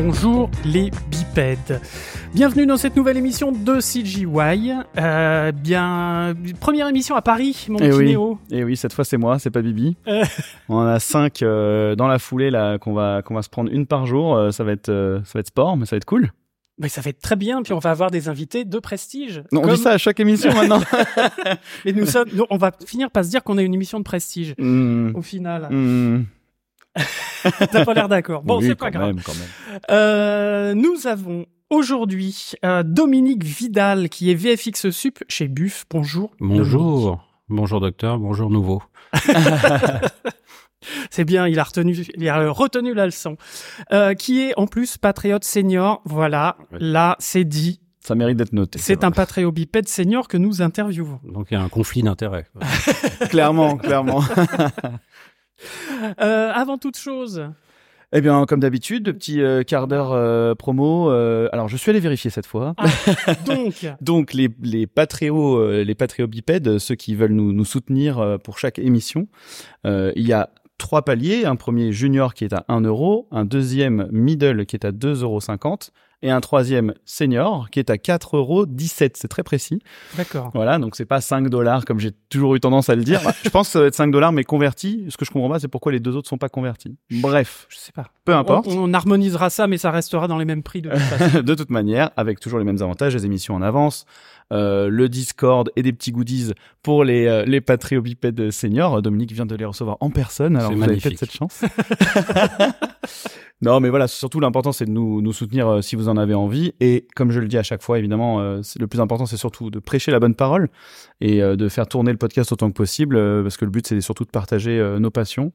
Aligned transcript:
bonjour 0.00 0.48
les 0.64 0.90
bipèdes. 1.10 1.80
Bienvenue 2.32 2.66
dans 2.66 2.76
cette 2.76 2.94
nouvelle 2.94 3.16
émission 3.16 3.50
de 3.50 3.80
CGY. 3.80 4.72
Euh, 4.96 5.50
bien, 5.50 6.36
première 6.60 6.86
émission 6.86 7.16
à 7.16 7.22
Paris, 7.22 7.66
mon 7.68 7.78
Et 7.78 7.88
petit 7.88 7.98
oui. 7.98 8.06
Néo. 8.06 8.38
Et 8.52 8.62
oui, 8.62 8.76
cette 8.76 8.92
fois 8.92 9.04
c'est 9.04 9.16
moi, 9.16 9.40
c'est 9.40 9.50
pas 9.50 9.60
Bibi. 9.60 9.96
Euh. 10.06 10.24
On 10.68 10.76
en 10.76 10.86
a 10.86 11.00
cinq 11.00 11.42
euh, 11.42 11.96
dans 11.96 12.06
la 12.06 12.20
foulée 12.20 12.50
là 12.50 12.78
qu'on 12.78 12.92
va 12.92 13.22
qu'on 13.22 13.34
va 13.34 13.42
se 13.42 13.48
prendre 13.48 13.72
une 13.72 13.86
par 13.86 14.06
jour. 14.06 14.52
Ça 14.52 14.62
va 14.62 14.70
être 14.70 15.20
ça 15.24 15.32
va 15.34 15.40
être 15.40 15.48
sport, 15.48 15.76
mais 15.76 15.84
ça 15.84 15.96
va 15.96 15.98
être 15.98 16.04
cool. 16.04 16.30
Mais 16.80 16.88
ça 16.88 17.00
va 17.00 17.10
être 17.10 17.20
très 17.20 17.34
bien, 17.34 17.62
puis 17.62 17.72
on 17.72 17.80
va 17.80 17.90
avoir 17.90 18.12
des 18.12 18.28
invités 18.28 18.64
de 18.64 18.78
prestige. 18.78 19.42
Non, 19.50 19.62
on 19.64 19.74
dit 19.74 19.78
ça 19.78 19.90
à 19.90 19.98
chaque 19.98 20.20
émission 20.20 20.54
maintenant. 20.54 20.80
Et 21.84 21.92
nous 21.92 22.06
sommes, 22.06 22.28
on 22.50 22.56
va 22.56 22.70
finir 22.86 23.10
par 23.10 23.24
se 23.24 23.30
dire 23.30 23.42
qu'on 23.42 23.58
a 23.58 23.62
une 23.62 23.74
émission 23.74 23.98
de 23.98 24.04
prestige. 24.04 24.54
Hmm. 24.58 25.10
Au 25.16 25.22
final, 25.22 25.66
Hmm. 25.70 26.22
t'as 27.70 27.84
pas 27.84 27.94
l'air 27.94 28.08
d'accord. 28.08 28.42
Bon, 28.42 28.58
Oui, 28.58 28.66
c'est 28.66 28.74
pas 28.74 28.90
quand 28.90 28.98
grave. 28.98 29.14
même, 29.14 29.22
quand 29.22 29.34
même. 29.34 29.80
Euh, 29.90 30.74
nous 30.74 31.06
avons 31.06 31.46
aujourd'hui 31.70 32.52
euh, 32.64 32.82
Dominique 32.82 33.44
Vidal 33.44 34.08
qui 34.08 34.30
est 34.30 34.34
VFX 34.34 34.90
Sup 34.90 35.18
chez 35.28 35.48
Buff. 35.48 35.84
Bonjour. 35.90 36.32
Dominique. 36.40 36.62
Bonjour. 36.62 37.24
Bonjour 37.48 37.80
docteur, 37.80 38.18
bonjour 38.18 38.50
nouveau. 38.50 38.82
C'est 41.10 41.24
bien, 41.24 41.46
il 41.48 41.58
a 41.58 41.64
retenu, 41.64 41.92
il 42.16 42.28
a 42.28 42.50
retenu 42.50 42.94
la 42.94 43.06
leçon. 43.06 43.36
Euh, 43.92 44.14
qui 44.14 44.40
est 44.42 44.52
en 44.56 44.66
plus 44.66 44.96
patriote 44.96 45.44
senior. 45.44 46.00
Voilà, 46.04 46.56
Oui. 46.72 46.78
là 46.80 47.16
c'est 47.18 47.44
dit. 47.44 47.80
Ça 48.00 48.14
mérite 48.14 48.36
d'être 48.38 48.52
noté. 48.52 48.78
C'est 48.78 49.04
un 49.04 49.10
patriote 49.10 49.52
bipède 49.54 49.88
senior 49.88 50.28
que 50.28 50.36
nous 50.38 50.62
interviewons. 50.62 51.20
Donc 51.24 51.48
il 51.50 51.54
y 51.54 51.56
a 51.56 51.60
un 51.62 51.68
conflit 51.68 52.02
d'intérêts. 52.02 52.46
clairement, 53.28 53.76
clairement. 53.76 54.22
Euh, 56.20 56.52
avant 56.52 56.78
toute 56.78 56.96
chose, 56.96 57.48
Eh 58.12 58.20
bien, 58.20 58.46
comme 58.46 58.60
d'habitude, 58.60 59.12
petit 59.12 59.42
euh, 59.42 59.62
quart 59.64 59.88
d'heure 59.88 60.12
euh, 60.12 60.54
promo. 60.54 61.10
euh, 61.10 61.48
alors, 61.52 61.68
je 61.68 61.76
suis 61.76 61.90
allé 61.90 62.00
vérifier 62.00 62.30
cette 62.30 62.46
fois. 62.46 62.74
donc, 63.46 63.86
Donc 64.00 64.32
les 64.32 64.48
les 64.62 64.86
patréos 64.86 65.58
euh, 65.58 65.84
les 65.84 66.26
bipèdes, 66.26 66.78
ceux 66.78 66.94
qui 66.94 67.14
veulent 67.14 67.32
nous 67.32 67.52
nous 67.52 67.64
soutenir 67.64 68.38
pour 68.44 68.58
chaque 68.58 68.78
émission, 68.78 69.26
il 69.84 70.12
y 70.26 70.32
a 70.32 70.50
trois 70.78 71.02
paliers, 71.02 71.44
un 71.44 71.56
premier 71.56 71.92
junior 71.92 72.34
qui 72.34 72.44
est 72.44 72.52
à 72.52 72.64
1 72.68 72.82
euro, 72.82 73.28
un 73.32 73.44
deuxième 73.44 74.08
middle 74.12 74.64
qui 74.64 74.76
est 74.76 74.86
à 74.86 74.92
2,50 74.92 75.22
euros 75.22 75.40
et 76.22 76.30
un 76.30 76.40
troisième 76.40 76.94
senior 77.04 77.70
qui 77.70 77.78
est 77.78 77.90
à 77.90 77.94
4,17 77.96 78.34
euros. 78.36 78.66
C'est 78.86 79.28
très 79.28 79.42
précis. 79.42 79.80
d'accord. 80.16 80.50
Voilà, 80.54 80.78
donc 80.78 80.96
c'est 80.96 81.04
pas 81.04 81.20
5 81.20 81.48
dollars 81.48 81.84
comme 81.84 82.00
j'ai 82.00 82.10
toujours 82.28 82.54
eu 82.56 82.60
tendance 82.60 82.88
à 82.88 82.96
le 82.96 83.04
dire. 83.04 83.20
je 83.44 83.50
pense 83.50 83.68
que 83.68 83.72
ça 83.72 83.80
va 83.80 83.86
être 83.86 83.94
5 83.94 84.10
dollars 84.10 84.32
mais 84.32 84.44
converti. 84.44 85.06
Ce 85.10 85.16
que 85.16 85.24
je 85.24 85.30
comprends 85.30 85.48
pas, 85.50 85.60
c'est 85.60 85.68
pourquoi 85.68 85.92
les 85.92 86.00
deux 86.00 86.16
autres 86.16 86.28
sont 86.28 86.38
pas 86.38 86.48
convertis. 86.48 86.96
Bref, 87.10 87.66
Je 87.68 87.76
sais 87.76 87.92
pas. 87.92 88.06
peu 88.24 88.34
importe. 88.34 88.66
On, 88.68 88.90
on 88.90 88.94
harmonisera 88.94 89.50
ça, 89.50 89.66
mais 89.66 89.78
ça 89.78 89.90
restera 89.90 90.26
dans 90.28 90.38
les 90.38 90.44
mêmes 90.44 90.62
prix 90.62 90.82
de 90.82 90.90
toute 90.90 90.98
façon. 91.00 91.40
de 91.42 91.54
toute 91.54 91.70
manière, 91.70 92.10
avec 92.16 92.40
toujours 92.40 92.58
les 92.58 92.64
mêmes 92.64 92.82
avantages, 92.82 93.14
les 93.14 93.24
émissions 93.26 93.54
en 93.54 93.62
avance, 93.62 94.04
euh, 94.52 94.88
le 94.88 95.08
Discord 95.08 95.70
et 95.76 95.82
des 95.82 95.92
petits 95.92 96.12
goodies 96.12 96.52
pour 96.82 97.04
les 97.04 97.26
euh, 97.26 97.44
les 97.44 97.60
Patreon 97.60 98.00
bipèdes 98.00 98.50
seniors. 98.50 99.02
Dominique 99.02 99.32
vient 99.32 99.46
de 99.46 99.54
les 99.54 99.64
recevoir 99.64 99.96
en 100.00 100.10
personne, 100.10 100.56
alors 100.56 100.72
vous 100.72 100.82
avez 100.82 100.92
magnifique. 100.92 101.18
peut-être 101.18 101.18
cette 101.18 101.32
chance. 101.32 101.62
non, 103.62 103.80
mais 103.80 103.90
voilà, 103.90 104.08
surtout 104.08 104.40
l'important 104.40 104.72
c'est 104.72 104.86
de 104.86 104.90
nous 104.90 105.20
nous 105.20 105.32
soutenir 105.32 105.68
euh, 105.68 105.82
si 105.82 105.96
vous 105.96 106.08
en 106.08 106.16
avez 106.16 106.34
envie 106.34 106.72
et 106.80 107.06
comme 107.14 107.30
je 107.30 107.40
le 107.40 107.48
dis 107.48 107.58
à 107.58 107.62
chaque 107.62 107.82
fois, 107.82 107.98
évidemment, 107.98 108.40
euh, 108.40 108.62
le 108.78 108.86
plus 108.86 109.00
important 109.00 109.26
c'est 109.26 109.36
surtout 109.36 109.70
de 109.70 109.80
prêcher 109.80 110.10
la 110.10 110.20
bonne 110.20 110.34
parole 110.34 110.68
et 111.20 111.40
de 111.40 111.68
faire 111.68 111.86
tourner 111.86 112.12
le 112.12 112.18
podcast 112.18 112.52
autant 112.52 112.68
que 112.68 112.74
possible 112.74 113.16
parce 113.42 113.56
que 113.56 113.64
le 113.64 113.70
but 113.70 113.86
c'est 113.86 114.00
surtout 114.00 114.24
de 114.24 114.30
partager 114.30 114.96
nos 115.00 115.10
passions 115.10 115.52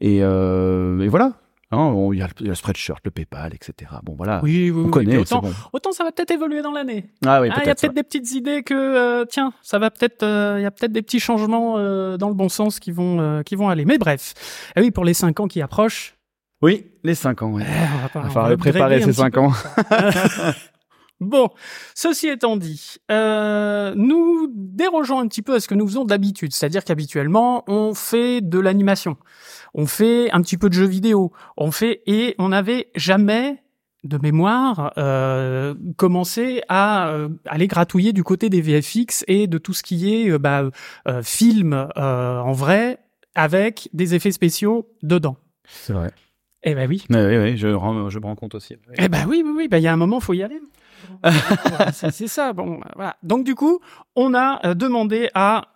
et, 0.00 0.16
et 0.16 1.08
voilà. 1.08 1.34
Hein, 1.72 1.78
on- 1.78 2.12
Il 2.12 2.20
y, 2.20 2.22
a 2.22 2.26
le- 2.28 2.32
il 2.40 2.46
y 2.46 2.48
a 2.48 2.50
le 2.50 2.54
spreadshirt, 2.54 3.00
le 3.04 3.10
PayPal, 3.10 3.52
etc. 3.52 3.90
Bon 4.04 4.14
voilà, 4.14 4.40
Oui, 4.44 4.70
oui, 4.70 4.80
on 4.80 4.84
oui. 4.84 4.90
connaît, 4.90 5.16
autant, 5.16 5.40
bon. 5.40 5.52
autant 5.72 5.90
ça 5.92 6.04
va 6.04 6.12
peut-être 6.12 6.30
évoluer 6.30 6.62
dans 6.62 6.70
l'année. 6.70 7.10
Ah 7.26 7.40
oui, 7.40 7.48
Ah, 7.50 7.56
il 7.62 7.66
y 7.66 7.70
a 7.70 7.74
peut-être. 7.74 7.80
peut-être 7.80 7.94
des 7.94 8.02
petites 8.04 8.32
idées 8.34 8.62
que 8.62 8.72
euh, 8.74 9.24
tiens, 9.24 9.52
ça 9.62 9.78
va 9.80 9.90
peut-être 9.90 10.22
euh, 10.22 10.56
il 10.60 10.62
y 10.62 10.66
a 10.66 10.70
peut-être 10.70 10.92
des 10.92 11.02
petits 11.02 11.18
changements 11.20 11.74
euh, 11.78 12.16
dans 12.16 12.28
le 12.28 12.34
bon 12.34 12.48
sens 12.48 12.78
qui 12.78 12.92
vont 12.92 13.42
qui 13.44 13.56
vont 13.56 13.68
aller. 13.68 13.84
Mais 13.84 13.98
bref. 13.98 14.34
Ah 14.76 14.80
oui, 14.80 14.92
pour 14.92 15.04
les 15.04 15.14
cinq 15.14 15.40
ans 15.40 15.48
qui 15.48 15.60
approchent, 15.60 16.14
Oui, 16.62 16.86
les 17.04 17.14
5 17.14 17.42
ans, 17.42 17.50
oui. 17.52 17.62
eh, 17.66 17.70
on 17.98 18.02
va 18.02 18.08
pas 18.08 18.20
Il 18.20 18.22
va 18.26 18.30
falloir 18.30 18.56
préparer 18.58 19.00
ces 19.00 19.06
petit 19.08 19.16
5 19.18 19.34
peu. 19.34 19.40
ans. 19.40 19.52
Bon, 21.18 21.48
ceci 21.94 22.28
étant 22.28 22.58
dit, 22.58 22.96
euh, 23.10 23.94
nous 23.96 24.48
dérogeons 24.54 25.18
un 25.18 25.26
petit 25.28 25.40
peu 25.40 25.54
à 25.54 25.60
ce 25.60 25.66
que 25.68 25.74
nous 25.74 25.86
faisons 25.86 26.04
d'habitude, 26.04 26.52
c'est-à-dire 26.52 26.84
qu'habituellement, 26.84 27.64
on 27.68 27.94
fait 27.94 28.42
de 28.42 28.58
l'animation, 28.58 29.16
on 29.76 29.86
fait 29.86 30.30
un 30.32 30.42
petit 30.42 30.56
peu 30.56 30.68
de 30.68 30.74
jeux 30.74 30.86
vidéo, 30.86 31.30
on 31.56 31.70
fait 31.70 32.02
et 32.06 32.34
on 32.38 32.48
n'avait 32.48 32.88
jamais 32.96 33.62
de 34.04 34.18
mémoire 34.18 34.92
euh, 34.98 35.74
commencé 35.96 36.62
à 36.68 37.08
euh, 37.08 37.28
aller 37.46 37.66
gratouiller 37.66 38.12
du 38.12 38.22
côté 38.24 38.48
des 38.48 38.60
VFX 38.60 39.24
et 39.28 39.46
de 39.48 39.58
tout 39.58 39.72
ce 39.72 39.82
qui 39.82 40.12
est 40.14 40.30
euh, 40.30 40.38
bah, 40.38 40.62
euh, 41.08 41.22
film 41.22 41.72
euh, 41.96 42.38
en 42.40 42.52
vrai 42.52 42.98
avec 43.34 43.88
des 43.92 44.14
effets 44.14 44.30
spéciaux 44.32 44.88
dedans. 45.02 45.36
C'est 45.68 45.92
vrai. 45.92 46.10
Eh 46.62 46.74
ben 46.74 46.88
oui. 46.88 47.04
Oui, 47.10 47.16
oui, 47.18 47.36
oui, 47.38 47.56
je, 47.56 47.68
rends- 47.68 48.08
je 48.08 48.18
me 48.18 48.24
rends 48.26 48.34
compte 48.36 48.54
aussi. 48.54 48.74
Eh 48.98 49.08
ben 49.08 49.26
oui, 49.28 49.42
oui, 49.44 49.52
oui. 49.56 49.68
Ben 49.68 49.78
il 49.78 49.82
y 49.82 49.88
a 49.88 49.92
un 49.92 49.96
moment, 49.96 50.20
faut 50.20 50.34
y 50.34 50.42
aller. 50.42 50.60
c'est 51.92 52.10
c'est 52.10 52.28
ça. 52.28 52.52
Bon, 52.52 52.80
voilà. 52.94 53.16
Donc 53.22 53.44
du 53.44 53.54
coup, 53.54 53.80
on 54.14 54.34
a 54.34 54.60
euh, 54.66 54.74
demandé 54.74 55.28
à 55.34 55.68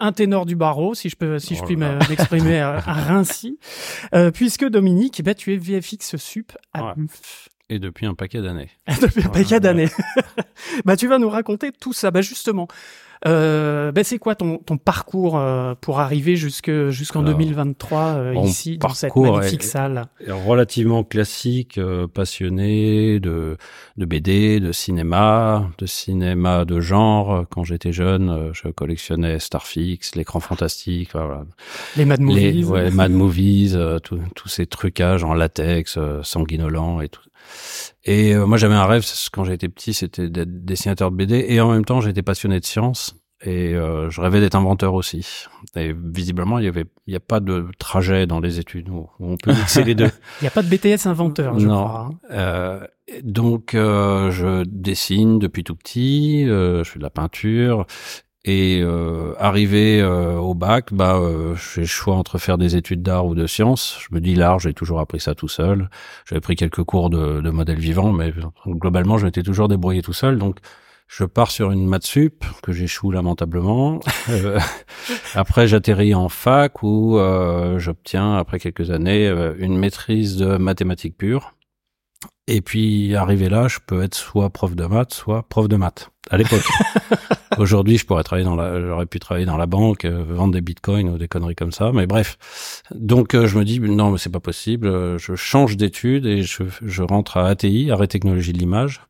un 0.00 0.12
ténor 0.12 0.46
du 0.46 0.56
barreau, 0.56 0.94
si 0.94 1.08
je 1.08 1.16
peux, 1.16 1.38
si 1.38 1.54
je 1.54 1.62
Oh 1.62 1.66
puis 1.66 1.76
m'exprimer 1.76 2.60
à, 2.60 2.76
à 2.76 2.92
Rincy, 2.92 3.58
euh, 4.14 4.30
puisque 4.30 4.64
Dominique, 4.66 5.22
ben 5.22 5.34
tu 5.34 5.54
es 5.54 5.56
VFX 5.56 6.16
sup 6.16 6.52
à 6.72 6.84
Ouais. 6.86 6.92
Et 7.68 7.78
depuis 7.80 8.06
un 8.06 8.14
paquet 8.14 8.42
d'années. 8.42 8.70
depuis 9.00 9.24
un 9.24 9.28
paquet 9.28 9.58
d'années. 9.58 9.88
bah 10.84 10.96
tu 10.96 11.08
vas 11.08 11.18
nous 11.18 11.28
raconter 11.28 11.72
tout 11.72 11.92
ça. 11.92 12.10
Bah 12.10 12.20
justement, 12.20 12.68
euh, 13.26 13.92
ben 13.92 14.04
c'est 14.04 14.18
quoi 14.18 14.34
ton, 14.34 14.58
ton 14.58 14.76
parcours 14.76 15.38
euh, 15.38 15.74
pour 15.80 16.00
arriver 16.00 16.36
jusque 16.36 16.70
jusqu'en 16.90 17.20
Alors, 17.20 17.34
2023 17.38 18.00
euh, 18.02 18.34
ici 18.44 18.78
dans 18.78 18.90
cette 18.90 19.16
magnifique 19.16 19.62
est- 19.62 19.66
salle? 19.66 20.02
Relativement 20.28 21.02
classique, 21.04 21.78
euh, 21.78 22.06
passionné 22.06 23.18
de, 23.20 23.56
de 23.96 24.04
BD, 24.04 24.60
de 24.60 24.72
cinéma, 24.72 25.68
de 25.78 25.86
cinéma 25.86 26.64
de 26.64 26.80
genre. 26.80 27.44
Quand 27.50 27.64
j'étais 27.64 27.92
jeune, 27.92 28.28
euh, 28.30 28.50
je 28.52 28.68
collectionnais 28.68 29.38
Starfix, 29.38 30.14
l'écran 30.14 30.40
fantastique, 30.40 31.10
voilà. 31.12 31.44
Les 31.96 32.04
Mad 32.04 32.20
Movies. 32.20 32.52
les 32.52 32.64
ouais, 32.64 32.90
Mad 32.90 33.12
Movies, 33.12 33.76
tous 34.02 34.48
ces 34.48 34.66
trucages 34.66 35.24
en 35.24 35.32
latex, 35.34 35.96
euh, 35.96 36.22
sanguinolent 36.22 37.00
et 37.00 37.08
tout. 37.08 37.22
Et 38.04 38.34
euh, 38.34 38.46
moi, 38.46 38.56
j'avais 38.58 38.74
un 38.74 38.86
rêve 38.86 39.04
quand 39.32 39.44
j'étais 39.44 39.68
petit, 39.68 39.94
c'était 39.94 40.28
d'être 40.28 40.64
dessinateur 40.64 41.10
de 41.10 41.16
BD. 41.16 41.44
Et 41.48 41.60
en 41.60 41.70
même 41.72 41.84
temps, 41.84 42.00
j'étais 42.00 42.22
passionné 42.22 42.60
de 42.60 42.64
science. 42.64 43.16
Et 43.42 43.74
euh, 43.74 44.08
je 44.08 44.20
rêvais 44.22 44.40
d'être 44.40 44.54
inventeur 44.54 44.94
aussi. 44.94 45.44
Et 45.76 45.92
visiblement, 45.94 46.58
il 46.58 46.64
y 46.64 46.68
avait, 46.68 46.86
il 47.06 47.12
y 47.12 47.16
a 47.16 47.20
pas 47.20 47.38
de 47.40 47.66
trajet 47.78 48.26
dans 48.26 48.40
les 48.40 48.58
études 48.58 48.88
où 48.88 49.10
où 49.20 49.30
on 49.32 49.36
peut 49.36 49.52
mixer 49.52 49.84
les 49.84 49.94
deux. 49.94 50.10
Il 50.40 50.44
n'y 50.44 50.48
a 50.48 50.50
pas 50.50 50.62
de 50.62 50.68
BTS 50.74 51.06
inventeur, 51.06 51.58
je 51.58 51.66
Non. 51.66 51.84
crois. 51.84 52.08
hein. 52.10 52.18
Euh, 52.32 52.80
donc, 53.22 53.74
euh, 53.74 54.30
je 54.30 54.64
dessine 54.66 55.38
depuis 55.38 55.64
tout 55.64 55.76
petit, 55.76 56.48
euh, 56.48 56.82
je 56.82 56.90
fais 56.92 56.98
de 56.98 57.04
la 57.04 57.10
peinture. 57.10 57.86
Et 58.46 58.80
euh, 58.80 59.34
arrivé 59.38 60.00
euh, 60.00 60.36
au 60.36 60.54
bac, 60.54 60.92
bah, 60.92 61.16
euh, 61.16 61.56
j'ai 61.74 61.82
le 61.82 61.86
choix 61.86 62.14
entre 62.14 62.38
faire 62.38 62.58
des 62.58 62.76
études 62.76 63.02
d'art 63.02 63.26
ou 63.26 63.34
de 63.34 63.46
sciences. 63.46 63.98
Je 64.00 64.14
me 64.14 64.20
dis 64.20 64.34
l'art, 64.34 64.60
j'ai 64.60 64.72
toujours 64.72 65.00
appris 65.00 65.20
ça 65.20 65.34
tout 65.34 65.48
seul. 65.48 65.90
J'avais 66.28 66.40
pris 66.40 66.56
quelques 66.56 66.84
cours 66.84 67.10
de, 67.10 67.40
de 67.40 67.50
modèle 67.50 67.78
vivant, 67.78 68.12
mais 68.12 68.32
globalement, 68.66 69.18
je 69.18 69.26
m'étais 69.26 69.42
toujours 69.42 69.66
débrouillé 69.66 70.00
tout 70.00 70.12
seul. 70.12 70.38
Donc, 70.38 70.60
je 71.08 71.24
pars 71.24 71.50
sur 71.50 71.70
une 71.70 71.86
maths 71.86 72.04
sup 72.04 72.44
que 72.62 72.72
j'échoue 72.72 73.10
lamentablement. 73.10 74.00
Euh, 74.28 74.58
après, 75.34 75.68
j'atterris 75.68 76.12
en 76.12 76.28
fac 76.28 76.82
où 76.82 77.16
euh, 77.16 77.78
j'obtiens, 77.78 78.36
après 78.36 78.58
quelques 78.58 78.90
années, 78.90 79.28
euh, 79.28 79.54
une 79.58 79.78
maîtrise 79.78 80.36
de 80.36 80.56
mathématiques 80.56 81.16
pures. 81.16 81.54
Et 82.48 82.60
puis, 82.60 83.14
arrivé 83.14 83.48
là, 83.48 83.68
je 83.68 83.78
peux 83.86 84.02
être 84.02 84.16
soit 84.16 84.50
prof 84.50 84.74
de 84.74 84.84
maths, 84.84 85.14
soit 85.14 85.44
prof 85.48 85.68
de 85.68 85.76
maths. 85.76 86.10
À 86.30 86.36
l'époque. 86.36 86.64
Aujourd'hui, 87.58 87.96
je 87.98 88.04
pourrais 88.04 88.24
travailler 88.24 88.44
dans 88.44 88.56
la, 88.56 88.80
j'aurais 88.80 89.06
pu 89.06 89.18
travailler 89.18 89.46
dans 89.46 89.56
la 89.56 89.66
banque, 89.66 90.04
euh, 90.04 90.24
vendre 90.28 90.52
des 90.52 90.60
bitcoins 90.60 91.08
ou 91.08 91.18
des 91.18 91.28
conneries 91.28 91.54
comme 91.54 91.72
ça. 91.72 91.92
Mais 91.92 92.06
bref. 92.06 92.82
Donc, 92.94 93.34
euh, 93.34 93.46
je 93.46 93.58
me 93.58 93.64
dis, 93.64 93.80
non, 93.80 94.10
mais 94.10 94.18
c'est 94.18 94.30
pas 94.30 94.40
possible. 94.40 94.88
Euh, 94.88 95.18
Je 95.18 95.36
change 95.36 95.76
d'études 95.76 96.26
et 96.26 96.42
je, 96.42 96.64
je 96.82 97.02
rentre 97.02 97.36
à 97.36 97.46
ATI, 97.48 97.90
Arrêt 97.90 98.08
Technologie 98.08 98.52
de 98.52 98.58
l'Image, 98.58 99.00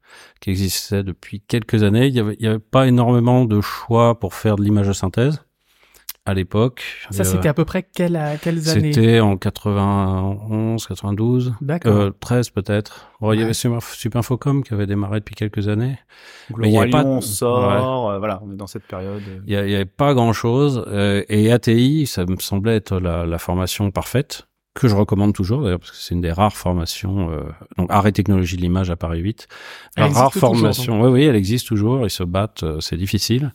qui 0.40 0.50
existait 0.50 1.02
depuis 1.02 1.40
quelques 1.40 1.82
années. 1.82 2.06
Il 2.06 2.14
y 2.14 2.20
avait, 2.20 2.36
il 2.38 2.44
y 2.44 2.48
avait 2.48 2.58
pas 2.58 2.86
énormément 2.86 3.46
de 3.46 3.60
choix 3.60 4.18
pour 4.20 4.34
faire 4.34 4.56
de 4.56 4.62
l'image 4.62 4.88
de 4.88 4.92
synthèse 4.92 5.45
à 6.26 6.34
l'époque. 6.34 6.82
Ça, 7.10 7.22
Euh, 7.22 7.24
c'était 7.24 7.48
à 7.48 7.54
peu 7.54 7.64
près 7.64 7.82
quelle, 7.84 8.16
à 8.16 8.36
quelles 8.36 8.68
années 8.68 8.92
C'était 8.92 9.20
en 9.20 9.36
91, 9.36 10.86
92. 10.86 11.54
D'accord. 11.60 11.92
Euh, 11.96 12.10
13 12.20 12.50
peut-être. 12.50 13.08
Bon, 13.20 13.32
Il 13.32 13.40
y 13.40 13.42
avait 13.42 13.54
Super- 13.54 13.82
Supinfocom 13.82 14.62
qui 14.62 14.74
avait 14.74 14.86
démarré 14.86 15.20
depuis 15.20 15.34
quelques 15.34 15.68
années. 15.68 15.98
Le 16.50 16.56
mais 16.62 16.68
il 16.68 16.74
y 16.74 16.78
avait 16.78 16.90
pas- 16.90 17.02
Lion 17.02 17.20
sort, 17.20 18.10
euh, 18.10 18.18
voilà, 18.18 18.40
on 18.44 18.52
est 18.52 18.56
dans 18.56 18.66
cette 18.66 18.84
période. 18.86 19.22
euh. 19.28 19.40
Il 19.46 19.52
y, 19.52 19.56
a- 19.56 19.64
il 19.64 19.70
y 19.70 19.74
avait 19.74 19.84
pas 19.84 20.14
grand 20.14 20.32
chose. 20.32 20.84
et 21.28 21.52
ATI, 21.52 22.06
ça 22.06 22.24
me 22.26 22.36
semblait 22.38 22.76
être 22.76 22.98
la, 22.98 23.26
la 23.26 23.38
formation 23.38 23.90
parfaite. 23.90 24.46
que 24.74 24.88
je 24.88 24.94
recommande 24.94 25.32
toujours 25.32 25.62
d'ailleurs 25.62 25.78
parce 25.78 25.90
que 25.92 25.96
c'est 25.96 26.14
une 26.14 26.20
des 26.20 26.30
rares 26.32 26.52
formations 26.54 27.30
euh, 27.30 27.44
donc 27.78 27.86
art 27.90 28.06
et 28.06 28.12
technologie 28.12 28.58
de 28.58 28.60
l'image 28.60 28.90
à 28.90 28.96
Paris 28.96 29.20
8 29.20 29.48
Elle 29.96 30.02
la 30.04 30.08
rare 30.10 30.30
toujours, 30.30 30.50
formation 30.50 31.00
oui 31.00 31.08
oui 31.08 31.22
elle 31.24 31.34
existe 31.34 31.66
toujours 31.66 32.04
ils 32.04 32.10
se 32.10 32.22
battent 32.22 32.62
euh, 32.62 32.78
c'est 32.80 32.98
difficile 32.98 33.54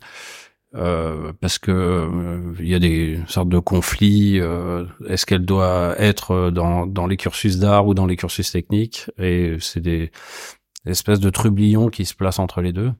euh, 0.74 1.32
parce 1.40 1.58
que 1.58 1.70
euh, 1.70 2.54
il 2.58 2.68
y 2.68 2.74
a 2.74 2.78
des 2.78 3.20
sortes 3.26 3.48
de 3.48 3.58
conflits 3.58 4.40
euh, 4.40 4.86
est-ce 5.08 5.26
qu'elle 5.26 5.44
doit 5.44 5.94
être 5.98 6.50
dans 6.50 6.86
dans 6.86 7.06
les 7.06 7.16
cursus 7.16 7.58
d'art 7.58 7.86
ou 7.86 7.94
dans 7.94 8.06
les 8.06 8.16
cursus 8.16 8.50
techniques? 8.50 9.10
Et 9.18 9.56
c'est 9.60 9.80
des 9.80 10.10
espèces 10.86 11.20
de 11.20 11.30
trublions 11.30 11.88
qui 11.88 12.04
se 12.04 12.14
placent 12.14 12.38
entre 12.38 12.60
les 12.60 12.72
deux 12.72 12.92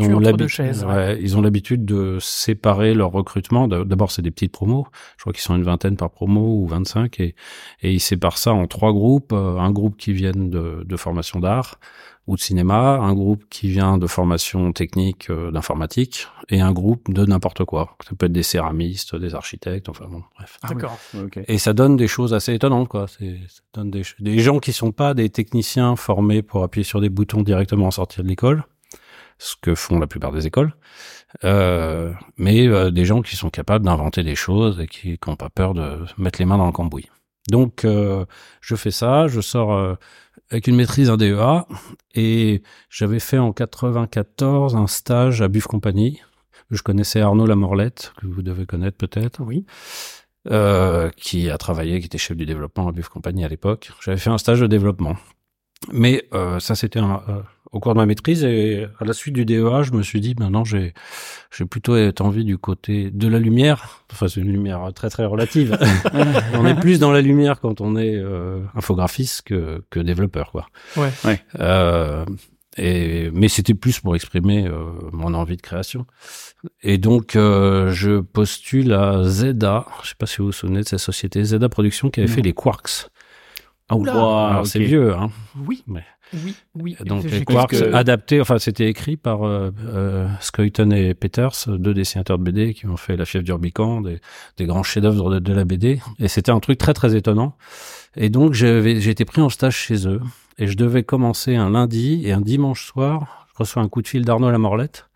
ont 0.00 0.18
l'habitude, 0.18 0.64
ouais. 0.64 0.84
ouais, 0.84 1.18
ils 1.20 1.36
ont 1.36 1.42
l'habitude 1.42 1.84
de 1.84 2.18
séparer 2.20 2.94
leur 2.94 3.10
recrutement. 3.10 3.68
D'abord, 3.68 4.10
c'est 4.10 4.22
des 4.22 4.30
petites 4.30 4.52
promos. 4.52 4.86
Je 5.16 5.22
crois 5.22 5.32
qu'ils 5.32 5.42
sont 5.42 5.56
une 5.56 5.64
vingtaine 5.64 5.96
par 5.96 6.10
promo 6.10 6.62
ou 6.62 6.66
25 6.66 7.20
et, 7.20 7.34
et 7.82 7.92
ils 7.92 8.00
séparent 8.00 8.38
ça 8.38 8.52
en 8.52 8.66
trois 8.66 8.92
groupes. 8.92 9.32
Euh, 9.32 9.58
Un 9.58 9.70
groupe 9.70 9.96
qui 9.96 10.12
viennent 10.12 10.50
de, 10.50 10.82
de 10.84 10.96
formation 10.96 11.40
d'art 11.40 11.78
ou 12.26 12.34
de 12.34 12.40
cinéma, 12.40 12.96
un 12.96 13.14
groupe 13.14 13.44
qui 13.48 13.68
vient 13.68 13.98
de 13.98 14.06
formation 14.06 14.72
technique 14.72 15.30
euh, 15.30 15.50
d'informatique 15.52 16.26
et 16.48 16.60
un 16.60 16.72
groupe 16.72 17.12
de 17.12 17.24
n'importe 17.24 17.64
quoi. 17.64 17.96
Ça 18.06 18.16
peut 18.16 18.26
être 18.26 18.32
des 18.32 18.42
céramistes, 18.42 19.14
des 19.14 19.34
architectes, 19.34 19.88
enfin 19.88 20.06
bon, 20.10 20.22
bref. 20.36 20.58
Ah 20.62 20.68
oui. 20.70 20.74
D'accord. 20.74 20.98
Ok. 21.22 21.38
Et 21.46 21.58
ça 21.58 21.72
donne 21.72 21.96
des 21.96 22.08
choses 22.08 22.34
assez 22.34 22.52
étonnantes, 22.52 22.88
quoi. 22.88 23.06
C'est, 23.06 23.38
ça 23.48 23.62
donne 23.74 23.90
des, 23.90 24.02
des 24.18 24.38
gens 24.40 24.58
qui 24.58 24.72
sont 24.72 24.92
pas 24.92 25.14
des 25.14 25.30
techniciens 25.30 25.94
formés 25.94 26.42
pour 26.42 26.64
appuyer 26.64 26.84
sur 26.84 27.00
des 27.00 27.10
boutons 27.10 27.42
directement 27.42 27.86
en 27.86 27.92
sortir 27.92 28.24
de 28.24 28.28
l'école, 28.28 28.64
ce 29.38 29.54
que 29.60 29.74
font 29.74 29.98
la 29.98 30.06
plupart 30.06 30.32
des 30.32 30.46
écoles, 30.46 30.74
euh, 31.44 32.12
mais 32.38 32.66
euh, 32.66 32.90
des 32.90 33.04
gens 33.04 33.22
qui 33.22 33.36
sont 33.36 33.50
capables 33.50 33.84
d'inventer 33.84 34.24
des 34.24 34.34
choses 34.34 34.80
et 34.80 34.86
qui 34.86 35.18
n'ont 35.26 35.36
pas 35.36 35.50
peur 35.50 35.74
de 35.74 36.04
mettre 36.18 36.40
les 36.40 36.46
mains 36.46 36.58
dans 36.58 36.66
le 36.66 36.72
cambouis. 36.72 37.08
Donc, 37.48 37.84
euh, 37.84 38.24
je 38.60 38.74
fais 38.74 38.90
ça, 38.90 39.28
je 39.28 39.40
sors 39.40 39.72
euh, 39.72 39.94
avec 40.50 40.66
une 40.68 40.76
maîtrise 40.76 41.10
un 41.10 41.16
DEA 41.16 41.66
et 42.14 42.62
j'avais 42.90 43.18
fait 43.18 43.38
en 43.38 43.52
94 43.52 44.76
un 44.76 44.86
stage 44.86 45.42
à 45.42 45.48
Buff 45.48 45.66
Compagnie. 45.66 46.20
Je 46.70 46.82
connaissais 46.82 47.20
Arnaud 47.20 47.46
Lamorlette, 47.46 48.12
que 48.20 48.26
vous 48.26 48.42
devez 48.42 48.66
connaître 48.66 48.96
peut-être 48.96 49.40
Oui. 49.42 49.64
euh, 50.50 51.10
qui 51.16 51.50
a 51.50 51.58
travaillé, 51.58 51.98
qui 52.00 52.06
était 52.06 52.18
chef 52.18 52.36
du 52.36 52.46
développement 52.46 52.88
à 52.88 52.92
Buff 52.92 53.08
Company 53.08 53.44
à 53.44 53.48
l'époque. 53.48 53.90
J'avais 54.00 54.16
fait 54.18 54.30
un 54.30 54.38
stage 54.38 54.60
de 54.60 54.66
développement. 54.66 55.16
Mais 55.92 56.26
euh, 56.34 56.58
ça, 56.60 56.74
c'était 56.74 56.98
un- 57.00 57.22
euh, 57.28 57.42
au 57.76 57.80
cours 57.80 57.92
de 57.94 57.98
ma 57.98 58.06
maîtrise. 58.06 58.42
Et 58.44 58.86
à 58.98 59.04
la 59.04 59.12
suite 59.12 59.34
du 59.34 59.44
DEA, 59.44 59.82
je 59.82 59.92
me 59.92 60.02
suis 60.02 60.20
dit, 60.20 60.34
maintenant, 60.38 60.64
j'ai 60.64 60.94
j'ai 61.56 61.64
plutôt 61.64 61.96
été 61.96 62.22
envie 62.22 62.44
du 62.44 62.58
côté 62.58 63.10
de 63.10 63.28
la 63.28 63.38
lumière. 63.38 64.04
Enfin, 64.12 64.28
c'est 64.28 64.40
une 64.40 64.50
lumière 64.52 64.80
très, 64.94 65.10
très 65.10 65.24
relative. 65.24 65.78
on 66.54 66.66
est 66.66 66.74
plus 66.80 66.98
dans 66.98 67.12
la 67.12 67.20
lumière 67.20 67.60
quand 67.60 67.80
on 67.80 67.96
est 67.96 68.14
euh, 68.16 68.60
infographiste 68.74 69.42
que, 69.42 69.84
que 69.90 70.00
développeur, 70.00 70.50
quoi. 70.50 70.66
Ouais. 70.96 71.10
Euh, 71.60 72.24
et, 72.78 73.30
mais 73.32 73.48
c'était 73.48 73.72
plus 73.74 74.00
pour 74.00 74.14
exprimer 74.16 74.66
euh, 74.66 74.84
mon 75.12 75.32
envie 75.32 75.56
de 75.56 75.62
création. 75.62 76.06
Et 76.82 76.98
donc, 76.98 77.34
euh, 77.36 77.90
je 77.92 78.20
postule 78.20 78.92
à 78.92 79.22
Zeda. 79.24 79.86
Je 80.02 80.08
sais 80.10 80.14
pas 80.18 80.26
si 80.26 80.38
vous 80.38 80.46
vous 80.46 80.52
souvenez 80.52 80.80
de 80.80 80.86
cette 80.88 80.98
société, 80.98 81.42
Zeda 81.42 81.68
Production, 81.70 82.10
qui 82.10 82.20
avait 82.20 82.28
Non. 82.28 82.34
fait 82.34 82.42
les 82.42 82.52
Quarks. 82.52 83.08
Ah, 83.88 83.96
Oula. 83.96 84.14
ouah, 84.16 84.48
Alors, 84.48 84.60
ok. 84.62 84.66
c'est 84.66 84.80
vieux, 84.80 85.14
hein. 85.14 85.30
Oui. 85.64 85.84
Mais- 85.86 86.04
Oui. 86.34 86.54
Oui. 86.74 86.96
Donc, 87.04 87.22
les 87.24 87.30
compris 87.44 87.54
Quarks 87.54 87.70
que- 87.70 87.92
adaptés, 87.94 88.40
enfin, 88.40 88.58
c'était 88.58 88.88
écrit 88.88 89.16
par 89.16 89.44
euh, 89.44 89.70
euh, 89.86 90.28
Scoyton 90.40 90.90
et 90.90 91.14
Peters, 91.14 91.52
deux 91.68 91.94
dessinateurs 91.94 92.38
de 92.38 92.42
BD 92.44 92.74
qui 92.74 92.86
ont 92.86 92.96
fait 92.96 93.16
La 93.16 93.24
fièvre 93.24 93.44
d'Urbican, 93.44 94.00
des, 94.00 94.20
des 94.56 94.64
grands 94.66 94.82
chefs-d'œuvre 94.82 95.30
de, 95.34 95.38
de 95.38 95.52
la 95.52 95.64
BD. 95.64 96.00
Et 96.18 96.28
c'était 96.28 96.50
un 96.52 96.60
truc 96.60 96.78
très, 96.78 96.94
très 96.94 97.14
étonnant. 97.16 97.56
Et 98.16 98.28
donc, 98.28 98.54
j'avais- 98.54 99.00
j'ai 99.00 99.10
été 99.10 99.24
pris 99.24 99.40
en 99.40 99.48
stage 99.48 99.76
chez 99.76 100.08
eux. 100.08 100.20
Et 100.58 100.66
je 100.66 100.76
devais 100.76 101.02
commencer 101.02 101.54
un 101.54 101.70
lundi 101.70 102.22
et 102.24 102.32
un 102.32 102.40
dimanche 102.40 102.86
soir, 102.86 103.46
je 103.52 103.58
reçois 103.58 103.82
un 103.82 103.88
coup 103.88 104.00
de 104.02 104.08
fil 104.08 104.24
d'Arnaud 104.24 104.50
Lamorlette 104.50 105.06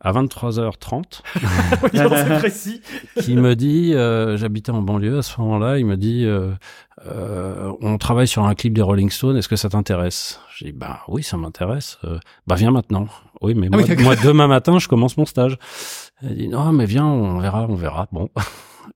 à 0.00 0.12
23h30 0.12 1.20
Oui, 1.82 1.90
non, 1.94 2.10
c'est 2.14 2.38
précis. 2.38 2.80
qui 3.20 3.36
me 3.36 3.54
dit, 3.54 3.94
euh, 3.94 4.36
j'habitais 4.36 4.70
en 4.72 4.82
banlieue 4.82 5.18
à 5.18 5.22
ce 5.22 5.40
moment-là, 5.40 5.78
il 5.78 5.86
me 5.86 5.96
dit, 5.96 6.24
euh, 6.24 6.50
euh, 7.06 7.72
on 7.82 7.98
travaille 7.98 8.28
sur 8.28 8.44
un 8.44 8.54
clip 8.54 8.72
des 8.74 8.82
Rolling 8.82 9.10
Stones, 9.10 9.36
est-ce 9.36 9.48
que 9.48 9.56
ça 9.56 9.68
t'intéresse? 9.68 10.40
J'ai 10.56 10.66
dit, 10.66 10.72
bah 10.72 11.00
oui, 11.08 11.22
ça 11.22 11.36
m'intéresse. 11.36 11.98
Euh, 12.04 12.18
bah 12.46 12.54
viens 12.54 12.70
maintenant. 12.70 13.06
Oui, 13.42 13.54
mais 13.54 13.68
Ah 13.72 13.76
moi, 13.76 13.82
oui, 13.82 13.88
d'accord. 13.88 14.04
moi, 14.04 14.16
demain 14.16 14.46
matin, 14.46 14.78
je 14.78 14.88
commence 14.88 15.16
mon 15.16 15.24
stage. 15.26 15.56
Elle 16.22 16.36
dit, 16.36 16.48
non, 16.48 16.72
mais 16.72 16.84
viens, 16.86 17.06
on 17.06 17.38
verra, 17.38 17.66
on 17.68 17.74
verra. 17.74 18.06
Bon. 18.12 18.28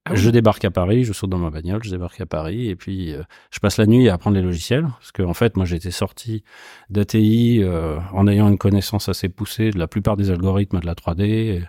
Ah. 0.04 0.14
Je 0.14 0.30
débarque 0.30 0.64
à 0.64 0.70
Paris, 0.70 1.04
je 1.04 1.12
saute 1.12 1.30
dans 1.30 1.38
ma 1.38 1.50
bagnole, 1.50 1.82
je 1.82 1.90
débarque 1.90 2.20
à 2.20 2.26
Paris 2.26 2.68
et 2.68 2.76
puis 2.76 3.14
euh, 3.14 3.22
je 3.50 3.58
passe 3.58 3.78
la 3.78 3.86
nuit 3.86 4.08
à 4.08 4.14
apprendre 4.14 4.36
les 4.36 4.42
logiciels 4.42 4.86
parce 4.98 5.12
que 5.12 5.22
en 5.22 5.34
fait 5.34 5.56
moi 5.56 5.66
j'étais 5.66 5.90
sorti 5.90 6.44
d'ATI 6.90 7.60
euh, 7.62 7.98
en 8.12 8.26
ayant 8.26 8.48
une 8.48 8.58
connaissance 8.58 9.08
assez 9.08 9.28
poussée 9.28 9.70
de 9.70 9.78
la 9.78 9.86
plupart 9.86 10.16
des 10.16 10.30
algorithmes 10.30 10.80
de 10.80 10.86
la 10.86 10.94
3D, 10.94 11.64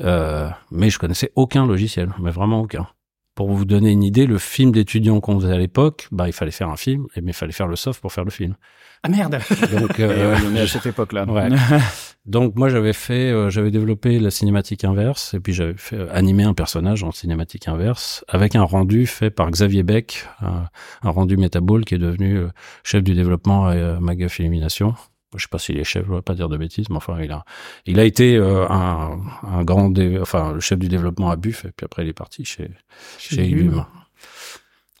euh, 0.00 0.50
mais 0.70 0.90
je 0.90 0.98
connaissais 0.98 1.32
aucun 1.36 1.66
logiciel, 1.66 2.12
mais 2.20 2.30
vraiment 2.30 2.60
aucun. 2.60 2.86
Pour 3.34 3.50
vous 3.52 3.64
donner 3.64 3.92
une 3.92 4.02
idée, 4.02 4.26
le 4.26 4.38
film 4.38 4.72
d'étudiant 4.72 5.20
qu'on 5.20 5.38
faisait 5.38 5.52
à 5.52 5.58
l'époque, 5.58 6.08
bah 6.10 6.28
il 6.28 6.32
fallait 6.32 6.50
faire 6.50 6.70
un 6.70 6.76
film, 6.76 7.06
et 7.14 7.20
mais 7.20 7.30
il 7.30 7.34
fallait 7.34 7.52
faire 7.52 7.68
le 7.68 7.76
soft 7.76 8.00
pour 8.00 8.12
faire 8.12 8.24
le 8.24 8.30
film. 8.30 8.56
Ah 9.02 9.08
merde. 9.08 9.38
Donc 9.80 9.98
Et 10.00 10.02
euh, 10.04 10.34
ouais, 10.34 10.40
on 10.50 10.54
est 10.56 10.60
à 10.60 10.66
cette 10.66 10.86
époque-là. 10.86 11.24
Ouais. 11.26 11.48
Donc 12.26 12.56
moi 12.56 12.68
j'avais 12.68 12.92
fait, 12.92 13.30
euh, 13.30 13.48
j'avais 13.48 13.70
développé 13.70 14.18
la 14.18 14.30
cinématique 14.30 14.84
inverse 14.84 15.32
et 15.34 15.40
puis 15.40 15.52
j'avais 15.54 15.74
fait 15.76 15.96
euh, 15.96 16.08
animer 16.12 16.42
un 16.42 16.52
personnage 16.52 17.02
en 17.02 17.10
cinématique 17.12 17.68
inverse 17.68 18.24
avec 18.28 18.54
un 18.54 18.64
rendu 18.64 19.06
fait 19.06 19.30
par 19.30 19.50
Xavier 19.50 19.82
Beck, 19.82 20.26
un, 20.42 20.64
un 21.02 21.10
rendu 21.10 21.36
métabole 21.38 21.84
qui 21.84 21.94
est 21.94 21.98
devenu 21.98 22.36
euh, 22.36 22.48
chef 22.84 23.02
du 23.02 23.14
développement 23.14 23.66
à 23.68 23.74
euh, 23.74 24.00
Magaf 24.00 24.38
Illumination. 24.40 24.94
Je 25.36 25.42
sais 25.42 25.48
pas 25.50 25.58
s'il 25.58 25.78
est 25.78 25.84
chef, 25.84 26.04
je 26.06 26.10
ne 26.10 26.16
vais 26.16 26.22
pas 26.22 26.34
dire 26.34 26.48
de 26.48 26.56
bêtises, 26.56 26.88
mais 26.90 26.96
enfin 26.96 27.18
il 27.22 27.30
a, 27.32 27.44
il 27.86 28.00
a 28.00 28.04
été 28.04 28.36
euh, 28.36 28.66
un, 28.68 29.18
un 29.42 29.62
grand, 29.62 29.90
dé- 29.90 30.18
enfin 30.20 30.52
le 30.54 30.60
chef 30.60 30.78
du 30.78 30.88
développement 30.88 31.30
à 31.30 31.36
Buff 31.36 31.64
et 31.66 31.70
puis 31.74 31.84
après 31.84 32.02
il 32.04 32.08
est 32.08 32.14
parti 32.14 32.44
chez 32.46 32.70
chez 33.18 33.46
Illum. 33.46 33.84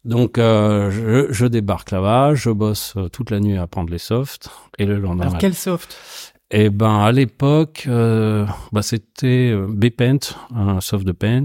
Donc 0.08 0.38
euh, 0.38 0.90
je, 0.90 1.32
je 1.32 1.46
débarque 1.46 1.90
là-bas, 1.90 2.34
je 2.34 2.50
bosse 2.50 2.94
euh, 2.96 3.08
toute 3.08 3.30
la 3.30 3.40
nuit 3.40 3.58
à 3.58 3.66
prendre 3.66 3.90
les 3.90 3.98
softs 3.98 4.48
et 4.78 4.86
le 4.86 4.98
lendemain 4.98 5.22
Alors 5.22 5.34
matin- 5.34 5.38
quel 5.40 5.54
soft? 5.54 6.34
Eh 6.50 6.70
ben, 6.70 7.00
à 7.00 7.12
l'époque, 7.12 7.84
euh, 7.88 8.46
bah, 8.72 8.80
c'était 8.80 9.50
euh, 9.52 9.66
Bpaint, 9.68 10.18
un 10.54 10.80
soft 10.80 11.04
de 11.06 11.12
Paint, 11.12 11.44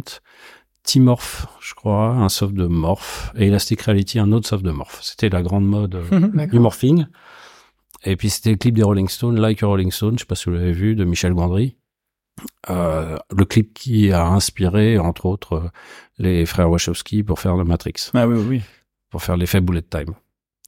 Timorph, 0.83 1.45
je 1.59 1.73
crois, 1.73 2.07
un 2.11 2.29
soft 2.29 2.53
de 2.53 2.67
Morph, 2.67 3.33
et 3.37 3.47
Elastic 3.47 3.81
Reality, 3.81 4.19
un 4.19 4.31
autre 4.31 4.47
soft 4.47 4.63
de 4.63 4.71
Morph. 4.71 4.99
C'était 5.01 5.27
la 5.29 5.41
grande 5.41 5.65
mode 5.67 5.95
euh, 5.95 6.47
du 6.47 6.57
morphing. 6.59 7.05
Et 8.05 8.15
puis 8.15 8.29
c'était 8.29 8.51
le 8.51 8.55
clip 8.57 8.75
des 8.75 8.83
Rolling 8.83 9.09
Stones, 9.09 9.39
Like 9.39 9.61
a 9.63 9.67
Rolling 9.67 9.91
Stone, 9.91 10.13
je 10.17 10.19
sais 10.19 10.25
pas 10.25 10.35
si 10.35 10.45
vous 10.49 10.55
l'avez 10.55 10.71
vu, 10.73 10.95
de 10.95 11.03
Michel 11.03 11.33
Gondry. 11.33 11.75
Euh, 12.69 13.17
le 13.35 13.45
clip 13.45 13.73
qui 13.73 14.11
a 14.11 14.25
inspiré, 14.25 14.97
entre 14.97 15.25
autres, 15.25 15.69
les 16.17 16.45
frères 16.45 16.69
Wachowski 16.69 17.23
pour 17.23 17.39
faire 17.39 17.55
le 17.55 17.63
Matrix, 17.63 18.09
Ah 18.13 18.27
oui, 18.27 18.35
oui, 18.37 18.45
oui. 18.49 18.61
pour 19.09 19.21
faire 19.21 19.37
l'effet 19.37 19.61
bullet 19.61 19.81
time. 19.83 20.13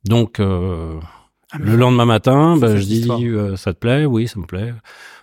Donc, 0.03 0.39
euh, 0.39 0.99
Ah, 1.55 1.63
le 1.63 1.75
lendemain 1.75 2.05
matin, 2.05 2.57
bah, 2.57 2.75
je 2.75 2.83
dis 2.83 3.07
euh, 3.09 3.55
ça 3.55 3.73
te 3.73 3.79
plaît? 3.79 4.05
Oui, 4.05 4.27
ça 4.27 4.39
me 4.39 4.45
plaît. 4.45 4.73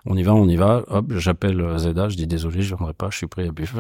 On 0.04 0.16
y 0.16 0.22
va, 0.24 0.34
on 0.34 0.48
y 0.48 0.56
va. 0.56 0.82
Hop, 0.88 1.12
j'appelle 1.16 1.60
euh, 1.60 1.78
Zeda, 1.78 2.08
je 2.08 2.16
dis 2.16 2.26
désolé, 2.26 2.62
je 2.62 2.74
viendrai 2.74 2.92
pas, 2.92 3.08
je 3.10 3.18
suis 3.18 3.26
pris 3.28 3.46
à 3.46 3.52
buff. 3.52 3.72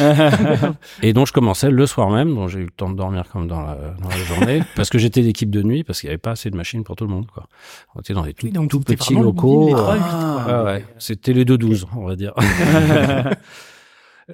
et 1.02 1.12
donc 1.12 1.26
je 1.26 1.32
commençais 1.32 1.70
le 1.70 1.86
soir 1.86 2.08
même, 2.10 2.34
donc 2.34 2.48
j'ai 2.48 2.60
eu 2.60 2.64
le 2.64 2.70
temps 2.70 2.88
de 2.90 2.96
dormir 2.96 3.24
comme 3.30 3.48
dans 3.48 3.60
la, 3.60 3.76
dans 4.00 4.08
la 4.08 4.16
journée, 4.16 4.62
parce 4.76 4.88
que 4.88 4.98
j'étais 4.98 5.20
d'équipe 5.22 5.50
de 5.50 5.62
nuit, 5.62 5.84
parce 5.84 6.00
qu'il 6.00 6.06
y 6.08 6.10
avait 6.10 6.18
pas 6.18 6.30
assez 6.30 6.50
de 6.50 6.56
machines 6.56 6.84
pour 6.84 6.96
tout 6.96 7.04
le 7.04 7.10
monde. 7.10 7.26
Quoi. 7.32 7.46
On 7.94 8.00
était 8.00 8.14
dans 8.14 8.22
des 8.22 8.32
tout, 8.32 8.46
Oui, 8.46 8.52
donc 8.52 8.70
tout 8.70 8.78
c'était 8.78 8.96
petits 8.96 9.14
locaux. 9.14 9.76
euh, 9.76 9.96
Ah, 10.00 10.64
ouais, 10.64 10.70
ouais. 10.72 10.84
C'était 10.98 11.34
les 11.34 11.44
deux 11.44 11.58
12 11.58 11.86
on 11.96 12.06
va 12.06 12.16
dire. 12.16 12.32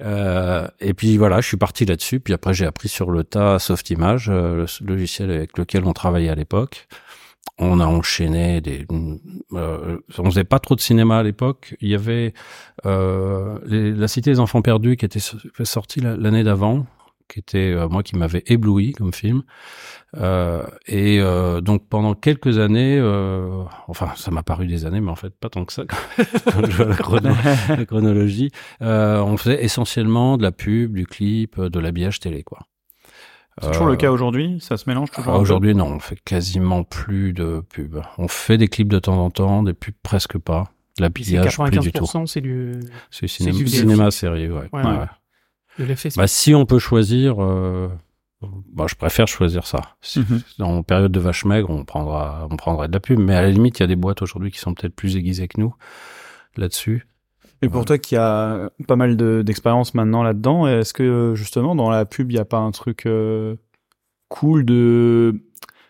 Euh, 0.01 0.67
et 0.79 0.93
puis 0.93 1.17
voilà, 1.17 1.41
je 1.41 1.47
suis 1.47 1.57
parti 1.57 1.83
là-dessus. 1.83 2.19
Puis 2.19 2.33
après, 2.33 2.53
j'ai 2.53 2.65
appris 2.65 2.87
sur 2.87 3.09
le 3.11 3.23
tas 3.23 3.59
Softimage, 3.59 4.29
euh, 4.29 4.65
le 4.81 4.87
logiciel 4.87 5.31
avec 5.31 5.57
lequel 5.57 5.83
on 5.85 5.93
travaillait 5.93 6.29
à 6.29 6.35
l'époque. 6.35 6.87
On 7.61 7.79
a 7.81 7.85
enchaîné 7.85 8.61
des. 8.61 8.85
Euh, 9.53 9.97
on 10.17 10.25
faisait 10.25 10.45
pas 10.45 10.59
trop 10.59 10.75
de 10.75 10.79
cinéma 10.81 11.19
à 11.19 11.23
l'époque. 11.23 11.75
Il 11.81 11.89
y 11.89 11.95
avait 11.95 12.33
euh, 12.85 13.59
les- 13.65 13.91
la 13.93 14.07
Cité 14.07 14.31
des 14.31 14.39
Enfants 14.39 14.61
Perdus 14.61 14.95
qui 14.95 15.03
était 15.05 15.19
so- 15.19 15.37
sortie 15.63 15.99
la- 15.99 16.15
l'année 16.15 16.43
d'avant, 16.45 16.85
qui 17.27 17.39
était 17.39 17.73
euh, 17.73 17.89
moi 17.89 18.01
qui 18.01 18.15
m'avait 18.15 18.43
ébloui 18.47 18.93
comme 18.93 19.11
film. 19.13 19.43
Euh, 20.17 20.63
et 20.87 21.19
euh, 21.19 21.59
donc 21.59 21.87
pendant 21.89 22.13
quelques 22.15 22.59
années, 22.59 22.97
euh, 22.97 23.63
enfin 23.89 24.09
ça 24.15 24.31
m'a 24.31 24.41
paru 24.41 24.65
des 24.65 24.85
années, 24.85 25.01
mais 25.01 25.11
en 25.11 25.15
fait 25.15 25.35
pas 25.37 25.49
tant 25.49 25.65
que 25.65 25.73
ça 25.73 25.83
quand 26.45 26.65
je 26.65 26.71
vois 26.77 26.85
la, 26.85 26.95
chrono- 26.95 27.35
la 27.77 27.85
chronologie. 27.85 28.51
Euh, 28.81 29.19
on 29.21 29.35
faisait 29.35 29.61
essentiellement 29.65 30.37
de 30.37 30.43
la 30.43 30.53
pub, 30.53 30.93
du 30.95 31.05
clip, 31.05 31.59
de 31.59 31.79
l'habillage 31.79 32.21
télé, 32.21 32.41
quoi. 32.43 32.59
C'est 33.61 33.71
toujours 33.71 33.87
Euh, 33.87 33.91
le 33.91 33.95
cas 33.97 34.11
aujourd'hui? 34.11 34.57
Ça 34.61 34.77
se 34.77 34.89
mélange 34.89 35.11
toujours 35.11 35.33
Aujourd'hui, 35.35 35.75
non, 35.75 35.85
on 35.87 35.99
fait 35.99 36.19
quasiment 36.23 36.83
plus 36.83 37.33
de 37.33 37.61
pubs. 37.69 38.01
On 38.17 38.27
fait 38.27 38.57
des 38.57 38.67
clips 38.67 38.87
de 38.89 38.99
temps 38.99 39.17
en 39.23 39.29
temps, 39.29 39.63
des 39.63 39.73
pubs 39.73 39.93
presque 40.03 40.37
pas. 40.37 40.71
C'est 40.97 41.03
L'habillage, 41.03 41.57
plus 41.57 41.79
du 41.79 41.91
tout. 41.91 42.03
95%, 42.05 42.25
c'est 42.27 42.41
du 42.41 42.79
C'est 43.11 43.27
cinéma, 43.27 43.57
du 43.57 43.67
cinéma 43.67 44.11
série, 44.11 44.49
ouais. 44.49 44.69
Ouais, 44.73 44.83
Ouais. 44.83 44.97
ouais. 44.97 45.05
de 45.79 45.85
l'effet 45.85 46.09
Bah, 46.17 46.27
si 46.27 46.53
on 46.53 46.65
peut 46.65 46.79
choisir, 46.79 47.41
euh, 47.41 47.87
bah, 48.73 48.85
je 48.89 48.95
préfère 48.95 49.27
choisir 49.29 49.65
ça. 49.65 49.79
Si- 50.01 50.19
Mhm. 50.19 50.41
En 50.59 50.83
période 50.83 51.11
de 51.11 51.19
vache 51.21 51.45
maigre, 51.45 51.69
on 51.69 51.85
prendra, 51.85 52.47
on 52.51 52.57
prendrait 52.57 52.87
de 52.89 52.93
la 52.93 52.99
pub. 52.99 53.17
Mais 53.19 53.33
à 53.35 53.41
la 53.41 53.49
limite, 53.49 53.79
il 53.79 53.83
y 53.83 53.85
a 53.85 53.87
des 53.87 53.95
boîtes 53.95 54.21
aujourd'hui 54.21 54.51
qui 54.51 54.59
sont 54.59 54.73
peut-être 54.73 54.93
plus 54.95 55.15
aiguisées 55.15 55.47
que 55.47 55.59
nous 55.61 55.73
là-dessus. 56.57 57.07
Et 57.61 57.67
pour 57.69 57.83
toi 57.85 57.97
qui 57.97 58.15
a 58.15 58.69
pas 58.87 58.95
mal 58.95 59.17
de- 59.17 59.41
d'expérience 59.41 59.93
maintenant 59.93 60.23
là-dedans, 60.23 60.67
est-ce 60.67 60.93
que 60.93 61.33
justement 61.35 61.75
dans 61.75 61.89
la 61.89 62.05
pub, 62.05 62.31
il 62.31 62.35
n'y 62.35 62.39
a 62.39 62.45
pas 62.45 62.57
un 62.59 62.71
truc 62.71 63.05
euh, 63.05 63.55
cool 64.29 64.63
de... 64.65 65.41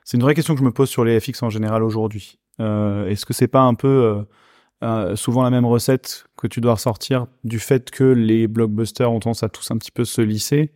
C'est 0.03 0.17
une 0.17 0.23
vraie 0.23 0.33
question 0.33 0.55
que 0.55 0.59
je 0.59 0.65
me 0.65 0.71
pose 0.71 0.89
sur 0.89 1.03
les 1.05 1.19
FX 1.19 1.43
en 1.43 1.49
général 1.51 1.83
aujourd'hui. 1.83 2.39
Euh, 2.59 3.05
est-ce 3.07 3.25
que 3.25 3.33
c'est 3.33 3.47
pas 3.47 3.61
un 3.61 3.75
peu 3.75 3.87
euh, 3.87 4.23
euh, 4.83 5.15
souvent 5.15 5.43
la 5.43 5.51
même 5.51 5.65
recette 5.65 6.25
que 6.37 6.47
tu 6.47 6.59
dois 6.61 6.73
ressortir 6.73 7.27
du 7.43 7.59
fait 7.59 7.91
que 7.91 8.03
les 8.03 8.47
blockbusters 8.47 9.11
ont 9.11 9.19
tendance 9.19 9.43
à 9.43 9.49
tous 9.49 9.69
un 9.69 9.77
petit 9.77 9.91
peu 9.91 10.05
se 10.05 10.21
lisser? 10.21 10.71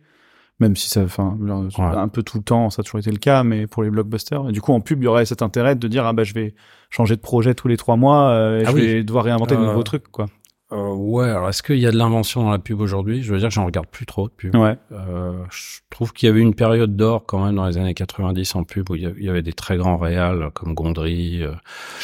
Même 0.60 0.76
si 0.76 0.88
ça, 0.88 1.02
enfin, 1.02 1.36
un 1.78 2.06
peu 2.06 2.22
tout 2.22 2.38
le 2.38 2.44
temps, 2.44 2.70
ça 2.70 2.80
a 2.80 2.84
toujours 2.84 3.00
été 3.00 3.10
le 3.10 3.16
cas, 3.18 3.42
mais 3.42 3.66
pour 3.66 3.82
les 3.82 3.90
blockbusters. 3.90 4.48
Et 4.48 4.52
du 4.52 4.60
coup, 4.60 4.72
en 4.72 4.80
pub, 4.80 5.02
il 5.02 5.06
y 5.06 5.08
aurait 5.08 5.24
cet 5.26 5.42
intérêt 5.42 5.74
de 5.74 5.88
dire, 5.88 6.06
ah 6.06 6.12
bah, 6.12 6.22
je 6.22 6.32
vais 6.32 6.54
changer 6.90 7.16
de 7.16 7.20
projet 7.20 7.56
tous 7.56 7.66
les 7.66 7.76
trois 7.76 7.96
mois, 7.96 8.28
euh, 8.28 8.60
et 8.60 8.64
Ah 8.64 8.70
je 8.70 8.74
oui. 8.76 8.86
vais 8.86 9.02
devoir 9.02 9.24
réinventer 9.24 9.56
de 9.56 9.60
Euh, 9.60 9.66
nouveaux 9.66 9.82
trucs, 9.82 10.06
quoi. 10.12 10.26
Euh, 10.72 10.92
ouais, 10.94 11.28
alors 11.28 11.48
est-ce 11.50 11.62
qu'il 11.62 11.78
y 11.78 11.86
a 11.86 11.90
de 11.92 11.96
l'invention 11.98 12.42
dans 12.42 12.50
la 12.50 12.58
pub 12.58 12.80
aujourd'hui? 12.80 13.22
Je 13.22 13.32
veux 13.32 13.38
dire 13.38 13.48
que 13.48 13.54
j'en 13.54 13.66
regarde 13.66 13.86
plus 13.86 14.06
trop 14.06 14.28
de 14.28 14.32
pub. 14.32 14.56
Ouais. 14.56 14.76
Euh, 14.92 15.44
je 15.50 15.80
trouve 15.90 16.12
qu'il 16.12 16.26
y 16.26 16.30
avait 16.30 16.40
une 16.40 16.54
période 16.54 16.96
d'or 16.96 17.24
quand 17.26 17.44
même 17.44 17.54
dans 17.54 17.66
les 17.66 17.76
années 17.78 17.94
90 17.94 18.54
en 18.56 18.64
pub 18.64 18.90
où 18.90 18.94
il 18.94 19.02
y 19.22 19.28
avait- 19.28 19.42
des 19.42 19.52
très 19.52 19.76
grands 19.76 19.98
réals 19.98 20.50
comme 20.54 20.74
Gondry. 20.74 21.42
euh, 21.42 21.52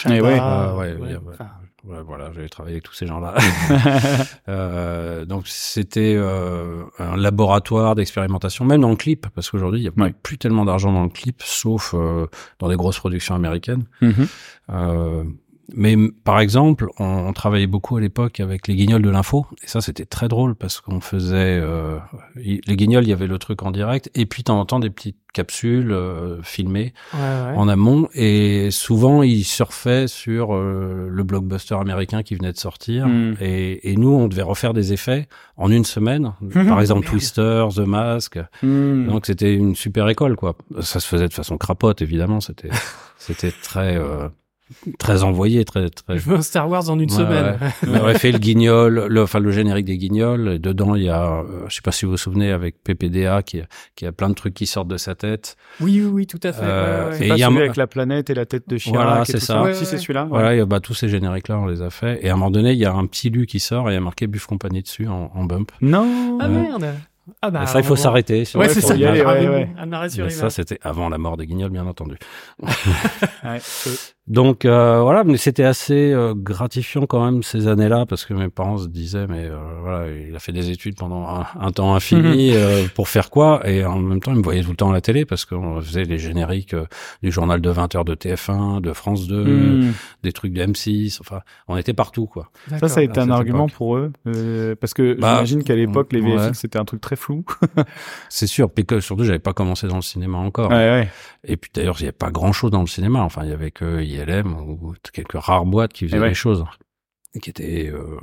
Et 0.08 0.20
ouais. 0.20 0.36
Chapa, 0.36 0.68
Euh, 0.74 0.76
ouais, 0.76 0.92
ouais, 0.92 1.00
ouais, 1.00 1.12
ouais. 1.16 1.34
enfin, 1.34 1.48
ouais, 1.84 2.02
voilà, 2.06 2.30
j'avais 2.34 2.48
travaillé 2.50 2.74
avec 2.76 2.84
tous 2.84 2.92
ces 2.94 3.06
gens-là. 3.06 3.34
Euh, 4.48 5.24
donc 5.24 5.44
c'était 5.46 6.14
euh, 6.16 6.82
un 6.98 7.16
laboratoire 7.16 7.94
d'expérimentation, 7.94 8.64
même 8.64 8.80
dans 8.82 8.90
le 8.90 8.96
clip, 8.96 9.26
parce 9.34 9.50
qu'aujourd'hui 9.50 9.80
il 9.80 9.82
n'y 9.84 9.88
a 9.88 10.04
Ouais. 10.04 10.12
plus 10.22 10.38
tellement 10.38 10.64
d'argent 10.64 10.92
dans 10.92 11.04
le 11.04 11.08
clip, 11.08 11.40
sauf 11.44 11.94
euh, 11.94 12.26
dans 12.58 12.68
des 12.68 12.76
grosses 12.76 12.98
productions 12.98 13.34
américaines. 13.34 13.84
Mhm. 14.02 14.26
Euh, 14.70 15.24
mais 15.74 15.96
par 16.24 16.40
exemple, 16.40 16.88
on, 16.98 17.04
on 17.04 17.32
travaillait 17.32 17.66
beaucoup 17.66 17.96
à 17.96 18.00
l'époque 18.00 18.40
avec 18.40 18.66
les 18.68 18.74
guignols 18.74 19.02
de 19.02 19.10
l'info, 19.10 19.46
et 19.62 19.66
ça 19.66 19.80
c'était 19.80 20.04
très 20.04 20.28
drôle 20.28 20.54
parce 20.54 20.80
qu'on 20.80 21.00
faisait 21.00 21.58
euh, 21.62 21.98
y- 22.36 22.60
les 22.66 22.76
guignols, 22.76 23.04
il 23.04 23.10
y 23.10 23.12
avait 23.12 23.26
le 23.26 23.38
truc 23.38 23.62
en 23.62 23.70
direct, 23.70 24.10
et 24.14 24.26
puis 24.26 24.42
de 24.42 24.44
temps 24.44 24.60
en 24.60 24.64
temps 24.66 24.80
des 24.80 24.90
petites 24.90 25.16
capsules 25.32 25.92
euh, 25.92 26.42
filmées 26.42 26.92
ouais, 27.14 27.20
ouais. 27.20 27.56
en 27.56 27.68
amont, 27.68 28.08
et 28.14 28.70
souvent 28.72 29.22
ils 29.22 29.44
surfaient 29.44 30.08
sur 30.08 30.54
euh, 30.54 31.06
le 31.08 31.22
blockbuster 31.22 31.76
américain 31.76 32.22
qui 32.22 32.34
venait 32.34 32.52
de 32.52 32.58
sortir, 32.58 33.06
Mm. 33.06 33.36
et, 33.40 33.92
et 33.92 33.96
nous 33.96 34.10
on 34.10 34.26
devait 34.28 34.42
refaire 34.42 34.74
des 34.74 34.92
effets 34.92 35.28
en 35.56 35.70
une 35.70 35.84
semaine, 35.84 36.32
par 36.54 36.80
exemple. 36.80 37.06
Twister, 37.06 37.66
The 37.74 37.80
Mask, 37.80 38.38
Mhm. 38.62 39.06
donc 39.08 39.26
c'était 39.26 39.54
une 39.54 39.74
super 39.76 40.08
école 40.08 40.36
quoi. 40.36 40.56
Ça 40.80 41.00
se 41.00 41.06
faisait 41.06 41.28
de 41.28 41.32
façon 41.34 41.56
crapote 41.58 42.02
évidemment, 42.02 42.40
c'était 42.40 42.70
c'était 43.18 43.52
très 43.62 43.96
euh, 43.96 44.28
très 44.98 45.22
envoyé, 45.22 45.64
très 45.64 45.88
très. 45.90 46.18
Je 46.18 46.28
veux 46.28 46.36
un 46.36 46.42
Star 46.42 46.68
Wars 46.68 46.88
en 46.90 46.98
une 46.98 47.10
Ouais, 47.10 47.16
semaine. 47.16 47.58
On 47.86 47.94
aurait 48.00 48.18
fait 48.18 48.32
le 48.32 48.38
guignol, 48.38 49.06
le, 49.08 49.22
enfin 49.22 49.38
le 49.40 49.50
générique 49.50 49.86
des 49.86 49.98
guignols. 49.98 50.48
Et 50.54 50.58
dedans 50.58 50.94
il 50.94 51.04
y 51.04 51.08
a, 51.08 51.40
euh, 51.40 51.64
je 51.68 51.74
sais 51.74 51.82
pas 51.82 51.92
si 51.92 52.04
vous 52.04 52.12
vous 52.12 52.16
souvenez, 52.16 52.50
avec 52.52 52.82
PPDA 52.82 53.42
qui 53.42 53.62
qui 53.96 54.06
a 54.06 54.12
plein 54.12 54.28
de 54.28 54.34
trucs 54.34 54.54
qui 54.54 54.66
sortent 54.66 54.88
de 54.88 54.96
sa 54.96 55.14
tête. 55.14 55.56
Oui, 55.80 56.00
oui, 56.00 56.10
oui, 56.12 56.26
tout 56.26 56.40
à 56.42 56.52
fait. 56.52 56.60
Euh, 56.64 57.04
ouais, 57.04 57.10
ouais. 57.10 57.16
C'est 57.18 57.24
et 57.24 57.28
pas 57.28 57.36
il 57.36 57.40
y 57.40 57.42
a 57.42 57.46
avec 57.48 57.76
la 57.76 57.86
planète 57.86 58.30
et 58.30 58.34
la 58.34 58.46
tête 58.46 58.68
de 58.68 58.76
Chirac 58.78 59.02
Voilà, 59.06 59.22
et 59.22 59.24
c'est 59.24 59.40
ça. 59.40 59.62
Ouais, 59.62 59.74
si 59.74 59.80
ouais. 59.80 59.86
c'est 59.86 59.98
celui-là. 59.98 60.22
ouais. 60.24 60.28
Voilà, 60.30 60.54
il 60.54 60.58
y 60.58 60.60
a 60.62 60.66
bah, 60.66 60.80
tous 60.80 60.94
ces 60.94 61.08
génériques 61.08 61.48
là, 61.48 61.58
on 61.58 61.66
les 61.66 61.82
a 61.82 61.90
fait. 61.90 62.18
Et 62.24 62.28
à 62.30 62.32
un 62.32 62.36
moment 62.36 62.50
donné, 62.50 62.72
il 62.72 62.78
y 62.78 62.84
a 62.86 62.92
un 62.92 63.06
petit 63.06 63.30
lu 63.30 63.46
qui 63.46 63.60
sort 63.60 63.88
et 63.88 63.92
il 63.92 63.94
y 63.94 63.98
a 63.98 64.00
marqué 64.00 64.26
Buff 64.26 64.46
Company 64.46 64.82
dessus 64.82 65.06
en, 65.08 65.30
en 65.34 65.44
bump. 65.44 65.72
Non. 65.80 66.38
Ah 66.40 66.48
merde. 66.48 66.86
Ah 67.42 67.50
bah. 67.50 67.66
Ça, 67.66 67.78
il 67.80 67.84
faut 67.84 67.96
s'arrêter. 67.96 68.44
Ouais, 68.54 68.68
c'est 68.68 68.80
ça. 68.80 68.94
y 68.96 69.04
aller, 69.04 69.20
ouais, 69.20 69.26
Ah, 69.26 69.34
mais 69.40 69.48
ouais. 69.48 69.64
bon, 69.66 69.80
un 69.80 69.92
arrêt 69.92 70.08
sur 70.10 70.24
Mais 70.24 70.30
ça, 70.30 70.50
c'était 70.50 70.78
avant 70.82 71.08
la 71.08 71.18
mort 71.18 71.36
des 71.36 71.46
guignols, 71.46 71.70
bien 71.70 71.86
entendu. 71.86 72.16
Ouais. 73.44 73.58
Donc 74.26 74.64
euh, 74.64 75.00
voilà, 75.00 75.24
mais 75.24 75.36
c'était 75.38 75.64
assez 75.64 76.12
euh, 76.12 76.34
gratifiant 76.36 77.04
quand 77.06 77.24
même 77.24 77.42
ces 77.42 77.66
années-là 77.66 78.06
parce 78.06 78.24
que 78.26 78.32
mes 78.34 78.48
parents 78.48 78.78
se 78.78 78.86
disaient 78.86 79.26
mais 79.26 79.46
euh, 79.46 79.56
voilà, 79.80 80.06
il 80.12 80.36
a 80.36 80.38
fait 80.38 80.52
des 80.52 80.70
études 80.70 80.94
pendant 80.96 81.26
un, 81.26 81.46
un 81.58 81.72
temps 81.72 81.94
infini 81.96 82.52
euh, 82.54 82.84
pour 82.94 83.08
faire 83.08 83.28
quoi? 83.30 83.68
Et 83.68 83.84
en 83.84 83.98
même 83.98 84.20
temps, 84.20 84.30
ils 84.30 84.38
me 84.38 84.42
voyaient 84.42 84.62
tout 84.62 84.70
le 84.70 84.76
temps 84.76 84.90
à 84.90 84.92
la 84.92 85.00
télé 85.00 85.24
parce 85.24 85.44
qu'on 85.46 85.80
faisait 85.80 86.04
les 86.04 86.18
génériques 86.18 86.74
euh, 86.74 86.84
du 87.24 87.32
journal 87.32 87.60
de 87.60 87.70
20 87.70 87.94
heures 87.96 88.04
de 88.04 88.14
TF1, 88.14 88.80
de 88.80 88.92
France 88.92 89.26
2, 89.26 89.42
Mhm. 89.44 89.92
des 90.22 90.32
trucs 90.32 90.52
de 90.52 90.62
M6. 90.62 91.18
Enfin, 91.20 91.40
on 91.66 91.76
était 91.76 91.94
partout 91.94 92.26
quoi. 92.26 92.50
Ça, 92.78 92.86
ça 92.88 93.00
a 93.00 93.02
été 93.02 93.18
un 93.18 93.30
argument 93.30 93.66
époque. 93.66 93.76
pour 93.76 93.96
eux, 93.96 94.12
euh, 94.28 94.76
parce 94.80 94.94
que 94.94 95.14
Bah, 95.14 95.36
j'imagine 95.36 95.64
qu'à 95.64 95.74
l'époque 95.74 96.12
les 96.12 96.20
VFX 96.20 96.36
ouais. 96.36 96.50
c'était 96.54 96.78
un 96.78 96.84
truc 96.84 97.00
très 97.00 97.16
flou. 97.20 97.44
C'est 98.28 98.46
sûr. 98.46 98.70
Puis 98.70 98.84
que 98.86 99.00
surtout, 99.00 99.24
j'avais 99.24 99.38
pas 99.38 99.52
commencé 99.52 99.86
dans 99.86 99.96
le 99.96 100.02
cinéma 100.02 100.38
encore. 100.38 100.70
ouais, 100.70 100.76
ouais. 100.76 101.08
Et 101.44 101.56
puis 101.56 101.70
d'ailleurs, 101.72 101.96
il 101.98 102.02
n'y 102.02 102.08
avait 102.08 102.12
pas 102.16 102.30
grand-chose 102.30 102.70
dans 102.70 102.80
le 102.80 102.86
cinéma. 102.86 103.20
Enfin, 103.20 103.44
il 103.44 103.50
y 103.50 103.52
avait 103.52 103.70
que 103.70 104.02
ILM 104.02 104.52
ou 104.54 104.94
quelques 105.12 105.38
rares 105.40 105.66
boîtes 105.66 105.92
qui 105.92 106.06
faisaient 106.06 106.16
Et 106.16 106.20
ouais. 106.20 106.28
des 106.30 106.34
choses 106.34 106.64
qui 107.40 107.50
étaient 107.50 107.90
euh, 107.92 108.18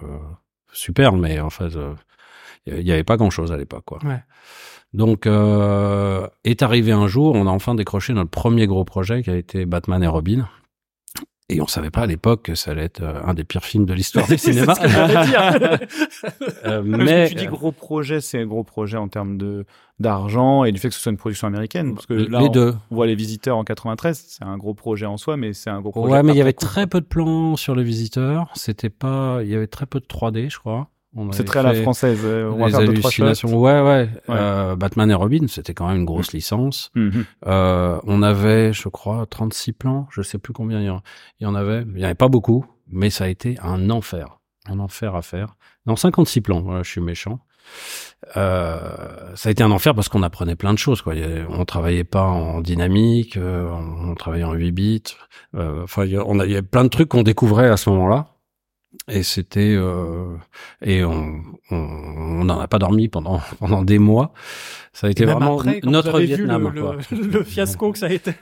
super, 0.74 1.14
mais 1.14 1.40
en 1.40 1.50
fait, 1.50 1.76
euh, 1.76 1.94
il 2.66 2.84
n'y 2.84 2.92
avait 2.92 3.04
pas 3.06 3.18
grand-chose 3.18 3.52
à 3.52 3.58
l'époque. 3.58 3.86
quoi. 3.86 4.00
Ouais. 4.04 4.22
Donc, 4.94 5.28
euh, 5.28 6.28
est 6.44 6.62
arrivé 6.62 6.92
un 6.92 7.08
jour, 7.08 7.36
on 7.36 7.46
a 7.48 7.50
enfin 7.50 7.76
décroché 7.76 8.14
notre 8.14 8.30
premier 8.30 8.68
gros 8.68 8.86
projet 8.86 9.22
qui 9.22 9.30
a 9.30 9.36
été 9.36 9.66
Batman 9.66 10.02
et 10.04 10.08
Robin. 10.08 10.48
Et 11.50 11.62
on 11.62 11.68
savait 11.68 11.92
pas 11.92 12.02
à 12.02 12.06
l'époque 12.06 12.44
que 12.44 12.56
ça 12.56 12.72
allait 12.72 12.84
être 12.84 13.02
euh, 13.02 13.22
un 13.24 13.34
des 13.34 13.46
pires 13.46 13.64
films 13.64 13.86
de 13.86 13.94
l'histoire 13.94 14.28
du 14.28 14.38
C'est 14.38 14.52
cinéma. 14.52 14.76
ce 14.76 14.82
que 14.82 15.26
dire. 15.26 15.80
Euh, 16.66 16.82
Mais 16.84 17.30
tu 17.30 17.36
dis 17.36 17.46
gros 17.48 17.72
projet, 17.72 18.20
c'est 18.20 18.42
un 18.42 18.46
gros 18.46 18.64
projet 18.64 18.98
en 18.98 19.08
termes 19.08 19.38
de 19.38 19.66
d'argent 20.00 20.64
et 20.66 20.72
du 20.72 20.80
fait 20.80 20.90
que 20.90 20.94
ce 20.94 21.00
soit 21.00 21.12
une 21.12 21.18
production 21.18 21.48
américaine, 21.48 21.94
parce 21.96 22.06
que 22.06 22.14
là 22.14 22.40
les 22.40 22.48
on, 22.48 22.52
deux. 22.52 22.76
on 22.92 22.96
voit 22.96 23.08
les 23.08 23.16
visiteurs 23.16 23.58
en 23.58 23.64
93, 23.64 24.26
c'est 24.28 24.44
un 24.44 24.58
gros 24.58 24.74
projet 24.74 25.06
en 25.06 25.18
soi, 25.18 25.38
mais 25.38 25.54
c'est 25.54 25.70
un 25.70 25.80
gros 25.82 25.92
projet. 25.92 26.14
Ouais, 26.14 26.22
mais 26.24 26.34
il 26.34 26.38
y 26.38 26.42
avait 26.42 26.54
coup. 26.54 26.66
très 26.66 26.86
peu 26.86 27.00
de 27.02 27.06
plans 27.06 27.56
sur 27.56 27.76
les 27.76 27.84
visiteurs. 27.84 28.52
C'était 28.56 28.90
pas, 28.90 29.40
il 29.44 29.50
y 29.50 29.56
avait 29.56 29.68
très 29.68 29.86
peu 29.86 30.00
de 30.00 30.06
3D, 30.06 30.50
je 30.52 30.60
crois. 30.60 30.90
C'est 31.32 31.44
très 31.46 31.60
à 31.60 31.64
la 31.64 31.74
française. 31.84 32.20
euh, 32.24 32.50
On 32.52 32.58
va 32.58 32.66
faire 32.70 32.80
deux 32.88 32.94
trois 33.00 33.12
shots. 33.12 33.24
Ouais, 33.60 33.82
ouais. 33.82 34.10
Euh, 34.30 34.76
Batman 34.76 35.10
et 35.12 35.14
Robin, 35.14 35.48
c'était 35.48 35.74
quand 35.74 35.88
même 35.88 35.98
une 35.98 36.06
grosse 36.06 36.34
licence. 36.34 36.92
Mhm. 36.96 37.26
Euh, 37.48 38.00
on 38.06 38.22
avait, 38.24 38.74
je 38.74 38.90
crois, 38.90 39.26
36 39.30 39.74
plans. 39.74 40.08
Je 40.12 40.22
sais 40.22 40.38
plus 40.38 40.54
combien 40.54 40.80
il 40.80 40.86
y 40.86 40.90
en, 40.90 41.02
il 41.40 41.44
y 41.44 41.48
en 41.48 41.56
avait. 41.56 41.84
Il 41.96 42.00
y 42.00 42.04
en 42.04 42.06
avait 42.06 42.16
pas 42.16 42.28
beaucoup, 42.30 42.66
mais 42.90 43.10
ça 43.10 43.26
a 43.26 43.28
été 43.28 43.58
un 43.62 43.90
enfer. 43.90 44.38
Un 44.70 44.80
enfer 44.80 45.16
à 45.16 45.22
faire. 45.22 45.56
Non, 45.86 45.96
56 45.96 46.42
plans. 46.42 46.62
Voilà, 46.62 46.84
je 46.84 46.90
suis 46.92 47.02
méchant. 47.02 47.40
Euh, 48.36 48.80
ça 49.36 49.50
a 49.50 49.52
été 49.52 49.64
un 49.64 49.72
enfer 49.72 49.94
parce 49.96 50.10
qu'on 50.10 50.24
apprenait 50.24 50.56
plein 50.56 50.74
de 50.74 50.78
choses. 50.80 51.02
Quoi. 51.02 51.14
On 51.50 51.66
travaillait 51.66 52.04
pas 52.04 52.24
en 52.24 52.62
dynamique, 52.62 53.38
euh, 53.38 53.70
on 53.72 54.16
travaillait 54.16 54.46
en 54.46 54.54
8 54.54 54.72
bits. 54.72 55.04
Euh, 55.56 55.84
Enfin, 55.84 56.06
il 56.06 56.12
y 56.12 56.18
a- 56.18 56.24
on 56.26 56.40
a, 56.40 56.46
il 56.46 56.52
y 56.52 56.56
avait 56.56 56.62
plein 56.62 56.84
de 56.84 56.90
trucs 56.90 57.10
qu'on 57.10 57.24
découvrait 57.24 57.70
à 57.70 57.78
ce 57.78 57.90
moment-là. 57.92 58.28
Et 59.10 59.22
c'était 59.24 59.76
euh, 59.76 60.36
et 60.82 61.04
on 61.04 61.42
on 61.72 62.44
n'en 62.46 62.60
a 62.60 62.68
pas 62.68 62.80
dormi 62.80 63.08
pendant 63.10 63.42
pendant 63.60 63.82
des 63.84 64.00
mois. 64.00 64.32
Ça 64.94 65.06
a 65.06 65.10
été 65.12 65.26
vraiment 65.26 65.60
après, 65.60 65.80
quand 65.82 65.92
notre 65.92 66.10
vous 66.10 66.16
avez 66.16 66.26
Vietnam. 66.26 66.70
Vu 66.70 66.76
le, 66.76 66.82
quoi. 66.82 66.96
le, 67.12 67.18
le 67.28 67.44
fiasco 67.44 67.92
que 67.92 68.00
ça 68.00 68.08
a 68.08 68.10
été. 68.10 68.32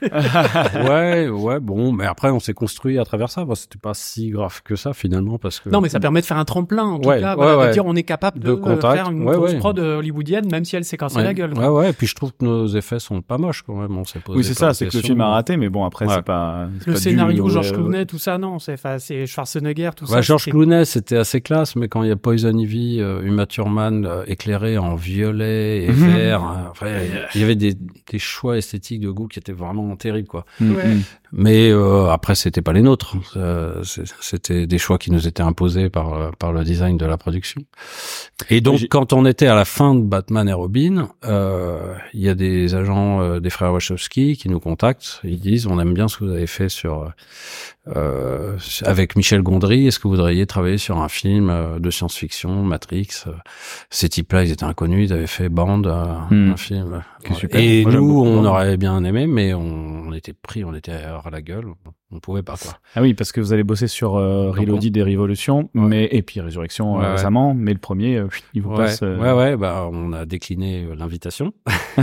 ouais, 0.74 1.28
ouais, 1.28 1.60
bon, 1.60 1.92
mais 1.92 2.06
après 2.06 2.30
on 2.30 2.40
s'est 2.40 2.54
construit 2.54 2.98
à 2.98 3.04
travers 3.04 3.28
ça. 3.28 3.44
Bon, 3.44 3.54
C'était 3.54 3.78
pas 3.78 3.92
si 3.92 4.30
grave 4.30 4.62
que 4.62 4.74
ça 4.76 4.94
finalement 4.94 5.36
parce 5.38 5.60
que 5.60 5.68
Non, 5.68 5.82
mais 5.82 5.90
ça 5.90 6.00
permet 6.00 6.20
de 6.22 6.26
faire 6.26 6.38
un 6.38 6.44
tremplin, 6.46 6.84
en 6.84 6.98
tout 6.98 7.08
Ouais, 7.08 7.20
cas, 7.20 7.30
ouais, 7.30 7.36
voilà, 7.36 7.58
ouais. 7.58 7.66
de 7.68 7.72
dire 7.74 7.84
on 7.84 7.94
est 7.94 8.02
capable 8.04 8.38
de, 8.40 8.46
De 8.48 8.54
contact, 8.54 8.94
faire 8.94 9.10
une 9.10 9.24
ouais, 9.24 9.34
grosse 9.36 9.52
ouais. 9.52 9.58
prod 9.58 9.78
hollywoodienne, 9.78 10.48
même 10.50 10.64
si 10.64 10.76
elle 10.76 10.84
s'est 10.84 10.96
cassée 10.96 11.16
ouais, 11.16 11.24
la 11.24 11.34
gueule. 11.34 11.52
ouais, 11.52 11.68
ouais. 11.68 11.90
Et 11.90 11.92
puis 11.92 12.06
je 12.06 12.14
trouve 12.14 12.32
que 12.32 12.44
nos 12.44 12.66
effets 12.68 13.00
sont 13.00 13.20
pas 13.20 13.36
moches 13.36 13.62
quand 13.62 13.74
même. 13.76 13.94
On 13.98 14.04
s'est 14.04 14.20
posé 14.20 14.38
Oui, 14.38 14.44
c'est 14.44 14.54
ça, 14.54 14.72
c'est 14.72 14.86
que 14.86 14.96
le 14.96 15.02
film 15.02 15.20
a 15.20 15.28
raté, 15.28 15.58
mais 15.58 15.68
bon, 15.68 15.84
après, 15.84 16.06
Ouais. 16.06 16.14
c'est 16.14 16.24
pas. 16.24 16.68
Le 16.86 16.92
pas 16.94 16.98
scénario, 16.98 17.48
Georges 17.50 17.72
euh, 17.72 17.74
Clooney, 17.76 18.06
tout 18.06 18.18
ça, 18.18 18.38
non, 18.38 18.58
c'est 18.58 18.74
enfin, 18.74 18.98
c'est 18.98 19.26
Schwarzenegger, 19.26 19.90
tout 19.96 20.06
ça. 20.06 20.22
C'était- 20.38 20.50
Clooney, 20.52 20.84
c'était 20.84 21.16
assez 21.16 21.40
classe, 21.40 21.76
mais 21.76 21.88
quand 21.88 22.02
il 22.02 22.08
y 22.08 22.12
a 22.12 22.16
Poison 22.16 22.56
Ivy, 22.56 23.00
euh, 23.00 23.20
Uma 23.22 23.46
Thurman 23.46 24.04
euh, 24.06 24.24
éclairée 24.26 24.78
en 24.78 24.94
violet 24.94 25.84
et 25.84 25.88
Mhm. 25.90 26.14
vert, 26.16 26.42
enfin, 26.70 26.86
il 27.34 27.40
y 27.40 27.44
avait 27.44 27.54
des, 27.56 27.74
des 27.74 28.18
choix 28.18 28.56
esthétiques 28.58 29.00
de 29.00 29.10
goût 29.10 29.26
qui 29.28 29.38
étaient 29.38 29.52
vraiment 29.52 29.94
terribles, 29.96 30.28
quoi. 30.28 30.44
mm, 30.60 30.74
Ouais. 30.74 30.86
mm. 30.94 31.02
Mais 31.32 31.70
euh, 31.70 32.08
après, 32.08 32.34
c'était 32.34 32.62
pas 32.62 32.72
les 32.72 32.82
nôtres. 32.82 33.16
Euh, 33.36 33.82
c'est- 33.82 34.04
c'était 34.20 34.66
des 34.66 34.78
choix 34.78 34.96
qui 34.96 35.10
nous 35.10 35.26
étaient 35.26 35.42
imposés 35.42 35.90
par 35.90 36.14
euh, 36.14 36.30
par 36.38 36.52
le 36.52 36.62
design 36.64 36.96
de 36.96 37.04
la 37.06 37.16
production. 37.16 37.60
Et 38.48 38.60
donc, 38.60 38.86
quand 38.90 39.12
on 39.12 39.26
était 39.26 39.46
à 39.48 39.54
la 39.54 39.64
fin 39.64 39.94
de 39.94 40.02
Batman 40.02 40.48
et 40.48 40.52
Robin, 40.52 41.08
euh, 41.24 41.94
il 42.14 42.20
y 42.20 42.28
a 42.28 42.34
des 42.34 42.74
agents 42.74 43.20
euh, 43.20 43.40
des 43.40 43.50
frères 43.50 43.72
Wachowski 43.72 44.36
qui 44.36 44.48
nous 44.48 44.60
contactent. 44.60 45.20
Ils 45.24 45.40
disent, 45.40 45.66
on 45.66 45.80
aime 45.80 45.94
bien 45.94 46.08
ce 46.08 46.18
que 46.18 46.24
vous 46.24 46.30
avez 46.32 46.46
fait 46.46 46.68
sur 46.68 47.10
euh, 47.94 48.56
avec 48.84 49.14
Michel 49.16 49.42
Gondry, 49.42 49.86
est-ce 49.86 49.98
que 49.98 50.04
vous 50.04 50.14
voudriez 50.16 50.46
travailler 50.46 50.78
sur 50.78 50.98
un 50.98 51.08
film 51.08 51.50
euh, 51.50 51.78
de 51.78 51.90
science-fiction, 51.90 52.62
Matrix 52.64 53.08
euh, 53.26 53.32
Ces 53.90 54.08
types-là, 54.08 54.44
ils 54.44 54.50
étaient 54.52 54.64
inconnus, 54.64 55.08
ils 55.10 55.12
avaient 55.12 55.26
fait 55.26 55.48
Band, 55.48 55.82
euh, 55.84 56.04
Hmm. 56.30 56.50
un 56.52 56.56
film. 56.56 57.02
Super. 57.34 57.60
Et 57.60 57.82
Moi, 57.84 57.92
nous, 57.92 58.22
on 58.24 58.44
aurait 58.44 58.76
bien 58.76 59.02
aimé, 59.04 59.26
mais 59.26 59.52
on, 59.54 59.60
on 60.08 60.12
était 60.12 60.32
pris, 60.32 60.64
on 60.64 60.74
était 60.74 60.92
à 60.92 61.22
la 61.30 61.42
gueule, 61.42 61.66
on 62.12 62.20
pouvait 62.20 62.42
pas 62.42 62.56
quoi. 62.56 62.72
Ah 62.94 63.02
oui, 63.02 63.14
parce 63.14 63.32
que 63.32 63.40
vous 63.40 63.52
allez 63.52 63.64
bosser 63.64 63.88
sur 63.88 64.16
euh, 64.16 64.50
Reloaded 64.50 64.92
des 64.92 65.02
Révolutions, 65.02 65.70
mais 65.74 66.08
et 66.12 66.22
puis 66.22 66.40
Résurrection 66.40 66.96
Ouais, 66.98 67.10
récemment, 67.12 67.52
mais 67.54 67.72
le 67.72 67.78
premier, 67.80 68.16
euh, 68.18 68.28
il 68.54 68.62
vous 68.62 68.70
Ouais, 68.70 68.76
passe. 68.76 69.00
ouais, 69.02 69.32
ouais, 69.32 69.56
bah 69.56 69.88
on 69.92 70.12
a 70.12 70.24
décliné 70.24 70.86
l'invitation. 70.96 71.52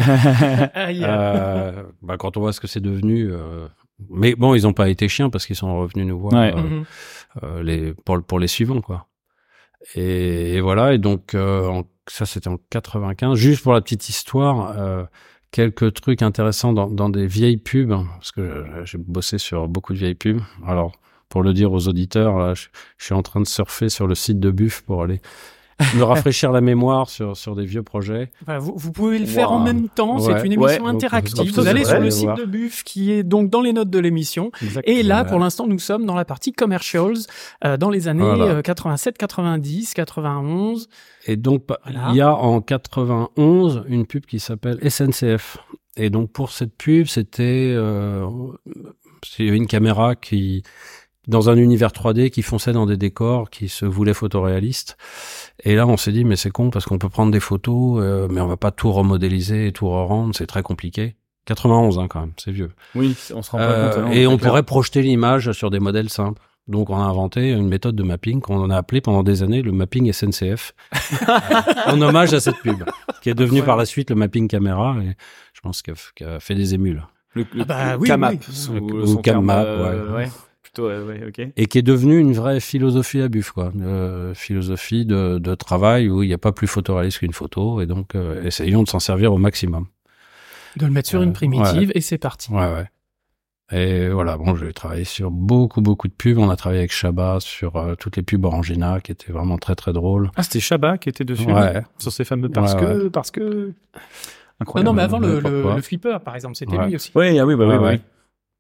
Bah, 2.02 2.18
quand 2.18 2.38
on 2.38 2.42
voit 2.42 2.54
ce 2.54 2.60
que 2.60 2.68
c'est 2.68 2.80
devenu. 2.82 3.32
Mais 4.10 4.36
bon, 4.36 4.54
ils 4.56 4.66
ont 4.68 4.74
pas 4.74 4.90
été 4.90 5.08
chiens 5.08 5.30
parce 5.30 5.46
qu'ils 5.46 5.56
sont 5.56 5.80
revenus 5.80 6.06
nous 6.08 6.20
voir 6.20 6.34
Ouais. 6.34 6.54
euh, 6.56 6.62
Mhm. 6.62 6.86
euh, 7.44 7.64
les, 7.64 7.94
pour, 7.94 8.22
pour 8.24 8.40
les 8.40 8.48
suivants, 8.48 8.82
quoi. 8.82 9.08
Et, 9.96 10.56
et 10.56 10.62
voilà, 10.62 10.94
et 10.94 10.98
donc 10.98 11.36
euh, 11.36 11.68
en- 11.68 11.84
ça 12.08 12.26
c'était 12.26 12.48
en 12.48 12.58
95. 12.70 13.36
Juste 13.38 13.64
pour 13.64 13.74
la 13.74 13.82
petite 13.82 14.08
histoire, 14.10 14.78
euh, 14.80 15.04
quelques 15.52 15.94
trucs 15.94 16.22
intéressants 16.22 16.74
dans, 16.74 16.90
dans 16.90 17.10
des 17.10 17.28
vieilles 17.28 17.58
pubs, 17.58 17.90
parce 18.16 18.32
que 18.32 18.66
j'ai 18.86 18.98
bossé 18.98 19.38
sur 19.38 19.68
beaucoup 19.68 19.94
de 19.94 19.98
vieilles 20.00 20.16
pubs. 20.16 20.42
Alors, 20.66 20.94
pour 21.30 21.44
le 21.44 21.54
dire 21.54 21.72
aux 21.72 21.88
auditeurs, 21.88 22.38
là, 22.40 22.54
je, 22.54 22.68
je 22.98 23.06
suis 23.06 23.14
en 23.14 23.24
train 23.24 23.42
de 23.42 23.48
surfer 23.48 23.90
sur 23.90 24.08
le 24.08 24.16
site 24.16 24.40
de 24.40 24.52
Buff 24.52 24.82
pour 24.82 25.04
aller 25.04 25.20
me 25.96 26.03
rafraîchir 26.03 26.51
la 26.51 26.62
mémoire 26.62 27.10
sur, 27.10 27.36
sur 27.38 27.56
des 27.56 27.65
vieux 27.65 27.84
projets. 27.84 28.32
Voilà, 28.46 28.60
vous, 28.60 28.74
vous 28.75 28.92
pouvez 28.92 29.20
le 29.20 29.25
faire 29.25 29.51
Wow. 29.51 29.58
en 29.58 29.60
même 29.63 29.89
temps. 29.89 30.20
Ouais. 30.20 30.34
C'est 30.39 30.46
une 30.46 30.53
émission 30.53 30.84
Ouais. 30.86 30.89
interactive. 30.89 31.36
Donc, 31.36 31.48
Vous 31.48 31.68
allez 31.68 31.84
sur 31.86 32.00
le 32.00 32.10
site 32.12 32.24
voir. 32.25 32.38
de 32.38 32.46
Buff 32.46 32.84
qui 32.84 33.12
est 33.12 33.24
donc 33.24 33.50
dans 33.50 33.62
les 33.62 33.74
notes 33.74 33.89
de 33.89 34.00
l'émission. 34.00 34.51
Et 34.86 35.03
là, 35.03 35.24
pour 35.25 35.39
l'instant, 35.39 35.68
nous 35.68 35.80
sommes 35.80 36.06
dans 36.06 36.15
la 36.15 36.25
partie 36.25 36.51
commercials 36.53 37.13
euh, 37.65 37.77
dans 37.77 37.89
les 37.89 38.08
années 38.08 38.24
Voilà. 38.24 38.46
euh, 38.46 38.62
87, 38.62 39.18
90, 39.18 39.94
91. 39.94 40.88
Et 41.25 41.36
donc, 41.38 41.63
Voilà. 41.84 42.08
il 42.10 42.15
y 42.15 42.22
a 42.22 42.34
en 42.36 42.62
91 42.62 43.84
une 43.88 44.06
pub 44.06 44.25
qui 44.25 44.39
s'appelle 44.39 44.77
SNCF. 44.89 45.58
Et 45.96 46.10
donc, 46.10 46.32
pour 46.32 46.51
cette 46.51 46.75
pub, 46.75 47.06
c'était 47.08 47.72
euh, 47.75 48.25
il 49.39 49.46
y 49.46 49.48
avait 49.48 49.58
une 49.58 49.68
caméra 49.68 50.15
qui 50.15 50.63
dans 51.27 51.50
un 51.50 51.56
univers 51.56 51.92
3D 51.92 52.30
qui 52.30 52.42
fonçait 52.42 52.74
dans 52.74 52.86
des 52.86 52.98
décors 52.98 53.50
qui 53.50 53.70
se 53.70 53.86
voulaient 53.86 54.13
photoréalistes. 54.13 54.98
Et 55.63 55.75
là, 55.75 55.88
on 55.88 55.98
s'est 55.98 56.12
dit, 56.12 56.25
mais 56.25 56.36
c'est 56.36 56.51
con 56.51 56.70
parce 56.70 56.86
qu'on 56.86 56.98
peut 56.98 57.10
prendre 57.10 57.32
des 57.32 57.39
photos, 57.39 58.00
euh, 58.01 58.27
mais 58.30 58.42
on 58.42 58.48
va 58.48 58.58
pas 58.58 58.72
tout 58.72 58.92
remodéliser 58.92 59.68
et 59.68 59.72
tout 59.72 59.88
re-rendre, 59.88 60.36
c'est 60.36 60.48
très 60.48 60.63
compliqué. 60.63 61.15
91, 61.46 62.00
hein, 62.00 62.08
quand 62.10 62.22
même, 62.22 62.32
c'est 62.38 62.51
vieux. 62.51 62.72
Oui, 62.96 63.15
on 63.34 63.42
se 63.42 63.51
rend 63.51 63.58
pas 63.58 63.63
Euh, 63.65 63.89
compte. 63.89 64.03
hein, 64.06 64.12
et 64.12 64.15
c'est 64.22 64.27
on 64.27 64.38
clair. 64.38 64.50
pourrait 64.50 64.63
projeter 64.63 65.01
l'image 65.01 65.51
sur 65.51 65.70
des 65.72 65.80
modèles 65.80 66.10
simples. 66.10 66.42
Donc 66.70 66.89
on 66.89 66.96
a 66.96 67.03
inventé 67.03 67.51
une 67.51 67.68
méthode 67.68 67.98
de 67.98 68.03
mapping 68.03 68.39
qu'on 68.39 68.70
a 68.70 68.77
appelé 68.77 69.01
pendant 69.01 69.22
des 69.24 69.44
années 69.44 69.62
le 69.62 69.74
mapping 69.74 70.10
SNCF, 70.13 70.74
en 71.88 72.01
hommage 72.01 72.34
à 72.34 72.39
cette 72.39 72.58
pub, 72.60 72.84
qui 73.22 73.30
est 73.30 73.34
devenu 73.34 73.62
par 73.63 73.75
la 73.75 73.86
suite 73.86 74.10
le 74.10 74.15
mapping 74.15 74.48
caméra, 74.48 74.96
et 75.03 75.15
je 75.53 75.60
pense 75.62 75.82
qu'elle 75.82 75.96
a 76.27 76.39
fait 76.39 76.56
des 76.56 76.74
émules. 76.74 77.03
Le, 77.34 77.46
le 77.53 77.62
Ah 77.63 77.65
bah 77.65 77.98
oui, 78.00 78.08
Camap, 78.08 78.32
oui. 78.34 78.39
sous- 78.56 78.74
Ou 78.74 79.15
terme, 79.15 79.22
Camap, 79.48 79.65
euh, 79.68 80.15
ouais. 80.15 80.30
Plutôt, 80.74 80.88
ouais, 80.89 81.00
ouais, 81.01 81.24
ok. 81.27 81.48
Et 81.56 81.65
qui 81.68 81.77
est 81.77 81.84
devenu 81.84 82.18
une 82.18 82.34
vraie 82.34 82.60
philosophie 82.60 83.22
à 83.22 83.27
buff, 83.27 83.51
quoi. 83.51 83.72
Euh, 83.80 84.34
philosophie 84.34 85.06
de, 85.06 85.38
de 85.38 85.53
travail 85.56 86.10
où 86.10 86.24
il 86.24 86.27
n'y 86.27 86.34
a 86.34 86.38
pas 86.39 86.51
plus 86.51 86.65
photoréaliste 86.68 87.20
qu'une 87.20 87.32
photo, 87.34 87.80
et 87.82 87.86
donc 87.86 88.15
euh, 88.15 88.44
essayons 88.44 88.82
de 88.84 88.89
s'en 88.89 89.00
servir 89.00 89.32
au 89.34 89.38
maximum. 89.38 89.86
De 90.77 90.86
le 90.88 90.92
mettre 90.92 91.10
sur 91.10 91.20
Euh, 91.22 91.24
une 91.25 91.34
primitive 91.34 91.92
et 91.94 92.01
c'est 92.01 92.18
parti. 92.18 92.51
Ouais, 92.51 92.62
ouais. 92.74 92.86
Et 93.72 94.10
voilà, 94.10 94.38
bon, 94.38 94.56
j'ai 94.56 94.74
travaillé 94.74 95.03
sur 95.03 95.30
beaucoup, 95.32 95.82
beaucoup 95.82 96.08
de 96.08 96.13
pubs. 96.13 96.38
On 96.39 96.50
a 96.50 96.56
travaillé 96.56 96.80
avec 96.80 96.92
Chabat 96.92 97.38
sur 97.39 97.75
euh, 97.75 97.94
toutes 97.96 98.18
les 98.18 98.24
pubs 98.24 98.44
Orangina, 98.44 99.00
qui 99.00 99.12
étaient 99.12 99.32
vraiment 99.32 99.58
très, 99.60 99.75
très 99.75 99.94
drôles. 99.94 100.32
Ah, 100.36 100.44
c'était 100.44 100.60
Chabat 100.60 100.98
qui 100.98 101.10
était 101.10 101.24
dessus. 101.24 101.46
Ouais. 101.51 101.84
Sur 102.00 102.12
ces 102.12 102.25
fameux 102.25 102.50
parce 102.50 102.74
Ouais, 102.74 102.80
que, 102.82 103.08
parce 103.10 103.30
que. 103.32 103.68
Non, 103.68 103.74
Incroyable. 104.60 104.88
non, 104.89 104.94
mais 104.94 105.01
avant 105.03 105.20
le, 105.20 105.39
le, 105.39 105.82
flipper, 105.82 106.18
par 106.24 106.36
exemple, 106.36 106.56
c'était 106.56 106.77
Ouais. 106.77 106.88
lui 106.88 106.96
aussi. 106.96 107.12
Oui, 107.15 107.38
ah 107.39 107.46
oui, 107.46 107.56
bah 107.56 107.65
oui, 107.65 107.72
Ouais, 107.74 107.77
bah 107.77 107.84
ouais. 107.84 107.92
oui. 107.94 108.01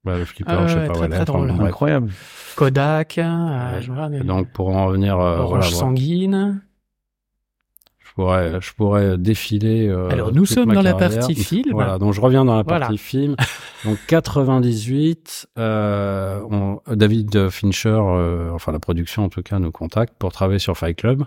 Bah, 0.03 0.17
le 0.17 0.25
flipper, 0.25 0.51
Ah 0.51 0.67
je 0.67 0.73
sais 0.73 0.87
pas 0.87 0.93
très, 0.93 1.09
très 1.09 1.25
drôle. 1.25 1.51
Incroyable. 1.51 2.11
Kodak, 2.57 3.17
euh, 3.17 3.75
Ouais. 3.75 3.81
je 3.81 3.91
Et 4.17 4.23
Donc, 4.23 4.49
pour 4.49 4.75
en 4.75 4.87
revenir, 4.87 5.17
euh, 5.17 5.37
Orange 5.37 5.49
voilà, 5.49 5.65
sanguine. 5.65 6.61
Je 8.15 8.21
pourrais, 8.21 8.61
je 8.61 8.73
pourrais 8.75 9.17
défiler. 9.17 9.87
euh, 9.87 10.09
Alors, 10.11 10.31
nous 10.31 10.45
sommes 10.45 10.71
dans 10.71 10.83
la 10.83 10.93
partie 10.93 11.33
film. 11.33 11.71
Voilà, 11.71 11.97
donc 11.97 12.13
je 12.13 12.21
reviens 12.21 12.45
dans 12.45 12.55
la 12.55 12.61
Voilà. 12.61 12.81
partie 12.81 12.99
film. 12.99 13.35
Donc 13.85 13.97
98, 14.07 15.47
euh, 15.57 16.39
on- 16.49 16.79
David 16.95 17.49
Fincher, 17.49 17.89
euh, 17.99 18.51
enfin 18.51 18.71
la 18.71 18.77
production 18.79 19.23
en 19.25 19.29
tout 19.29 19.41
cas, 19.41 19.57
nous 19.57 19.71
contacte 19.71 20.13
pour 20.19 20.31
travailler 20.31 20.59
sur 20.59 20.77
Fight 20.77 20.95
Club. 20.97 21.23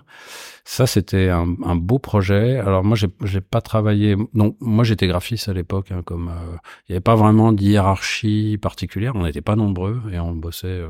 Ça, 0.63 0.87
c'était 0.87 1.27
un, 1.29 1.55
un 1.65 1.75
beau 1.75 1.99
projet. 1.99 2.57
Alors 2.57 2.83
moi, 2.85 2.95
j'ai 2.95 3.07
j'ai 3.23 3.41
pas 3.41 3.59
travaillé. 3.61 4.15
Donc 4.33 4.55
moi, 4.61 4.83
j'étais 4.85 5.07
graphiste 5.07 5.49
à 5.49 5.53
l'époque, 5.53 5.91
hein, 5.91 6.01
comme 6.05 6.29
euh, 6.29 6.55
il 6.87 6.93
y 6.93 6.95
avait 6.95 7.01
pas 7.01 7.15
vraiment 7.15 7.51
de 7.51 7.61
hiérarchie 7.61 8.57
particulière. 8.61 9.11
On 9.15 9.23
n'était 9.23 9.41
pas 9.41 9.55
nombreux 9.57 10.01
et 10.11 10.19
on 10.19 10.33
bossait 10.33 10.67
euh, 10.67 10.87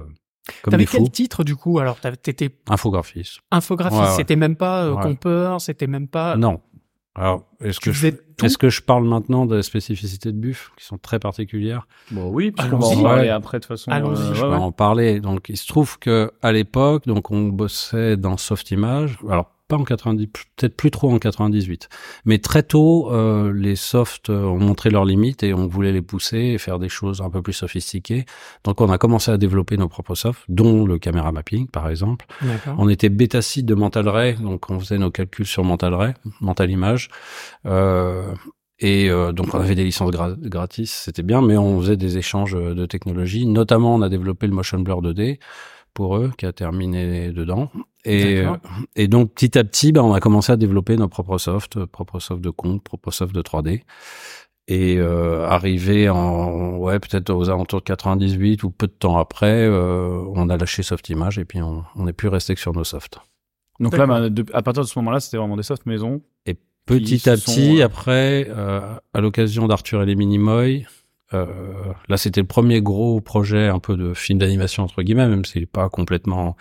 T'avais 0.70 0.86
quel 0.86 1.10
titre 1.12 1.44
du 1.44 1.56
coup 1.56 1.80
Alors, 1.80 1.98
t'étais 2.00 2.50
Infographiste. 2.70 3.40
infographiste, 3.52 4.02
Ouais, 4.02 4.08
ouais. 4.10 4.16
c'était 4.16 4.36
même 4.36 4.56
pas 4.56 4.86
euh, 4.86 4.94
Ouais. 4.96 5.60
c'était 5.60 5.88
même 5.88 6.08
pas. 6.08 6.36
Non. 6.38 6.62
Alors, 7.16 7.46
est-ce 7.64 7.80
que 7.80 7.92
je, 7.92 8.10
est-ce 8.44 8.60
que 8.60 8.70
je 8.70 8.80
parle 8.84 9.04
maintenant 9.06 9.48
des 9.48 9.64
spécificités 9.64 10.32
de 10.32 10.38
Buff 10.38 10.72
qui 10.78 10.86
sont 10.86 11.00
très 11.00 11.18
particulières? 11.18 11.88
Bon, 12.12 12.30
oui, 12.30 12.52
puis 12.52 12.64
on 12.72 12.78
Allons-y. 12.78 12.94
va 12.96 13.00
en 13.00 13.04
parler 13.04 13.30
après, 13.30 13.58
de 13.58 13.64
toute 13.64 13.70
façon. 13.70 13.90
Allons-y. 13.90 14.20
euh, 14.22 14.34
Je 14.36 14.44
ouais, 14.44 14.50
vais 14.52 14.56
ouais. 14.56 14.62
en 14.62 14.72
parler. 14.72 15.20
Donc, 15.20 15.50
il 15.50 15.58
se 15.58 15.68
trouve 15.68 15.98
que 15.98 16.32
à 16.44 16.52
l'époque, 16.52 17.08
donc 17.08 17.32
on 17.32 17.48
bossait 17.48 18.18
dans 18.18 18.38
Softimage. 18.38 19.18
Alors 19.28 19.50
pas 19.67 19.75
en 19.75 19.84
90, 19.84 20.27
peut-être 20.27 20.75
plus 20.77 20.91
trop 20.91 21.12
en 21.12 21.19
98, 21.19 21.89
mais 22.25 22.38
très 22.39 22.63
tôt, 22.63 23.12
euh, 23.12 23.51
les 23.53 23.75
softs 23.75 24.30
euh, 24.30 24.43
ont 24.45 24.60
montré 24.60 24.89
leurs 24.89 25.03
limites 25.06 25.43
et 25.43 25.53
on 25.53 25.67
voulait 25.67 25.91
les 25.91 26.01
pousser 26.01 26.38
et 26.38 26.58
faire 26.58 26.80
des 26.80 26.89
choses 26.89 27.21
un 27.21 27.30
peu 27.30 27.41
plus 27.41 27.53
sophistiquées. 27.53 28.25
Donc, 28.63 28.80
on 28.82 28.89
a 28.89 28.97
commencé 28.97 29.30
à 29.32 29.38
développer 29.38 29.75
nos 29.77 29.89
propres 29.89 30.15
softs, 30.15 30.43
dont 30.47 30.86
le 30.86 30.97
camera 30.99 31.32
mapping, 31.32 31.67
par 31.67 31.89
exemple. 31.89 32.25
On 32.77 32.88
était 32.89 33.10
bêta 33.10 33.41
site 33.41 33.65
de 33.65 33.75
Mental 33.75 34.08
Ray, 34.08 34.36
donc 34.36 34.69
on 34.69 34.80
faisait 34.80 34.97
nos 34.97 35.12
calculs 35.12 35.45
sur 35.45 35.63
Mental 35.63 35.93
Ray, 35.93 36.13
Mental 36.41 36.69
Image. 36.71 37.10
Euh, 37.65 38.34
et 38.80 39.10
euh, 39.10 39.32
donc 39.32 39.53
on 39.56 39.60
avait 39.60 39.73
des 39.75 39.84
licences 39.84 40.12
gra- 40.12 40.38
gratis, 40.39 40.91
c'était 40.91 41.23
bien, 41.23 41.41
mais 41.41 41.58
on 41.58 41.80
faisait 41.82 41.97
des 41.97 42.17
échanges 42.17 42.53
de 42.53 42.86
technologies. 42.86 43.45
Notamment, 43.47 43.95
on 43.95 44.01
a 44.01 44.10
développé 44.10 44.45
le 44.47 44.53
Motion 44.53 44.80
Blur 44.80 45.01
2D 45.01 45.39
pour 45.98 46.16
eux, 46.18 46.32
qui 46.38 46.46
a 46.46 46.54
terminé 46.54 47.32
dedans. 47.32 47.72
Et, 48.06 48.38
euh, 48.38 48.52
et 48.96 49.08
donc 49.08 49.34
petit 49.34 49.58
à 49.58 49.64
petit, 49.64 49.92
bah, 49.92 50.04
on 50.04 50.14
a 50.14 50.20
commencé 50.20 50.52
à 50.52 50.56
développer 50.58 50.96
nos 50.96 51.08
propres 51.08 51.40
softs, 51.40 51.78
euh, 51.78 51.88
propres 51.88 52.20
softs 52.20 52.40
de 52.44 52.52
compte, 52.52 52.84
propres 52.84 53.10
softs 53.12 53.34
de 53.34 53.42
3D. 53.42 53.82
Et 54.68 54.98
euh, 55.00 55.48
arrivé 55.48 56.08
en 56.08 56.78
ouais 56.78 57.00
peut-être 57.00 57.32
aux 57.32 57.50
alentours 57.50 57.80
de 57.80 57.86
98 57.86 58.62
ou 58.64 58.70
peu 58.70 58.86
de 58.86 58.92
temps 58.92 59.18
après, 59.18 59.64
euh, 59.66 60.24
on 60.36 60.50
a 60.50 60.58
lâché 60.58 60.84
Softimage 60.84 61.40
et 61.40 61.46
puis 61.46 61.62
on 61.64 61.84
n'est 61.96 62.14
plus 62.14 62.28
resté 62.28 62.54
que 62.54 62.62
sur 62.62 62.74
nos 62.74 62.84
softs. 62.84 63.18
Donc 63.80 63.98
là, 63.98 64.06
bah, 64.06 64.30
de- 64.30 64.46
à 64.54 64.62
partir 64.62 64.84
de 64.84 64.88
ce 64.88 65.00
moment-là, 65.00 65.20
c'était 65.20 65.38
vraiment 65.38 65.58
des 65.58 65.64
soft 65.64 65.86
maison. 65.88 66.22
Petit 66.86 67.20
se 67.20 67.30
à 67.30 67.36
petit, 67.36 67.82
après, 67.82 68.48
euh, 68.50 68.80
à 69.14 69.20
l'occasion 69.20 69.68
d'Arthur 69.68 70.04
et 70.04 70.06
les 70.06 70.16
Minimoy, 70.16 70.86
euh, 71.34 71.46
là 72.08 72.16
c'était 72.16 72.40
le 72.40 72.48
premier 72.48 72.82
gros 72.82 73.20
projet 73.20 73.68
un 73.68 73.80
peu 73.80 73.98
de 73.98 74.13
film 74.13 74.40
d'animation 74.40 74.84
entre 74.84 75.02
guillemets, 75.04 75.28
même 75.28 75.44
s'il 75.44 75.62
n'est 75.62 75.68
pas 75.68 75.90
complètement 75.90 76.56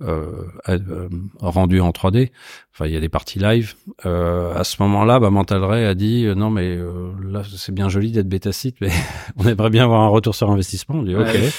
euh, 0.00 0.44
euh, 0.68 1.08
rendu 1.40 1.80
en 1.80 1.90
3D. 1.90 2.30
Enfin, 2.72 2.86
il 2.86 2.92
y 2.92 2.96
a 2.96 3.00
des 3.00 3.08
parties 3.08 3.38
live. 3.38 3.74
Euh, 4.06 4.54
à 4.54 4.64
ce 4.64 4.82
moment-là, 4.82 5.20
bah, 5.20 5.30
Mental 5.30 5.62
Ray 5.62 5.84
a 5.84 5.94
dit 5.94 6.26
non 6.34 6.50
mais 6.50 6.76
euh, 6.76 7.12
là 7.24 7.42
c'est 7.44 7.72
bien 7.72 7.88
joli 7.88 8.10
d'être 8.10 8.28
bêta 8.28 8.52
site, 8.52 8.76
mais 8.80 8.90
on 9.36 9.46
aimerait 9.46 9.70
bien 9.70 9.84
avoir 9.84 10.00
un 10.00 10.08
retour 10.08 10.34
sur 10.34 10.50
investissement. 10.50 10.96
On 10.96 11.02
dit 11.02 11.14
ok. 11.14 11.24
Ouais. 11.26 11.50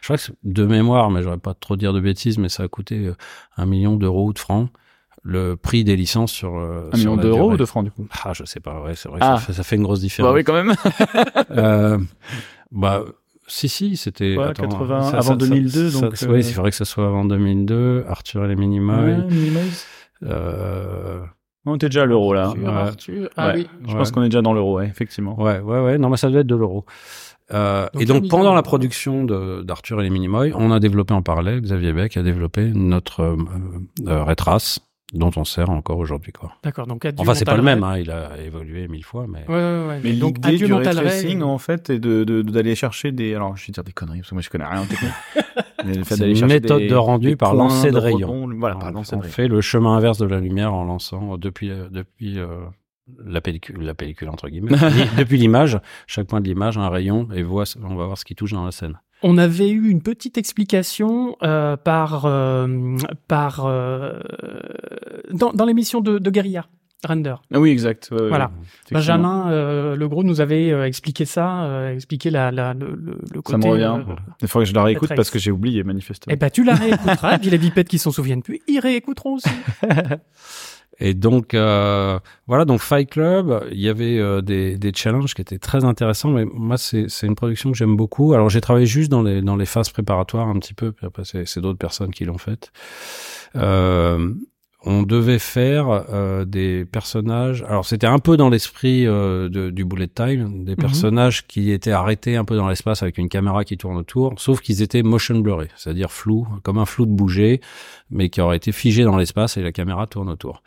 Je 0.00 0.06
crois 0.06 0.16
que 0.16 0.22
c'est 0.22 0.34
de 0.44 0.64
mémoire, 0.64 1.10
mais 1.10 1.22
j'aurais 1.22 1.38
pas 1.38 1.54
trop 1.54 1.76
dire 1.76 1.92
de 1.92 2.00
bêtises, 2.00 2.38
mais 2.38 2.48
ça 2.48 2.62
a 2.62 2.68
coûté 2.68 3.10
un 3.56 3.66
million 3.66 3.96
d'euros 3.96 4.28
ou 4.28 4.32
de 4.32 4.38
francs 4.38 4.70
le 5.28 5.56
prix 5.56 5.82
des 5.82 5.96
licences 5.96 6.30
sur 6.32 6.56
euh, 6.56 6.88
Un 6.92 6.96
sur 6.96 7.10
million 7.10 7.22
d'euros 7.22 7.52
ou 7.52 7.56
de 7.56 7.64
francs, 7.64 7.84
du 7.84 7.90
coup? 7.90 8.06
Ah, 8.24 8.32
je 8.32 8.44
sais 8.44 8.60
pas, 8.60 8.80
ouais, 8.82 8.94
c'est 8.94 9.08
vrai, 9.08 9.18
Ah. 9.20 9.36
ça, 9.38 9.46
fait, 9.46 9.52
ça 9.54 9.62
fait 9.64 9.74
une 9.76 9.82
grosse 9.82 10.00
différence. 10.00 10.30
Bah 10.30 10.34
oui, 10.36 10.44
quand 10.44 10.52
même. 10.54 10.74
Euh, 11.50 11.98
bah, 12.72 13.02
si, 13.48 13.68
si, 13.68 13.96
c'était. 13.96 14.36
Ouais, 14.36 14.44
attends, 14.44 14.68
80, 14.68 15.12
avant 15.14 15.34
2002, 15.36 15.90
ça- 15.90 16.00
donc, 16.00 16.16
ça- 16.16 16.26
euh, 16.26 16.32
Oui, 16.32 16.40
il 16.46 16.52
faudrait 16.54 16.70
que 16.70 16.76
ça 16.76 16.84
soit 16.84 17.06
avant 17.06 17.24
2002. 17.24 18.04
Arthur 18.08 18.44
et 18.44 18.48
les. 18.48 18.54
Ouais, 18.54 18.60
Minimoys. 18.66 19.84
Euh, 20.24 21.20
On 21.68 21.74
était 21.74 21.88
déjà 21.88 22.02
à 22.02 22.06
l'euro, 22.06 22.32
là. 22.32 22.44
Arthur, 22.46 22.62
Ouais. 22.62 22.68
Arthur. 22.74 23.28
Ah 23.36 23.46
Ouais. 23.48 23.52
oui. 23.56 23.66
Je 23.86 23.92
Ouais. 23.92 23.98
pense 23.98 24.10
qu'on 24.12 24.22
est 24.22 24.28
déjà 24.28 24.42
dans 24.42 24.52
l'euro, 24.54 24.76
ouais, 24.78 24.86
effectivement. 24.86 25.40
ouais, 25.40 25.58
ouais, 25.60 25.80
ouais. 25.80 25.98
Non, 25.98 26.08
mais 26.10 26.16
ça 26.16 26.28
devait 26.28 26.40
être 26.40 26.46
de 26.46 26.54
l'euro. 26.54 26.84
Euh, 27.52 27.86
Donc, 27.92 28.02
et 28.02 28.06
donc, 28.06 28.28
pendant 28.28 28.54
la 28.54 28.62
production 28.62 29.24
de- 29.24 29.62
d'Arthur 29.62 30.00
et 30.00 30.04
les 30.04 30.10
Minimoy, 30.10 30.52
on 30.54 30.70
a 30.72 30.80
développé 30.80 31.14
en 31.14 31.22
parallèle, 31.22 31.60
Xavier 31.60 31.92
Beck 31.92 32.16
a 32.16 32.22
développé 32.24 32.70
notre 32.74 33.20
euh, 33.20 33.36
euh, 34.08 34.24
Retrace, 34.24 34.80
dont 35.12 35.30
on 35.36 35.44
sert 35.44 35.70
encore 35.70 35.98
aujourd'hui, 35.98 36.32
quoi. 36.32 36.52
D'accord. 36.64 36.86
Donc, 36.86 37.04
adieu 37.04 37.20
Enfin, 37.20 37.34
c'est 37.34 37.44
pas 37.44 37.56
le 37.56 37.62
même, 37.62 37.82
hein, 37.84 37.96
il 37.98 38.10
a 38.10 38.36
évolué 38.44 38.88
mille 38.88 39.04
fois, 39.04 39.26
mais. 39.28 39.44
Ouais, 39.48 39.54
ouais, 39.54 39.86
ouais. 39.88 40.00
Mais 40.02 40.12
donc, 40.14 40.38
l'idée 40.44 40.64
du 40.64 40.72
Mental 40.72 40.98
ray 40.98 41.08
Ray. 41.08 41.20
tracing, 41.20 41.42
en 41.42 41.58
fait, 41.58 41.90
est 41.90 41.98
de, 41.98 42.24
de- 42.24 42.42
d'aller 42.42 42.74
chercher 42.74 43.12
des, 43.12 43.34
alors, 43.34 43.56
je 43.56 43.66
vais 43.66 43.72
dire 43.72 43.84
des 43.84 43.92
conneries, 43.92 44.18
parce 44.20 44.30
que 44.30 44.34
moi, 44.34 44.42
je 44.42 44.50
connais 44.50 44.64
rien 44.66 44.80
en 44.82 44.86
technique. 44.86 45.12
Le 45.84 45.92
fait 46.02 46.14
C'est 46.14 46.18
d'aller 46.20 46.40
une 46.40 46.46
méthode 46.46 46.78
des- 46.80 46.88
de 46.88 46.94
rendu 46.96 47.36
par 47.36 47.54
lancer 47.54 47.90
de 47.92 47.98
rayons. 47.98 48.48
Voilà, 48.58 48.74
par 48.76 48.90
lancer 48.90 49.14
on 49.14 49.22
fait 49.22 49.46
le 49.46 49.60
chemin 49.60 49.96
inverse 49.96 50.18
de 50.18 50.26
la 50.26 50.40
lumière 50.40 50.74
en 50.74 50.84
lançant 50.84 51.38
depuis 51.38 51.70
euh, 51.70 51.88
depuis 51.90 52.38
euh, 52.40 52.64
la 53.24 53.40
pellicule, 53.40 53.78
la 53.82 53.94
pellicule 53.94 54.28
entre 54.28 54.48
guillemets, 54.48 54.72
depuis 55.18 55.36
l'image, 55.38 55.78
chaque 56.08 56.26
point 56.26 56.40
de 56.40 56.48
l'image 56.48 56.76
un 56.76 56.88
rayon 56.88 57.28
et 57.32 57.42
voit, 57.44 57.64
on 57.84 57.94
va 57.94 58.06
voir 58.06 58.18
ce 58.18 58.24
qui 58.24 58.34
touche 58.34 58.52
dans 58.52 58.64
la 58.64 58.72
scène. 58.72 58.98
On 59.22 59.38
avait 59.38 59.70
eu 59.70 59.88
une 59.88 60.02
petite 60.02 60.36
explication 60.38 61.36
euh, 61.42 61.76
par 61.76 62.24
euh, 62.26 62.96
par 63.28 63.64
euh, 63.66 64.20
dans, 65.32 65.52
dans 65.52 65.64
l'émission 65.64 66.00
de, 66.00 66.18
de 66.18 66.30
Guerilla 66.30 66.66
Render. 67.06 67.34
Ah 67.52 67.60
oui, 67.60 67.70
exact. 67.70 68.08
ouais, 68.10 68.28
Voilà. 68.28 68.50
Benjamin 68.90 69.50
euh, 69.52 69.96
Legros 69.96 70.24
nous 70.24 70.40
avait 70.40 70.70
euh, 70.72 70.86
expliqué 70.86 71.24
ça, 71.24 71.64
euh, 71.64 71.94
expliqué 71.94 72.30
la, 72.30 72.50
la, 72.50 72.74
le, 72.74 72.96
le, 72.96 73.42
côté. 73.42 73.52
Ça 73.52 73.58
me 73.58 73.72
revient. 73.72 74.02
euh, 74.08 74.14
Il 74.40 74.48
faudrait 74.48 74.64
que 74.64 74.70
je 74.70 74.74
la 74.74 74.82
réécoute 74.82 75.10
parce 75.14 75.30
que 75.30 75.38
j'ai 75.38 75.50
oublié, 75.50 75.82
manifestement. 75.84 76.32
eh 76.32 76.36
ben, 76.36 76.50
tu 76.50 76.64
la 76.64 76.74
réécouteras, 76.74 77.34
et 77.36 77.38
puis 77.38 77.50
les 77.50 77.58
bipèdes 77.58 77.86
qui 77.88 77.98
s'en 77.98 78.10
souviennent 78.10 78.42
plus, 78.42 78.60
ils 78.66 78.80
réécouteront 78.80 79.34
aussi. 79.34 79.50
Et 80.98 81.14
donc 81.14 81.54
euh, 81.54 82.18
voilà, 82.46 82.64
donc 82.64 82.80
Fight 82.80 83.10
Club, 83.10 83.66
il 83.70 83.80
y 83.80 83.88
avait 83.88 84.18
euh, 84.18 84.40
des, 84.40 84.78
des 84.78 84.92
challenges 84.94 85.34
qui 85.34 85.42
étaient 85.42 85.58
très 85.58 85.84
intéressants. 85.84 86.30
Mais 86.30 86.44
moi, 86.44 86.78
c'est 86.78 87.06
une 87.22 87.34
production 87.34 87.70
que 87.70 87.76
j'aime 87.76 87.96
beaucoup. 87.96 88.32
Alors 88.32 88.48
j'ai 88.48 88.60
travaillé 88.60 88.86
juste 88.86 89.10
dans 89.10 89.22
les 89.22 89.42
dans 89.42 89.56
les 89.56 89.66
phases 89.66 89.90
préparatoires 89.90 90.48
un 90.48 90.58
petit 90.58 90.74
peu. 90.74 90.92
Puis 90.92 91.06
après, 91.06 91.22
c'est 91.24 91.60
d'autres 91.60 91.78
personnes 91.78 92.10
qui 92.10 92.24
l'ont 92.24 92.38
faite. 92.38 92.72
Euh, 93.56 94.32
on 94.88 95.02
devait 95.02 95.40
faire 95.40 95.88
euh, 96.10 96.44
des 96.44 96.84
personnages. 96.84 97.62
Alors 97.68 97.84
c'était 97.84 98.06
un 98.06 98.20
peu 98.20 98.36
dans 98.36 98.48
l'esprit 98.48 99.06
euh, 99.06 99.48
de- 99.48 99.70
du 99.70 99.84
bullet 99.84 100.06
time, 100.08 100.64
des 100.64 100.76
personnages 100.76 101.46
qui 101.48 101.72
étaient 101.72 101.90
arrêtés 101.90 102.36
un 102.36 102.44
peu 102.44 102.56
dans 102.56 102.68
l'espace 102.68 103.02
avec 103.02 103.18
une 103.18 103.28
caméra 103.28 103.64
qui 103.64 103.76
tourne 103.76 103.96
autour, 103.96 104.34
sauf 104.38 104.60
qu'ils 104.60 104.82
étaient 104.82 105.02
motion 105.02 105.38
blurrés, 105.40 105.70
c'est-à-dire 105.76 106.10
flou, 106.12 106.46
comme 106.62 106.78
un 106.78 106.86
flou 106.86 107.04
de 107.04 107.10
bouger, 107.10 107.60
mais 108.10 108.28
qui 108.30 108.40
aurait 108.40 108.56
été 108.58 108.70
figé 108.72 109.02
dans 109.04 109.16
l'espace 109.16 109.56
et 109.56 109.62
la 109.62 109.72
caméra 109.72 110.06
tourne 110.06 110.28
autour. 110.30 110.62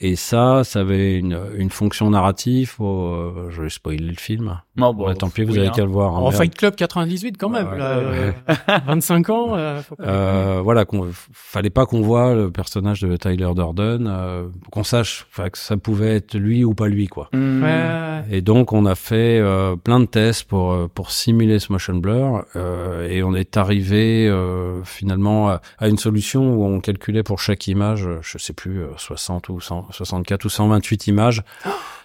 Et 0.00 0.16
ça, 0.16 0.64
ça 0.64 0.80
avait 0.80 1.18
une, 1.18 1.38
une 1.56 1.70
fonction 1.70 2.10
narrative. 2.10 2.68
Faut, 2.70 2.84
euh, 3.06 3.48
je 3.50 3.62
vais 3.62 3.70
spoiler 3.70 4.04
le 4.08 4.16
film. 4.16 4.60
Non, 4.76 4.92
bon, 4.92 5.06
Ouais, 5.06 5.14
tant 5.14 5.30
pis, 5.30 5.44
vous 5.44 5.52
oui, 5.52 5.60
avez 5.60 5.68
hein. 5.68 5.72
qu'à 5.74 5.84
le 5.84 5.90
voir. 5.90 6.16
hein, 6.16 6.20
En. 6.20 6.30
Fight 6.32 6.54
Club 6.56 6.74
98 6.74 7.36
quand 7.38 7.48
même, 7.48 7.68
Ouais, 7.68 7.78
là, 7.78 7.98
ouais, 7.98 8.34
euh, 8.50 8.78
25 8.86 9.30
ans. 9.30 9.54
euh, 9.56 9.80
faut 9.82 9.94
pas 9.94 10.04
Euh, 10.04 10.60
voilà, 10.64 10.84
qu'on 10.84 11.06
fallait 11.32 11.70
pas 11.70 11.86
qu'on 11.86 12.02
voit 12.02 12.34
le 12.34 12.50
personnage 12.50 13.00
de 13.02 13.16
Tyler 13.16 13.48
Durden, 13.54 14.06
euh, 14.08 14.48
qu'on 14.72 14.82
sache 14.82 15.26
enfin, 15.30 15.48
que 15.48 15.58
ça 15.58 15.76
pouvait 15.76 16.16
être 16.16 16.34
lui 16.36 16.64
ou 16.64 16.74
pas 16.74 16.88
lui, 16.88 17.06
quoi. 17.06 17.28
Mmh. 17.32 17.62
Ouais, 17.62 17.68
ouais, 17.68 18.22
Et 18.32 18.40
donc 18.40 18.72
on 18.72 18.86
a 18.86 18.96
fait 18.96 19.38
euh, 19.38 19.76
plein 19.76 20.00
de 20.00 20.06
tests 20.06 20.44
pour 20.44 20.76
pour 20.90 21.12
simuler 21.12 21.60
ce 21.60 21.70
motion 21.72 21.94
blur 21.94 22.44
euh, 22.56 23.08
et 23.08 23.22
on 23.22 23.34
est 23.34 23.56
arrivé 23.56 24.26
euh, 24.28 24.82
finalement 24.82 25.50
à, 25.50 25.60
à 25.78 25.88
une 25.88 25.98
solution 25.98 26.52
où 26.54 26.64
on 26.64 26.80
calculait 26.80 27.22
pour 27.22 27.38
chaque 27.38 27.68
image, 27.68 28.08
je 28.22 28.38
sais 28.38 28.52
plus, 28.54 28.80
euh, 28.82 28.88
60 28.96 29.48
ou 29.50 29.60
100, 29.60 29.83
64 29.90 30.44
ou 30.44 30.48
128 30.48 31.06
images 31.08 31.42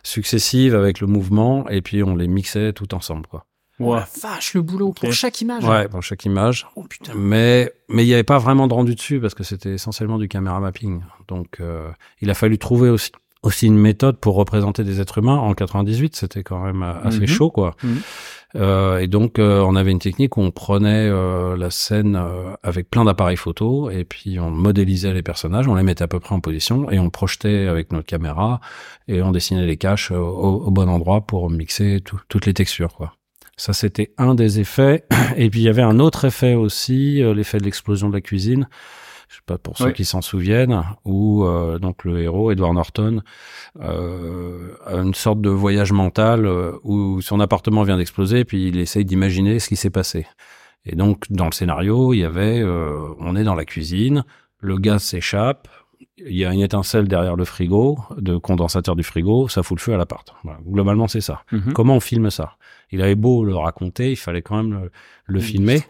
successives 0.03 0.75
avec 0.75 0.99
le 1.01 1.07
mouvement 1.07 1.67
et 1.69 1.81
puis 1.81 2.03
on 2.03 2.15
les 2.15 2.27
mixait 2.27 2.73
tout 2.73 2.93
ensemble, 2.95 3.27
quoi. 3.27 3.45
Ouais. 3.79 3.95
La 3.99 4.07
vache, 4.21 4.55
le 4.55 4.61
boulot 4.61 4.91
pour 4.91 5.13
chaque 5.13 5.39
image. 5.39 5.63
Ouais, 5.63 5.87
pour 5.87 6.03
chaque 6.03 6.25
image. 6.25 6.67
Oh 6.75 6.83
putain. 6.83 7.13
Mais 7.15 7.71
mais 7.87 8.03
il 8.03 8.07
n'y 8.07 8.13
avait 8.13 8.23
pas 8.23 8.37
vraiment 8.37 8.67
de 8.67 8.73
rendu 8.73 8.93
dessus 8.93 9.21
parce 9.21 9.33
que 9.33 9.43
c'était 9.45 9.71
essentiellement 9.75 10.17
du 10.17 10.27
caméra 10.27 10.59
mapping. 10.59 11.01
Donc 11.29 11.61
euh, 11.61 11.89
il 12.19 12.29
a 12.29 12.33
fallu 12.33 12.57
trouver 12.57 12.89
aussi 12.89 13.11
aussi 13.41 13.67
une 13.67 13.77
méthode 13.77 14.17
pour 14.17 14.35
représenter 14.35 14.83
des 14.83 14.99
êtres 14.99 15.19
humains. 15.19 15.37
En 15.37 15.53
98, 15.53 16.13
c'était 16.17 16.43
quand 16.43 16.59
même 16.61 16.83
euh, 16.83 16.99
assez 17.05 17.19
Mhm. 17.21 17.27
chaud, 17.27 17.51
quoi. 17.51 17.73
Mhm. 17.83 18.01
Et 18.55 19.07
donc 19.07 19.37
euh, 19.37 19.61
on 19.61 19.75
avait 19.75 19.91
une 19.91 19.99
technique 19.99 20.37
où 20.37 20.41
on 20.41 20.51
prenait 20.51 21.07
euh, 21.07 21.55
la 21.55 21.69
scène 21.69 22.15
euh, 22.15 22.55
avec 22.63 22.89
plein 22.89 23.05
d'appareils 23.05 23.37
photo 23.37 23.91
et 23.91 24.05
puis 24.05 24.39
on 24.39 24.49
modélisait 24.49 25.13
les 25.13 25.21
personnages, 25.21 25.67
on 25.67 25.75
les 25.75 25.83
mettait 25.83 26.03
à 26.03 26.07
peu 26.07 26.19
près 26.19 26.33
en 26.33 26.39
position 26.39 26.89
et 26.89 26.97
on 26.99 27.09
projetait 27.09 27.67
avec 27.67 27.91
notre 27.91 28.07
caméra 28.07 28.59
et 29.07 29.21
on 29.21 29.31
dessinait 29.31 29.65
les 29.65 29.77
caches 29.77 30.11
au, 30.11 30.71
bon 30.71 30.89
endroit 30.89 31.21
pour 31.21 31.49
mixer 31.49 32.01
tout- 32.03 32.19
toutes 32.27 32.45
les 32.45 32.53
textures, 32.53 32.93
quoi. 32.93 33.13
Ça, 33.59 33.73
c'était 33.73 34.13
un 34.17 34.35
des 34.35 34.61
effets. 34.61 35.03
Et 35.35 35.49
puis, 35.49 35.59
il 35.59 35.63
y 35.63 35.69
avait 35.69 35.81
un 35.81 35.99
autre 35.99 36.23
effet 36.23 36.53
aussi, 36.53 37.21
euh, 37.21 37.33
l'effet 37.33 37.57
de 37.57 37.65
l'explosion 37.65 38.07
de 38.07 38.13
la 38.13 38.21
cuisine. 38.21 38.69
Je 39.29 39.35
sais 39.35 39.41
pas 39.45 39.57
pour 39.59 39.77
ceux 39.77 39.85
Oui. 39.85 39.93
qui 39.93 40.05
s'en 40.05 40.21
souviennent, 40.21 40.83
où 41.05 41.45
euh, 41.45 41.77
donc 41.77 42.03
le 42.03 42.19
héros 42.21 42.49
Edward 42.51 42.73
Norton 42.73 43.21
euh, 43.79 44.73
a 44.85 44.95
une 44.95 45.13
sorte 45.13 45.39
de 45.41 45.49
voyage 45.49 45.91
mental 45.91 46.45
euh, 46.45 46.71
où 46.83 47.21
son 47.21 47.39
appartement 47.39 47.83
vient 47.83 47.97
d'exploser, 47.97 48.43
puis 48.43 48.67
il 48.67 48.79
essaye 48.79 49.05
d'imaginer 49.05 49.59
ce 49.59 49.69
qui 49.69 49.75
s'est 49.75 49.89
passé. 49.91 50.25
Et 50.85 50.95
donc 50.95 51.25
dans 51.29 51.45
le 51.45 51.51
scénario, 51.51 52.13
il 52.13 52.19
y 52.19 52.23
avait, 52.23 52.59
euh, 52.59 52.97
on 53.19 53.35
est 53.35 53.43
dans 53.43 53.55
la 53.55 53.65
cuisine, 53.65 54.23
le 54.59 54.77
gaz 54.77 55.03
s'échappe, 55.03 55.67
il 56.17 56.35
y 56.35 56.43
a 56.43 56.51
une 56.51 56.61
étincelle 56.61 57.07
derrière 57.07 57.35
le 57.35 57.45
frigo, 57.45 57.99
de 58.17 58.35
condensateur 58.37 58.95
du 58.95 59.03
frigo, 59.03 59.47
ça 59.47 59.63
fout 59.63 59.77
le 59.77 59.81
feu 59.83 59.93
à 59.93 59.97
l'appart. 59.97 60.33
Voilà. 60.43 60.59
Globalement, 60.67 61.07
c'est 61.07 61.21
ça. 61.21 61.43
Mhm. 61.51 61.73
Comment 61.73 61.95
on 61.95 61.99
filme 62.01 62.29
ça? 62.29 62.57
Il 62.91 63.01
avait 63.01 63.15
beau 63.15 63.45
le 63.45 63.55
raconter, 63.55 64.11
il 64.11 64.15
fallait 64.17 64.41
quand 64.41 64.57
même 64.57 64.73
le, 64.73 64.91
le 65.25 65.39
filmer. 65.39 65.81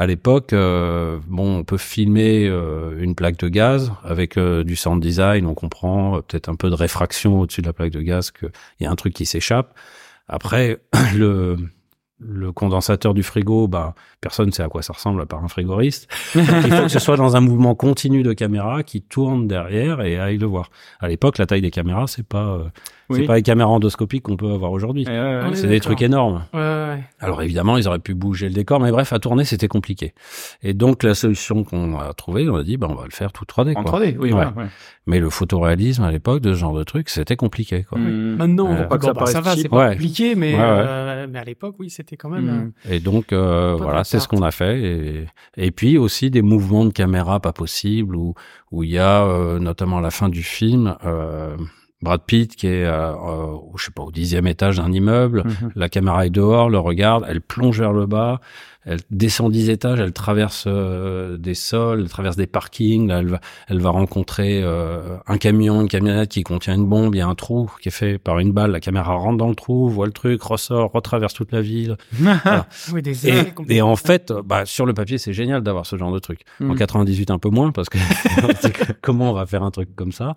À 0.00 0.06
l'époque, 0.06 0.54
euh, 0.54 1.18
bon, 1.26 1.58
on 1.58 1.62
peut 1.62 1.76
filmer 1.76 2.46
euh, 2.48 2.98
une 3.02 3.14
plaque 3.14 3.36
de 3.36 3.50
gaz 3.50 3.92
avec 4.02 4.38
euh, 4.38 4.64
du 4.64 4.74
sound 4.74 5.02
design. 5.02 5.44
On 5.44 5.52
comprend 5.52 6.16
euh, 6.16 6.20
peut-être 6.22 6.48
un 6.48 6.54
peu 6.54 6.70
de 6.70 6.74
réfraction 6.74 7.38
au-dessus 7.38 7.60
de 7.60 7.66
la 7.66 7.74
plaque 7.74 7.90
de 7.90 8.00
gaz, 8.00 8.30
qu'il 8.30 8.48
y 8.80 8.86
a 8.86 8.90
un 8.90 8.96
truc 8.96 9.12
qui 9.12 9.26
s'échappe. 9.26 9.74
Après, 10.26 10.80
le 11.14 11.58
le 12.20 12.52
condensateur 12.52 13.14
du 13.14 13.22
frigo, 13.22 13.66
bah, 13.66 13.94
personne 14.20 14.46
ne 14.46 14.50
sait 14.52 14.62
à 14.62 14.68
quoi 14.68 14.82
ça 14.82 14.92
ressemble 14.92 15.22
à 15.22 15.26
part 15.26 15.42
un 15.42 15.48
frigoriste. 15.48 16.08
Donc, 16.34 16.44
il 16.64 16.72
faut 16.72 16.82
que 16.82 16.88
ce 16.88 16.98
soit 16.98 17.16
dans 17.16 17.34
un 17.36 17.40
mouvement 17.40 17.74
continu 17.74 18.22
de 18.22 18.32
caméra 18.34 18.82
qui 18.82 19.00
tourne 19.00 19.48
derrière 19.48 20.02
et 20.02 20.18
aille 20.18 20.36
le 20.38 20.46
voir. 20.46 20.70
À 21.00 21.08
l'époque, 21.08 21.38
la 21.38 21.46
taille 21.46 21.62
des 21.62 21.70
caméras, 21.70 22.06
c'est 22.08 22.26
pas, 22.26 22.44
euh, 22.56 22.64
c'est 23.10 23.22
pas 23.24 23.36
les 23.36 23.42
caméras 23.42 23.70
endoscopiques 23.70 24.22
qu'on 24.24 24.36
peut 24.36 24.50
avoir 24.52 24.70
aujourd'hui. 24.72 25.04
Ouais, 25.06 25.12
ouais, 25.12 25.18
ouais. 25.18 25.40
On 25.46 25.52
est 25.52 25.56
C'est 25.56 25.66
des 25.66 25.80
trucs 25.80 26.02
énormes. 26.02 26.44
Ouais, 26.52 26.60
ouais. 26.60 27.02
Alors 27.20 27.42
évidemment, 27.42 27.76
ils 27.78 27.88
auraient 27.88 27.98
pu 27.98 28.14
bouger 28.14 28.48
le 28.48 28.54
décor, 28.54 28.80
mais 28.80 28.90
bref, 28.90 29.12
à 29.14 29.18
tourner, 29.18 29.44
c'était 29.44 29.68
compliqué. 29.68 30.12
Et 30.62 30.74
donc 30.74 31.02
la 31.02 31.14
solution 31.14 31.64
qu'on 31.64 31.98
a 31.98 32.12
trouvée, 32.12 32.48
on 32.50 32.56
a 32.56 32.62
dit, 32.62 32.76
bah, 32.76 32.86
on 32.90 32.94
va 32.94 33.04
le 33.04 33.10
faire 33.12 33.32
tout 33.32 33.44
3D. 33.46 33.74
En 33.76 33.82
Quoi. 33.82 34.00
3D, 34.00 34.16
oui, 34.18 34.24
Ouais. 34.26 34.30
voilà, 34.32 34.52
ouais. 34.56 34.66
Mais 35.10 35.20
le 35.20 35.28
photoréalisme 35.28 36.02
à 36.04 36.10
l'époque 36.10 36.40
de 36.40 36.52
ce 36.52 36.58
genre 36.58 36.72
de 36.72 36.84
truc, 36.84 37.08
c'était 37.08 37.36
compliqué. 37.36 37.84
Quoi. 37.88 37.98
Maintenant, 37.98 38.72
Euh, 38.72 38.82
bon, 38.82 38.88
pas 38.88 38.98
que 38.98 39.04
ça 39.04 39.12
bah, 39.12 39.26
ça 39.26 39.40
va, 39.40 39.56
c'est 39.56 39.68
pas 39.68 39.76
Ouais. 39.88 39.92
compliqué, 39.94 40.34
mais, 40.36 40.52
Ouais, 40.54 40.58
ouais. 40.60 40.64
euh, 40.66 41.26
mais 41.30 41.38
à 41.40 41.44
l'époque, 41.44 41.74
oui, 41.78 41.90
c'était 41.90 42.16
quand 42.16 42.28
même. 42.30 42.44
Mhm. 42.46 42.72
Et 42.90 43.00
donc 43.00 43.32
euh, 43.32 43.74
voilà, 43.76 44.04
c'est 44.04 44.20
ce 44.20 44.28
qu'on 44.28 44.42
a 44.42 44.50
fait. 44.52 44.80
Et, 44.80 45.26
et 45.56 45.70
puis 45.72 45.98
aussi 45.98 46.30
des 46.30 46.42
mouvements 46.42 46.84
de 46.84 46.92
caméra 46.92 47.40
pas 47.40 47.52
possibles 47.52 48.14
où 48.16 48.34
où 48.70 48.84
il 48.84 48.90
y 48.90 48.98
a 48.98 49.24
euh, 49.24 49.58
notamment 49.58 49.98
à 49.98 50.00
la 50.00 50.10
fin 50.10 50.28
du 50.28 50.42
film. 50.42 50.94
Euh, 51.04 51.56
Brad 52.02 52.22
Pitt 52.26 52.56
qui 52.56 52.66
est, 52.66 52.86
euh, 52.86 53.10
euh, 53.12 53.46
au- 53.52 53.74
je 53.76 53.84
sais 53.84 53.90
pas, 53.90 54.02
au 54.02 54.10
dixième 54.10 54.46
étage 54.46 54.78
d'un 54.78 54.90
immeuble, 54.90 55.42
Mhm. 55.44 55.72
La 55.76 55.90
caméra 55.90 56.24
est 56.24 56.30
dehors, 56.30 56.70
le 56.70 56.78
regarde, 56.78 57.26
elle 57.28 57.42
plonge 57.42 57.78
vers 57.78 57.92
le 57.92 58.06
bas, 58.06 58.40
elle 58.86 59.00
descend 59.10 59.52
dix 59.52 59.68
étages, 59.70 60.00
elle 60.00 60.12
traverse 60.12 60.64
euh, 60.66 61.36
des 61.36 61.54
sols, 61.54 62.00
elle 62.00 62.08
traverse 62.08 62.36
des 62.36 62.46
parkings, 62.46 63.08
là, 63.08 63.18
elle 63.18 63.28
va, 63.28 63.40
elle 63.68 63.80
va 63.80 63.90
rencontrer 63.90 64.62
euh, 64.62 65.16
un 65.26 65.36
camion, 65.38 65.82
une 65.82 65.88
camionnette 65.88 66.30
qui 66.30 66.42
contient 66.42 66.74
une 66.74 66.86
bombe, 66.86 67.14
il 67.14 67.18
y 67.18 67.20
a 67.20 67.26
un 67.26 67.34
trou 67.34 67.70
qui 67.82 67.88
est 67.88 67.92
fait 67.92 68.18
par 68.18 68.38
une 68.38 68.52
balle, 68.52 68.70
la 68.70 68.80
caméra 68.80 69.14
rentre 69.14 69.36
dans 69.36 69.48
le 69.48 69.54
trou, 69.54 69.88
voit 69.90 70.06
le 70.06 70.12
truc, 70.12 70.42
ressort, 70.42 70.90
retraverse 70.92 71.34
toute 71.34 71.52
la 71.52 71.60
ville. 71.60 71.96
Oui, 72.92 73.02
des 73.02 73.28
Et, 73.68 73.82
en 73.82 73.96
fait, 73.96 74.30
euh, 74.30 74.42
bah, 74.44 74.64
sur 74.66 74.86
le 74.86 74.94
papier, 74.94 75.18
c'est 75.18 75.32
génial 75.32 75.62
d'avoir 75.62 75.86
ce 75.86 75.96
genre 75.96 76.12
de 76.12 76.18
truc. 76.18 76.40
En 76.60 76.64
Mhm. 76.64 76.76
98, 76.78 77.30
un 77.30 77.38
peu 77.38 77.50
moins, 77.50 77.72
parce 77.72 77.88
que 77.88 77.98
comment 79.02 79.30
on 79.30 79.34
va 79.34 79.46
faire 79.46 79.62
un 79.62 79.70
truc 79.70 79.94
comme 79.94 80.12
ça? 80.12 80.34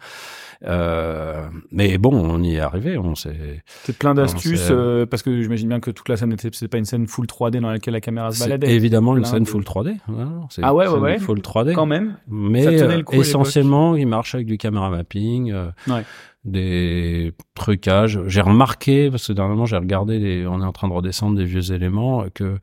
Mais 0.61 1.97
bon, 1.97 2.13
on 2.13 2.41
y 2.43 2.55
est 2.55 2.59
arrivé, 2.59 2.97
on 2.97 3.15
s'est... 3.15 3.63
C'est 3.83 3.97
plein 3.97 4.13
d'astuces, 4.13 4.67
euh, 4.71 5.05
parce 5.05 5.23
que 5.23 5.41
j'imagine 5.41 5.67
bien 5.69 5.79
que 5.79 5.91
toute 5.91 6.09
la 6.09 6.17
scène 6.17 6.29
n'était 6.29 6.49
c'est 6.51 6.67
pas 6.67 6.77
une 6.77 6.85
scène 6.85 7.07
full 7.07 7.25
3D 7.25 7.59
dans 7.59 7.69
laquelle 7.69 7.93
la 7.93 8.01
caméra 8.01 8.31
se 8.31 8.43
baladait. 8.43 8.73
évidemment 8.73 9.15
une 9.17 9.25
scène 9.25 9.43
de- 9.43 9.47
full 9.49 9.63
3D. 9.63 9.95
Non, 10.07 10.25
non, 10.25 10.47
c'est 10.49 10.61
Ah 10.63 10.73
ouais, 10.73 10.87
ouais, 10.87 10.99
ouais. 10.99 11.19
Full 11.19 11.39
3D. 11.41 11.73
Quand 11.73 11.85
même. 11.85 12.17
Mais 12.27 12.63
Ça 12.63 12.71
tenait 12.71 12.83
euh, 12.93 12.97
le 12.97 13.03
coup 13.03 13.15
essentiellement, 13.21 13.95
il 13.95 14.07
marche 14.07 14.35
avec 14.35 14.47
du 14.47 14.57
caméra 14.57 14.89
mapping, 14.89 15.51
euh, 15.51 15.67
Ouais. 15.87 16.03
des 16.45 17.33
trucages. 17.55 18.19
J'ai 18.27 18.41
remarqué, 18.41 19.09
parce 19.09 19.27
que 19.27 19.33
dernièrement, 19.33 19.65
j'ai 19.65 19.77
regardé, 19.77 20.19
les, 20.19 20.45
on 20.47 20.61
est 20.61 20.65
en 20.65 20.71
train 20.73 20.87
de 20.87 20.93
redescendre 20.93 21.37
des 21.37 21.45
vieux 21.45 21.71
éléments, 21.71 22.23
euh, 22.23 22.27
que 22.33 22.57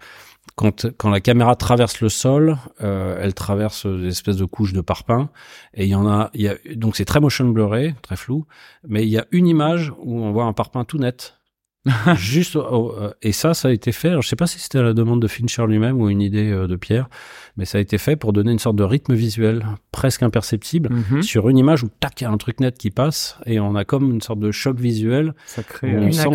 quand, 0.61 0.93
quand 0.99 1.09
la 1.09 1.23
caméra 1.23 1.57
traverse 1.57 2.03
le 2.03 2.11
sol, 2.11 2.59
euh, 2.83 3.19
elle 3.19 3.33
traverse 3.33 3.87
des 3.87 4.09
espèces 4.09 4.37
de 4.37 4.45
couches 4.45 4.75
de 4.75 4.83
parpaing. 4.83 5.31
Et 5.73 5.87
il 5.87 5.89
y 5.89 5.95
en 5.95 6.07
a, 6.07 6.29
il 6.35 6.43
y 6.43 6.49
a 6.49 6.57
donc 6.75 6.97
c'est 6.97 7.07
très 7.07 7.19
motion 7.19 7.49
blurré, 7.49 7.95
très 8.03 8.17
flou, 8.17 8.45
mais 8.87 9.05
il 9.05 9.09
y 9.09 9.17
a 9.17 9.25
une 9.31 9.47
image 9.47 9.91
où 10.03 10.21
on 10.21 10.33
voit 10.33 10.45
un 10.45 10.53
parpaing 10.53 10.85
tout 10.85 10.99
net. 10.99 11.40
Juste 12.17 12.57
au- 12.57 12.95
euh, 12.99 13.11
et 13.23 13.33
ça, 13.33 13.55
ça 13.55 13.69
a 13.69 13.71
été 13.71 13.91
fait. 13.93 14.09
Alors, 14.11 14.21
je 14.23 14.29
sais 14.29 14.37
pas 14.37 14.47
si 14.47 14.59
c'était 14.59 14.79
à 14.79 14.83
la 14.83 14.93
demande 14.93 15.23
de 15.23 15.27
Fincher 15.27 15.67
lui-même 15.67 15.99
ou 16.01 16.11
une 16.11 16.21
idée 16.21 16.51
euh, 16.51 16.67
de 16.67 16.77
Pierre, 16.77 17.09
mais 17.57 17.65
ça 17.65 17.79
a 17.79 17.81
été 17.81 17.97
fait 17.97 18.17
pour 18.17 18.35
donner 18.35 18.53
une 18.53 18.59
sorte 18.59 18.77
de 18.77 18.83
rythme 18.85 19.15
visuel 19.15 19.65
presque 19.91 20.23
imperceptible 20.23 20.91
Mhm. 20.93 21.23
sur 21.23 21.49
une 21.49 21.57
image 21.57 21.83
où 21.83 21.89
tac, 22.01 22.21
il 22.21 22.25
y 22.25 22.27
a 22.27 22.31
un 22.31 22.37
truc 22.37 22.61
net 22.61 22.77
qui 22.77 22.91
passe 22.91 23.39
et 23.47 23.61
on 23.61 23.75
a 23.77 23.85
comme 23.85 24.11
une 24.11 24.21
sorte 24.21 24.41
de 24.41 24.51
choc 24.51 24.79
visuel. 24.79 25.35
Ça 25.47 25.63
où 25.63 25.65
crée. 25.65 25.97
on 25.97 26.03
euh, 26.03 26.07
Une 26.07 26.13
sent 26.13 26.29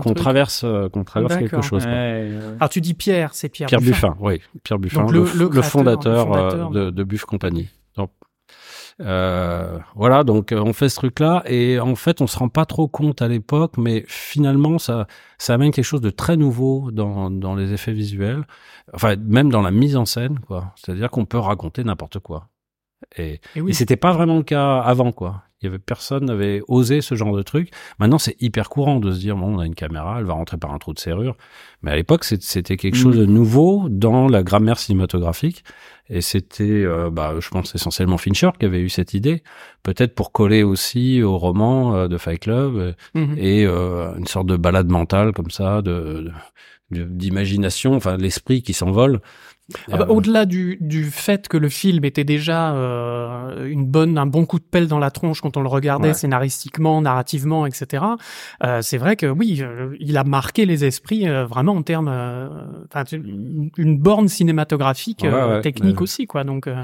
qu'on 0.00 0.14
traverse, 0.14 0.62
euh, 0.64 0.88
qu'on 0.88 1.02
traverse 1.02 1.36
quelque 1.38 1.60
chose. 1.62 1.84
ouais, 1.84 2.30
Alors 2.60 2.68
tu 2.68 2.80
dis 2.80 2.94
Pierre, 2.94 3.30
c'est 3.34 3.48
Pierre, 3.48 3.68
Pierre 3.68 3.80
Buffin, 3.80 4.14
oui, 4.20 4.40
Pierre 4.62 4.78
Buffin, 4.78 5.06
le, 5.10 5.20
le- 5.20 5.24
f- 5.24 5.32
le 5.36 5.38
le 5.44 5.48
créateur, 5.48 5.70
fondateur, 5.70 6.26
le 6.28 6.34
fondateur. 6.34 6.70
euh, 6.70 6.84
de, 6.86 6.90
de 6.90 7.02
Buff 7.04 7.24
Company. 7.24 7.68
Donc, 7.96 8.10
euh, 9.00 9.78
voilà, 9.96 10.22
donc 10.24 10.52
euh, 10.52 10.60
on 10.60 10.72
fait 10.72 10.88
ce 10.88 10.96
truc-là 10.96 11.42
et 11.46 11.80
en 11.80 11.96
fait 11.96 12.20
on 12.20 12.26
se 12.26 12.38
rend 12.38 12.48
pas 12.48 12.64
trop 12.64 12.86
compte 12.88 13.22
à 13.22 13.28
l'époque, 13.28 13.76
mais 13.76 14.04
finalement 14.06 14.78
ça 14.78 15.06
ça 15.38 15.54
amène 15.54 15.72
quelque 15.72 15.84
chose 15.84 16.00
de 16.00 16.10
très 16.10 16.36
nouveau 16.36 16.90
dans 16.92 17.30
dans 17.30 17.54
les 17.56 17.72
effets 17.72 17.92
visuels, 17.92 18.44
enfin 18.92 19.16
même 19.16 19.50
dans 19.50 19.62
la 19.62 19.70
mise 19.72 19.96
en 19.96 20.04
scène, 20.04 20.38
quoi. 20.40 20.72
C'est-à-dire 20.76 21.10
qu'on 21.10 21.24
peut 21.26 21.38
raconter 21.38 21.82
n'importe 21.84 22.20
quoi. 22.20 22.48
Et, 23.16 23.40
Et 23.56 23.60
et 23.66 23.72
c'était 23.72 23.96
pas 23.96 24.12
vraiment 24.12 24.36
le 24.38 24.42
cas 24.44 24.78
avant, 24.80 25.12
quoi. 25.12 25.42
Il 25.64 25.68
y 25.68 25.70
avait 25.70 25.78
personne 25.78 26.26
n'avait 26.26 26.60
osé 26.68 27.00
ce 27.00 27.14
genre 27.14 27.34
de 27.34 27.42
truc. 27.42 27.70
Maintenant, 27.98 28.18
c'est 28.18 28.36
hyper 28.42 28.68
courant 28.68 29.00
de 29.00 29.10
se 29.10 29.18
dire 29.18 29.34
bon, 29.36 29.56
on 29.56 29.58
a 29.60 29.64
une 29.66 29.74
caméra, 29.74 30.16
elle 30.18 30.26
va 30.26 30.34
rentrer 30.34 30.58
par 30.58 30.72
un 30.72 30.78
trou 30.78 30.92
de 30.92 30.98
serrure. 30.98 31.36
Mais 31.82 31.90
à 31.90 31.96
l'époque, 31.96 32.24
c'était 32.24 32.76
quelque 32.76 32.96
Mm. 32.96 33.02
chose 33.02 33.16
de 33.16 33.24
nouveau 33.24 33.86
dans 33.88 34.28
la 34.28 34.42
grammaire 34.42 34.78
cinématographique. 34.78 35.64
Et 36.10 36.20
c'était, 36.20 36.64
euh, 36.84 37.08
bah, 37.10 37.32
je 37.40 37.48
pense 37.48 37.74
essentiellement 37.74 38.18
Fincher 38.18 38.50
qui 38.60 38.66
avait 38.66 38.80
eu 38.80 38.90
cette 38.90 39.14
idée, 39.14 39.42
peut-être 39.82 40.14
pour 40.14 40.32
coller 40.32 40.62
aussi 40.62 41.22
au 41.22 41.38
roman 41.38 41.96
euh, 41.96 42.08
de 42.08 42.18
Fight 42.18 42.40
Club 42.40 42.76
euh, 42.76 42.92
Mhm. 43.14 43.36
et 43.38 43.64
euh, 43.64 44.14
une 44.18 44.26
sorte 44.26 44.46
de 44.46 44.56
balade 44.56 44.90
mentale 44.90 45.32
comme 45.32 45.50
ça, 45.50 45.80
de 45.80 46.30
de- 46.90 47.04
d'imagination, 47.04 47.94
enfin 47.94 48.18
l'esprit 48.18 48.62
qui 48.62 48.74
s'envole. 48.74 49.20
Ah 49.90 49.96
bah, 49.96 50.06
Euh, 50.08 50.12
Au-delà 50.12 50.44
du, 50.44 50.76
du 50.80 51.04
fait 51.04 51.48
que 51.48 51.56
le 51.56 51.68
film 51.70 52.04
était 52.04 52.24
déjà 52.24 52.74
euh, 52.74 53.66
une 53.66 53.86
bonne, 53.86 54.18
un 54.18 54.26
bon 54.26 54.44
coup 54.44 54.58
de 54.58 54.64
pelle 54.64 54.88
dans 54.88 54.98
la 54.98 55.10
tronche 55.10 55.40
quand 55.40 55.56
on 55.56 55.62
le 55.62 55.68
regardait 55.68 56.08
Ouais. 56.08 56.14
scénaristiquement, 56.14 57.00
narrativement, 57.00 57.64
etc. 57.64 58.04
euh, 58.62 58.82
c'est 58.82 58.98
vrai 58.98 59.16
que 59.16 59.26
oui, 59.26 59.60
euh, 59.62 59.96
il 60.00 60.16
a 60.18 60.24
marqué 60.24 60.66
les 60.66 60.84
esprits 60.84 61.26
euh, 61.28 61.46
vraiment 61.46 61.72
en 61.72 61.82
termes, 61.82 62.08
euh, 62.12 62.48
enfin, 62.92 63.04
une 63.78 63.98
borne 63.98 64.28
cinématographique, 64.28 65.24
euh, 65.24 65.48
Ouais, 65.48 65.54
ouais, 65.56 65.60
technique 65.62 66.00
aussi, 66.02 66.26
quoi. 66.26 66.44
Donc 66.44 66.66
euh, 66.66 66.82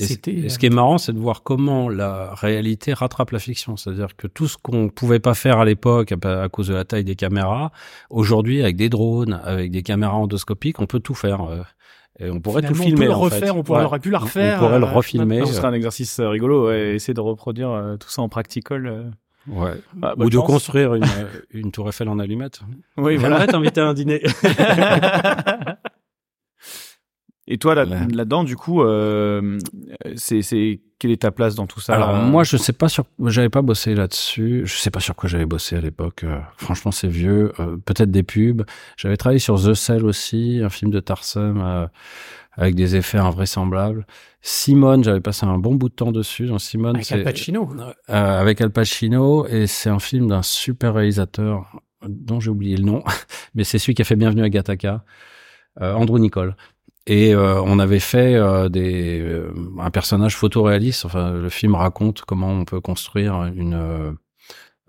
Et, 0.00 0.04
et 0.44 0.48
ce 0.48 0.58
qui 0.58 0.66
est 0.66 0.70
marrant, 0.70 0.98
c'est 0.98 1.12
de 1.12 1.18
voir 1.18 1.42
comment 1.44 1.88
la 1.88 2.34
réalité 2.34 2.92
rattrape 2.92 3.30
la 3.30 3.38
fiction. 3.38 3.76
C'est-à-dire 3.76 4.16
que 4.16 4.26
tout 4.26 4.48
ce 4.48 4.56
qu'on 4.56 4.88
pouvait 4.88 5.20
pas 5.20 5.34
faire 5.34 5.58
à 5.60 5.64
l'époque 5.64 6.12
à, 6.24 6.42
à 6.42 6.48
cause 6.48 6.68
de 6.68 6.74
la 6.74 6.84
taille 6.84 7.04
des 7.04 7.16
caméras, 7.16 7.70
aujourd'hui, 8.08 8.62
avec 8.62 8.76
des 8.76 8.88
drones, 8.88 9.40
avec 9.44 9.70
des 9.70 9.82
caméras 9.82 10.16
endoscopiques, 10.16 10.80
on 10.80 10.86
peut 10.86 11.00
tout 11.00 11.14
faire. 11.14 11.46
Euh, 12.20 12.26
Et 12.26 12.30
on 12.30 12.40
pourrait 12.40 12.62
Finalement, 12.62 12.76
tout 12.76 12.82
on 12.82 12.84
filmer. 12.86 13.00
peut 13.00 13.06
le 13.06 13.14
en 13.16 13.20
refaire, 13.20 13.40
fait. 13.40 13.50
on 13.50 13.62
pourrait- 13.62 13.78
Ouais. 13.80 13.84
aurait 13.86 13.98
pu 14.00 14.10
la 14.10 14.18
On- 14.18 14.22
refaire, 14.22 14.56
On 14.56 14.66
pourrait 14.66 14.78
le 14.78 14.84
euh, 14.86 14.90
refilmer. 14.90 15.46
Ce 15.46 15.52
serait 15.54 15.68
un 15.68 15.72
exercice 15.72 16.18
euh, 16.20 16.28
rigolo, 16.28 16.66
ouais, 16.68 16.94
essayer 16.94 17.14
de 17.14 17.20
reproduire 17.20 17.70
euh, 17.70 17.96
tout 17.96 18.08
ça 18.08 18.22
en 18.22 18.28
practical. 18.28 18.86
euh. 18.86 19.04
Ouais. 19.48 19.72
Bah, 19.94 20.14
Ou 20.18 20.28
de 20.28 20.34
chance. 20.34 20.46
construire 20.46 20.94
une, 20.94 21.02
euh, 21.18 21.26
une 21.50 21.72
tour 21.72 21.88
Eiffel 21.88 22.08
en 22.08 22.18
allumette. 22.18 22.60
Oui, 22.98 23.16
voilà. 23.16 23.46
T'inviter 23.46 23.80
à 23.80 23.86
un 23.86 23.94
dîner. 23.94 24.22
Et 27.46 27.58
toi, 27.58 27.74
là- 27.74 27.84
là-dedans, 27.84 28.44
du 28.44 28.56
coup, 28.56 28.82
euh, 28.82 29.58
c'est, 30.14 30.42
c'est 30.42 30.80
quelle 31.00 31.10
est 31.10 31.22
ta 31.22 31.32
place 31.32 31.56
dans 31.56 31.66
tout 31.66 31.80
ça 31.80 31.94
Alors 31.94 32.10
euh, 32.10 32.22
moi 32.26 32.44
je 32.44 32.56
sais 32.56 32.72
pas 32.72 32.88
sur 32.88 33.04
j'avais 33.26 33.48
pas 33.48 33.62
bossé 33.62 33.94
là-dessus, 33.96 34.62
je 34.66 34.76
sais 34.76 34.90
pas 34.92 35.00
sur 35.00 35.16
quoi 35.16 35.28
j'avais 35.28 35.46
bossé 35.46 35.74
à 35.74 35.80
l'époque. 35.80 36.22
euh, 36.22 36.38
franchement 36.58 36.92
c'est 36.92 37.08
vieux, 37.08 37.52
euh, 37.58 37.76
peut-être 37.84 38.10
des 38.12 38.22
pubs. 38.22 38.64
J'avais 38.96 39.16
travaillé 39.16 39.40
sur 39.40 39.60
The 39.60 39.74
Cell 39.74 40.04
aussi, 40.04 40.60
un 40.62 40.68
film 40.68 40.92
de 40.92 41.00
Tarsem 41.00 41.60
euh, 41.60 41.86
avec 42.52 42.74
des 42.76 42.94
effets 42.96 43.18
invraisemblables. 43.18 44.06
Simone, 44.42 45.02
j'avais 45.04 45.20
passé 45.20 45.46
un 45.46 45.58
bon 45.58 45.74
bout 45.74 45.88
de 45.88 45.94
temps 45.94 46.12
dessus. 46.12 46.46
Dans 46.46 46.58
Simone, 46.58 46.96
Avec 46.96 47.06
c'est- 47.06 47.14
Al 47.14 47.24
Pacino. 47.24 47.70
euh, 48.10 48.40
avec 48.40 48.60
Al 48.60 48.70
Pacino 48.70 49.46
et 49.46 49.66
c'est 49.66 49.90
un 49.90 49.98
film 49.98 50.28
d'un 50.28 50.42
super 50.42 50.94
réalisateur 50.94 51.80
dont 52.06 52.40
j'ai 52.40 52.50
oublié 52.50 52.76
le 52.76 52.84
nom, 52.84 53.02
mais 53.54 53.64
c'est 53.64 53.78
celui 53.78 53.94
qui 53.94 54.02
a 54.02 54.04
fait 54.04 54.16
Bienvenue 54.16 54.42
à 54.42 54.48
Gattaca, 54.48 55.04
euh, 55.80 55.92
Andrew 55.94 56.18
Nicole. 56.18 56.56
Et 57.06 57.34
euh, 57.34 57.60
on 57.62 57.78
avait 57.78 58.00
fait 58.00 58.34
euh, 58.34 58.68
des, 58.68 59.20
euh, 59.20 59.52
un 59.78 59.90
personnage 59.90 60.36
photoréaliste. 60.36 61.04
Enfin, 61.04 61.32
le 61.32 61.48
film 61.48 61.74
raconte 61.74 62.22
comment 62.22 62.50
on 62.50 62.64
peut 62.64 62.80
construire 62.80 63.44
une 63.54 63.74
euh, 63.74 64.12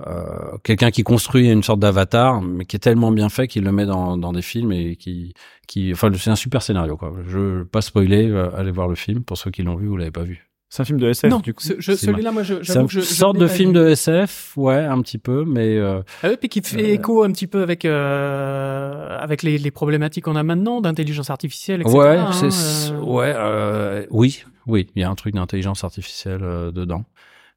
euh, 0.08 0.58
quelqu'un 0.63 0.91
qui 0.91 1.04
construit 1.04 1.50
une 1.50 1.63
sorte 1.63 1.80
d'avatar, 1.80 2.41
mais 2.41 2.65
qui 2.65 2.76
est 2.76 2.80
tellement 2.80 3.12
bien 3.12 3.30
fait 3.30 3.47
qu'il 3.47 3.63
le 3.63 3.71
met 3.71 3.86
dans, 3.86 4.34
des 4.34 4.41
films 4.41 4.71
et 4.71 4.95
qui, 4.95 5.34
qui, 5.67 5.91
enfin, 5.93 6.12
c'est 6.17 6.32
un 6.32 6.36
super 6.36 6.62
scénario 6.63 6.97
quoi. 6.97 7.13
Je 7.28 7.63
pas 7.63 7.82
spoiler, 7.82 8.32
allez 8.56 8.71
voir 8.71 8.88
le 8.88 8.95
film 8.95 9.24
pour 9.24 9.38
ceux 9.38 9.52
qui 9.52 9.63
l'ont 9.63 9.76
vu 9.76 9.88
ou 9.88 9.97
l'avez 9.97 10.12
pas 10.12 10.24
vu. 10.24 10.51
C'est 10.74 10.84
un 10.84 10.86
film 10.86 11.02
de 11.02 11.10
SF, 11.10 11.30
Non, 11.30 11.40
du 11.40 11.54
coup. 11.54 11.62
celui-là, 11.64 12.32
moi, 12.32 12.44
je- 12.44 12.54
C'est 12.64 12.64
j'avoue 12.64 12.80
une 12.84 12.88
que 12.88 12.94
je. 12.94 13.02
sorte 13.02 13.38
de 13.38 13.46
film 13.46 13.74
de 13.74 13.90
SF, 13.90 14.54
ouais, 14.56 14.78
un 14.78 15.02
petit 15.02 15.18
peu, 15.18 15.44
mais 15.46 15.76
euh, 15.78 16.00
Ah 16.24 16.30
oui, 16.30 16.38
puis 16.40 16.48
qui 16.48 16.62
fait 16.62 16.94
écho 16.94 17.24
un 17.24 17.32
petit 17.34 17.46
peu 17.46 17.62
avec 17.62 17.84
euh, 17.86 19.18
avec 19.20 19.44
les, 19.44 19.58
les 19.58 19.72
problématiques 19.72 20.24
qu'on 20.24 20.38
a 20.38 20.44
maintenant 20.44 20.80
d'intelligence 20.80 21.30
artificielle, 21.30 21.82
etc. 21.82 21.98
ouais, 21.98 22.18
hein, 22.18 22.32
c'est 22.32 22.92
euh. 22.94 23.00
ouais, 23.02 23.34
euh, 23.36 24.06
oui, 24.12 24.44
oui, 24.66 24.88
il 24.96 25.02
y 25.02 25.04
a 25.04 25.10
un 25.10 25.16
truc 25.16 25.36
d'intelligence 25.36 25.84
artificielle 25.84 26.40
euh, 26.44 26.72
dedans. 26.72 27.04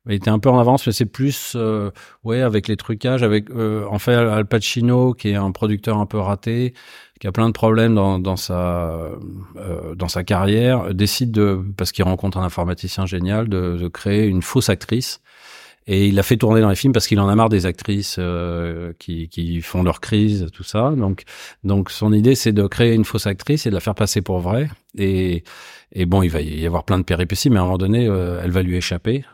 Il 0.06 0.12
était 0.12 0.30
un 0.30 0.38
peu 0.38 0.50
en 0.50 0.58
avance, 0.58 0.86
mais 0.86 0.92
c'est 0.92 1.06
plus, 1.06 1.54
euh, 1.56 1.90
ouais, 2.24 2.42
avec 2.42 2.68
les 2.68 2.76
trucages, 2.76 3.22
avec 3.22 3.48
euh, 3.50 3.86
en 3.90 3.98
fait 3.98 4.14
Al 4.14 4.44
Pacino 4.44 5.14
qui 5.14 5.30
est 5.30 5.34
un 5.34 5.50
producteur 5.50 5.96
un 5.98 6.04
peu 6.04 6.18
raté, 6.18 6.74
qui 7.20 7.26
a 7.26 7.32
plein 7.32 7.46
de 7.46 7.52
problèmes 7.52 7.94
dans, 7.94 8.18
dans 8.18 8.36
sa 8.36 9.10
euh, 9.56 9.94
dans 9.94 10.08
sa 10.08 10.22
carrière, 10.22 10.92
décide 10.92 11.30
de 11.30 11.58
parce 11.78 11.90
qu'il 11.90 12.04
rencontre 12.04 12.36
un 12.36 12.44
informaticien 12.44 13.06
génial 13.06 13.48
de, 13.48 13.78
de 13.78 13.88
créer 13.88 14.26
une 14.26 14.42
fausse 14.42 14.68
actrice. 14.68 15.20
Et 15.86 16.06
il 16.06 16.14
l'a 16.14 16.22
fait 16.22 16.38
tourner 16.38 16.62
dans 16.62 16.70
les 16.70 16.76
films 16.76 16.94
parce 16.94 17.06
qu'il 17.06 17.20
en 17.20 17.28
a 17.28 17.34
marre 17.34 17.50
des 17.50 17.66
actrices 17.66 18.16
euh, 18.18 18.94
qui, 18.98 19.28
qui 19.28 19.60
font 19.60 19.82
leur 19.82 20.00
crise, 20.00 20.46
tout 20.52 20.62
ça. 20.62 20.92
Donc, 20.96 21.24
donc 21.62 21.90
son 21.90 22.12
idée, 22.12 22.34
c'est 22.34 22.52
de 22.52 22.66
créer 22.66 22.94
une 22.94 23.04
fausse 23.04 23.26
actrice 23.26 23.66
et 23.66 23.70
de 23.70 23.74
la 23.74 23.80
faire 23.80 23.94
passer 23.94 24.22
pour 24.22 24.38
vraie. 24.40 24.70
Et, 24.96 25.44
et 25.96 26.06
bon, 26.06 26.22
il 26.22 26.28
va 26.28 26.40
y 26.40 26.66
avoir 26.66 26.84
plein 26.84 26.98
de 26.98 27.04
péripéties, 27.04 27.50
mais 27.50 27.58
à 27.58 27.60
un 27.60 27.64
moment 27.64 27.78
donné, 27.78 28.08
euh, 28.08 28.40
elle 28.42 28.50
va 28.50 28.62
lui 28.62 28.76
échapper. 28.76 29.24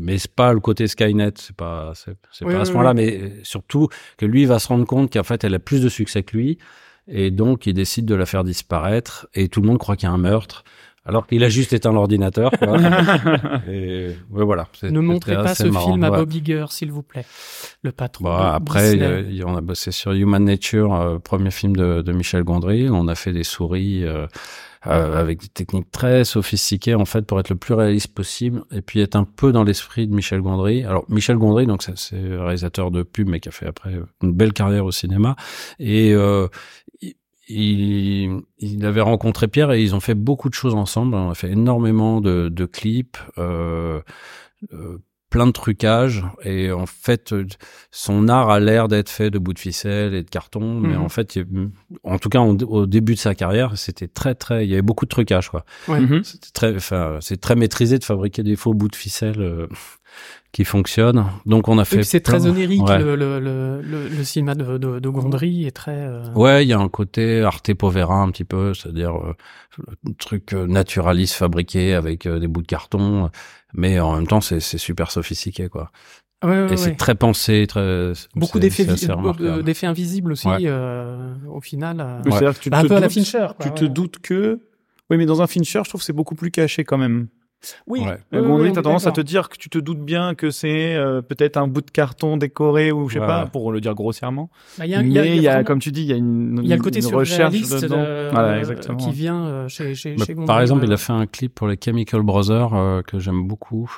Mais 0.00 0.16
c'est 0.18 0.30
pas 0.32 0.52
le 0.52 0.60
côté 0.60 0.86
Skynet, 0.86 1.32
c'est 1.34 1.56
pas, 1.56 1.92
c'est, 1.94 2.12
Oui, 2.42 2.52
pas 2.52 2.58
à 2.58 2.60
oui, 2.60 2.66
ce 2.66 2.72
moment-là, 2.72 2.92
oui. 2.94 2.96
mais 2.96 3.32
surtout 3.42 3.88
que 4.16 4.24
lui 4.24 4.44
va 4.44 4.60
se 4.60 4.68
rendre 4.68 4.86
compte 4.86 5.12
qu'en 5.12 5.24
fait, 5.24 5.42
elle 5.42 5.54
a 5.54 5.58
plus 5.58 5.82
de 5.82 5.88
succès 5.88 6.22
que 6.22 6.36
lui. 6.36 6.58
Et 7.08 7.30
donc, 7.32 7.66
il 7.66 7.74
décide 7.74 8.04
de 8.06 8.14
la 8.14 8.24
faire 8.24 8.44
disparaître. 8.44 9.26
Et 9.34 9.48
tout 9.48 9.60
le 9.60 9.66
monde 9.66 9.78
croit 9.78 9.96
qu'il 9.96 10.08
y 10.08 10.12
a 10.12 10.14
un 10.14 10.18
meurtre. 10.18 10.62
Alors 11.04 11.26
qu'il 11.26 11.42
a 11.42 11.48
juste 11.48 11.72
éteint 11.72 11.92
l'ordinateur. 11.92 12.50
quoi. 12.50 12.78
et 13.68 14.08
ouais, 14.30 14.44
voilà. 14.44 14.68
Ne 14.82 15.00
montrez 15.00 15.34
pas 15.34 15.54
ce 15.54 15.66
marrant, 15.66 15.92
film 15.92 16.04
à 16.04 16.10
ouais. 16.10 16.18
Bob 16.18 16.32
Iger, 16.34 16.66
s'il 16.68 16.92
vous 16.92 17.02
plaît. 17.02 17.24
Le 17.82 17.92
patron. 17.92 18.26
Bon, 18.26 18.36
de 18.36 18.42
après, 18.42 18.92
il 18.94 19.42
on 19.46 19.56
a 19.56 19.62
bossé 19.62 19.90
sur 19.90 20.12
Human 20.12 20.44
Nature, 20.44 20.94
euh, 20.94 21.18
premier 21.18 21.50
film 21.50 21.74
de, 21.74 22.02
de 22.02 22.12
Michel 22.12 22.44
Gondry. 22.44 22.88
On 22.90 23.08
a 23.08 23.14
fait 23.14 23.32
des 23.32 23.42
souris 23.44 24.04
euh, 24.04 24.26
euh, 24.86 25.18
avec 25.20 25.40
des 25.40 25.48
techniques 25.48 25.90
très 25.90 26.24
sophistiquées 26.24 26.94
en 26.94 27.04
fait 27.04 27.22
pour 27.26 27.40
être 27.40 27.50
le 27.50 27.56
plus 27.56 27.74
réaliste 27.74 28.14
possible 28.14 28.62
et 28.70 28.80
puis 28.80 29.00
être 29.00 29.16
un 29.16 29.24
peu 29.24 29.50
dans 29.52 29.64
l'esprit 29.64 30.06
de 30.06 30.14
Michel 30.14 30.40
Gondry. 30.40 30.84
Alors 30.84 31.04
Michel 31.08 31.36
Gondry, 31.36 31.66
donc 31.66 31.82
c'est- 31.82 32.14
réalisateur 32.14 32.90
de 32.90 33.02
pub 33.02 33.28
mais 33.28 33.40
qui 33.40 33.48
a 33.48 33.52
fait 33.52 33.66
après 33.66 33.94
une 34.22 34.32
belle 34.32 34.52
carrière 34.52 34.84
au 34.84 34.92
cinéma 34.92 35.34
et 35.78 36.12
euh, 36.14 36.46
il, 37.48 38.40
il 38.58 38.84
avait 38.84 39.00
rencontré 39.00 39.48
Pierre 39.48 39.72
et 39.72 39.82
ils 39.82 39.94
ont 39.94 40.00
fait 40.00 40.14
beaucoup 40.14 40.48
de 40.48 40.54
choses 40.54 40.74
ensemble. 40.74 41.14
On 41.14 41.30
a 41.30 41.34
fait 41.34 41.50
énormément 41.50 42.20
de, 42.20 42.48
de 42.50 42.64
clips. 42.66 43.16
Euh, 43.38 44.00
euh, 44.72 44.98
plein 45.30 45.46
de 45.46 45.52
trucages 45.52 46.24
et 46.42 46.72
en 46.72 46.86
fait 46.86 47.32
euh, 47.32 47.46
son 47.90 48.28
art 48.28 48.48
a 48.50 48.60
l'air 48.60 48.88
d'être 48.88 49.10
fait 49.10 49.30
de 49.30 49.38
bouts 49.38 49.52
de 49.52 49.58
ficelle 49.58 50.14
et 50.14 50.22
de 50.22 50.28
carton 50.30 50.80
mais 50.80 50.94
Mhm. 50.96 51.02
en 51.02 51.08
fait 51.10 51.38
en 52.02 52.18
tout 52.18 52.28
cas 52.30 52.38
en- 52.38 52.56
au 52.56 52.86
début 52.86 53.14
de 53.14 53.18
sa 53.18 53.34
carrière 53.34 53.76
c'était 53.76 54.08
très 54.08 54.34
très 54.34 54.64
il 54.64 54.70
y 54.70 54.72
avait 54.72 54.80
beaucoup 54.82 55.04
de 55.04 55.10
trucages 55.10 55.50
quoi 55.50 55.64
Ouais. 55.86 56.00
Mhm. 56.00 56.24
c'était 56.24 56.48
très 56.54 56.74
enfin 56.76 57.18
c'est 57.20 57.40
très 57.40 57.56
maîtrisé 57.56 57.98
de 57.98 58.04
fabriquer 58.04 58.42
des 58.42 58.56
faux 58.56 58.72
bouts 58.72 58.88
de 58.88 58.96
ficelle 58.96 59.40
euh, 59.40 59.66
qui 60.50 60.64
fonctionnent 60.64 61.26
donc 61.44 61.68
on 61.68 61.78
a 61.78 61.84
fait 61.84 62.02
c'est 62.04 62.20
très 62.20 62.46
Ouais. 62.46 62.98
le, 62.98 63.14
le, 63.14 63.38
le, 63.38 63.82
le, 63.82 64.08
le 64.08 64.24
cinéma 64.24 64.54
de, 64.54 64.78
de, 64.78 64.98
de 64.98 65.08
Gondry 65.10 65.66
est 65.66 65.72
très... 65.76 65.92
euh, 65.94 66.24
Ouais, 66.34 66.64
il 66.64 66.68
y 66.68 66.72
a 66.72 66.78
un 66.78 66.88
côté 66.88 67.42
Arte 67.42 67.74
Povera 67.74 68.16
un 68.22 68.30
petit 68.30 68.44
peu, 68.44 68.72
c'est-à-dire 68.72 69.14
euh, 69.14 69.34
un 70.06 70.12
truc 70.18 70.54
euh, 70.54 70.66
naturaliste 70.66 71.34
fabriqué 71.34 71.92
avec 71.92 72.24
euh, 72.24 72.38
des 72.38 72.48
bouts 72.48 72.62
de 72.62 72.66
carton, 72.66 73.30
mais 73.74 74.00
en 74.00 74.14
même 74.16 74.26
temps 74.26 74.40
c'est 74.40 74.60
c'est 74.60 74.78
super 74.78 75.10
sophistiqué 75.10 75.68
quoi. 75.68 75.90
ouais, 76.44 76.50
ouais, 76.50 76.72
Et 76.72 76.76
c'est 76.76 76.90
ouais. 76.90 76.96
très 76.96 77.14
pensé, 77.14 77.66
très 77.68 78.12
Beaucoup 78.34 78.58
d'effets 78.58 78.84
d'effets 79.62 79.86
invisibles 79.86 80.32
aussi, 80.32 80.46
Ouais. 80.48 80.58
euh, 80.64 81.34
au 81.48 81.60
final. 81.60 82.00
euh. 82.00 82.20
Oui, 82.24 82.32
C'est-à-dire 82.32 82.54
que 82.58 82.62
tu 82.62 82.70
Bah, 82.70 82.78
un 82.78 82.82
te 82.82 82.88
peu 82.88 82.96
à 82.96 83.00
la 83.00 83.08
doutes- 83.08 83.14
Fincher. 83.14 83.46
quoi, 83.56 83.66
Tu 83.66 83.70
te 83.72 83.84
doutes 83.84 84.18
que. 84.20 84.60
Oui, 85.10 85.16
mais 85.16 85.26
dans 85.26 85.40
un 85.42 85.46
Fincher, 85.46 85.80
je 85.84 85.88
trouve 85.88 86.00
que 86.00 86.04
c'est 86.04 86.12
beaucoup 86.12 86.34
plus 86.34 86.50
caché 86.50 86.84
quand 86.84 86.98
même. 86.98 87.28
Oui. 87.88 88.00
Ouais. 88.00 88.18
oui, 88.32 88.68
on 88.68 88.72
t'as 88.72 88.82
tendance 88.82 89.06
à 89.08 89.10
te 89.12 89.20
dire 89.20 89.48
que 89.48 89.56
tu 89.56 89.68
te 89.68 89.78
doutes 89.78 89.98
bien 90.04 90.34
que 90.36 90.50
c'est 90.50 90.94
euh, 90.94 91.22
peut-être 91.22 91.56
un 91.56 91.66
bout 91.66 91.80
de 91.80 91.90
carton 91.90 92.36
décoré 92.36 92.92
ou 92.92 93.08
je 93.08 93.14
sais 93.14 93.20
Ouais, 93.20 93.26
pas, 93.26 93.46
pour 93.46 93.72
le 93.72 93.80
dire 93.80 93.94
grossièrement. 93.96 94.48
Bah, 94.78 94.86
il 94.86 94.92
y 94.92 94.94
a- 94.94 95.02
Mais 95.02 95.08
il 95.08 95.12
y 95.12 95.18
a- 95.18 95.24
y 95.26 95.48
a 95.48 95.50
vraiment- 95.54 95.64
comme 95.64 95.78
tu 95.80 95.90
dis, 95.90 96.02
il 96.02 96.06
y 96.06 96.12
a 96.12 96.16
une, 96.16 96.60
il 96.62 96.68
y 96.68 96.72
a 96.72 96.76
le 96.76 96.82
côté 96.82 97.00
une 97.00 97.06
recherche 97.06 97.52
surréaliste 97.54 97.82
dedans. 97.82 97.96
de- 97.98 98.28
Voilà, 98.30 98.48
euh, 98.48 98.58
exactement. 98.60 98.98
qui 98.98 99.10
vient 99.10 99.44
euh, 99.46 99.68
chez, 99.68 99.94
chez, 99.96 100.14
Bah, 100.14 100.24
chez 100.24 100.34
par 100.36 100.44
Gondry, 100.46 100.62
exemple, 100.62 100.82
euh, 100.84 100.86
il 100.86 100.92
a 100.92 100.96
fait 100.96 101.12
un 101.12 101.26
clip 101.26 101.54
pour 101.54 101.66
les 101.66 101.76
Chemical 101.82 102.22
Brothers 102.22 102.74
euh, 102.74 103.02
que 103.02 103.18
j'aime 103.18 103.46
beaucoup. 103.48 103.90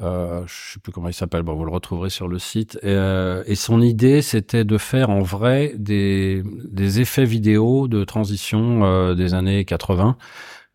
Euh, 0.00 0.42
je 0.46 0.74
sais 0.74 0.78
plus 0.80 0.92
comment 0.92 1.08
il 1.08 1.14
s'appelle. 1.14 1.42
Bon, 1.42 1.54
vous 1.54 1.64
le 1.64 1.72
retrouverez 1.72 2.10
sur 2.10 2.28
le 2.28 2.38
site. 2.38 2.76
Et, 2.82 2.88
euh, 2.88 3.42
et 3.46 3.56
son 3.56 3.80
idée, 3.82 4.22
c'était 4.22 4.64
de 4.64 4.78
faire 4.78 5.10
en 5.10 5.20
vrai 5.22 5.72
des, 5.76 6.42
des 6.70 7.00
effets 7.00 7.24
vidéo 7.24 7.88
de 7.88 8.04
transition 8.04 8.84
euh, 8.84 9.14
des 9.14 9.34
années 9.34 9.64
80. 9.64 10.16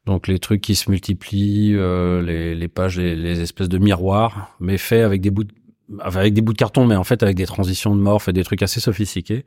Donc 0.08 0.28
les 0.28 0.39
trucs 0.39 0.62
qui 0.62 0.74
se 0.74 0.89
multiplient, 0.89 1.76
euh, 1.76 2.22
les, 2.22 2.56
les 2.56 2.67
pages, 2.70 2.98
les, 2.98 3.15
les 3.15 3.41
espèces 3.41 3.70
de 3.70 3.78
miroirs, 3.78 4.56
mais 4.62 4.78
faits 4.78 5.04
avec 5.04 5.20
des 5.22 5.30
bouts 5.32 5.43
de, 5.43 5.54
enfin, 6.04 6.22
avec 6.22 6.34
des 6.34 6.41
bouts 6.41 6.54
de 6.54 6.58
carton, 6.58 6.86
mais 6.88 6.96
en 6.96 7.04
fait 7.04 7.22
avec 7.24 7.36
des 7.36 7.46
transitions 7.46 7.93
de 7.93 8.02
morph 8.02 8.30
et 8.30 8.34
des 8.34 8.46
trucs 8.46 8.63
assez 8.63 8.80
sophistiqués. 8.80 9.43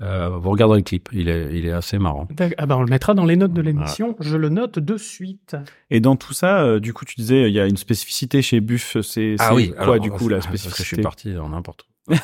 Euh, 0.00 0.30
vous 0.30 0.50
regarderez 0.50 0.78
le 0.78 0.82
clip, 0.82 1.08
il 1.12 1.28
est, 1.28 1.56
il 1.56 1.66
est 1.66 1.70
assez 1.70 1.98
marrant. 1.98 2.26
Ah 2.58 2.66
bah 2.66 2.76
on 2.76 2.82
le 2.82 2.90
mettra 2.90 3.14
dans 3.14 3.24
les 3.24 3.36
notes 3.36 3.52
de 3.52 3.62
l'émission. 3.62 4.16
Je 4.18 4.36
le 4.36 4.48
note 4.48 4.80
de 4.80 4.96
suite. 4.96 5.56
Et 5.90 6.00
dans 6.00 6.16
tout 6.16 6.32
ça, 6.32 6.64
euh, 6.64 6.80
du 6.80 6.92
coup, 6.92 7.04
tu 7.04 7.14
disais, 7.14 7.48
il 7.48 7.54
y 7.54 7.60
a 7.60 7.66
une 7.66 7.76
spécificité 7.76 8.42
chez 8.42 8.60
Buff. 8.60 8.96
C'est 9.02 9.36
Ah 9.38 9.54
oui, 9.54 9.70
quoi 9.70 9.82
alors, 9.82 10.00
du 10.00 10.10
coup 10.10 10.28
la 10.28 10.38
parce 10.38 10.48
que 10.48 10.56
spécificité 10.56 10.82
Je 10.82 10.94
suis 10.96 11.02
parti 11.02 11.32
dans 11.32 11.48
n'importe 11.50 11.82
où. 11.82 11.91
Je 12.08 12.16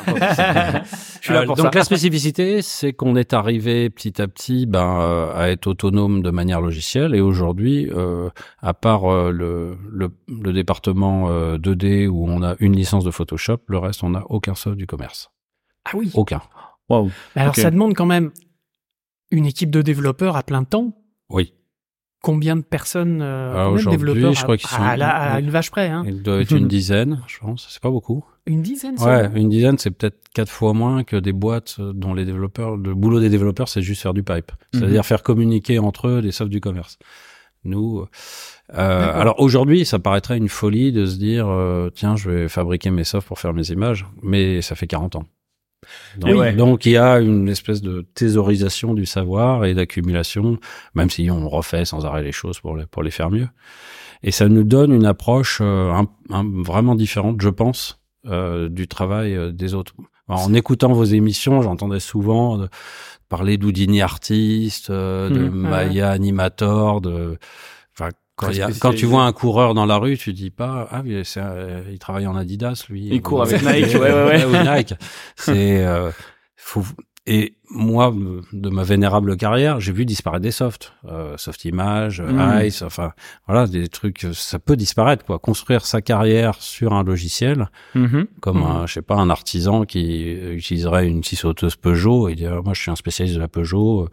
suis 1.23 1.33
là 1.33 1.41
Euh, 1.43 1.47
pour 1.47 1.57
donc 1.57 1.67
ça. 1.73 1.79
la 1.79 1.85
spécificité, 1.85 2.63
c'est 2.63 2.93
qu'on 2.93 3.17
est 3.17 3.33
arrivé 3.33 3.91
petit 3.91 4.21
à 4.21 4.27
petit 4.29 4.67
ben, 4.67 5.01
euh, 5.01 5.33
à 5.35 5.51
être 5.51 5.67
autonome 5.69 6.23
de 6.23 6.31
manière 6.31 6.61
logicielle 6.61 7.15
et 7.15 7.21
aujourd'hui, 7.21 7.89
euh, 7.93 8.31
à 8.61 8.75
part 8.75 9.05
euh, 9.11 9.31
le, 9.31 9.77
le, 9.91 10.11
le 10.29 10.53
département 10.53 11.29
euh, 11.31 11.59
2D 11.59 12.09
où 12.09 12.27
on 12.29 12.43
a 12.43 12.57
une 12.61 12.75
licence 12.75 13.05
de 13.05 13.11
Photoshop, 13.11 13.59
le 13.69 13.79
reste 13.79 14.03
on 14.03 14.11
n'a 14.11 14.25
aucun 14.31 14.55
soft 14.55 14.77
du 14.77 14.87
commerce, 14.87 15.31
Ah 15.85 15.91
oui. 15.95 16.11
aucun. 16.15 16.41
Alors 17.37 17.55
ça 17.55 17.71
demande 17.71 17.95
quand 17.95 18.07
même 18.07 18.31
une 19.31 19.45
équipe 19.47 19.71
de 19.71 19.83
développeurs 19.83 20.37
à 20.37 20.43
plein 20.43 20.65
temps. 20.65 20.93
Oui, 21.31 21.53
Combien 22.29 22.57
de 22.57 22.61
personnes, 22.61 23.23
euh, 23.23 23.69
aujourd'hui, 23.69 23.97
développeurs 24.13 24.35
je 24.35 24.43
crois 24.43 24.57
qu'ils 24.59 24.69
sont- 24.69 24.83
à, 24.83 24.99
la- 24.99 25.09
à 25.17 25.41
une 25.41 25.49
vache 25.49 25.71
près, 25.71 25.89
hein. 25.89 26.03
il 26.07 26.23
doit 26.23 26.43
être 26.43 26.53
une 26.55 26.69
dizaine, 26.79 27.23
je 27.27 27.39
pense. 27.39 27.67
C'est 27.71 27.81
pas 27.81 27.89
beaucoup. 27.91 28.23
Une 28.45 28.61
dizaine. 28.61 28.97
Ouais, 29.01 29.31
une 29.35 29.49
dizaine, 29.49 29.79
c'est 29.79 29.91
peut-être 29.91 30.19
quatre 30.35 30.51
fois 30.53 30.75
moins 30.75 31.05
que 31.05 31.17
des 31.17 31.33
boîtes 31.33 31.81
dont 31.81 32.13
les 32.13 32.27
développeurs, 32.27 32.77
le 32.77 32.95
boulot 32.95 33.19
des 33.21 33.31
développeurs, 33.31 33.69
c'est 33.71 33.81
juste 33.81 34.03
faire 34.03 34.13
du 34.13 34.23
pipe. 34.23 34.53
C'est-à-dire 34.75 35.07
faire 35.07 35.23
communiquer 35.23 35.79
entre 35.79 36.09
eux 36.09 36.21
des 36.21 36.31
softs 36.33 36.51
du 36.51 36.61
commerce. 36.61 36.99
Nous, 37.65 38.05
euh, 38.75 39.21
alors 39.21 39.41
aujourd'hui, 39.41 39.87
ça 39.87 39.99
paraîtrait 39.99 40.37
une 40.37 40.49
folie 40.51 40.93
de 40.93 41.07
se 41.07 41.17
dire, 41.17 41.47
euh, 41.49 41.89
tiens, 41.95 42.15
je 42.15 42.31
vais 42.31 42.49
fabriquer 42.49 42.91
mes 42.91 43.05
softs 43.05 43.27
pour 43.27 43.39
faire 43.39 43.55
mes 43.55 43.71
images, 43.71 44.07
mais 44.23 44.61
ça 44.61 44.75
fait 44.75 44.87
40 44.87 45.17
ans. 45.17 45.25
Donc, 46.19 46.37
ouais. 46.37 46.55
il 46.85 46.93
y 46.93 46.97
a 46.97 47.19
une 47.21 47.49
espèce 47.49 47.83
de 47.83 48.07
thésaurisation 48.15 48.95
du 48.95 49.07
savoir 49.07 49.65
et 49.65 49.75
d'accumulation, 49.75 50.59
même 50.95 51.11
si 51.11 51.31
on 51.31 51.49
refait 51.49 51.85
sans 51.85 52.05
arrêt 52.07 52.23
les 52.23 52.33
choses 52.33 52.61
pour 52.61 52.77
les, 52.77 52.87
pour 52.87 53.03
les 53.03 53.11
faire 53.11 53.31
mieux. 53.31 53.49
Et 54.23 54.31
ça 54.33 54.49
nous 54.49 54.65
donne 54.65 54.93
une 54.93 55.07
approche 55.07 55.59
euh, 55.61 55.93
un- 55.93 56.09
un- 56.31 56.45
vraiment 56.63 56.95
différente, 56.97 57.41
je 57.41 57.49
pense, 57.51 58.01
euh, 58.27 58.69
du 58.69 58.89
travail 58.89 59.35
euh, 59.37 59.53
des 59.53 59.75
autres. 59.75 59.95
Alors, 60.29 60.43
en 60.45 60.53
écoutant 60.55 60.93
vos 60.93 61.05
émissions, 61.05 61.63
j'entendais 61.63 62.01
souvent 62.01 62.59
de 62.59 62.69
parler 63.29 63.57
d'Houdini 63.59 64.03
artiste, 64.03 64.91
de 64.91 65.29
Mhm. 65.49 65.51
Maya 65.51 66.11
animator, 66.11 67.01
de 67.01 67.39
quand, 68.39 68.53
a- 68.63 68.71
tu 68.95 69.05
vois 69.07 69.25
un 69.25 69.33
coureur 69.33 69.75
dans 69.75 69.85
la 69.85 69.97
rue, 69.97 70.17
tu 70.17 70.33
dis 70.33 70.51
pas 70.51 70.89
ah 70.91 71.03
un- 71.41 71.83
il 71.91 71.99
travaille 71.99 72.27
en 72.27 72.37
Adidas 72.37 72.87
lui. 72.89 73.09
Il 73.11 73.21
court 73.21 73.41
Ou- 73.41 73.43
avec 73.43 73.63
Nike, 73.63 73.95
ouais, 73.95 74.01
ouais, 74.01 74.25
ouais. 74.25 74.45
ou 74.47 74.77
Nike. 74.77 74.95
C'est 75.37 75.85
euh, 75.85 76.11
faut 76.57 76.83
et 77.27 77.58
moi 77.71 78.15
de 78.53 78.71
ma 78.71 78.83
vénérable 78.83 79.37
carrière, 79.37 79.79
j'ai 79.81 79.93
vu 79.93 80.05
disparaître 80.07 80.43
des 80.43 80.51
softs, 80.51 80.93
euh, 81.07 81.37
soft 81.37 81.65
image, 81.65 82.21
Mhm. 82.23 82.61
Ice, 82.65 82.83
enfin 82.83 83.13
voilà 83.47 83.67
des 83.67 83.89
trucs 83.89 84.27
ça 84.33 84.59
peut 84.59 84.77
disparaître 84.77 85.25
quoi. 85.25 85.39
Construire 85.39 85.85
sa 85.85 86.01
carrière 86.01 86.55
sur 86.61 86.93
un 86.95 87.05
logiciel 87.05 87.69
Mhm. 87.95 88.27
comme 88.41 88.59
Mhm. 88.59 88.65
un, 88.67 88.87
je 88.87 88.95
sais 88.95 89.03
pas 89.03 89.17
un 89.17 89.29
artisan 89.31 89.85
qui 89.85 90.23
utiliserait 90.33 91.07
une 91.07 91.23
scie 91.23 91.37
sauteuse 91.37 91.77
Peugeot 91.77 92.29
et 92.29 92.35
dire 92.35 92.63
moi 92.65 92.73
je 92.75 92.81
suis 92.81 92.91
un 92.91 92.97
spécialiste 92.97 93.37
de 93.37 93.41
la 93.41 93.49
Peugeot 93.49 94.09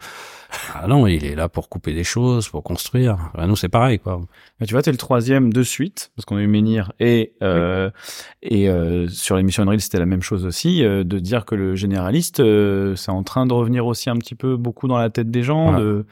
ah 0.74 0.86
non 0.86 1.06
il 1.06 1.24
est 1.24 1.34
là 1.34 1.48
pour 1.48 1.68
couper 1.68 1.92
des 1.92 2.04
choses 2.04 2.48
pour 2.48 2.62
construire 2.62 3.16
Ah, 3.34 3.46
nous 3.46 3.56
c'est 3.56 3.68
pareil 3.68 3.98
quoi 3.98 4.20
Mais 4.60 4.66
tu 4.66 4.74
vois, 4.74 4.82
t'es 4.82 4.92
le 4.92 4.96
troisième 4.96 5.52
de 5.52 5.62
suite, 5.62 6.10
parce 6.16 6.24
qu'on 6.24 6.36
a 6.36 6.40
eu 6.42 6.46
Menhir 6.46 6.92
et 7.00 7.32
euh, 7.42 7.90
et 8.42 8.68
euh, 8.68 9.08
sur 9.08 9.36
l'émission 9.36 9.62
Unreal, 9.64 9.80
c'était 9.80 9.98
la 9.98 10.06
même 10.06 10.22
chose 10.22 10.46
aussi, 10.46 10.84
euh, 10.84 11.04
de 11.04 11.18
dire 11.18 11.44
que 11.44 11.54
le 11.54 11.74
généraliste, 11.74 12.40
euh, 12.40 12.94
c'est 12.96 13.10
en 13.10 13.22
train 13.22 13.45
de 13.46 13.54
revenir 13.54 13.86
aussi 13.86 14.10
un 14.10 14.16
petit 14.16 14.34
peu 14.34 14.56
beaucoup 14.56 14.88
dans 14.88 14.98
la 14.98 15.10
tête 15.10 15.30
des 15.30 15.42
gens, 15.42 15.78
de, 15.78 16.04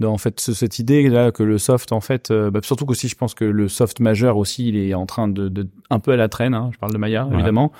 de 0.00 0.06
en 0.06 0.16
fait 0.16 0.40
ce- 0.40 0.54
cette 0.54 0.78
idée 0.78 1.08
là 1.10 1.30
que 1.30 1.42
le 1.42 1.58
soft 1.58 1.92
en 1.92 2.00
fait, 2.00 2.30
euh, 2.30 2.50
bah, 2.50 2.60
surtout 2.62 2.86
qu'aussi 2.86 3.06
je 3.08 3.14
pense 3.16 3.34
que 3.34 3.44
le 3.44 3.68
soft 3.68 4.00
majeur 4.00 4.38
aussi, 4.38 4.68
il 4.68 4.76
est 4.76 4.94
en 4.94 5.04
train 5.04 5.28
de, 5.28 5.48
de 5.48 5.68
un 5.90 5.98
peu 5.98 6.12
à 6.12 6.16
la 6.16 6.28
traîne. 6.30 6.54
Hein, 6.54 6.70
je 6.72 6.78
parle 6.78 6.92
de 6.92 6.96
Maya 6.98 7.28
évidemment. 7.32 7.70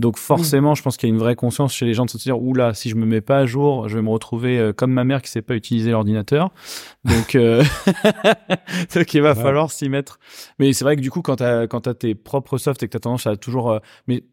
Donc 0.00 0.16
forcément, 0.16 0.74
je 0.74 0.82
pense 0.82 0.96
qu'il 0.96 1.08
y 1.08 1.12
a 1.12 1.14
une 1.14 1.20
vraie 1.20 1.36
conscience 1.36 1.72
chez 1.72 1.86
les 1.86 1.94
gens 1.94 2.06
de 2.06 2.10
se 2.10 2.18
dire 2.18 2.42
oula, 2.42 2.74
si 2.74 2.88
je 2.90 2.96
me 2.96 3.06
mets 3.06 3.20
pas 3.20 3.38
à 3.38 3.46
jour, 3.46 3.88
je 3.88 3.96
vais 3.96 4.02
me 4.02 4.10
retrouver 4.10 4.58
euh, 4.58 4.72
comme 4.72 4.90
ma 4.92 5.04
mère 5.04 5.22
qui 5.22 5.30
sait 5.30 5.42
pas 5.42 5.54
utiliser 5.54 5.92
l'ordinateur. 5.92 6.50
Donc 7.04 7.34
euh, 7.36 7.62
donc 8.94 9.14
il 9.14 9.22
va 9.22 9.30
Ouais. 9.30 9.34
falloir 9.42 9.70
s'y 9.70 9.88
mettre. 9.88 10.18
Mais 10.58 10.72
c'est 10.72 10.84
vrai 10.84 10.96
que 10.96 11.00
du 11.02 11.10
coup, 11.10 11.22
quand 11.22 11.36
t'as 11.36 11.66
quand 11.66 11.82
t'as 11.82 11.94
tes 11.94 12.14
propres 12.14 12.58
softs 12.58 12.82
et 12.82 12.86
que 12.88 12.92
t'as 12.92 12.98
tendance 12.98 13.26
à 13.26 13.36
toujours, 13.36 13.70
euh, 13.70 13.78
mais 14.08 14.24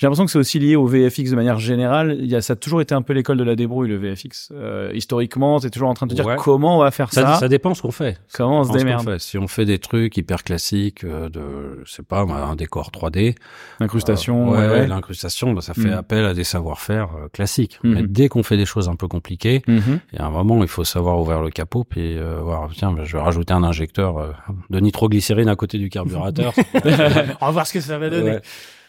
j'ai 0.00 0.06
l'impression 0.06 0.24
que 0.24 0.30
c'est 0.32 0.38
aussi 0.38 0.58
lié 0.58 0.76
au 0.76 0.86
VFX 0.86 1.30
de 1.30 1.36
manière 1.36 1.58
générale. 1.58 2.16
Il 2.18 2.26
y 2.26 2.34
a 2.34 2.40
ça 2.40 2.54
a 2.54 2.56
toujours 2.56 2.80
été 2.80 2.94
un 2.94 3.02
peu 3.02 3.12
l'école 3.12 3.36
de 3.36 3.44
la 3.44 3.54
débrouille 3.54 3.88
le 3.90 3.96
VFX. 3.98 4.50
Euh, 4.52 4.90
historiquement, 4.94 5.60
t'es 5.60 5.68
toujours 5.68 5.90
en 5.90 5.94
train 5.94 6.06
de 6.06 6.14
te 6.14 6.20
dire 6.22 6.36
comment 6.36 6.78
on 6.78 6.80
va 6.82 6.90
faire 6.90 7.12
ça, 7.12 7.22
ça, 7.34 7.34
ça 7.40 7.48
dépend 7.48 7.74
ce 7.74 7.82
qu'on 7.82 7.90
fait 7.90 8.18
comment 8.32 8.60
on 8.60 8.64
se 8.64 8.72
démerde. 8.72 9.04
fait. 9.04 9.18
si 9.20 9.36
on 9.36 9.46
fait 9.46 9.66
des 9.66 9.78
trucs 9.78 10.16
hyper 10.16 10.42
classiques 10.42 11.04
euh, 11.04 11.28
de 11.28 11.82
je 11.84 11.92
sais 11.92 12.02
pas 12.02 12.20
un 12.22 12.56
décor 12.56 12.90
3D 12.90 13.34
Incrustation, 13.80 14.54
euh, 14.54 14.56
ouais, 14.56 14.66
ouais, 14.68 14.80
ouais. 14.80 14.86
l'incrustation 14.86 15.52
bah, 15.52 15.60
ça 15.60 15.74
fait 15.74 15.82
Mhm. 15.82 15.92
appel 15.92 16.24
à 16.24 16.34
des 16.34 16.44
savoir-faire 16.44 17.08
euh, 17.16 17.28
classiques 17.32 17.78
Mhm. 17.84 17.94
mais 17.94 18.02
dès 18.06 18.28
qu'on 18.28 18.42
fait 18.42 18.56
des 18.56 18.64
choses 18.66 18.88
un 18.88 18.96
peu 18.96 19.06
compliquées 19.08 19.62
Mhm. 19.68 20.00
il 20.12 20.18
y 20.18 20.22
a 20.22 20.24
un 20.26 20.30
moment 20.30 20.58
où 20.58 20.62
il 20.62 20.68
faut 20.68 20.84
savoir 20.84 21.18
ouvrir 21.20 21.40
le 21.42 21.50
capot 21.50 21.84
puis 21.84 22.16
euh, 22.18 22.40
voir 22.42 22.70
tiens 22.74 22.92
bah, 22.92 23.02
je 23.04 23.16
vais 23.16 23.22
rajouter 23.22 23.52
un 23.52 23.62
injecteur 23.64 24.18
euh, 24.18 24.30
de 24.70 24.80
nitroglycérine 24.80 25.48
à 25.48 25.56
côté 25.56 25.76
du 25.78 25.88
carburateur 25.90 26.52
On 27.40 27.46
va 27.46 27.50
voir 27.52 27.66
ce 27.66 27.72
que 27.74 27.80
ça 27.80 27.98
va 27.98 28.08
donner. 28.10 28.38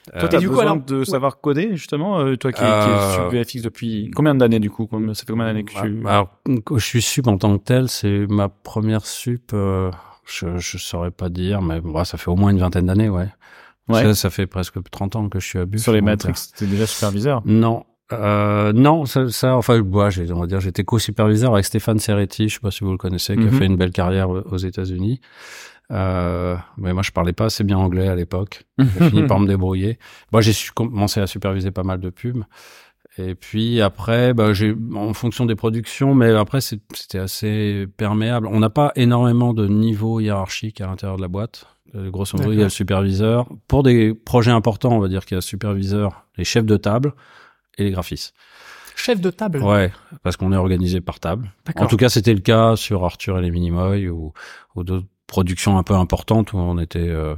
Ouais. 0.07 0.19
Toi, 0.19 0.23
Euh, 0.23 0.27
t'as 0.31 0.37
du 0.39 0.47
coup, 0.47 0.53
besoin 0.55 0.71
alors- 0.71 0.83
de 0.83 1.03
savoir 1.03 1.39
coder 1.41 1.69
justement, 1.73 2.19
euh, 2.19 2.35
toi 2.35 2.51
qui, 2.51 2.59
qui 2.59 2.65
Euh, 2.65 3.09
es 3.09 3.13
sur 3.13 3.29
VFX 3.29 3.61
depuis 3.61 4.09
combien 4.15 4.33
d'années 4.33 4.59
du 4.59 4.69
coup? 4.71 4.89
Ça 5.13 5.21
fait 5.25 5.31
combien 5.31 5.45
d'années 5.45 5.63
que 5.63 5.73
Bah, 5.75 5.81
tu 5.83 5.89
bah, 5.91 6.09
alors, 6.11 6.29
je 6.77 6.83
suis 6.85 7.01
sup 7.03 7.27
en 7.27 7.37
tant 7.37 7.57
que 7.57 7.63
tel, 7.63 7.87
c'est 7.87 8.25
ma 8.27 8.49
première 8.49 9.05
sup. 9.05 9.51
euh, 9.53 9.91
je 10.25 10.57
je 10.57 10.77
saurais 10.77 11.11
pas 11.11 11.29
dire, 11.29 11.61
mais 11.61 11.81
bah, 11.81 12.03
ça 12.05 12.17
fait 12.17 12.29
au 12.31 12.35
moins 12.35 12.49
une 12.51 12.59
vingtaine 12.59 12.87
d'années, 12.87 13.09
ouais. 13.09 13.27
Ouais. 13.89 14.03
Ça, 14.03 14.13
ça 14.15 14.29
fait 14.29 14.47
presque 14.47 14.77
30 14.89 15.15
ans 15.15 15.29
que 15.29 15.39
je 15.39 15.45
suis 15.47 15.59
à 15.59 15.65
Buff. 15.65 15.81
sur 15.81 15.91
les 15.93 16.01
Matrix 16.01 16.33
T'es 16.55 16.65
déjà 16.65 16.87
superviseur? 16.87 17.39
euh, 17.39 17.41
Non. 17.51 17.83
Euh, 18.13 18.73
non, 18.73 19.05
ça, 19.05 19.29
ça 19.29 19.55
enfin, 19.55 19.79
bah, 19.81 20.09
j'ai- 20.09 20.29
on 20.33 20.39
va 20.41 20.45
dire, 20.47 20.59
j'étais 20.59 20.83
co-superviseur 20.83 21.53
avec 21.53 21.63
Stéphane 21.65 21.97
Serretti, 21.99 22.49
je 22.49 22.55
sais 22.55 22.59
pas 22.59 22.69
si 22.71 22.83
vous 22.83 22.91
le 22.91 22.97
connaissez, 22.97 23.35
qui 23.35 23.43
Mhm. 23.43 23.47
a 23.55 23.57
fait 23.57 23.65
une 23.65 23.77
belle 23.77 23.91
carrière 23.91 24.29
aux 24.29 24.57
États-Unis. 24.57 25.21
Euh, 25.91 26.55
mais 26.77 26.93
moi, 26.93 27.03
je 27.03 27.11
parlais 27.11 27.33
pas 27.33 27.45
assez 27.45 27.63
bien 27.63 27.77
anglais 27.77 28.07
à 28.07 28.15
l'époque. 28.15 28.63
J'ai 28.79 29.09
fini 29.09 29.23
par 29.27 29.39
me 29.39 29.47
débrouiller. 29.47 29.99
Moi, 30.31 30.41
j'ai 30.41 30.53
su- 30.53 30.71
commencé 30.71 31.19
à 31.19 31.27
superviser 31.27 31.71
pas 31.71 31.83
mal 31.83 31.99
de 31.99 32.09
pubs. 32.09 32.43
Et 33.17 33.35
puis 33.35 33.81
après, 33.81 34.33
bah, 34.33 34.53
j'ai 34.53 34.73
en 34.95 35.13
fonction 35.13 35.45
des 35.45 35.55
productions, 35.55 36.15
mais 36.15 36.31
après 36.31 36.61
c'était 36.61 37.19
assez 37.19 37.85
perméable. 37.97 38.47
On 38.47 38.59
n'a 38.61 38.69
pas 38.69 38.93
énormément 38.95 39.53
de 39.53 39.67
niveau 39.67 40.21
hiérarchique 40.21 40.79
à 40.79 40.87
l'intérieur 40.87 41.17
de 41.17 41.21
la 41.21 41.27
boîte. 41.27 41.65
Euh, 41.93 42.09
grosso 42.09 42.37
modo, 42.37 42.53
il 42.53 42.59
y 42.59 42.61
a 42.61 42.65
le 42.65 42.69
superviseur. 42.69 43.49
Pour 43.67 43.83
des 43.83 44.13
projets 44.13 44.51
importants, 44.51 44.93
on 44.93 44.99
va 44.99 45.09
dire 45.09 45.25
qu'il 45.25 45.35
y 45.35 45.35
a 45.35 45.39
le 45.39 45.41
superviseur, 45.41 46.25
les 46.37 46.45
chefs 46.45 46.65
de 46.65 46.77
table 46.77 47.11
et 47.77 47.83
les 47.83 47.91
graphistes. 47.91 48.33
Chef 48.95 49.19
de 49.19 49.29
table. 49.29 49.61
Ouais, 49.61 49.91
parce 50.23 50.37
qu'on 50.37 50.53
est 50.53 50.57
organisé 50.57 51.01
par 51.01 51.19
table. 51.19 51.51
En 51.75 51.87
tout 51.87 51.97
cas, 51.97 52.07
c'était 52.07 52.33
le 52.33 52.39
cas 52.39 52.77
sur 52.77 53.03
Arthur 53.03 53.37
et 53.39 53.41
les 53.41 53.51
Minimoy 53.51 54.07
ou, 54.07 54.31
ou 54.75 54.83
d'autres 54.85 55.07
productions 55.31 55.77
un 55.77 55.83
peu 55.83 55.95
importantes 55.95 56.51
où 56.51 56.57
on 56.57 56.77
était 56.77 56.99
euh, 56.99 57.35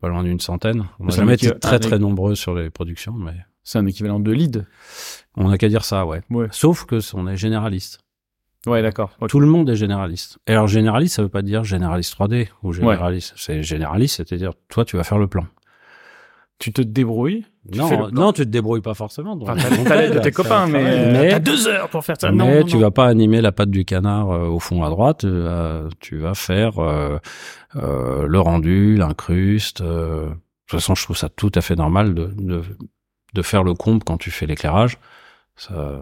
pas 0.00 0.08
loin 0.08 0.22
d'une 0.22 0.38
centaine. 0.38 0.84
On 1.00 1.06
n'a 1.06 1.16
jamais 1.16 1.34
été 1.34 1.58
très 1.58 1.80
très 1.80 1.98
nombreux 1.98 2.34
sur 2.34 2.54
les 2.54 2.68
productions, 2.68 3.14
mais 3.14 3.34
C'est 3.64 3.78
un 3.78 3.86
équivalent 3.86 4.20
de 4.20 4.30
lead. 4.30 4.66
on 5.36 5.48
n'a 5.48 5.56
qu'à 5.56 5.68
dire 5.68 5.84
ça, 5.84 6.04
ouais. 6.04 6.20
Ouais. 6.30 6.48
Sauf 6.50 6.84
que 6.84 6.98
on 7.14 7.26
est 7.26 7.38
généraliste. 7.38 8.00
Ouais, 8.66 8.82
d'accord. 8.82 9.16
Tout 9.28 9.40
le 9.40 9.46
monde 9.46 9.68
est 9.70 9.76
généraliste. 9.76 10.38
Et 10.46 10.52
alors 10.52 10.68
généraliste, 10.68 11.16
ça 11.16 11.22
veut 11.22 11.28
pas 11.28 11.42
dire 11.42 11.64
généraliste 11.64 12.14
3D 12.16 12.48
ou 12.62 12.72
généraliste. 12.72 13.32
C'est 13.36 13.62
généraliste, 13.62 14.16
c'est-à-dire 14.18 14.52
toi, 14.68 14.84
tu 14.84 14.96
vas 14.96 15.02
faire 15.02 15.18
le 15.18 15.26
plan. 15.26 15.46
Tu 16.58 16.72
te 16.72 16.80
débrouilles. 16.82 17.44
tu 17.72 17.78
non, 17.78 18.08
non, 18.12 18.32
tu 18.32 18.42
te 18.44 18.48
débrouilles 18.48 18.82
pas 18.82 18.94
forcément. 18.94 19.34
donc- 19.36 19.48
Enfin, 19.48 19.68
t'as 19.84 19.96
l'aide 19.96 20.14
de 20.14 20.18
tes 20.20 20.30
copains, 20.40 20.66
mais, 20.68 20.84
euh, 20.84 21.12
Mais- 21.12 21.28
T'as 21.30 21.38
deux 21.40 21.66
heures 21.66 21.88
pour 21.88 22.04
faire 22.04 22.16
ça. 22.20 22.30
mais 22.30 22.36
Non, 22.36 22.60
non, 22.60 22.64
tu 22.64 22.76
non. 22.76 22.82
vas 22.82 22.90
pas 22.92 23.06
animer 23.06 23.40
la 23.40 23.50
patte 23.52 23.70
du 23.70 23.84
canard 23.84 24.30
euh, 24.30 24.46
au 24.46 24.60
fond 24.60 24.84
à 24.84 24.88
droite. 24.90 25.18
Tu 25.20 25.28
vas, 25.30 25.82
tu 26.00 26.18
vas 26.18 26.34
faire 26.34 26.78
euh, 26.78 27.18
euh, 27.76 28.26
le 28.28 28.40
rendu, 28.40 28.96
l'incruste. 28.96 29.80
euh. 29.80 30.26
De 30.28 30.30
toute 30.68 30.80
façon, 30.80 30.94
je 30.94 31.02
trouve 31.04 31.16
ça 31.16 31.28
tout 31.28 31.50
à 31.54 31.60
fait 31.60 31.74
normal 31.76 32.14
de, 32.14 32.26
de, 32.36 32.62
de 33.34 33.42
faire 33.42 33.62
le 33.64 33.74
comble 33.74 34.02
quand 34.04 34.16
tu 34.18 34.30
fais 34.30 34.46
l'éclairage. 34.46 34.98
Ça, 35.56 36.00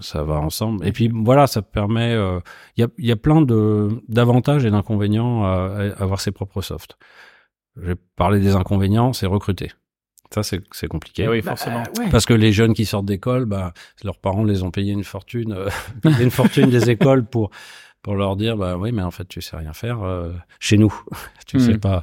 ça 0.00 0.22
va 0.24 0.34
ensemble. 0.40 0.86
Et 0.86 0.92
puis 0.92 1.10
voilà, 1.12 1.46
ça 1.46 1.62
permet. 1.62 2.12
euh, 2.12 2.38
Il 2.76 2.82
y, 2.82 2.84
a, 2.84 2.88
il 2.98 3.06
y 3.06 3.12
a 3.12 3.16
plein 3.16 3.40
de 3.42 3.88
d'avantages 4.08 4.64
et 4.64 4.70
d'inconvénients 4.70 5.44
à, 5.44 5.78
à 5.98 6.02
avoir 6.02 6.20
ses 6.20 6.30
propres 6.32 6.60
softs. 6.60 6.96
J'ai 7.82 7.94
parlé 8.16 8.38
des 8.40 8.54
inconvénients, 8.54 9.12
c'est 9.14 9.26
recruter. 9.26 9.70
Ça, 10.34 10.42
c'est 10.42 10.88
compliqué. 10.88 11.24
Eh 11.24 11.28
oui, 11.28 11.40
Bah, 11.42 11.50
forcément. 11.56 11.82
ouais. 11.98 12.08
Parce 12.10 12.24
que 12.26 12.34
les 12.34 12.52
jeunes 12.52 12.74
qui 12.74 12.84
sortent 12.86 13.04
d'école, 13.06 13.44
bah, 13.44 13.72
leurs 14.04 14.18
parents 14.18 14.44
les 14.44 14.62
ont 14.62 14.70
payé 14.70 14.92
une 14.92 15.04
fortune, 15.04 15.52
euh, 15.52 15.68
une 16.20 16.30
fortune 16.30 16.70
des 16.70 16.90
écoles 16.90 17.24
pour 17.24 17.50
pour 18.02 18.16
leur 18.16 18.34
dire, 18.34 18.56
bah 18.56 18.76
oui, 18.76 18.90
mais 18.90 19.02
en 19.02 19.12
fait, 19.12 19.26
tu 19.28 19.40
sais 19.40 19.56
rien 19.56 19.72
faire 19.72 20.02
euh, 20.02 20.32
chez 20.58 20.76
nous, 20.76 20.92
tu 21.46 21.58
Hmm. 21.58 21.60
sais 21.60 21.78
pas. 21.78 22.02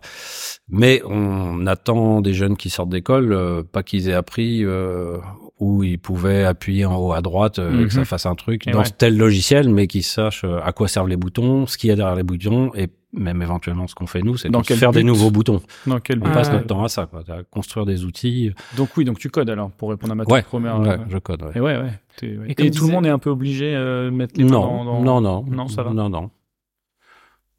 Mais 0.69 1.01
on 1.05 1.67
attend 1.67 2.21
des 2.21 2.33
jeunes 2.33 2.55
qui 2.55 2.69
sortent 2.69 2.87
d'école, 2.89 3.33
euh, 3.33 3.63
pas 3.69 3.83
qu'ils 3.83 4.07
aient 4.07 4.13
appris 4.13 4.63
euh, 4.63 5.17
où 5.59 5.83
ils 5.83 5.99
pouvaient 5.99 6.43
appuyer 6.45 6.85
en 6.85 6.95
haut 6.97 7.11
à 7.13 7.21
droite 7.21 7.59
euh, 7.59 7.85
que 7.85 7.91
ça 7.93 7.99
Mhm. 7.99 8.05
fasse 8.05 8.25
un 8.25 8.35
truc 8.35 8.67
Et 8.67 8.71
dans 8.71 8.79
ouais. 8.79 8.85
tel 8.97 9.17
logiciel, 9.17 9.69
mais 9.69 9.87
qu'ils 9.87 10.03
sachent 10.03 10.43
euh, 10.45 10.59
à 10.63 10.71
quoi 10.71 10.87
servent 10.87 11.09
les 11.09 11.17
boutons, 11.17 11.67
ce 11.67 11.77
qu'il 11.77 11.89
y 11.89 11.91
a 11.91 11.95
derrière 11.95 12.15
les 12.15 12.23
boutons 12.23 12.71
et 12.75 12.87
même 13.11 13.41
éventuellement 13.41 13.87
ce 13.87 13.95
qu'on 13.95 14.05
fait 14.05 14.21
nous, 14.21 14.37
c'est 14.37 14.49
de 14.49 14.61
faire 14.63 14.91
des 14.91 15.03
nouveaux 15.03 15.31
boutons. 15.31 15.61
Dans 15.87 15.99
quel 15.99 16.19
On 16.19 16.21
but 16.25 16.29
Ah, 16.31 16.33
passe 16.35 16.51
notre 16.51 16.67
temps 16.67 16.83
à 16.83 16.89
ça, 16.89 17.07
quoi, 17.07 17.23
à 17.27 17.43
construire 17.43 17.85
des 17.87 18.05
outils. 18.05 18.51
Donc 18.77 18.89
oui, 18.97 19.03
donc 19.03 19.17
tu 19.17 19.29
codes 19.29 19.49
alors 19.49 19.71
pour 19.71 19.89
répondre 19.89 20.11
à 20.13 20.15
ma 20.15 20.23
Ouais, 20.25 20.43
première. 20.43 20.79
ouais, 20.79 20.89
euh, 20.89 20.97
je 21.09 21.17
code. 21.17 21.41
ouais. 21.41 21.51
Et 21.55 21.59
ouais, 21.59 21.75
ouais. 21.77 22.53
Et 22.57 22.69
tout 22.71 22.85
le 22.87 22.93
monde 22.93 23.05
est 23.05 23.09
un 23.09 23.17
peu 23.19 23.29
obligé 23.31 23.75
euh, 23.75 24.05
de 24.05 24.15
mettre 24.15 24.35
les 24.37 24.43
mains 24.43 24.51
Non, 24.51 24.83
dans, 24.85 25.01
dans- 25.01 25.01
non, 25.01 25.21
non, 25.21 25.45
Non, 25.49 25.67
ça 25.67 25.81
va. 25.83 25.91
Non, 25.91 26.07
non. 26.09 26.29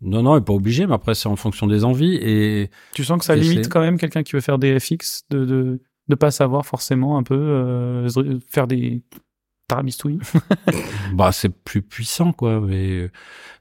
Non, 0.02 0.22
non, 0.22 0.36
il 0.36 0.38
est 0.38 0.44
pas 0.44 0.54
obligé, 0.54 0.86
mais 0.86 0.94
après, 0.94 1.14
c'est 1.14 1.28
en 1.28 1.36
fonction 1.36 1.66
des 1.66 1.84
envies. 1.84 2.14
Et 2.22 2.70
Tu 2.94 3.04
sens 3.04 3.18
que 3.18 3.24
ça 3.26 3.36
limite 3.36 3.68
quand 3.68 3.80
même 3.80 3.98
quelqu'un 3.98 4.22
qui 4.22 4.32
veut 4.32 4.40
faire 4.40 4.58
des 4.58 4.78
FX 4.80 5.24
de 5.30 5.44
de 5.44 5.80
de 6.10 6.14
pas 6.16 6.30
savoir 6.30 6.66
forcément 6.66 7.16
un 7.16 7.22
peu 7.22 7.34
euh, 7.34 8.08
faire 8.48 8.66
des 8.66 9.02
tarabistouilles. 9.68 10.18
bah, 11.14 11.32
c'est 11.32 11.48
plus 11.48 11.80
puissant, 11.80 12.32
quoi. 12.32 12.60
Mais, 12.60 13.08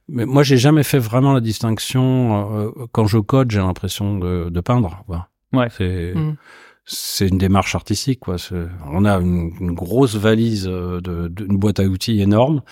mais 0.09 0.25
moi, 0.25 0.43
j'ai 0.43 0.57
jamais 0.57 0.83
fait 0.83 0.99
vraiment 0.99 1.33
la 1.33 1.39
distinction. 1.41 2.51
euh, 2.59 2.71
quand 2.91 3.05
je 3.05 3.19
code, 3.19 3.51
j'ai 3.51 3.59
l'impression 3.59 4.17
de, 4.17 4.49
de 4.49 4.59
peindre, 4.61 5.03
quoi. 5.05 5.29
Ouais. 5.53 5.67
C'est, 5.71 6.13
Mm. 6.15 6.35
C'est 6.91 7.27
une 7.27 7.37
démarche 7.37 7.75
artistique, 7.75 8.19
quoi. 8.19 8.37
On 8.87 9.05
a 9.05 9.19
une, 9.19 9.73
grosse 9.73 10.15
valise 10.15 10.67
euh, 10.67 10.99
de, 10.99 11.31
une 11.45 11.57
boîte 11.59 11.79
à 11.79 11.83
outils 11.83 12.19
énorme 12.19 12.63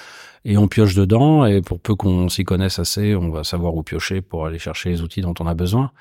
et 0.43 0.57
on 0.57 0.67
pioche 0.67 0.95
dedans. 0.95 1.45
Et 1.45 1.61
pour 1.61 1.79
peu 1.79 1.93
qu'on 1.93 2.27
s'y 2.27 2.43
connaisse 2.43 2.79
assez, 2.79 3.15
on 3.15 3.29
va 3.29 3.43
savoir 3.43 3.75
où 3.75 3.83
piocher 3.83 4.21
pour 4.21 4.47
aller 4.47 4.57
chercher 4.57 4.89
les 4.89 5.03
outils 5.03 5.21
dont 5.21 5.35
on 5.39 5.45
a 5.45 5.53
besoin. 5.53 5.91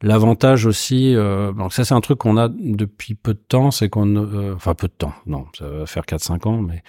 L'avantage 0.00 0.64
aussi, 0.64 1.16
euh, 1.16 1.52
donc 1.52 1.72
ça 1.72 1.84
c'est 1.84 1.94
un 1.94 2.00
truc 2.00 2.18
qu'on 2.18 2.36
a 2.36 2.48
depuis 2.48 3.16
peu 3.16 3.34
de 3.34 3.42
temps, 3.48 3.72
c'est 3.72 3.88
qu'on, 3.88 4.14
euh, 4.14 4.54
enfin 4.54 4.74
peu 4.74 4.86
de 4.86 4.94
temps, 4.96 5.14
non, 5.26 5.46
ça 5.58 5.66
va 5.66 5.86
faire 5.86 6.04
4-5 6.04 6.46
ans, 6.46 6.62
mais 6.62 6.84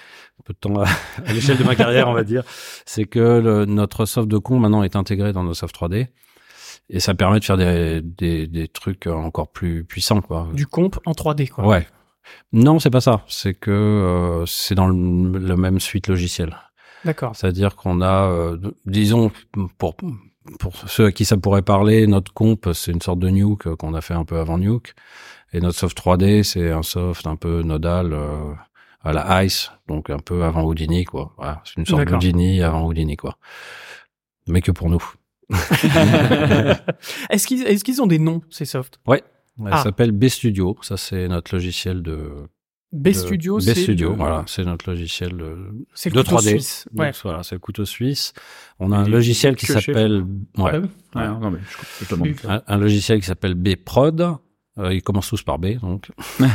peu 0.46 0.54
de 0.54 0.60
temps 0.60 0.80
à, 0.80 1.34
l'échelle 1.34 1.58
de 1.58 1.64
ma 1.64 1.76
carrière, 1.76 2.08
on 2.08 2.14
va 2.14 2.24
dire, 2.24 2.44
c'est 2.86 3.06
que 3.06 3.66
notre 3.66 4.06
soft 4.06 4.28
de 4.28 4.38
con 4.38 4.60
maintenant 4.60 4.84
est 4.84 4.96
intégré 4.96 5.34
dans 5.34 5.44
nos 5.44 5.56
soft 5.56 5.76
3D 5.76 6.08
et 6.90 7.00
ça 7.00 7.14
permet 7.14 7.40
de 7.40 7.46
faire 7.46 7.58
des, 7.58 8.02
des, 8.02 8.48
des 8.48 8.68
trucs 8.68 9.08
encore 9.08 9.50
plus 9.52 9.84
puissants, 9.84 10.22
quoi. 10.22 10.48
Du 10.54 10.68
comp 10.68 11.00
en 11.06 11.12
3D, 11.12 11.50
quoi. 11.50 11.66
Ouais. 11.68 11.88
Non, 12.54 12.80
c'est 12.80 12.90
pas 12.90 13.02
ça. 13.02 13.24
C'est 13.28 13.54
que 13.54 13.72
euh, 13.72 14.46
c'est 14.46 14.76
dans 14.76 14.88
le, 14.88 15.40
le 15.40 15.56
même 15.56 15.80
suite 15.80 16.08
logiciel. 16.08 16.58
D'accord. 17.06 17.36
C'est-à-dire 17.36 17.76
qu'on 17.76 18.02
a, 18.02 18.30
euh, 18.30 18.58
disons, 18.86 19.32
pour 19.78 19.96
pour 20.60 20.74
ceux 20.88 21.06
à 21.08 21.12
qui 21.12 21.26
ça 21.26 21.36
pourrait 21.38 21.62
parler, 21.62 22.08
notre 22.08 22.34
comp, 22.34 22.70
c'est 22.74 22.92
une 22.92 23.02
sorte 23.02 23.20
de 23.20 23.30
Nuke 23.30 23.76
qu'on 23.76 23.94
a 23.94 24.02
fait 24.02 24.14
un 24.14 24.24
peu 24.24 24.40
avant 24.40 24.58
Nuke. 24.58 24.96
Et 25.54 25.60
notre 25.60 25.78
soft 25.78 25.98
3D, 25.98 26.44
c'est 26.44 26.72
un 26.72 26.84
soft 26.84 27.28
un 27.28 27.36
peu 27.36 27.62
nodal 27.64 28.14
euh, 28.14 28.54
à 29.04 29.14
la 29.14 29.44
Ice, 29.44 29.72
donc 29.88 30.10
un 30.10 30.20
peu 30.20 30.44
avant 30.44 30.64
Houdini, 30.64 31.06
quoi. 31.06 31.34
Voilà, 31.38 31.62
c'est 31.66 31.78
une 31.78 31.86
sorte 31.86 32.06
d'Houdini 32.06 32.62
avant 32.62 32.86
Houdini, 32.86 33.16
quoi. 33.18 33.38
Mais 34.48 34.62
que 34.62 34.72
pour 34.72 34.90
nous. 34.90 35.04
est-ce 37.30 37.48
qu'ils 37.48 37.64
est-ce 37.64 37.84
qu'ils 37.84 38.02
ont 38.02 38.08
des 38.08 38.20
noms, 38.20 38.42
ces 38.50 38.66
softs? 38.66 39.00
Elle 39.10 39.22
Ah. 39.72 39.82
s'appelle 39.84 40.12
B 40.12 40.28
Studio. 40.28 40.78
Ça, 40.82 40.98
c'est 40.98 41.28
notre 41.28 41.56
logiciel 41.56 42.04
de... 42.04 42.48
B 42.94 43.08
de- 43.10 43.14
Studio, 43.14 43.58
B 43.58 43.62
c'est 43.62 43.76
Studio, 43.76 44.12
le- 44.12 44.16
voilà. 44.16 44.44
C'est 44.48 44.64
notre 44.64 44.90
logiciel 44.90 45.36
de, 45.36 45.58
C'est 45.94 46.10
de 46.10 46.16
le 46.16 46.24
couteau 46.24 46.38
3D. 46.38 46.50
suisse. 46.50 46.86
Donc, 46.92 47.00
Ouais. 47.06 47.12
voilà, 47.24 47.44
c'est 47.44 47.56
le 47.56 47.60
couteau 47.60 47.84
suisse. 47.86 48.34
On 48.80 48.92
a 48.92 48.98
un 48.98 49.08
logiciel 49.10 49.56
qui 49.56 49.66
s'appelle... 49.66 50.24
Ouais. 50.58 50.80
Ah. 51.16 51.34
Ouais, 51.34 51.40
non 51.40 51.52
mais 51.52 51.60
je, 51.70 52.06
je 52.06 52.10
te 52.10 52.16
demande. 52.16 52.36
un, 52.48 52.62
un 52.68 52.78
logiciel 52.78 53.20
qui 53.20 53.26
s'appelle 53.26 53.56
Bprod. 53.56 54.38
Euh, 54.80 54.94
ils 54.94 55.02
commencent 55.02 55.30
tous 55.30 55.44
par 55.44 55.60
B, 55.60 55.80
donc. 55.82 56.10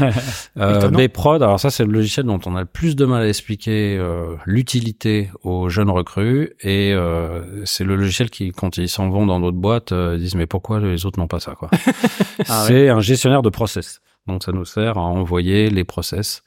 Euh, 0.58 0.78
Étonnant. 0.78 0.98
Bprod, 0.98 1.42
alors 1.42 1.58
ça 1.58 1.70
c'est 1.70 1.84
le 1.84 1.92
logiciel 1.92 2.26
dont 2.26 2.38
on 2.44 2.56
a 2.56 2.60
le 2.60 2.66
plus 2.66 2.94
de 2.94 3.04
mal 3.06 3.22
à 3.22 3.28
expliquer 3.28 3.96
euh, 3.98 4.36
l'utilité 4.44 5.30
aux 5.42 5.70
jeunes 5.70 5.88
recrues 5.88 6.52
et 6.60 6.92
euh, 6.92 7.64
c'est 7.64 7.84
le 7.84 7.96
logiciel 7.96 8.28
qui, 8.28 8.52
quand 8.52 8.76
ils 8.76 8.88
s'en 8.88 9.08
vont 9.08 9.24
dans 9.24 9.40
d'autres 9.40 9.56
boîtes, 9.56 9.92
euh, 9.92 10.14
ils 10.16 10.22
disent 10.22 10.34
mais 10.34 10.46
pourquoi 10.46 10.78
les 10.78 11.06
autres 11.06 11.18
n'ont 11.18 11.26
pas 11.28 11.40
ça 11.40 11.54
quoi? 11.54 11.70
Ah 12.48 12.64
c'est 12.66 12.90
un 12.90 13.00
gestionnaire 13.00 13.42
de 13.42 13.48
process, 13.48 14.00
donc 14.26 14.44
ça 14.44 14.52
nous 14.52 14.64
sert 14.64 14.98
à 14.98 15.02
envoyer 15.02 15.70
les 15.70 15.84
process 15.84 16.42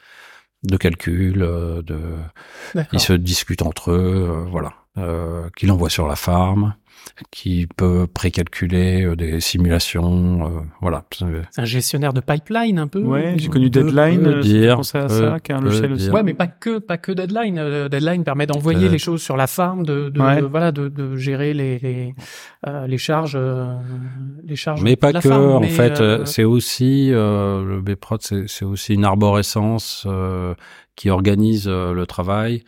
de 0.66 0.78
calcul, 0.78 1.42
euh, 1.42 1.82
de 1.82 2.00
ils 2.92 3.00
se 3.00 3.14
discutent 3.14 3.62
entre 3.62 3.92
eux, 3.92 4.30
euh, 4.30 4.46
voilà, 4.50 4.74
euh, 4.98 5.50
qu'il 5.56 5.72
envoie 5.72 5.90
sur 5.90 6.08
la 6.08 6.16
farm, 6.16 6.76
qui 7.32 7.68
peut 7.78 8.08
précalculer 8.14 9.03
euh, 9.06 9.16
des 9.16 9.39
simulations, 9.39 10.47
euh, 10.47 10.60
voilà. 10.82 11.03
C'est 11.12 11.62
un 11.62 11.66
gestionnaire 11.66 12.14
de 12.14 12.20
pipeline 12.22 12.80
un 12.80 12.88
peu. 12.88 13.01
Ouais, 13.01 13.36
j'ai 13.38 13.47
connu 13.49 13.70
Deadline. 13.70 14.22
peut 14.24 14.30
euh, 14.30 14.41
ça 14.41 14.47
dire, 14.47 14.76
penser 14.78 14.97
à 14.97 15.10
ça, 15.10 15.39
qui 15.39 15.51
est 15.51 15.56
un 15.56 15.62
logiciel 15.62 15.93
aussi. 15.93 16.06
dire. 16.06 16.14
Ouais, 16.14 16.24
mais 16.24 16.34
pas 16.34 16.47
que 16.47 16.80
pas 16.80 16.97
que 16.97 17.12
Deadline. 17.12 17.58
Euh, 17.60 17.89
Deadline 17.89 18.24
permet 18.24 18.47
d'envoyer 18.47 18.89
les 18.89 18.97
choses 18.97 19.22
sur 19.22 19.38
la 19.38 19.47
farm, 19.47 19.84
de, 19.86 20.10
de, 20.10 20.20
Ouais. 20.22 20.41
de- 20.41 20.45
voilà, 20.45 20.72
de, 20.72 20.88
de 20.89 21.16
gérer 21.16 21.53
les 21.53 21.80
les, 21.80 22.16
euh, 22.68 22.88
les 22.88 22.97
charges, 22.97 23.36
euh, 23.39 23.76
les 24.43 24.56
charges. 24.56 24.82
Mais 24.82 24.95
pas 24.95 25.10
de 25.10 25.16
la 25.16 25.22
que, 25.22 25.30
farm, 25.30 25.43
en 25.51 25.60
mais, 25.60 25.70
fait, 25.70 26.26
c'est 26.26 26.43
aussi 26.43 27.10
euh, 27.12 27.64
le 27.64 27.82
Bprod, 27.82 28.22
c'est 28.22 28.47
c'est 28.47 28.66
aussi 28.66 28.93
une 28.95 29.06
arborescence 29.06 30.06
euh, 30.08 30.53
qui 30.95 31.10
organise 31.10 31.68
euh, 31.68 31.93
le 31.93 32.06
travail. 32.06 32.64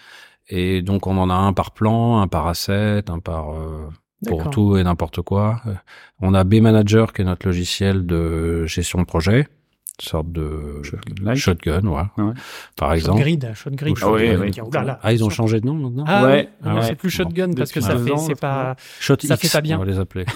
Et 0.49 0.81
donc 0.81 1.07
on 1.07 1.17
en 1.17 1.29
a 1.29 1.33
un 1.33 1.51
par 1.53 1.71
plan, 1.71 2.21
un 2.21 2.27
par 2.27 2.47
asset, 2.47 3.03
un 3.09 3.19
par 3.19 3.51
euh, 3.51 3.89
pour 4.26 4.49
tout 4.49 4.78
et 4.78 4.84
n'importe 4.84 5.22
quoi. 5.22 5.61
Euh, 5.68 5.74
On 6.22 6.34
a 6.34 6.43
B 6.43 6.55
Manager 6.55 7.13
qui 7.13 7.22
est 7.22 7.26
notre 7.26 7.45
logiciel 7.45 8.05
de 8.05 8.65
gestion 8.65 8.99
de 8.99 9.05
projet, 9.05 9.41
une 9.99 10.07
sorte 10.07 10.32
de 10.32 10.82
shotgun, 11.36 11.82
voilà. 11.84 12.09
Ouais. 12.18 12.34
Par 12.76 12.93
exemple. 12.93 13.18
Shotgrid, 13.20 13.51
Shotgrid. 13.53 13.95
Ah 13.97 13.99
Shotgun, 13.99 14.49
qui- 14.51 14.61
oulala. 14.61 14.99
Ah, 15.03 15.13
ils 15.13 15.24
ont 15.24 15.30
changé 15.30 15.59
de 15.59 15.65
nom 15.68 15.76
maintenant. 15.76 16.03
Ah 16.07 16.24
Ouais. 16.26 16.32
ouais, 16.32 16.49
Ah 16.63 16.76
ouais. 16.76 16.82
c'est 16.84 16.95
plus 16.95 17.09
Shotgun 17.09 17.51
parce 17.53 17.72
que 17.72 17.82
ça 17.82 17.97
fait, 17.97 18.11
ans, 18.11 18.18
c'est 18.18 18.39
pas. 18.39 18.76
Shot 18.99 19.15
ça 19.22 19.36
X, 19.36 19.41
fait 19.41 19.57
pas 19.57 19.61
bien. 19.61 19.78
on 19.78 19.80
va 19.82 19.86
les 19.86 19.99
appeler. 19.99 20.26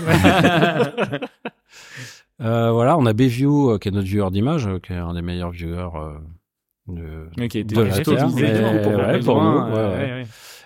Euh, 2.44 2.72
voilà, 2.72 2.98
on 2.98 3.06
a 3.06 3.14
Bview 3.14 3.70
euh, 3.74 3.78
qui 3.78 3.90
est 3.90 3.92
notre 3.92 4.08
vieweur 4.08 4.32
d'image, 4.32 4.66
euh, 4.66 4.80
qui 4.80 4.94
est 4.94 4.98
un 4.98 5.14
des 5.14 5.22
meilleurs 5.22 5.52
viewers 5.52 5.90
euh, 5.96 6.18
de, 6.88 7.30
Mais 7.38 7.48
qui 7.50 7.60
a 7.60 7.62
été 7.62 7.76
de 7.76 7.82
la 7.84 8.00
Terre. 8.00 8.28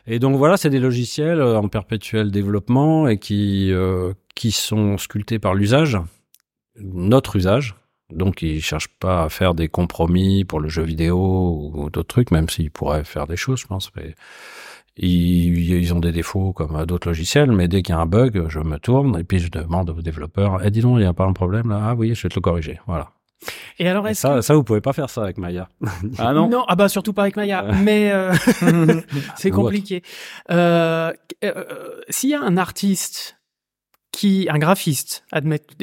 Euh. 0.08 0.12
Et 0.14 0.20
donc 0.20 0.38
voilà, 0.38 0.58
c'est 0.58 0.70
des 0.70 0.80
logiciels 0.80 1.39
euh, 1.39 1.58
en 1.58 1.68
perpétuel 1.68 2.32
développement 2.32 3.08
et 3.08 3.18
qui 3.18 3.72
euh, 3.72 4.14
qui 4.36 4.51
sont 4.51 4.97
sculptés 4.97 5.39
par 5.39 5.53
l'usage, 5.56 5.97
notre 6.80 7.36
usage. 7.36 7.76
Donc 8.12 8.41
ils 8.41 8.62
cherchent 8.62 8.93
pas 8.99 9.24
à 9.24 9.30
faire 9.30 9.56
des 9.56 9.68
compromis 9.68 10.45
pour 10.45 10.60
le 10.60 10.70
jeu 10.70 10.84
vidéo 10.84 11.72
ou 11.74 11.89
d'autres 11.89 12.08
trucs, 12.08 12.32
même 12.32 12.49
s'ils 12.49 12.72
pourraient 12.72 13.03
faire 13.03 13.28
des 13.28 13.38
choses, 13.38 13.60
je 13.62 13.68
pense. 13.68 13.91
Mais 13.95 14.14
ils, 14.97 15.93
ont 15.93 15.99
des 15.99 16.12
défauts 16.12 16.53
comme 16.53 16.76
à 16.76 16.86
d'autres 16.86 17.08
logiciels, 17.10 17.51
mais 17.51 17.68
dès 17.68 17.82
qu'il 17.82 17.95
y 17.95 17.97
a 17.97 18.01
un 18.01 18.06
bug, 18.06 18.45
je 18.49 18.60
me 18.60 18.78
tourne 18.80 19.20
et 19.20 19.24
puis 19.24 19.39
je 19.39 19.49
demande 19.49 19.89
aux 19.89 20.01
développeurs 20.01 20.62
"Eh 20.64 20.72
dis 20.72 20.82
donc, 20.82 20.99
il 20.99 21.03
y 21.03 21.06
a 21.06 21.14
pas 21.14 21.26
un 21.26 21.34
problème 21.34 21.70
là? 21.70 21.80
Ah 21.89 21.95
oui, 21.95 22.14
je 22.16 22.24
vais 22.24 22.30
te 22.30 22.36
le 22.36 22.41
corriger." 22.41 22.80
Voilà. 22.88 23.14
Et 23.79 23.87
alors 23.87 24.07
est-ce 24.07 24.21
ça, 24.21 24.35
que... 24.35 24.41
ça 24.41 24.53
vous 24.53 24.63
pouvez 24.63 24.81
pas 24.81 24.93
faire 24.93 25.09
ça 25.09 25.23
avec 25.23 25.37
Maya. 25.37 25.69
Ah 26.17 26.33
non. 26.33 26.49
Non, 26.49 26.65
ah 26.67 26.75
bah 26.75 26.89
surtout 26.89 27.13
pas 27.13 27.23
avec 27.23 27.35
Maya, 27.35 27.63
mais 27.81 28.11
euh, 28.11 28.33
c'est 29.35 29.51
compliqué. 29.51 30.01
Euh, 30.51 31.11
euh, 31.43 31.63
S'il 32.09 32.29
y 32.29 32.33
a 32.33 32.41
un 32.41 32.57
artiste 32.57 33.37
qui, 34.11 34.47
un 34.49 34.59
graphiste, 34.59 35.25
admettre 35.31 35.73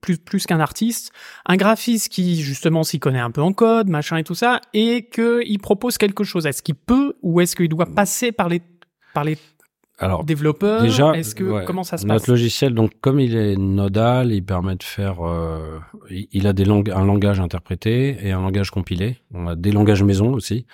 plus 0.00 0.18
plus 0.18 0.44
qu'un 0.46 0.58
artiste, 0.58 1.12
un 1.46 1.56
graphiste 1.56 2.08
qui 2.08 2.42
justement 2.42 2.82
s'y 2.82 2.98
connaît 2.98 3.20
un 3.20 3.30
peu 3.30 3.42
en 3.42 3.52
code, 3.52 3.88
machin 3.88 4.16
et 4.16 4.24
tout 4.24 4.34
ça, 4.34 4.60
et 4.74 5.06
que 5.06 5.40
il 5.46 5.58
propose 5.58 5.96
quelque 5.96 6.24
chose, 6.24 6.46
est-ce 6.46 6.62
qu'il 6.62 6.74
peut 6.74 7.16
ou 7.22 7.40
est-ce 7.40 7.54
qu'il 7.54 7.68
doit 7.68 7.86
passer 7.86 8.32
par 8.32 8.48
les 8.48 8.60
par 9.14 9.22
les 9.22 9.38
Alors, 9.98 10.24
développeur 10.24 10.82
déjà, 10.82 11.12
Est-ce 11.12 11.34
que 11.34 11.44
ouais, 11.44 11.64
comment 11.64 11.82
ça 11.82 11.96
se 11.96 12.06
notre 12.06 12.20
passe 12.20 12.28
logiciel, 12.28 12.74
donc 12.74 12.92
comme 13.00 13.18
il 13.18 13.34
est 13.34 13.56
nodal, 13.56 14.30
il 14.32 14.44
permet 14.44 14.76
de 14.76 14.82
faire, 14.82 15.26
euh, 15.26 15.78
il 16.10 16.28
il 16.32 16.46
a 16.46 16.52
des 16.52 16.66
langues, 16.66 16.90
un 16.90 17.04
langage 17.04 17.40
interprété 17.40 18.18
et 18.22 18.32
un 18.32 18.42
langage 18.42 18.70
compilé. 18.70 19.18
On 19.32 19.46
a 19.46 19.56
des 19.56 19.72
langages 19.72 20.02
maison 20.02 20.32
aussi 20.34 20.66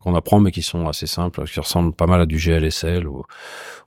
qu'on 0.00 0.14
apprend, 0.14 0.40
mais 0.40 0.50
qui 0.50 0.62
sont 0.62 0.88
assez 0.88 1.06
simples, 1.06 1.44
qui 1.44 1.60
ressemblent 1.60 1.92
pas 1.94 2.06
mal 2.06 2.20
à 2.20 2.26
du 2.26 2.36
GLSL 2.36 3.06
ou, 3.06 3.24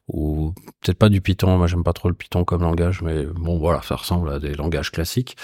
ou 0.08 0.54
peut-être 0.82 0.98
pas 0.98 1.10
du 1.10 1.22
Python. 1.22 1.58
Moi, 1.58 1.68
j'aime 1.68 1.84
pas 1.84 1.94
trop 1.94 2.10
le 2.10 2.16
Python 2.16 2.44
comme 2.44 2.62
langage, 2.62 3.02
mais 3.02 3.26
bon, 3.26 3.58
voilà, 3.58 3.82
ça 3.82 3.96
ressemble 3.96 4.30
à 4.30 4.40
des 4.40 4.54
langages 4.54 4.92
classiques. 4.92 5.36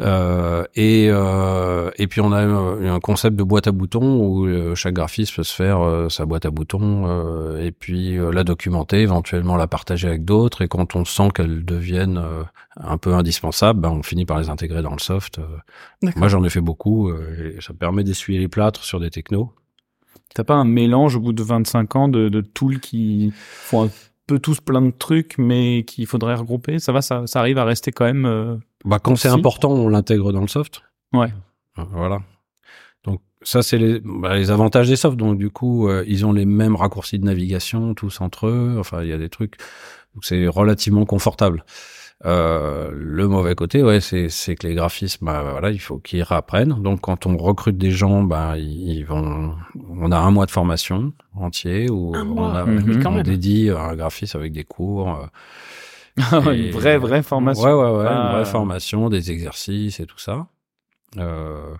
Euh, 0.00 0.64
et, 0.76 1.08
euh, 1.10 1.90
et 1.96 2.06
puis 2.06 2.20
on 2.20 2.30
a 2.30 2.40
un, 2.40 2.94
un 2.94 3.00
concept 3.00 3.36
de 3.36 3.42
boîte 3.42 3.66
à 3.66 3.72
boutons 3.72 4.20
où 4.20 4.46
euh, 4.46 4.74
chaque 4.76 4.94
graphiste 4.94 5.34
peut 5.34 5.42
se 5.42 5.54
faire 5.54 5.80
euh, 5.80 6.08
sa 6.08 6.24
boîte 6.24 6.46
à 6.46 6.50
boutons 6.50 7.06
euh, 7.08 7.64
et 7.64 7.72
puis 7.72 8.16
euh, 8.16 8.30
la 8.30 8.44
documenter, 8.44 9.00
éventuellement 9.00 9.56
la 9.56 9.66
partager 9.66 10.06
avec 10.06 10.24
d'autres. 10.24 10.62
Et 10.62 10.68
quand 10.68 10.94
on 10.94 11.04
sent 11.04 11.30
qu'elles 11.34 11.64
deviennent 11.64 12.18
euh, 12.18 12.44
un 12.76 12.96
peu 12.96 13.14
indispensables, 13.14 13.80
ben, 13.80 13.90
on 13.90 14.02
finit 14.04 14.24
par 14.24 14.38
les 14.38 14.50
intégrer 14.50 14.82
dans 14.82 14.92
le 14.92 15.00
soft. 15.00 15.40
Moi 16.14 16.28
j'en 16.28 16.44
ai 16.44 16.50
fait 16.50 16.60
beaucoup 16.60 17.08
euh, 17.08 17.56
et 17.56 17.60
ça 17.60 17.74
permet 17.74 18.04
d'essuyer 18.04 18.38
les 18.38 18.48
plâtres 18.48 18.84
sur 18.84 19.00
des 19.00 19.10
technos. 19.10 19.52
T'as 20.34 20.44
pas 20.44 20.54
un 20.54 20.64
mélange 20.64 21.16
au 21.16 21.20
bout 21.20 21.32
de 21.32 21.42
25 21.42 21.96
ans 21.96 22.08
de, 22.08 22.28
de 22.28 22.40
tools 22.40 22.78
qui 22.78 23.32
font 23.34 23.86
un 23.86 23.90
peu 24.28 24.38
tous 24.38 24.60
plein 24.60 24.82
de 24.82 24.90
trucs, 24.90 25.36
mais 25.38 25.82
qu'il 25.84 26.06
faudrait 26.06 26.34
regrouper? 26.34 26.78
Ça 26.78 26.92
va, 26.92 27.02
ça, 27.02 27.26
ça 27.26 27.40
arrive 27.40 27.58
à 27.58 27.64
rester 27.64 27.90
quand 27.90 28.04
même. 28.04 28.60
Bah, 28.84 28.98
quand 28.98 29.16
c'est 29.16 29.28
important, 29.28 29.70
on 29.72 29.88
l'intègre 29.88 30.32
dans 30.32 30.40
le 30.40 30.48
soft. 30.48 30.82
Ouais. 31.12 31.32
Euh, 31.78 31.82
Voilà. 31.92 32.20
Donc 33.04 33.20
ça, 33.42 33.62
c'est 33.62 33.78
les, 33.78 34.00
bah, 34.00 34.36
les 34.36 34.50
avantages 34.50 34.88
des 34.88 34.96
softs. 34.96 35.16
Donc 35.16 35.38
du 35.38 35.50
coup, 35.50 35.88
euh, 35.88 36.04
ils 36.06 36.24
ont 36.26 36.32
les 36.32 36.46
mêmes 36.46 36.76
raccourcis 36.76 37.18
de 37.18 37.24
navigation 37.24 37.94
tous 37.94 38.20
entre 38.20 38.46
eux. 38.48 38.76
Enfin, 38.78 39.02
il 39.02 39.08
y 39.08 39.12
a 39.12 39.18
des 39.18 39.28
trucs. 39.28 39.56
Donc 40.14 40.24
c'est 40.24 40.46
relativement 40.48 41.04
confortable. 41.06 41.64
Euh, 42.26 42.90
le 42.92 43.28
mauvais 43.28 43.54
côté, 43.54 43.80
ouais, 43.84 44.00
c'est 44.00 44.28
c'est 44.28 44.56
que 44.56 44.66
les 44.66 44.74
graphismes, 44.74 45.24
bah, 45.24 45.44
voilà, 45.52 45.70
il 45.70 45.78
faut 45.78 45.98
qu'ils 45.98 46.22
réapprennent. 46.24 46.82
Donc 46.82 47.02
quand 47.02 47.26
on 47.26 47.36
recrute 47.36 47.78
des 47.78 47.92
gens, 47.92 48.24
bah 48.24 48.54
ils 48.58 48.90
ils 48.98 49.04
vont, 49.06 49.54
on 49.88 50.10
a 50.10 50.18
un 50.18 50.30
mois 50.32 50.46
de 50.46 50.50
formation 50.50 51.12
entier 51.36 51.88
où 51.88 52.12
Un 52.16 52.22
on, 52.22 52.34
mois, 52.34 52.58
a, 52.58 52.64
Mhm. 52.66 53.00
quand 53.02 53.10
on 53.10 53.14
même. 53.16 53.22
dédie 53.22 53.70
un 53.70 53.94
graphiste 53.94 54.34
avec 54.34 54.52
des 54.52 54.64
cours. 54.64 55.10
euh, 55.10 55.26
une 56.18 56.50
et- 56.66 56.70
vraie, 56.70 56.98
vraie 56.98 57.22
formation. 57.22 57.64
Ouais, 57.64 57.72
ouais, 57.72 57.98
ouais, 57.98 58.06
une 58.06 58.32
vraie 58.32 58.44
formation, 58.44 59.08
des 59.08 59.30
exercices 59.30 60.00
et 60.00 60.06
tout 60.06 60.18
ça. 60.18 60.46
Euh, 61.16 61.74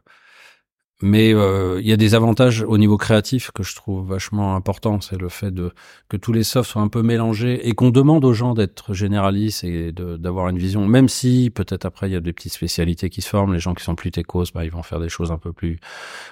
mais 1.01 1.32
euh, 1.32 1.78
il 1.80 1.86
y 1.86 1.93
a 1.93 1.97
des 1.97 2.16
avantages 2.16 2.62
au 2.62 2.76
niveau 2.76 2.97
créatif 2.97 3.53
que 3.53 3.62
je 3.62 3.76
trouve 3.76 4.09
vachement 4.09 4.57
important. 4.57 5.01
C'est 5.01 5.16
le 5.20 5.28
fait 5.28 5.53
de 5.53 5.70
que 6.09 6.16
tous 6.16 6.32
les 6.32 6.43
softs 6.43 6.70
soient 6.72 6.82
un 6.82 6.89
peu 6.89 7.03
mélangés 7.03 7.68
et 7.68 7.72
qu'on 7.72 7.91
demande 7.91 8.24
aux 8.24 8.32
gens 8.32 8.53
d'être 8.53 8.95
généralistes 8.95 9.62
et 9.62 9.93
d'avoir 9.93 10.49
une 10.49 10.59
vision. 10.59 10.89
Même 10.89 11.09
si 11.09 11.51
peut-être 11.55 11.84
après 11.84 12.09
il 12.09 12.14
y 12.14 12.16
a 12.16 12.20
des 12.20 12.32
petites 12.32 12.53
spécialités 12.53 13.11
qui 13.11 13.22
se 13.22 13.28
forment. 13.28 13.53
Les 13.55 13.61
gens 13.61 13.74
qui 13.74 13.84
sont 13.84 13.95
plus 13.95 14.11
techos, 14.11 14.47
bah, 14.53 14.64
ils 14.64 14.72
vont 14.72 14.82
faire 14.82 14.99
des 14.99 15.09
choses 15.09 15.30
un 15.30 15.39
peu 15.39 15.53
plus 15.53 15.78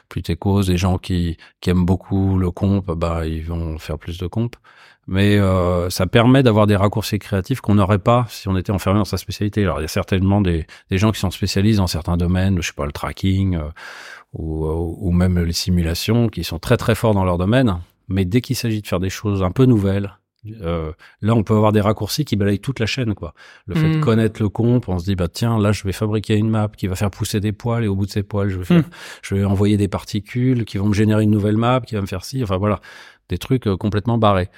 plus 0.09 0.23
techos. 0.23 0.63
Les 0.63 0.77
gens 0.77 0.99
qui 0.99 1.37
qui 1.61 1.71
aiment 1.71 1.87
beaucoup 1.87 2.37
le 2.37 2.51
comp, 2.51 2.91
bah 2.91 3.25
ils 3.25 3.45
vont 3.45 3.79
faire 3.79 3.99
plus 3.99 4.19
de 4.19 4.27
comp 4.27 4.57
mais 5.07 5.39
euh, 5.39 5.89
ça 5.91 6.07
permet 6.07 6.43
d'avoir 6.43 6.67
des 6.67 6.77
raccourcis 6.77 7.19
créatifs 7.19 7.61
qu'on 7.61 7.77
n'aurait 7.77 7.99
pas 8.01 8.27
si 8.29 8.49
on 8.49 8.57
était 8.57 8.73
enfermé 8.73 8.99
dans 8.99 9.05
sa 9.05 9.19
spécialité. 9.19 9.63
Alors 9.63 9.79
il 9.79 9.83
y 9.83 9.85
a 9.85 9.89
certainement 9.89 10.41
des, 10.41 10.67
des 10.91 10.99
gens 10.99 11.13
qui 11.13 11.21
sont 11.21 11.31
spécialisés 11.31 11.79
dans 11.79 11.87
certains 11.87 12.17
domaines, 12.17 12.61
je 12.61 12.67
sais 12.69 12.73
pas 12.75 12.87
le 12.87 12.93
tracking 12.93 13.57
euh, 13.57 13.69
ou, 14.33 14.67
ou 14.67 14.97
ou 15.09 15.13
même 15.13 15.39
les 15.39 15.53
simulations, 15.53 16.29
qui 16.29 16.45
sont 16.45 16.59
très 16.59 16.77
très 16.77 16.95
forts 16.95 17.15
dans 17.15 17.25
leur 17.25 17.39
domaine. 17.39 17.79
Mais 18.09 18.25
dès 18.25 18.41
qu'il 18.41 18.57
s'agit 18.57 18.83
de 18.83 18.87
faire 18.87 19.01
des 19.01 19.11
choses 19.11 19.43
un 19.43 19.51
peu 19.51 19.65
nouvelles, 19.65 20.17
euh, 20.63 20.93
là 21.23 21.35
on 21.35 21.43
peut 21.43 21.55
avoir 21.57 21.73
des 21.73 21.81
raccourcis 21.81 22.25
qui 22.25 22.37
balayent 22.37 22.61
toute 22.61 22.79
la 22.79 22.87
chaîne 22.87 23.15
quoi. 23.15 23.35
Le 23.67 23.75
fait 23.75 23.91
de 23.91 23.97
Mm. 23.97 24.01
connaître 24.01 24.41
le 24.43 24.49
comp, 24.49 24.89
on 24.89 24.99
se 24.99 25.05
dit 25.05 25.17
bah 25.17 25.27
tiens 25.27 25.59
là 25.59 25.73
je 25.73 25.83
vais 25.83 25.93
fabriquer 25.93 26.37
une 26.37 26.49
map 26.51 26.69
qui 26.77 26.87
va 26.87 26.95
faire 26.95 27.11
pousser 27.11 27.41
des 27.41 27.51
poils 27.53 27.83
et 27.85 27.89
au 27.89 27.97
bout 27.97 28.07
de 28.07 28.11
ces 28.13 28.23
poils 28.23 28.49
je 28.49 28.59
vais 28.59 28.65
faire, 28.65 28.79
Mm. 28.79 28.91
je 29.23 29.35
vais 29.35 29.45
envoyer 29.45 29.77
des 29.77 29.89
particules 29.89 30.65
qui 30.65 30.79
vont 30.79 30.87
me 30.87 30.95
générer 30.95 31.25
une 31.25 31.31
nouvelle 31.33 31.57
map 31.57 31.81
qui 31.81 31.97
va 31.97 32.01
me 32.01 32.07
faire 32.07 32.25
ci. 32.25 32.43
Enfin 32.45 32.59
voilà 32.59 32.81
des 33.29 33.39
trucs 33.39 33.67
euh, 33.67 33.77
complètement 33.77 34.19
barrés. 34.19 34.49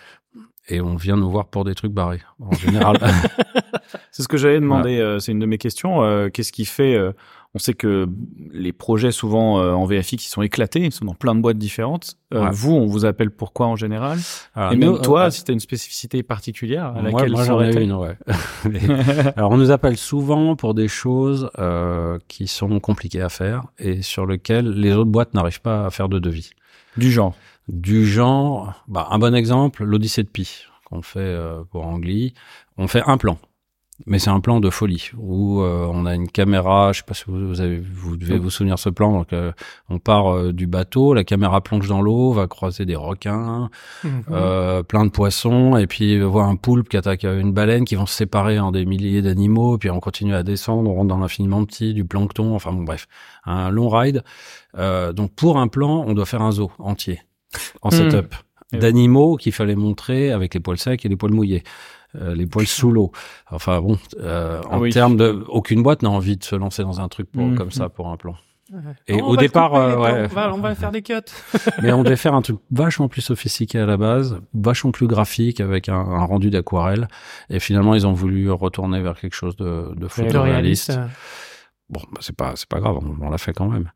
Et 0.71 0.81
on 0.83 0.97
vient 0.97 1.16
nous 1.16 1.31
voir 1.31 1.47
pour 1.47 1.64
des 1.64 1.75
trucs 1.75 1.93
barrés, 1.93 2.21
en 2.41 2.53
général. 2.53 2.99
C'est 4.12 4.23
ce 4.23 4.29
que 4.29 4.37
j'allais 4.37 4.61
demander. 4.61 4.99
euh, 4.99 5.19
c'est 5.19 5.33
une 5.33 5.39
de 5.39 5.47
mes 5.47 5.57
questions. 5.59 6.03
euh, 6.03 6.29
Qu'est-ce 6.29 6.53
qui 6.53 6.66
fait 6.66 6.95
euh, 6.95 7.12
On 7.55 7.59
sait 7.59 7.73
que 7.73 8.07
les 8.53 8.73
projets 8.73 9.11
souvent 9.12 9.55
en 9.62 9.85
VFX 9.87 10.12
ils 10.27 10.29
sont 10.29 10.43
éclatés, 10.43 10.81
ils 10.81 10.93
sont 10.93 11.07
dans 11.07 11.14
plein 11.14 11.35
de 11.35 11.41
boîtes 11.41 11.57
différentes. 11.57 12.16
Ouais. 12.35 12.51
Vous, 12.53 12.75
on 12.75 12.87
vous 12.87 13.07
appelle 13.07 13.31
pourquoi 13.31 13.66
en 13.66 13.77
général? 13.77 14.19
Alors, 14.55 14.73
Et 14.73 14.77
nous, 14.77 14.93
même 14.93 15.01
toi, 15.01 15.31
si 15.31 15.43
tu 15.45 15.53
as 15.53 15.55
une 15.55 15.61
spécificité 15.61 16.23
particulière 16.23 16.87
à 16.87 16.93
moi, 17.01 17.03
laquelle 17.03 17.31
moi, 17.33 17.45
j'en 17.45 17.62
ai 17.62 17.83
une, 17.83 17.93
ouais. 17.95 18.16
Alors, 19.37 19.53
on 19.53 19.57
nous 19.57 19.71
appelle 19.71 19.97
souvent 19.97 20.55
pour 20.57 20.75
des 20.75 20.89
choses 20.89 21.49
qui 22.29 22.47
sont 22.47 22.79
compliquées 22.81 23.23
à 23.23 23.31
faire 23.31 23.62
et 23.79 24.03
sur 24.03 24.27
lesquelles 24.27 24.69
les 24.71 24.93
autres 24.93 25.11
boîtes 25.11 25.33
n'arrivent 25.33 25.62
pas 25.62 25.87
à 25.87 25.91
faire 25.91 26.09
de 26.11 26.19
devis. 26.19 26.51
du 26.99 27.11
genre. 27.11 27.35
Du 27.69 28.07
genre, 28.07 28.73
bah, 28.89 29.09
un 29.11 29.19
bon 29.19 29.35
exemple, 29.35 29.85
l'Odyssée 29.85 30.23
de 30.23 30.29
Pi 30.29 30.64
qu'on 30.87 31.03
fait 31.03 31.21
euh, 31.21 31.64
pour 31.71 31.87
Angly. 31.87 32.33
On 32.79 32.89
fait 32.89 33.03
un 33.07 33.19
plan, 33.19 33.37
mais 34.07 34.19
c'est 34.19 34.31
un 34.31 34.41
plan 34.41 34.59
de 34.59 34.71
folie 34.71 35.11
où 35.19 35.61
euh, 35.61 35.87
on 35.93 36.07
a 36.07 36.14
une 36.14 36.29
caméra. 36.29 36.93
Je 36.93 37.01
sais 37.01 37.05
pas 37.05 37.12
si 37.12 37.25
vous, 37.27 37.47
vous 37.47 37.61
avez, 37.61 37.79
vous 37.79 38.16
devez 38.16 38.39
vous 38.39 38.49
souvenir 38.49 38.77
de 38.77 38.81
ce 38.81 38.89
plan. 38.89 39.12
Donc, 39.12 39.35
euh, 39.35 39.53
on 39.91 39.99
part 39.99 40.35
euh, 40.35 40.53
du 40.55 40.66
bateau, 40.66 41.12
la 41.12 41.25
caméra 41.25 41.61
plonge 41.61 41.89
dans 41.89 42.01
l'eau, 42.01 42.33
va 42.33 42.47
croiser 42.47 42.87
des 42.87 42.97
requins, 42.97 43.69
euh, 44.31 44.83
plein 44.83 45.05
de 45.05 45.11
poissons, 45.11 45.77
et 45.77 45.87
puis 45.87 46.19
voir 46.21 46.49
un 46.49 46.57
poulpe 46.57 46.89
qui 46.89 46.97
attaque 46.97 47.25
une 47.25 47.53
baleine, 47.53 47.85
qui 47.85 47.97
vont 47.97 48.07
se 48.07 48.14
séparer 48.14 48.59
en 48.59 48.73
des 48.73 48.87
milliers 48.87 49.21
d'animaux, 49.21 49.77
puis 49.77 49.91
on 49.91 50.01
continue 50.01 50.35
à 50.35 50.43
descendre, 50.43 50.89
on 50.89 50.95
rentre 50.95 51.09
dans 51.09 51.19
l'infiniment 51.19 51.62
petit, 51.66 51.93
du 51.93 52.07
plancton, 52.07 52.55
enfin 52.55 52.73
bon 52.73 52.85
bref, 52.85 53.09
un 53.45 53.69
long 53.69 53.91
ride. 53.91 54.25
Euh, 54.79 55.12
donc 55.12 55.35
pour 55.35 55.59
un 55.59 55.69
plan, 55.69 56.05
on 56.07 56.14
doit 56.14 56.25
faire 56.25 56.41
un 56.41 56.53
zoo 56.53 56.71
entier 56.79 57.21
en 57.82 57.88
Hmm. 57.88 57.92
setup 57.92 58.34
Et 58.72 58.76
oui. 58.76 58.78
d'animaux 58.80 59.36
qu'il 59.36 59.53
fallait 59.53 59.76
montrer 59.76 60.30
avec 60.32 60.55
les 60.55 60.61
poils 60.61 60.78
secs 60.78 61.05
et 61.05 61.09
les 61.09 61.16
poils 61.16 61.32
mouillés. 61.32 61.62
Euh, 62.16 62.34
les 62.34 62.46
poils 62.46 62.66
sous 62.66 62.90
l'eau. 62.90 63.12
Enfin 63.51 63.80
bon, 63.82 63.99
euh, 64.20 64.62
en 64.70 64.80
oui. 64.80 64.90
termes 64.90 65.16
de, 65.18 65.44
aucune 65.49 65.82
boîte 65.82 66.03
n'a 66.03 66.09
envie 66.11 66.36
de 66.38 66.44
se 66.44 66.57
lancer 66.57 66.82
dans 66.82 67.01
un 67.01 67.09
truc 67.09 67.30
pour, 67.30 67.42
Mhm. 67.44 67.57
comme 67.57 67.70
ça 67.70 67.88
pour 67.90 68.09
un 68.09 68.16
plan. 68.16 68.34
Ouais. 68.72 68.80
Et 69.07 69.22
on 69.22 69.28
au 69.28 69.36
départ, 69.36 69.70
couper 69.70 69.82
euh, 69.82 69.99
ouais. 69.99 70.28
on, 70.30 70.34
va, 70.34 70.55
on 70.55 70.59
va 70.59 70.74
faire 70.74 70.90
des 70.90 71.01
cuts. 71.01 71.14
Mais 71.82 71.92
on 71.92 72.03
devait 72.03 72.16
faire 72.16 72.34
un 72.34 72.42
truc 72.42 72.59
vachement 72.70 73.09
plus 73.09 73.22
sophistiqué 73.22 73.78
à 73.78 73.86
la 73.86 73.96
base, 73.96 74.40
vachement 74.55 74.90
plus 74.90 75.07
graphique 75.07 75.61
avec 75.61 75.88
un, 75.88 75.94
un 75.99 76.24
rendu 76.24 76.51
d'aquarelle. 76.51 77.09
Et 77.49 77.61
finalement, 77.61 77.94
ils 77.94 78.07
ont 78.07 78.12
voulu 78.12 78.51
retourner 78.51 79.01
vers 79.01 79.18
quelque 79.18 79.34
chose 79.34 79.57
de, 79.57 79.94
de 79.94 80.09
photoréaliste. 80.09 80.99
Bon, 81.91 82.01
bah, 82.12 82.18
c'est 82.20 82.36
pas 82.36 82.53
c'est 82.55 82.68
pas 82.68 82.80
grave, 82.80 82.99
on, 83.01 83.26
on 83.26 83.30
l'a 83.30 83.39
fait 83.39 83.55
quand 83.55 83.68
même. 83.68 83.91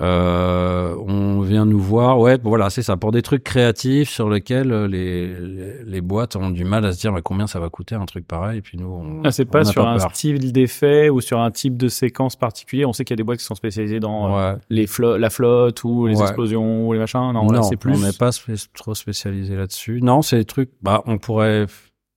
Euh, 0.00 0.96
on 1.06 1.40
vient 1.40 1.64
nous 1.64 1.78
voir, 1.78 2.18
ouais, 2.18 2.38
voilà, 2.42 2.70
c'est 2.70 2.82
ça, 2.82 2.96
pour 2.96 3.12
des 3.12 3.22
trucs 3.22 3.44
créatifs 3.44 4.10
sur 4.10 4.28
lesquels 4.28 4.72
euh, 4.72 4.88
les, 4.88 5.28
les, 5.38 5.84
les 5.84 6.00
boîtes 6.00 6.36
ont 6.36 6.50
du 6.50 6.64
mal 6.64 6.84
à 6.84 6.92
se 6.92 7.00
dire 7.00 7.12
mais 7.12 7.22
combien 7.22 7.46
ça 7.46 7.60
va 7.60 7.68
coûter 7.68 7.94
un 7.94 8.06
truc 8.06 8.26
pareil. 8.26 8.58
Et 8.58 8.62
puis 8.62 8.76
nous, 8.78 8.88
on, 8.88 9.22
Ah, 9.24 9.30
c'est 9.30 9.44
pas 9.44 9.64
sur 9.64 9.86
un 9.86 9.98
peur. 9.98 10.14
style 10.14 10.52
d'effet 10.52 11.10
ou 11.10 11.20
sur 11.20 11.38
un 11.40 11.50
type 11.50 11.76
de 11.76 11.88
séquence 11.88 12.36
particulier. 12.36 12.84
On 12.84 12.92
sait 12.92 13.04
qu'il 13.04 13.12
y 13.14 13.16
a 13.16 13.18
des 13.18 13.24
boîtes 13.24 13.38
qui 13.38 13.44
sont 13.44 13.54
spécialisées 13.54 14.00
dans 14.00 14.38
euh, 14.38 14.54
les 14.70 14.86
flo- 14.86 15.16
la 15.16 15.30
flotte 15.30 15.84
ou 15.84 16.06
les 16.06 16.16
Ouais. 16.16 16.22
explosions 16.22 16.88
ou 16.88 16.92
les 16.92 16.98
machins. 16.98 17.32
Non, 17.32 17.46
là, 17.50 17.62
c'est 17.62 17.76
plus. 17.76 17.92
on 17.94 17.98
n'est 17.98 18.12
pas 18.12 18.30
trop 18.74 18.94
spécialisé 18.94 19.54
là-dessus. 19.56 20.00
Non, 20.02 20.22
c'est 20.22 20.38
des 20.38 20.44
trucs. 20.44 20.70
Bah, 20.82 21.02
on 21.06 21.18
pourrait 21.18 21.66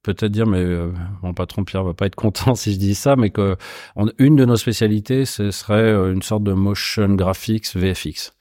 peut-être 0.04 0.32
dire, 0.32 0.47
mais 0.47 0.60
euh, 0.60 0.91
mon 1.22 1.34
patron 1.34 1.64
Pierre 1.64 1.84
va 1.84 1.93
pas 1.93 2.06
être 2.06 2.16
content 2.16 2.56
si 2.56 2.74
je 2.74 2.78
dis 2.78 2.95
ça, 2.95 3.16
mais 3.16 3.30
que 3.30 3.56
on- 3.95 4.12
une 4.18 4.36
de 4.36 4.45
nos 4.45 4.56
spécialités, 4.58 5.26
ce 5.26 5.52
serait 5.52 5.76
euh, 5.76 6.14
une 6.14 6.22
sorte 6.22 6.43
de 6.43 6.54
motion 6.54 7.10
graphics 7.16 7.76
VFX, 7.76 8.34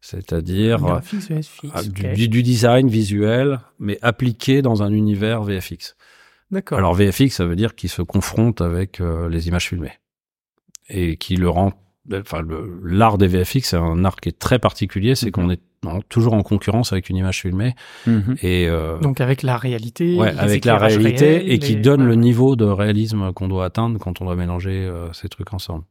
c'est-à-dire 0.00 0.84
euh, 0.84 0.98
VFX, 1.00 1.66
ah, 1.72 1.82
du, 1.82 2.42
design 2.42 2.88
visuel, 2.88 3.60
mais 3.78 3.98
appliqué 4.02 4.62
dans 4.62 4.82
un 4.82 4.92
univers 4.92 5.42
VFX. 5.42 5.96
D'accord. 6.50 6.78
Alors 6.78 6.94
VFX, 6.94 7.30
ça 7.30 7.46
veut 7.46 7.56
dire 7.56 7.74
qu'il 7.74 7.88
se 7.88 8.02
confronte 8.02 8.60
avec 8.60 9.00
euh, 9.00 9.28
les 9.28 9.48
images 9.48 9.68
filmées 9.68 9.98
et 10.88 11.16
qui 11.16 11.36
le 11.36 11.48
rend. 11.48 11.72
Enfin, 12.12 12.42
l'art 12.82 13.16
des 13.18 13.28
VFX, 13.28 13.60
c'est 13.70 13.76
un 13.76 14.04
art 14.04 14.16
qui 14.16 14.28
est 14.28 14.38
très 14.38 14.58
particulier, 14.58 15.14
c'est 15.14 15.26
Mhm. 15.26 15.30
qu'on 15.32 15.50
est 15.50 15.60
en- 15.86 16.00
toujours 16.00 16.34
en 16.34 16.42
concurrence 16.42 16.92
avec 16.92 17.10
une 17.10 17.16
image 17.16 17.40
filmée 17.42 17.74
Mhm. 18.06 18.36
et 18.42 18.66
euh, 18.68 18.98
Donc 18.98 19.20
avec 19.20 19.42
la 19.42 19.56
réalité. 19.56 20.16
ouais, 20.16 20.36
avec 20.36 20.64
la 20.64 20.78
réalité 20.78 21.26
réels, 21.38 21.50
et 21.52 21.58
qui 21.60 21.74
les- 21.76 21.80
donne 21.80 22.04
le 22.04 22.14
niveau 22.16 22.56
de 22.56 22.64
réalisme 22.64 23.32
qu'on 23.32 23.46
doit 23.48 23.64
atteindre 23.66 23.98
quand 24.00 24.20
on 24.20 24.24
doit 24.24 24.36
mélanger 24.36 24.84
euh, 24.84 25.12
ces 25.12 25.28
trucs 25.28 25.52
ensemble. 25.54 25.84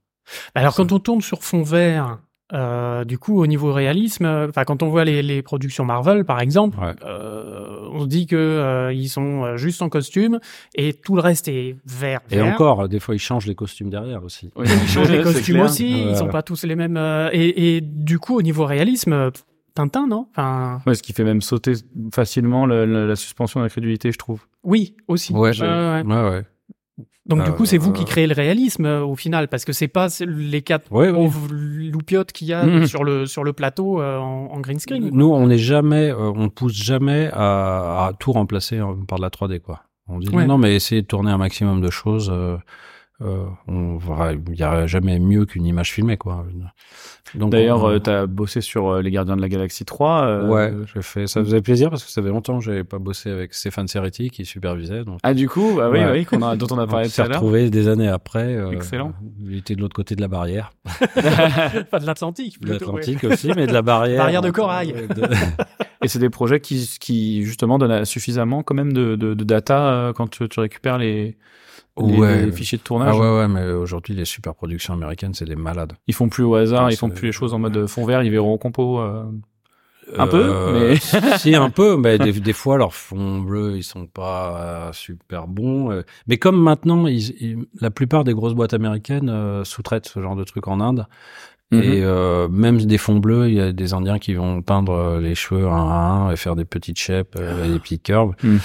Alors 0.56 0.76
quand 0.76 0.92
on 0.92 1.00
tourne 1.00 1.22
sur 1.22 1.44
fond 1.44 1.64
vert, 1.64 2.20
euh, 2.54 3.04
du 3.06 3.18
coup 3.18 3.40
au 3.42 3.48
niveau 3.48 3.72
réalisme, 3.74 4.26
euh, 4.26 4.48
enfin 4.50 4.64
quand 4.64 4.84
on 4.84 4.90
voit 4.90 5.06
les, 5.06 5.22
les 5.22 5.42
productions 5.42 5.86
Marvel 5.86 6.26
par 6.26 6.42
exemple, 6.42 6.78
Ouais. 6.80 6.94
euh, 7.06 7.88
on 7.92 8.02
se 8.02 8.08
dit 8.08 8.28
que 8.28 8.36
euh, 8.36 8.94
ils 8.94 9.08
sont 9.10 9.44
euh, 9.44 9.58
juste 9.58 9.82
en 9.82 9.90
costume 9.90 10.40
et 10.76 10.94
tout 10.94 11.16
le 11.16 11.22
reste 11.22 11.48
est 11.48 11.76
vert. 11.86 12.22
Et 12.30 12.36
vert. 12.38 12.54
encore, 12.54 12.88
des 12.90 13.00
fois, 13.00 13.16
ils 13.16 13.20
changent 13.20 13.46
les 13.48 13.56
costumes 13.56 13.90
derrière 13.90 14.24
aussi. 14.24 14.52
Oui, 14.56 14.66
Ils 14.70 14.88
changent 14.90 15.10
les 15.12 15.22
costumes 15.24 15.56
clair. 15.56 15.66
aussi, 15.66 16.10
ils 16.10 16.16
sont 16.16 16.28
pas 16.28 16.42
tous 16.44 16.64
les 16.64 16.76
mêmes. 16.76 16.98
euh, 16.98 17.30
et, 17.34 17.78
et 17.78 17.82
du 17.82 18.20
coup 18.20 18.38
au 18.38 18.42
niveau 18.42 18.66
réalisme, 18.66 19.32
Tintin, 19.74 20.06
non? 20.08 20.28
Enfin, 20.32 20.82
Ouais, 20.86 20.96
ce 20.96 21.02
qui 21.04 21.14
fait 21.14 21.24
même 21.24 21.42
sauter 21.42 21.74
facilement 22.14 22.66
le- 22.66 22.86
le- 22.86 23.08
la 23.08 23.16
suspension 23.16 23.62
d'incrédulité, 23.62 24.12
je 24.12 24.18
trouve. 24.18 24.42
oui, 24.64 24.96
aussi. 25.08 25.32
Ouais, 25.34 25.52
Ouais, 25.62 26.04
ouais. 26.04 26.44
Donc 27.28 27.44
du 27.46 27.52
coup, 27.52 27.66
c'est 27.66 27.78
vous 27.78 27.94
qui 27.94 28.04
créez 28.06 28.28
le 28.28 28.34
réalisme 28.34 28.86
euh, 28.86 29.06
au 29.06 29.16
final, 29.16 29.48
parce 29.48 29.64
que 29.64 29.74
c'est 29.74 29.88
pas 29.88 30.08
les 30.26 30.62
quatre 30.64 30.92
Ouais, 30.92 31.12
loupiotes 31.12 32.32
qu'il 32.32 32.48
y 32.48 32.54
a 32.54 32.86
sur 32.88 33.04
le 33.04 33.26
sur 33.26 33.44
le 33.44 33.54
plateau 33.54 34.02
euh, 34.02 34.18
en, 34.18 34.48
en 34.52 34.60
green 34.60 34.80
screen. 34.80 35.10
Nous, 35.14 35.28
on 35.30 35.48
n'est 35.48 35.58
jamais, 35.58 36.10
euh, 36.10 36.32
on 36.36 36.50
pousse 36.50 36.74
jamais 36.74 37.30
à, 37.34 38.08
à 38.08 38.12
tout 38.20 38.32
remplacer 38.32 38.80
euh, 38.80 38.94
par 39.08 39.18
de 39.20 39.24
la 39.24 39.30
3D, 39.30 39.60
quoi. 39.62 39.84
On 40.08 40.20
dit 40.20 40.30
Ouais. 40.30 40.46
non, 40.46 40.58
mais 40.58 40.76
essayez 40.76 41.04
de 41.04 41.08
tourner 41.08 41.32
un 41.32 41.38
maximum 41.38 41.80
de 41.80 41.90
choses. 41.90 42.32
Euh, 43.22 43.46
on 43.68 43.98
verra, 43.98 44.34
il 44.34 44.56
y 44.56 44.64
a 44.64 44.88
jamais 44.88 45.20
mieux 45.20 45.46
qu'une 45.46 45.66
image 45.66 45.92
filmée, 45.92 46.18
quoi. 46.18 46.46
Donc, 47.36 47.52
D'ailleurs, 47.52 47.84
on- 47.84 47.90
euh, 47.92 48.00
t'as 48.00 48.26
bossé 48.26 48.60
sur 48.62 48.90
euh, 48.90 49.02
Les 49.02 49.12
Gardiens 49.12 49.36
de 49.38 49.42
la 49.42 49.48
Galaxie 49.48 49.86
3. 49.86 50.24
euh, 50.24 50.48
ouais, 50.50 50.74
j'ai 50.94 51.02
fait. 51.02 51.28
Ça 51.28 51.42
faisait 51.44 51.62
plaisir 51.62 51.90
parce 51.90 52.04
que 52.04 52.12
ça 52.12 52.22
fait 52.22 52.30
longtemps 52.30 52.58
que 52.60 52.64
j'avais 52.66 52.84
pas 52.84 53.00
bossé 53.00 53.30
avec 53.30 53.54
Stéphane 53.54 53.88
Serretti 53.88 54.30
qui 54.30 54.44
supervisait. 54.44 55.04
Donc, 55.06 55.20
Ah, 55.24 55.34
du 55.34 55.48
coup, 55.48 55.76
bah 55.78 55.90
oui, 55.90 56.00
Ouais. 56.00 56.12
oui, 56.12 56.26
qu'on 56.26 56.42
a, 56.42 56.56
dont 56.58 56.68
on 56.72 56.78
a 56.80 56.84
on 56.84 56.88
parlé 56.88 57.06
tout 57.06 57.12
s'est 57.14 57.22
à 57.22 57.26
l'heure. 57.28 57.36
retrouvé 57.40 57.70
des 57.70 57.88
années 57.88 58.10
après. 58.10 58.56
euh, 58.56 58.72
Excellent. 58.72 59.14
Il 59.40 59.56
était 59.58 59.76
de 59.76 59.82
l'autre 59.82 59.96
côté 59.96 60.16
de 60.16 60.22
la 60.22 60.28
barrière, 60.28 60.72
Pas 61.92 62.00
de 62.00 62.06
l'Atlantique. 62.06 62.60
de 62.62 62.68
ouais. 62.68 62.74
l'Atlantique 62.74 63.24
aussi, 63.24 63.52
mais 63.56 63.68
de 63.68 63.74
la 63.74 63.82
barrière. 63.82 64.18
Barrière 64.24 64.42
de 64.42 64.52
corail. 64.52 64.94
De- 64.94 65.28
Et 66.04 66.08
c'est 66.08 66.20
des 66.20 66.30
projets 66.30 66.60
qui, 66.60 66.90
qui 67.00 67.44
justement 67.44 67.78
donnent 67.78 68.06
suffisamment 68.06 68.64
quand 68.64 68.74
même 68.76 68.92
de, 68.94 69.16
de, 69.16 69.34
de 69.34 69.44
data 69.44 69.94
euh, 69.94 70.14
quand 70.14 70.28
tu, 70.28 70.48
tu 70.50 70.60
récupères 70.60 70.98
les, 70.98 71.38
les, 71.98 72.18
Ouais. 72.18 72.46
les 72.46 72.52
fichiers 72.52 72.78
de 72.80 72.84
tournage. 72.84 73.14
Ah 73.16 73.20
ouais, 73.20 73.38
ouais, 73.38 73.48
mais 73.48 73.70
aujourd'hui, 73.72 74.14
les 74.16 74.26
super 74.26 74.56
productions 74.56 74.94
américaines, 74.94 75.34
c'est 75.34 75.46
des 75.46 75.56
malades. 75.56 75.94
Ils 76.08 76.16
font 76.16 76.28
plus 76.30 76.44
au 76.44 76.56
hasard, 76.56 76.86
Ah, 76.86 76.92
ils 76.92 76.98
font 76.98 77.10
plus 77.10 77.28
les 77.28 77.32
choses 77.32 77.54
en 77.54 77.60
mode 77.60 77.86
fond 77.88 78.06
vert, 78.06 78.24
ils 78.24 78.32
verront 78.32 78.54
au 78.54 78.58
compo. 78.58 79.00
euh. 79.00 79.26
Un 80.18 80.28
peu, 80.28 80.44
Euh, 80.44 80.90
mais- 80.90 81.38
si 81.38 81.56
un 81.56 81.70
peu, 81.70 81.96
mais 81.96 82.18
des, 82.18 82.32
des 82.42 82.54
fois 82.54 82.78
leurs 82.78 82.94
fonds 82.96 83.40
bleus 83.40 83.78
ils 83.78 83.84
sont 83.84 84.08
pas 84.08 84.88
euh, 84.90 84.94
super 84.94 85.48
bons. 85.48 86.02
Mais 86.28 86.38
comme 86.38 86.60
maintenant, 86.62 87.06
ils, 87.08 87.30
ils- 87.42 87.66
la 87.80 87.92
plupart 87.92 88.24
des 88.24 88.34
grosses 88.34 88.56
boîtes 88.56 88.74
américaines 88.74 89.30
euh, 89.30 89.64
sous-traitent 89.64 90.08
ce 90.08 90.20
genre 90.20 90.36
de 90.36 90.44
trucs 90.44 90.68
en 90.68 90.82
Inde. 90.82 91.06
Mhm. 91.72 91.82
Et 91.84 92.02
euh, 92.04 92.48
même 92.50 92.78
des 92.82 92.98
fonds 92.98 93.18
bleus, 93.18 93.48
il 93.50 93.56
y 93.56 93.62
a 93.62 93.72
des 93.72 93.94
Indiens 93.94 94.20
qui 94.20 94.34
vont 94.34 94.62
peindre 94.62 94.94
euh, 94.94 95.22
les 95.22 95.36
cheveux 95.36 95.68
un 95.68 95.90
à 95.90 95.94
un 95.94 96.32
et 96.32 96.36
faire 96.36 96.56
des 96.56 96.66
petites 96.66 97.00
shapes, 97.00 97.36
euh, 97.40 97.66
et 97.66 97.70
des 97.70 97.80
petites 97.80 98.04
curves. 98.04 98.34
Mhm. 98.44 98.60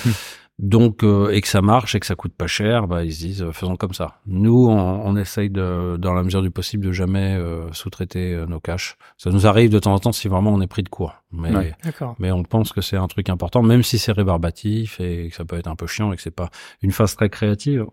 Donc, 0.58 1.04
euh, 1.04 1.28
et 1.32 1.42
que 1.42 1.48
ça 1.48 1.60
marche 1.60 1.94
et 1.94 2.00
que 2.00 2.06
ça 2.06 2.14
coûte 2.14 2.32
pas 2.32 2.46
cher, 2.46 2.88
bah, 2.88 3.04
ils 3.04 3.12
se 3.12 3.18
disent, 3.18 3.42
euh, 3.42 3.52
faisons 3.52 3.76
comme 3.76 3.92
ça. 3.92 4.20
Nous, 4.26 4.68
on, 4.70 5.02
on 5.06 5.14
essaye 5.14 5.50
de, 5.50 5.98
dans 5.98 6.14
la 6.14 6.22
mesure 6.22 6.40
du 6.40 6.50
possible, 6.50 6.86
de 6.86 6.92
jamais 6.92 7.36
euh, 7.38 7.70
sous-traiter 7.72 8.42
nos 8.48 8.58
caches. 8.58 8.96
Ça 9.18 9.28
nous 9.30 9.46
arrive 9.46 9.68
de 9.68 9.78
temps 9.78 9.92
en 9.92 9.98
temps 9.98 10.12
si 10.12 10.28
vraiment 10.28 10.54
on 10.54 10.60
est 10.62 10.66
pris 10.66 10.82
de 10.82 10.88
court. 10.88 11.12
Mais, 11.30 11.54
Ouais. 11.54 11.74
Mais 12.18 12.32
on 12.32 12.42
pense 12.42 12.72
que 12.72 12.80
c'est 12.80 12.96
un 12.96 13.06
truc 13.06 13.28
important, 13.28 13.62
même 13.62 13.82
si 13.82 13.98
c'est 13.98 14.12
rébarbatif 14.12 14.98
et 14.98 15.28
que 15.28 15.36
ça 15.36 15.44
peut 15.44 15.58
être 15.58 15.68
un 15.68 15.76
peu 15.76 15.86
chiant 15.86 16.10
et 16.12 16.16
que 16.16 16.22
c'est 16.22 16.30
pas 16.34 16.48
une 16.80 16.90
phase 16.90 17.14
très 17.16 17.28
créative. 17.28 17.84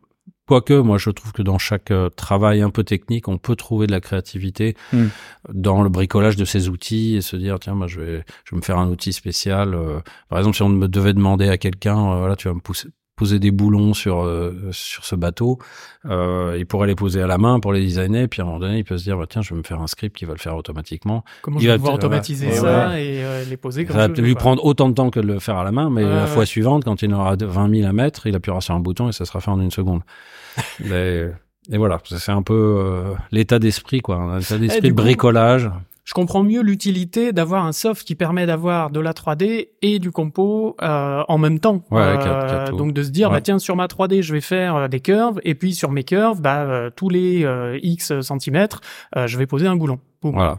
Quoique, 0.45 0.73
moi, 0.73 0.97
je 0.97 1.09
trouve 1.09 1.31
que 1.31 1.41
dans 1.41 1.57
chaque 1.57 1.89
euh, 1.91 2.09
travail 2.09 2.61
un 2.61 2.69
peu 2.69 2.83
technique, 2.83 3.27
on 3.29 3.37
peut 3.37 3.55
trouver 3.55 3.87
de 3.87 3.91
la 3.93 4.01
créativité 4.01 4.75
Mm. 4.91 5.05
dans 5.53 5.81
le 5.83 5.89
bricolage 5.89 6.35
de 6.35 6.43
ces 6.45 6.67
outils 6.69 7.15
et 7.15 7.21
se 7.21 7.35
dire, 7.37 7.59
tiens, 7.59 7.75
moi, 7.75 7.87
je 7.87 8.01
vais, 8.01 8.25
je 8.43 8.51
vais 8.51 8.57
me 8.57 8.61
faire 8.61 8.77
un 8.77 8.89
outil 8.89 9.13
spécial. 9.13 9.73
euh, 9.73 9.99
par 10.29 10.39
exemple, 10.39 10.55
si 10.57 10.63
on 10.63 10.69
me 10.69 10.87
devait 10.87 11.13
demander 11.13 11.47
à 11.47 11.57
quelqu'un, 11.57 11.97
euh, 11.97 12.17
voilà, 12.19 12.35
tu 12.35 12.47
vas 12.49 12.53
me 12.53 12.59
pousser, 12.59 12.89
poser 13.15 13.37
des 13.39 13.51
boulons 13.51 13.93
sur 13.93 14.23
euh, 14.23 14.69
sur 14.71 15.05
ce 15.05 15.15
bateau, 15.15 15.59
euh, 16.05 16.55
il 16.57 16.65
pourrait 16.65 16.87
les 16.87 16.95
poser 16.95 17.21
à 17.21 17.27
la 17.27 17.37
main 17.37 17.59
pour 17.59 17.71
les 17.73 17.81
designer, 17.81 18.27
puis 18.27 18.41
à 18.41 18.43
un 18.43 18.47
moment 18.47 18.59
donné, 18.59 18.79
il 18.79 18.83
peut 18.83 18.97
se 18.97 19.03
dire, 19.03 19.17
bah, 19.17 19.25
tiens, 19.29 19.41
je 19.41 19.53
vais 19.53 19.57
me 19.59 19.63
faire 19.63 19.79
un 19.81 19.87
script 19.87 20.15
qui 20.15 20.25
va 20.25 20.33
le 20.33 20.39
faire 20.39 20.55
automatiquement. 20.55 21.23
Comment 21.43 21.59
Il 21.59 21.63
je 21.63 21.67
vais 21.67 21.73
va 21.73 21.77
pouvoir 21.77 21.93
automatiser 21.95 22.47
ouais. 22.47 22.53
ça 22.55 22.99
et 22.99 23.23
euh, 23.23 23.43
les 23.47 23.57
poser 23.57 23.85
comme 23.85 23.95
Ça 23.95 24.07
va 24.07 24.13
lui 24.13 24.33
prendre 24.35 24.63
autant 24.65 24.89
de 24.89 24.93
temps 24.95 25.09
que 25.11 25.19
de 25.19 25.27
le 25.27 25.39
faire 25.39 25.57
à 25.57 25.63
la 25.63 25.71
main, 25.71 25.89
mais 25.89 26.03
la 26.03 26.25
fois 26.27 26.45
suivante, 26.45 26.83
quand 26.83 27.01
il 27.03 27.13
aura 27.13 27.35
20 27.35 27.69
000 27.75 27.87
à 27.87 27.93
mettre, 27.93 28.25
il 28.27 28.35
appuiera 28.35 28.61
sur 28.61 28.73
un 28.73 28.79
bouton 28.79 29.09
et 29.09 29.11
ça 29.11 29.25
sera 29.25 29.39
fait 29.41 29.51
en 29.51 29.61
une 29.61 29.71
seconde. 29.71 30.01
Mais- 30.85 31.29
et 31.71 31.77
voilà, 31.77 31.99
c'est 32.03 32.31
un 32.31 32.41
peu 32.41 32.53
euh, 32.53 33.13
l'état 33.31 33.57
d'esprit, 33.57 34.01
quoi. 34.01 34.17
Un 34.17 34.39
état 34.39 34.57
d'esprit 34.57 34.81
du 34.81 34.89
de 34.89 34.93
coup- 34.93 35.01
bricolage. 35.03 35.69
Je 36.05 36.13
comprends 36.13 36.43
mieux 36.43 36.61
l'utilité 36.61 37.31
d'avoir 37.31 37.65
un 37.65 37.71
soft 37.71 38.05
qui 38.05 38.15
permet 38.15 38.45
d'avoir 38.45 38.89
de 38.89 38.99
la 38.99 39.13
3D 39.13 39.69
et 39.81 39.99
du 39.99 40.11
compo 40.11 40.75
euh, 40.81 41.23
en 41.27 41.37
même 41.37 41.59
temps. 41.59 41.83
Ouais, 41.91 42.01
Euh, 42.01 42.71
donc 42.71 42.93
de 42.93 43.03
se 43.03 43.09
dire, 43.09 43.29
Ouais. 43.29 43.37
bah 43.37 43.41
tiens, 43.41 43.57
sur 43.59 43.75
ma 43.75 43.87
3D, 43.87 44.21
je 44.21 44.33
vais 44.33 44.41
faire 44.41 44.75
euh, 44.75 44.87
des 44.89 44.99
curves, 44.99 45.39
et 45.43 45.55
puis 45.55 45.73
sur 45.73 45.91
mes 45.91 46.03
curves, 46.03 46.41
bah 46.41 46.63
euh, 46.63 46.89
tous 46.93 47.07
les 47.09 47.47
X 47.83 48.19
centimètres, 48.21 48.81
je 49.15 49.37
vais 49.37 49.45
poser 49.47 49.67
un 49.67 49.75
boulon. 49.77 49.99
Boum. 50.21 50.33
Voilà. 50.33 50.57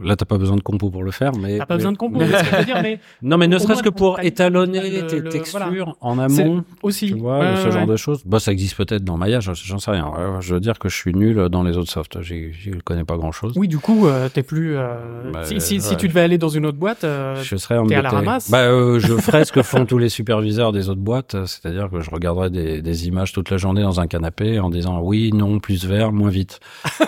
Là, 0.00 0.16
t'as 0.16 0.24
pas 0.24 0.38
besoin 0.38 0.56
de 0.56 0.62
compo 0.62 0.88
pour 0.88 1.02
le 1.02 1.10
faire, 1.10 1.32
mais. 1.38 1.58
T'as 1.58 1.66
pas 1.66 1.74
mais- 1.74 1.78
besoin 1.78 1.92
de 1.92 1.98
compo, 1.98 2.18
c'est 2.20 2.26
ce 2.38 2.38
que 2.42 2.46
je 2.52 2.56
veux 2.56 2.64
dire, 2.72 2.80
mais 2.82 3.00
Non, 3.20 3.36
mais 3.36 3.48
ne 3.48 3.58
serait-ce 3.58 3.82
que 3.82 3.90
pour 3.90 4.18
étalonner 4.20 4.80
le- 5.02 5.06
tes 5.06 5.20
le- 5.20 5.28
textures 5.28 5.60
voilà. 5.60 5.92
en 6.00 6.18
amont. 6.18 6.64
aussi. 6.82 7.08
Tu 7.12 7.18
vois, 7.18 7.38
Ouais, 7.40 7.56
ce 7.56 7.64
ouais, 7.66 7.70
genre 7.72 7.80
ouais. 7.82 7.86
de 7.88 7.96
choses. 7.96 8.22
Bah, 8.24 8.40
ça 8.40 8.50
existe 8.50 8.76
peut-être 8.78 9.04
dans 9.04 9.18
Maya, 9.18 9.40
j'en- 9.40 9.54
sais 9.54 9.90
rien. 9.90 10.10
Je 10.40 10.54
veux 10.54 10.60
dire 10.60 10.78
que 10.78 10.88
je 10.88 10.96
suis 10.96 11.12
nul 11.12 11.50
dans 11.50 11.62
les 11.62 11.76
autres 11.76 11.90
softs. 11.90 12.22
J'y 12.22 12.52
connais 12.82 13.04
pas 13.04 13.18
grand 13.18 13.30
chose. 13.30 13.52
Oui, 13.56 13.68
du 13.68 13.76
coup, 13.78 14.06
euh, 14.06 14.30
t'es 14.30 14.42
plus. 14.42 14.74
euh, 14.74 15.30
Bah, 15.34 15.40
si, 15.44 15.60
si, 15.82 15.96
tu 15.98 16.08
devais 16.08 16.22
aller 16.22 16.38
dans 16.38 16.48
une 16.48 16.64
autre 16.64 16.78
boîte, 16.78 17.04
euh, 17.04 17.36
je 17.42 17.56
serais 17.56 17.78
t'es 17.86 17.94
à 17.96 18.00
la 18.02 18.08
ramasse 18.08 18.50
Bah, 18.50 18.60
euh, 18.62 18.98
je 18.98 19.14
ferais 19.18 19.44
ce 19.44 19.52
que 19.52 19.60
font 19.62 19.84
tous 19.84 19.98
les 19.98 20.08
superviseurs 20.08 20.72
des 20.72 20.88
autres 20.88 21.02
boîtes, 21.02 21.36
c'est-à-dire 21.44 21.90
que 21.90 22.00
je 22.00 22.10
regarderais 22.10 22.48
des, 22.48 22.80
des 22.80 23.06
images 23.06 23.32
toute 23.34 23.50
la 23.50 23.58
journée 23.58 23.82
dans 23.82 24.00
un 24.00 24.06
canapé 24.06 24.58
en 24.60 24.70
disant 24.70 25.00
oui, 25.02 25.30
non, 25.34 25.58
plus 25.60 25.84
vert, 25.84 26.10
moins 26.10 26.30
vite. 26.30 26.58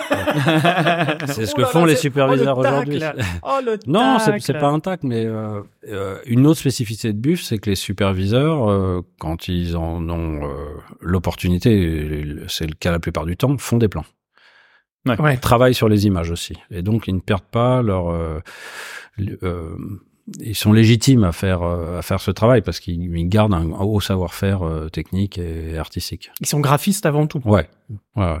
c'est 1.27 1.47
ce 1.47 1.55
que 1.55 1.63
font 1.65 1.85
les 1.85 1.95
superviseurs 1.95 2.57
oh, 2.59 2.66
aujourd'hui. 2.69 2.99
Oh, 3.43 3.59
le 3.65 3.77
Non, 3.87 4.17
c'est 4.39 4.53
pas 4.59 4.67
un 4.69 4.79
tac, 4.79 5.03
mais 5.03 5.25
euh, 5.25 5.61
euh, 5.89 6.19
une 6.25 6.45
autre 6.47 6.59
spécificité 6.59 7.13
de 7.13 7.19
Buff, 7.19 7.41
c'est 7.41 7.57
que 7.57 7.69
les 7.69 7.75
superviseurs, 7.75 8.69
euh, 8.69 9.01
quand 9.19 9.47
ils 9.47 9.75
en 9.77 10.07
ont 10.09 10.43
euh, 10.49 10.49
l'opportunité, 11.01 12.23
c'est 12.47 12.67
le 12.67 12.73
cas 12.75 12.91
la 12.91 12.99
plupart 12.99 13.25
du 13.25 13.37
temps, 13.37 13.57
font 13.57 13.77
des 13.77 13.87
plans. 13.87 14.05
Ouais. 15.05 15.35
Ils 15.35 15.39
travaillent 15.39 15.73
sur 15.73 15.87
les 15.87 16.05
images 16.05 16.31
aussi, 16.31 16.53
et 16.69 16.81
donc 16.81 17.07
ils 17.07 17.15
ne 17.15 17.19
perdent 17.21 17.41
pas 17.49 17.81
leur. 17.81 18.09
euh, 18.09 18.39
le- 19.17 19.39
euh, 19.43 19.75
ils 20.41 20.55
sont 20.55 20.73
légitimes 20.73 21.23
à 21.23 21.31
faire 21.31 21.61
euh, 21.63 21.99
à 21.99 22.01
faire 22.01 22.19
ce 22.19 22.31
travail 22.31 22.61
parce 22.61 22.81
qu'ils 22.81 23.01
ils 23.17 23.29
gardent 23.29 23.53
un 23.53 23.63
haut 23.79 24.01
savoir-faire 24.01 24.63
euh, 24.67 24.89
technique 24.89 25.37
et 25.37 25.77
artistique. 25.77 26.29
Ils 26.41 26.47
sont 26.47 26.59
graphistes 26.59 27.05
avant 27.05 27.27
tout. 27.27 27.41
Ouais, 27.45 27.69
ouais. 27.89 28.23
ouais. 28.23 28.37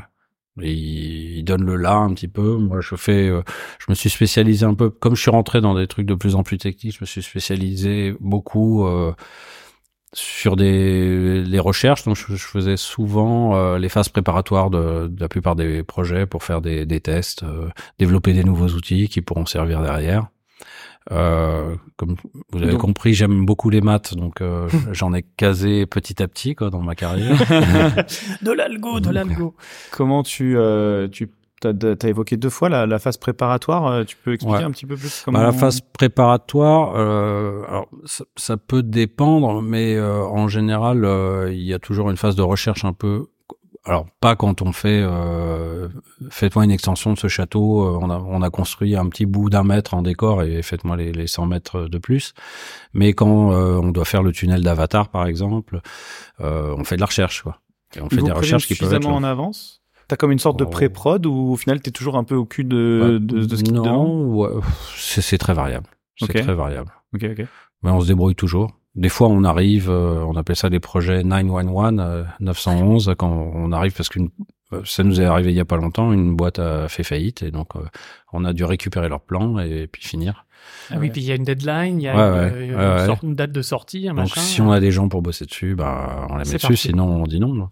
Et 0.61 0.71
ils 0.71 1.43
donnent 1.43 1.65
le 1.65 1.75
là 1.75 1.95
un 1.95 2.13
petit 2.13 2.27
peu. 2.27 2.57
Moi, 2.57 2.81
je 2.81 2.95
fais, 2.95 3.27
euh, 3.27 3.41
je 3.79 3.85
me 3.89 3.95
suis 3.95 4.09
spécialisé 4.09 4.65
un 4.65 4.73
peu, 4.73 4.89
comme 4.89 5.15
je 5.15 5.21
suis 5.21 5.31
rentré 5.31 5.61
dans 5.61 5.75
des 5.75 5.87
trucs 5.87 6.05
de 6.05 6.15
plus 6.15 6.35
en 6.35 6.43
plus 6.43 6.57
techniques, 6.57 6.95
je 6.95 7.01
me 7.01 7.05
suis 7.05 7.21
spécialisé 7.23 8.15
beaucoup 8.19 8.85
euh, 8.85 9.13
sur 10.13 10.55
des 10.55 11.43
les 11.43 11.59
recherches. 11.59 12.03
Donc, 12.05 12.15
je, 12.15 12.35
faisais 12.35 12.77
souvent 12.77 13.55
euh, 13.55 13.77
les 13.77 13.89
phases 13.89 14.09
préparatoires 14.09 14.69
de, 14.69 15.07
de 15.07 15.19
la 15.19 15.27
plupart 15.27 15.55
des 15.55 15.83
projets 15.83 16.25
pour 16.25 16.43
faire 16.43 16.61
des, 16.61 16.85
des 16.85 17.01
tests, 17.01 17.45
développer 17.99 18.33
des 18.33 18.43
nouveaux 18.43 18.69
outils 18.69 19.09
qui 19.09 19.21
pourront 19.21 19.45
servir 19.45 19.81
derrière. 19.81 20.27
Euh, 21.11 21.75
comme 21.95 22.15
vous 22.51 22.61
avez 22.61 22.71
Donc- 22.71 22.81
compris, 22.81 23.13
j'aime 23.13 23.45
beaucoup 23.45 23.69
les 23.69 23.81
maths, 23.81 24.13
donc 24.15 24.41
euh, 24.41 24.67
j'en 24.91 25.13
ai 25.13 25.23
casé 25.23 25.85
petit 25.85 26.21
à 26.21 26.27
petit 26.27 26.53
quoi 26.55 26.69
dans 26.69 26.81
ma 26.81 26.95
carrière. 26.95 27.37
De 28.41 28.51
l'algo, 28.51 28.99
de 28.99 29.09
l'algo. 29.09 29.55
Comment 29.91 30.23
tu, 30.23 30.57
euh, 30.57 31.07
tu 31.07 31.31
t'as, 31.61 31.73
t'as 31.73 32.07
évoqué 32.09 32.37
deux 32.37 32.49
fois 32.49 32.69
la, 32.69 32.85
la 32.85 32.99
phase 32.99 33.17
préparatoire. 33.17 33.87
euh, 33.87 34.03
Tu 34.03 34.15
peux 34.17 34.33
expliquer 34.33 34.57
Ouais. 34.59 34.63
un 34.63 34.71
petit 34.71 34.85
peu 34.85 34.95
plus 34.95 35.21
comment 35.23 35.39
Bah, 35.39 35.45
la 35.45 35.51
phase 35.53 35.79
préparatoire, 35.81 36.93
euh, 36.95 37.63
alors 37.67 37.87
ça, 38.05 38.25
ça 38.35 38.57
peut 38.57 38.83
dépendre, 38.83 39.61
mais 39.61 39.95
euh, 39.95 40.23
en 40.25 40.47
général, 40.47 41.05
euh, 41.05 41.51
il 41.53 41.63
y 41.63 41.73
a 41.73 41.79
toujours 41.79 42.09
une 42.09 42.17
phase 42.17 42.35
de 42.35 42.41
recherche 42.43 42.83
un 42.85 42.93
peu. 42.93 43.27
Alors 43.87 44.05
pas 44.19 44.35
quand 44.35 44.61
on 44.61 44.71
fait, 44.73 45.01
euh, 45.01 45.87
faites-moi 46.29 46.65
une 46.65 46.71
extension 46.71 47.13
de 47.13 47.17
ce 47.17 47.27
château. 47.27 47.83
euh, 47.85 47.97
on 48.01 48.09
a 48.09 48.17
on 48.19 48.41
a 48.41 48.49
construit 48.49 48.95
un 48.97 49.07
petit 49.07 49.25
bout 49.25 49.49
d'un 49.49 49.63
mètre 49.63 49.93
en 49.93 50.01
décor 50.01 50.43
et 50.43 50.61
faites-moi 50.61 50.97
les, 50.97 51.13
les 51.13 51.27
100 51.27 51.45
mètres 51.45 51.81
de 51.87 51.97
plus. 51.97 52.33
Mais 52.93 53.13
quand 53.13 53.51
euh, 53.53 53.79
on 53.81 53.91
doit 53.91 54.05
faire 54.05 54.23
le 54.23 54.31
tunnel 54.33 54.61
d'Avatar 54.61 55.07
par 55.09 55.25
exemple, 55.25 55.79
euh, 56.41 56.75
on 56.77 56.83
fait 56.83 56.95
de 56.97 57.01
la 57.01 57.07
recherche 57.07 57.41
quoi. 57.43 57.59
Et 57.95 58.01
on 58.01 58.09
fait 58.09 58.17
vous 58.17 58.25
des 58.25 58.31
recherches 58.33 58.67
qui 58.67 58.75
peuvent 58.75 58.93
être 58.93 59.01
suffisamment 59.03 59.15
en 59.17 59.23
avance? 59.23 59.81
T'as 60.09 60.15
comme 60.17 60.31
une 60.31 60.39
sorte 60.39 60.59
de 60.59 60.65
Oh. 60.65 60.69
pré-prod 60.69 61.25
ou 61.25 61.51
au 61.51 61.55
final 61.55 61.79
t'es 61.81 61.91
toujours 61.91 62.17
un 62.17 62.23
peu 62.25 62.35
au 62.35 62.45
cul 62.45 62.65
de, 62.65 63.01
Ouais. 63.01 63.19
de, 63.25 63.45
de 63.45 63.55
ce 63.55 63.63
qui 63.63 63.71
non, 63.71 64.35
ouais, 64.35 64.49
c'est 64.97 65.37
très 65.37 65.53
variable. 65.53 65.87
C'est 66.19 66.27
très 66.33 66.53
variable. 66.55 66.91
Ok, 67.13 67.23
ok. 67.31 67.45
Mais 67.83 67.91
on 67.91 68.01
se 68.01 68.07
débrouille 68.07 68.35
toujours. 68.35 68.71
Des 68.97 69.09
fois, 69.09 69.27
on 69.29 69.43
arrive, 69.43 69.89
euh, 69.89 70.23
on 70.27 70.35
appelle 70.35 70.55
ça 70.55 70.69
des 70.69 70.79
projets 70.79 71.23
911, 71.23 71.95
euh, 71.99 72.23
911, 72.39 73.13
quand 73.17 73.29
on 73.29 73.71
arrive 73.71 73.93
parce 73.93 74.09
qu'une, 74.09 74.29
euh, 74.73 74.81
ça 74.85 75.03
nous 75.03 75.21
est 75.21 75.25
arrivé 75.25 75.51
il 75.51 75.55
y 75.55 75.59
a 75.59 75.65
pas 75.65 75.77
longtemps, 75.77 76.11
une 76.11 76.35
boîte 76.35 76.57
a 76.59 76.87
fait 76.89 77.03
faillite 77.03 77.43
et 77.43 77.51
donc 77.51 77.75
euh, 77.75 77.81
on 78.33 78.43
a 78.43 78.53
dû 78.53 78.63
récupérer 78.65 79.07
leur 79.07 79.21
plan 79.21 79.59
et, 79.59 79.87
puis 79.87 80.03
finir. 80.03 80.45
Ah 80.89 80.95
oui, 80.99 81.11
puis 81.11 81.21
il 81.21 81.27
y 81.27 81.31
a 81.31 81.35
une 81.35 81.43
deadline, 81.43 81.99
il 82.01 82.03
y 82.05 82.07
a 82.09 82.15
Ouais, 82.15 82.47
une, 82.49 82.53
ouais, 82.55 82.65
une 82.67 82.75
ouais, 82.75 82.93
ouais. 82.95 83.05
sorte- 83.05 83.23
une 83.23 83.35
date 83.35 83.51
de 83.51 83.61
sortie, 83.61 84.07
un 84.09 84.15
Donc 84.15 84.29
machin. 84.29 84.41
si 84.41 84.61
on 84.61 84.71
a 84.71 84.79
des 84.79 84.91
gens 84.91 85.07
pour 85.09 85.21
bosser 85.21 85.45
dessus, 85.45 85.75
bah 85.75 86.25
on 86.29 86.33
les 86.37 86.45
met 86.45 86.53
dessus, 86.53 86.57
parti. 86.59 86.77
sinon 86.77 87.05
on 87.21 87.27
dit 87.27 87.39
non. 87.39 87.69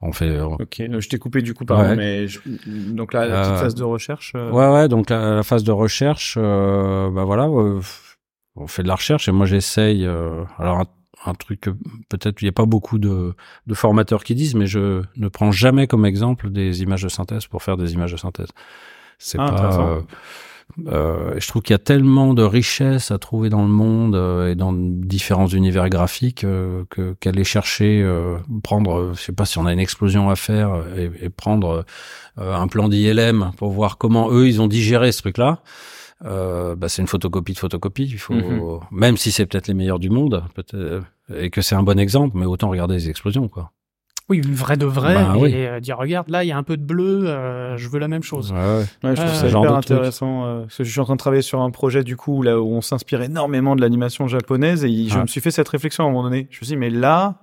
On 0.00 0.12
fait. 0.12 0.28
euh, 0.28 0.46
Ok, 0.46 0.80
euh, 0.80 1.00
je 1.00 1.08
t'ai 1.10 1.18
coupé 1.18 1.42
du 1.42 1.52
coup, 1.52 1.64
pardon, 1.66 1.90
Ouais. 1.90 1.96
mais 1.96 2.26
je- 2.28 2.38
donc 2.92 3.12
là, 3.12 3.26
la 3.26 3.40
petite 3.40 3.52
Euh, 3.54 3.56
phase 3.56 3.74
de 3.74 3.82
recherche. 3.82 4.32
euh, 4.34 4.50
Ouais, 4.50 4.66
ouais. 4.72 4.88
Donc 4.88 5.10
la, 5.10 5.34
la 5.36 5.42
phase 5.42 5.62
de 5.64 5.72
recherche, 5.72 6.36
euh, 6.38 7.10
bah 7.10 7.24
voilà, 7.24 7.44
euh, 7.48 7.80
on 8.56 8.66
fait 8.66 8.82
de 8.82 8.88
la 8.88 8.94
recherche 8.96 9.28
et 9.28 9.32
moi 9.32 9.46
j'essaye. 9.46 10.04
euh, 10.06 10.44
alors 10.58 10.78
un, 10.80 10.86
un 11.26 11.34
truc 11.34 11.68
peut-être 12.08 12.40
il 12.42 12.46
n'y 12.46 12.48
a 12.48 12.52
pas 12.52 12.64
beaucoup 12.66 12.98
de, 12.98 13.34
de 13.66 13.74
formateurs 13.74 14.24
qui 14.24 14.34
disent, 14.34 14.54
mais 14.54 14.66
je 14.66 15.02
ne 15.16 15.28
prends 15.28 15.52
jamais 15.52 15.86
comme 15.86 16.06
exemple 16.06 16.50
des 16.50 16.82
images 16.82 17.02
de 17.02 17.08
synthèse 17.08 17.46
pour 17.46 17.62
faire 17.62 17.76
des 17.76 17.92
images 17.92 18.12
de 18.12 18.16
synthèse. 18.16 18.48
C'est 19.18 19.38
Ah, 19.38 19.50
pas. 19.50 19.80
euh, 19.90 20.00
euh, 20.86 21.34
je 21.38 21.46
trouve 21.48 21.62
qu'il 21.62 21.74
y 21.74 21.74
a 21.74 21.78
tellement 21.78 22.32
de 22.32 22.42
richesses 22.44 23.10
à 23.10 23.18
trouver 23.18 23.50
dans 23.50 23.62
le 23.62 23.68
monde 23.68 24.14
euh, 24.14 24.50
et 24.52 24.54
dans 24.54 24.72
différents 24.72 25.48
univers 25.48 25.88
graphiques 25.90 26.44
euh, 26.44 26.84
que 26.90 27.14
qu'aller 27.20 27.44
chercher, 27.44 28.00
euh, 28.02 28.38
prendre, 28.62 29.12
je 29.14 29.20
sais 29.20 29.32
pas 29.32 29.44
si 29.46 29.58
on 29.58 29.66
a 29.66 29.72
une 29.72 29.80
explosion 29.80 30.30
à 30.30 30.36
faire 30.36 30.70
et, 30.96 31.10
et 31.22 31.28
prendre 31.28 31.84
euh, 32.38 32.54
un 32.54 32.68
plan 32.68 32.88
d'ILM 32.88 33.50
pour 33.58 33.72
voir 33.72 33.98
comment 33.98 34.30
eux 34.30 34.46
ils 34.48 34.60
ont 34.62 34.68
digéré 34.68 35.10
ce 35.12 35.20
truc-là. 35.22 35.60
Euh, 36.24 36.76
bah, 36.76 36.88
c'est 36.88 37.00
une 37.02 37.08
photocopie 37.08 37.54
de 37.54 37.58
photocopie. 37.58 38.04
Il 38.04 38.18
faut, 38.18 38.34
Mhm. 38.34 38.80
même 38.90 39.16
si 39.16 39.32
c'est 39.32 39.46
peut-être 39.46 39.68
les 39.68 39.74
meilleurs 39.74 39.98
du 39.98 40.10
monde, 40.10 40.44
peut-être, 40.54 40.74
euh, 40.74 41.00
et 41.34 41.50
que 41.50 41.62
c'est 41.62 41.74
un 41.74 41.82
bon 41.82 41.98
exemple, 41.98 42.36
mais 42.36 42.46
autant 42.46 42.68
regarder 42.68 42.94
les 42.94 43.08
explosions, 43.08 43.48
quoi. 43.48 43.70
Oui, 44.28 44.38
une 44.38 44.54
vraie 44.54 44.76
de 44.76 44.86
vrai, 44.86 45.14
Bah 45.14 45.32
et 45.34 45.40
oui. 45.40 45.52
euh, 45.56 45.80
dire 45.80 45.96
regarde 45.98 46.28
là, 46.28 46.44
il 46.44 46.46
y 46.48 46.52
a 46.52 46.56
un 46.56 46.62
peu 46.62 46.76
de 46.76 46.84
bleu, 46.84 47.28
euh, 47.28 47.76
je 47.76 47.88
veux 47.88 47.98
la 47.98 48.06
même 48.06 48.22
chose. 48.22 48.52
Ouais, 48.52 48.58
ouais. 48.58 48.84
Ouais, 49.02 49.16
je 49.16 49.20
trouve 49.22 49.30
Euh, 49.30 49.34
ça 49.34 49.48
hyper 49.48 49.74
intéressant. 49.74 50.44
euh, 50.44 50.60
parce 50.62 50.76
que 50.76 50.84
je 50.84 50.90
suis 50.90 51.00
en 51.00 51.04
train 51.04 51.14
de 51.14 51.18
travailler 51.18 51.42
sur 51.42 51.60
un 51.60 51.70
projet 51.70 52.04
du 52.04 52.16
coup 52.16 52.42
là 52.42 52.60
où 52.60 52.68
on 52.72 52.80
s'inspire 52.80 53.22
énormément 53.22 53.74
de 53.74 53.80
l'animation 53.80 54.28
japonaise 54.28 54.84
et 54.84 55.08
je 55.08 55.16
Ouais. 55.16 55.22
me 55.22 55.26
suis 55.26 55.40
fait 55.40 55.50
cette 55.50 55.68
réflexion 55.68 56.04
à 56.04 56.06
un 56.06 56.10
moment 56.10 56.22
donné. 56.22 56.46
Je 56.50 56.58
me 56.60 56.64
suis 56.64 56.66
dit 56.66 56.76
mais 56.76 56.90
là, 56.90 57.40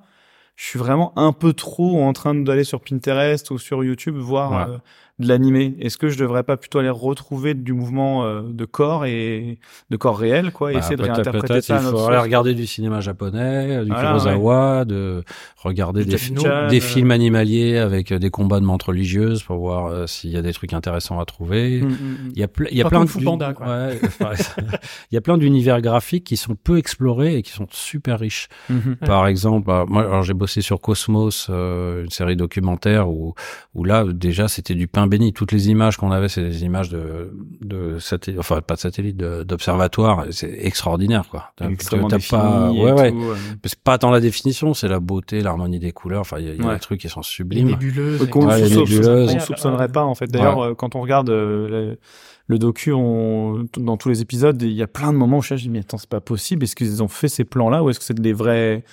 je 0.55 0.63
suis 0.63 0.79
vraiment 0.79 1.11
un 1.19 1.33
peu 1.33 1.51
trop 1.51 2.01
en 2.01 2.13
train 2.13 2.33
d'aller 2.35 2.63
sur 2.63 2.79
Pinterest 2.79 3.51
ou 3.51 3.57
sur 3.57 3.83
YouTube 3.83 4.15
voir 4.15 4.51
Ouais. 4.69 4.73
euh, 4.75 4.77
de 5.19 5.27
l'animé. 5.27 5.75
Est-ce 5.79 5.97
que 5.97 6.09
je 6.09 6.17
devrais 6.17 6.43
pas 6.43 6.57
plutôt 6.57 6.79
aller 6.79 6.89
retrouver 6.89 7.53
du 7.55 7.73
mouvement 7.73 8.25
euh, 8.25 8.41
de 8.47 8.65
corps 8.65 9.05
et 9.05 9.57
de 9.89 9.97
corps 9.97 10.17
réel 10.17 10.51
quoi, 10.51 10.71
et 10.71 10.75
Bah, 10.75 10.79
essayer 10.79 10.95
de 10.95 11.01
peut-être- 11.01 11.15
réinterpréter 11.15 11.61
ça 11.61 11.77
à 11.77 11.79
il 11.81 11.85
faudrait 11.85 12.15
sauce. 12.15 12.23
regarder 12.23 12.53
du 12.53 12.67
cinéma 12.67 12.99
japonais, 13.01 13.83
du 13.83 13.89
Voilà, 13.91 14.09
Kurosawa, 14.09 14.85
de 14.85 15.23
regarder 15.57 16.01
Du 16.03 16.11
des, 16.11 16.17
Jackie 16.17 16.35
fi- 16.35 16.41
Chan, 16.41 16.67
des 16.67 16.77
euh. 16.77 16.81
films 16.81 17.11
animaliers 17.11 17.77
avec 17.77 18.11
euh, 18.11 18.19
des 18.19 18.29
combats 18.29 18.59
de 18.59 18.65
montres 18.65 18.87
religieuses 18.89 19.41
pour 19.43 19.57
voir 19.57 19.87
euh, 19.87 20.05
s'il 20.07 20.29
y 20.29 20.37
a 20.37 20.41
des 20.41 20.53
trucs 20.53 20.73
intéressants 20.73 21.19
à 21.19 21.25
trouver. 21.25 21.81
Mm, 21.81 21.85
mm, 21.87 21.91
mm. 21.91 22.31
Il 22.35 22.39
y 22.39 22.43
a, 22.43 22.47
ple- 22.47 22.67
il 22.71 22.77
y 22.77 22.81
a 22.81 22.83
Pas 22.83 22.89
plein 22.89 22.99
Kung 22.99 23.07
de 23.07 23.11
Fu 23.11 23.23
Panda, 23.23 23.53
quoi. 23.53 23.65
Ouais, 23.65 23.99
par 24.19 24.31
exemple. 24.33 24.79
il 25.11 25.15
y 25.15 25.17
a 25.17 25.21
plein 25.21 25.37
d'univers 25.37 25.81
graphiques 25.81 26.25
qui 26.25 26.37
sont 26.37 26.55
peu 26.55 26.77
explorés 26.77 27.37
et 27.37 27.41
qui 27.41 27.51
sont 27.51 27.67
super 27.71 28.19
riches. 28.19 28.49
Mhm. 28.69 28.97
Par 28.97 29.25
exemple, 29.27 29.65
bah, 29.65 29.85
moi, 29.87 30.21
j'ai 30.21 30.33
bossé 30.35 30.61
sur 30.61 30.79
Cosmos, 30.79 31.47
euh, 31.49 32.03
une 32.03 32.09
série 32.11 32.35
documentaire 32.35 33.09
où, 33.09 33.33
où 33.73 33.83
là 33.83 34.03
déjà 34.05 34.47
c'était 34.47 34.75
du 34.75 34.87
pain 34.87 35.06
béni. 35.07 35.33
Toutes 35.33 35.51
les 35.51 35.69
images 35.69 35.97
qu'on 35.97 36.11
avait, 36.11 36.29
c'est 36.29 36.41
des 36.43 36.63
images 36.63 36.89
de, 36.89 37.31
de 37.61 37.99
satellite, 37.99 38.39
enfin 38.39 38.61
pas 38.61 38.75
de 38.75 38.79
satellite, 38.79 39.17
d'observatoire. 39.17 40.25
C'est 40.31 40.51
extraordinaire, 40.65 41.25
quoi. 41.29 41.51
T'as- 41.55 41.69
Extrêmement 41.69 42.07
t'as 42.07 42.17
défini 42.17 42.39
pas, 42.41 42.71
ouais, 42.71 42.91
ouais. 42.91 43.11
tout, 43.11 43.21
euh. 43.21 43.35
C'est 43.65 43.79
pas 43.79 43.97
tant 43.97 44.11
la 44.11 44.19
définition, 44.19 44.73
c'est 44.73 44.87
la 44.87 44.99
beauté, 44.99 45.41
l'harmonie 45.41 45.79
des 45.79 45.91
couleurs. 45.91 46.21
Enfin, 46.21 46.37
il 46.39 46.45
y 46.45 46.49
a, 46.49 46.53
il 46.53 46.61
y 46.61 46.63
a 46.63 46.67
Ouais. 46.67 46.73
des 46.75 46.79
trucs 46.79 46.99
qui 47.01 47.09
sont 47.09 47.21
Les 47.21 47.25
sublimes. 47.25 47.67
nébuleuses. 47.69 48.21
Euh, 48.21 48.25
et 48.25 48.29
qu'on. 48.29 48.47
Ouais, 48.47 48.61
les 48.61 48.75
nébuleuses. 48.75 49.33
on 49.35 49.39
soupçonnerait 49.39 49.89
pas 49.89 50.03
en 50.03 50.15
fait. 50.15 50.27
D'ailleurs, 50.27 50.59
euh, 50.63 50.73
quand 50.73 50.95
on 50.95 51.01
regarde 51.01 51.29
euh, 51.29 51.67
le, 51.69 51.97
le 52.47 52.59
docu, 52.59 52.91
on, 52.93 53.65
dans 53.77 53.97
tous 53.97 54.09
les 54.09 54.21
épisodes, 54.21 54.61
il 54.61 54.71
y 54.71 54.81
a 54.83 54.87
plein 54.87 55.11
de 55.11 55.17
moments 55.17 55.37
où 55.37 55.41
je 55.41 55.53
dis 55.55 55.69
mais 55.69 55.79
attends 55.79 55.97
c'est 55.97 56.09
pas 56.09 56.21
possible. 56.21 56.63
Est-ce 56.63 56.75
qu'ils 56.75 57.03
ont 57.03 57.07
fait 57.07 57.27
ces 57.27 57.43
plans-là 57.43 57.83
ou 57.83 57.89
est-ce 57.89 57.99
que 57.99 58.05
c'est 58.05 58.19
des 58.19 58.33
vrais 58.33 58.83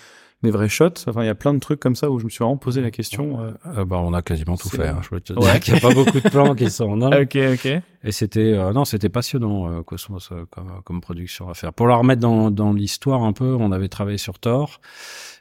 des 0.45 0.53
vrais 0.53 0.69
shots 0.69 0.91
Enfin, 1.09 1.23
il 1.23 1.27
y 1.27 1.31
a 1.31 1.35
plein 1.35 1.53
de 1.53 1.59
trucs 1.59 1.81
comme 1.81 1.97
ça 1.97 2.09
où 2.11 2.21
je 2.21 2.25
me 2.25 2.31
suis 2.31 2.39
vraiment 2.39 2.57
posé 2.57 2.81
la 2.81 2.93
question. 2.93 3.41
euh. 3.41 3.51
Euh, 3.79 3.85
bah, 3.85 3.97
on 4.01 4.15
a 4.15 4.23
quasiment 4.23 4.57
tout 4.57 4.69
fait. 4.69 4.87
hein. 4.87 5.01
Je 5.03 5.09
peux 5.09 5.21
te 5.21 5.33
Ouais. 5.33 5.41
dire 5.41 5.61
qu'il 5.61 5.75
n'y 5.75 5.81
a 5.81 5.83
pas 5.83 5.93
beaucoup 5.95 6.21
de 6.21 6.29
plans 6.29 6.55
qui 6.55 6.71
sont. 6.71 6.97
Non. 6.97 7.11
Ok, 7.23 7.37
ok. 7.55 7.67
Et 7.67 8.13
c'était 8.13 8.53
euh, 8.55 8.73
non, 8.73 8.85
c'était 8.85 9.09
passionnant 9.09 9.69
euh, 9.71 9.83
Cosmos 9.83 10.29
euh, 10.31 10.45
comme, 10.51 10.71
comme 10.85 11.01
production 11.01 11.49
à 11.49 11.55
faire. 11.55 11.73
Pour 11.73 11.89
la 11.89 11.97
remettre 11.97 12.21
dans, 12.21 12.51
dans 12.53 12.73
l'histoire 12.73 13.23
un 13.25 13.33
peu, 13.33 13.57
on 13.59 13.73
avait 13.73 13.89
travaillé 13.89 14.19
sur 14.19 14.39
Thor 14.39 14.81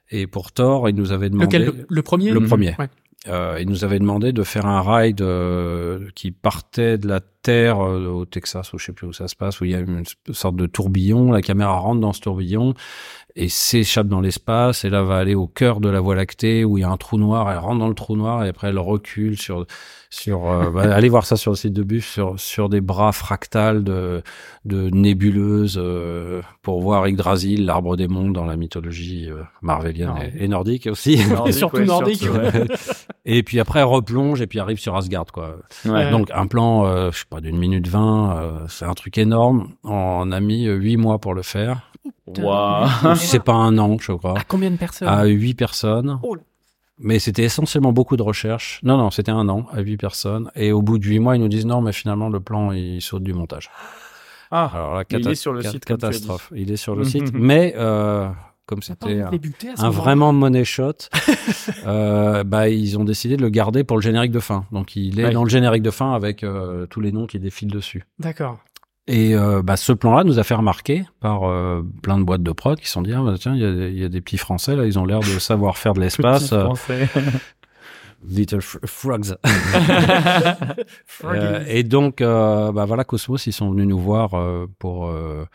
et 0.10 0.26
pour 0.28 0.52
Thor, 0.52 0.90
il 0.90 0.96
nous 0.96 1.12
avait 1.12 1.30
demandé 1.30 1.60
Lequel 1.60 1.66
le, 1.78 1.86
le 1.90 2.02
premier? 2.02 2.32
Le 2.32 2.40
premier. 2.42 2.76
Ouais. 2.80 2.88
euh, 3.28 3.58
il 3.60 3.68
nous 3.70 3.84
avait 3.84 4.00
demandé 4.00 4.32
de 4.34 4.44
faire 4.44 4.66
un 4.66 4.82
ride 4.82 5.22
euh, 5.22 6.08
qui 6.16 6.32
partait 6.32 6.98
de 6.98 7.08
la 7.08 7.20
Terre 7.44 7.80
euh, 7.86 8.08
au 8.08 8.26
Texas 8.26 8.74
ou 8.74 8.80
je 8.80 8.86
sais 8.86 8.94
plus 8.94 9.06
où 9.06 9.14
ça 9.14 9.28
se 9.28 9.36
passe 9.36 9.62
où 9.62 9.66
il 9.66 9.72
y 9.72 9.76
a 9.76 9.80
une 9.80 10.04
sorte 10.32 10.56
de 10.56 10.66
tourbillon, 10.66 11.32
la 11.32 11.42
caméra 11.42 11.74
rentre 11.78 12.02
dans 12.02 12.14
ce 12.14 12.22
tourbillon 12.22 12.74
et 13.36 13.50
s'échappe 13.50 14.08
dans 14.08 14.22
l'espace 14.22 14.86
et 14.86 14.90
là 14.90 15.02
va 15.04 15.18
aller 15.18 15.34
au 15.36 15.48
cœur 15.48 15.80
de 15.80 15.90
la 15.90 16.00
Voie 16.00 16.16
lactée 16.16 16.64
où 16.66 16.78
il 16.78 16.82
y 16.82 16.84
a 16.84 16.90
un 16.90 16.98
trou 16.98 17.18
noir, 17.18 17.52
elle 17.52 17.58
rentre 17.58 17.80
dans 17.80 17.88
le 17.88 17.96
trou 17.96 18.16
noir 18.16 18.46
et 18.46 18.50
après 18.50 18.68
elle 18.70 18.80
recule 18.80 19.38
sur 19.40 19.66
sur 20.12 20.48
euh, 20.52 20.70
bah, 20.74 20.94
allez 20.94 21.10
voir 21.10 21.26
ça 21.26 21.36
sur 21.36 21.52
le 21.52 21.58
site 21.58 21.74
de 21.74 21.82
Buff 21.82 22.06
sur 22.08 22.40
sur 22.40 22.70
des 22.70 22.80
bras 22.80 23.12
fractals 23.12 23.84
de 23.84 24.22
de 24.66 24.90
nébuleuses 24.92 25.80
euh, 25.82 26.42
pour 26.62 26.82
voir 26.82 27.08
Yggdrasil, 27.08 27.66
l'arbre 27.66 27.98
des 27.98 28.08
mondes 28.08 28.34
dans 28.34 28.46
la 28.46 28.56
mythologie 28.56 29.28
euh, 29.30 29.42
marvelienne 29.64 30.14
Ah. 30.16 30.26
et, 30.26 30.44
et 30.44 30.48
nordique 30.48 30.86
aussi. 30.88 31.20
Et 31.48 31.52
surtout 31.52 31.84
nordique. 31.84 32.22
surtout, 32.22 32.38
ouais. 32.40 32.68
et 33.26 33.42
puis 33.42 33.60
après 33.60 33.80
elle 33.80 33.86
replonge 33.86 34.42
et 34.42 34.48
puis 34.48 34.60
arrive 34.60 34.80
sur 34.80 34.96
Asgard 34.96 35.26
quoi. 35.34 35.56
Ouais. 35.86 36.12
Donc 36.12 36.30
un 36.32 36.46
plan 36.46 37.10
je 37.12 37.18
sais 37.18 37.26
pas 37.34 37.42
d'une 37.42 37.58
minute 37.58 37.88
vingt, 37.88 38.38
euh, 38.38 38.66
c'est 38.70 38.86
un 38.86 38.94
truc 38.94 39.18
énorme. 39.18 39.70
On 39.84 40.32
a 40.32 40.40
mis 40.40 40.68
euh, 40.68 40.76
huit 40.76 40.98
mois 40.98 41.18
pour 41.18 41.34
le 41.34 41.42
faire. 41.42 41.90
Waouh. 42.28 43.16
c'est 43.16 43.44
pas 43.44 43.56
un 43.56 43.76
an, 43.80 43.98
je 44.00 44.12
crois. 44.12 44.38
À 44.38 44.44
combien 44.44 44.70
de 44.70 44.78
personnes 44.78 45.08
À 45.08 45.26
huit 45.26 45.56
personnes. 45.56 46.20
Oh. 46.22 46.38
Mais 47.00 47.18
c'était 47.18 47.44
essentiellement 47.44 47.92
beaucoup 47.92 48.18
de 48.18 48.22
recherche. 48.22 48.80
Non, 48.84 48.98
non, 48.98 49.10
c'était 49.10 49.32
un 49.32 49.50
an 49.50 49.66
à 49.72 49.82
huit 49.82 49.98
personnes. 49.98 50.52
Et 50.56 50.72
au 50.72 50.84
bout 50.84 51.00
de 51.00 51.06
huit 51.06 51.18
mois, 51.18 51.36
ils 51.36 51.40
nous 51.40 51.48
disent 51.48 51.66
non, 51.66 51.82
mais 51.82 51.92
finalement, 51.92 52.30
le 52.30 52.40
plan, 52.40 52.72
il 52.72 53.02
saute 53.02 53.24
du 53.24 53.34
montage. 53.34 53.72
Ah, 54.52 54.70
Alors 54.72 55.04
Mais 55.12 55.20
il 55.20 55.28
est 55.30 55.36
sur 55.36 55.54
le 55.54 55.64
site, 55.64 55.86
catastrophe. 55.86 56.54
Il 56.56 56.72
est 56.72 56.78
sur 56.78 56.96
le 56.96 57.04
site. 57.04 57.34
Mais, 57.34 57.74
euh, 57.78 58.30
comme 58.66 58.82
c'était 58.82 59.22
un, 59.22 59.32
un 59.78 59.90
vraiment 59.90 60.32
money 60.34 60.64
shot, 60.64 60.94
euh, 61.86 62.44
bah, 62.44 62.70
ils 62.70 62.98
ont 62.98 63.04
décidé 63.04 63.36
de 63.38 63.42
le 63.42 63.50
garder 63.50 63.84
pour 63.84 63.98
le 63.98 64.02
générique 64.02 64.32
de 64.32 64.40
fin. 64.40 64.66
Donc, 64.72 64.96
il 64.96 65.20
est 65.20 65.26
Ouais. 65.26 65.32
dans 65.32 65.44
le 65.44 65.50
générique 65.50 65.84
de 65.84 65.92
fin 65.92 66.14
avec 66.14 66.44
euh, 66.44 66.86
tous 66.88 67.02
les 67.02 67.12
noms 67.12 67.26
qui 67.28 67.40
défilent 67.40 67.72
dessus. 67.72 68.04
D'accord. 68.20 68.60
Et 69.08 69.36
euh, 69.36 69.62
bah, 69.62 69.76
ce 69.76 69.92
plan-là 69.92 70.24
nous 70.24 70.40
a 70.40 70.44
fait 70.44 70.56
remarquer 70.56 71.04
par 71.20 71.44
euh, 71.44 71.82
plein 72.02 72.18
de 72.18 72.24
boîtes 72.24 72.42
de 72.44 72.52
prod 72.54 72.80
qui 72.80 72.88
se 72.88 72.94
sont 72.94 73.02
dit 73.02 73.12
ah, 73.14 73.22
bah, 73.22 73.36
tiens 73.38 73.54
il 73.54 73.92
y 73.94 74.00
y 74.00 74.06
a 74.06 74.08
des 74.10 74.22
petits 74.22 74.38
Français 74.38 74.78
là 74.78 74.86
ils 74.86 74.98
ont 74.98 75.06
l'air 75.06 75.20
de 75.20 75.40
savoir 75.40 75.78
faire 75.78 75.94
de 75.94 76.00
l'espace 76.00 76.54
little 78.26 78.60
fr- 78.60 78.88
frogs. 78.88 79.36
Euh, 81.26 81.64
et 81.68 81.84
donc 81.84 82.22
euh, 82.22 82.72
bah 82.72 82.86
voilà 82.86 83.04
Cosmos 83.04 83.46
ils 83.48 83.52
sont 83.54 83.72
venus 83.72 83.88
nous 83.88 84.00
voir 84.00 84.34
euh, 84.34 84.68
pour 84.80 85.08
euh, 85.08 85.46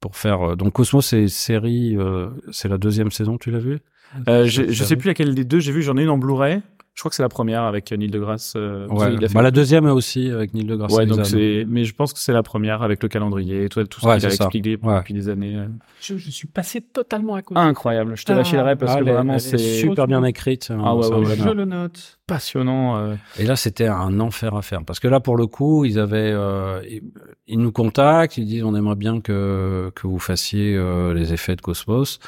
pour 0.00 0.16
faire 0.16 0.50
euh, 0.50 0.56
donc 0.56 0.72
Cosmos 0.72 1.06
c'est 1.06 1.28
série 1.28 1.96
euh, 1.96 2.28
c'est 2.50 2.68
la 2.68 2.78
deuxième 2.78 3.10
saison 3.10 3.38
tu 3.38 3.50
l'as 3.50 3.58
vu? 3.58 3.78
Euh, 4.26 4.46
je, 4.46 4.70
je 4.70 4.84
sais 4.84 4.96
plus 4.96 5.08
laquelle 5.08 5.34
des 5.34 5.44
deux 5.44 5.60
j'ai 5.60 5.72
vu, 5.72 5.82
j'en 5.82 5.96
ai 5.96 6.02
une 6.02 6.08
en 6.08 6.18
Blu-ray. 6.18 6.62
Je 6.98 7.02
crois 7.02 7.10
que 7.10 7.14
c'est 7.14 7.22
la 7.22 7.28
première 7.28 7.62
avec 7.62 7.92
Neil 7.92 8.08
deGrasse. 8.10 8.54
Euh, 8.56 8.88
ouais 8.88 9.14
il 9.14 9.24
a 9.24 9.28
fait- 9.28 9.34
bah, 9.34 9.40
la 9.42 9.52
deuxième 9.52 9.86
aussi 9.86 10.32
avec 10.32 10.52
Neil 10.52 10.64
deGrasse 10.64 10.92
Ouais, 10.92 11.06
donc 11.06 11.22
Tyson. 11.22 11.36
c'est, 11.38 11.64
mais 11.68 11.84
je 11.84 11.94
pense 11.94 12.12
que 12.12 12.18
c'est 12.18 12.32
la 12.32 12.42
première 12.42 12.82
avec 12.82 13.04
le 13.04 13.08
calendrier 13.08 13.66
et 13.66 13.68
tout, 13.68 13.84
tout 13.84 14.00
ce 14.00 14.06
Ouais, 14.08 14.16
qu'il 14.16 14.26
a 14.26 14.30
ça. 14.30 14.46
expliqué 14.46 14.76
Ouais. 14.82 14.96
depuis 14.96 15.14
des 15.14 15.28
années. 15.28 15.54
euh. 15.54 15.68
Je, 16.00 16.16
je 16.16 16.28
suis 16.32 16.48
passé 16.48 16.80
totalement 16.80 17.36
à 17.36 17.42
côté. 17.42 17.60
Incroyable. 17.60 18.16
Je 18.16 18.24
te 18.24 18.32
la 18.32 18.40
Ah. 18.40 18.44
filerai 18.44 18.74
parce 18.74 18.94
Ah, 18.96 18.98
que 18.98 19.04
vraiment 19.04 19.38
c'est 19.38 19.58
super 19.58 20.08
bien 20.08 20.24
écrite 20.24 20.72
hein, 20.72 20.82
Ah 20.84 20.96
ouais, 20.96 21.04
je 21.36 21.48
le 21.50 21.64
note. 21.66 22.18
passionnant. 22.26 22.96
euh. 22.98 23.14
Et 23.38 23.44
là, 23.44 23.54
c'était 23.54 23.86
un 23.86 24.18
enfer 24.18 24.56
à 24.56 24.62
faire 24.62 24.82
parce 24.84 24.98
que 24.98 25.06
là, 25.06 25.20
pour 25.20 25.36
le 25.36 25.46
coup, 25.46 25.84
ils 25.84 26.00
avaient, 26.00 26.32
euh, 26.34 26.80
ils, 26.90 27.02
ils 27.46 27.60
nous 27.60 27.70
contactent, 27.70 28.38
ils 28.38 28.44
disent 28.44 28.64
on 28.64 28.74
aimerait 28.74 28.96
bien 28.96 29.20
que 29.20 29.92
que 29.94 30.08
vous 30.08 30.18
fassiez 30.18 30.74
euh, 30.76 31.14
les 31.14 31.32
effets 31.32 31.54
de 31.54 31.60
Cosmos. 31.60 32.18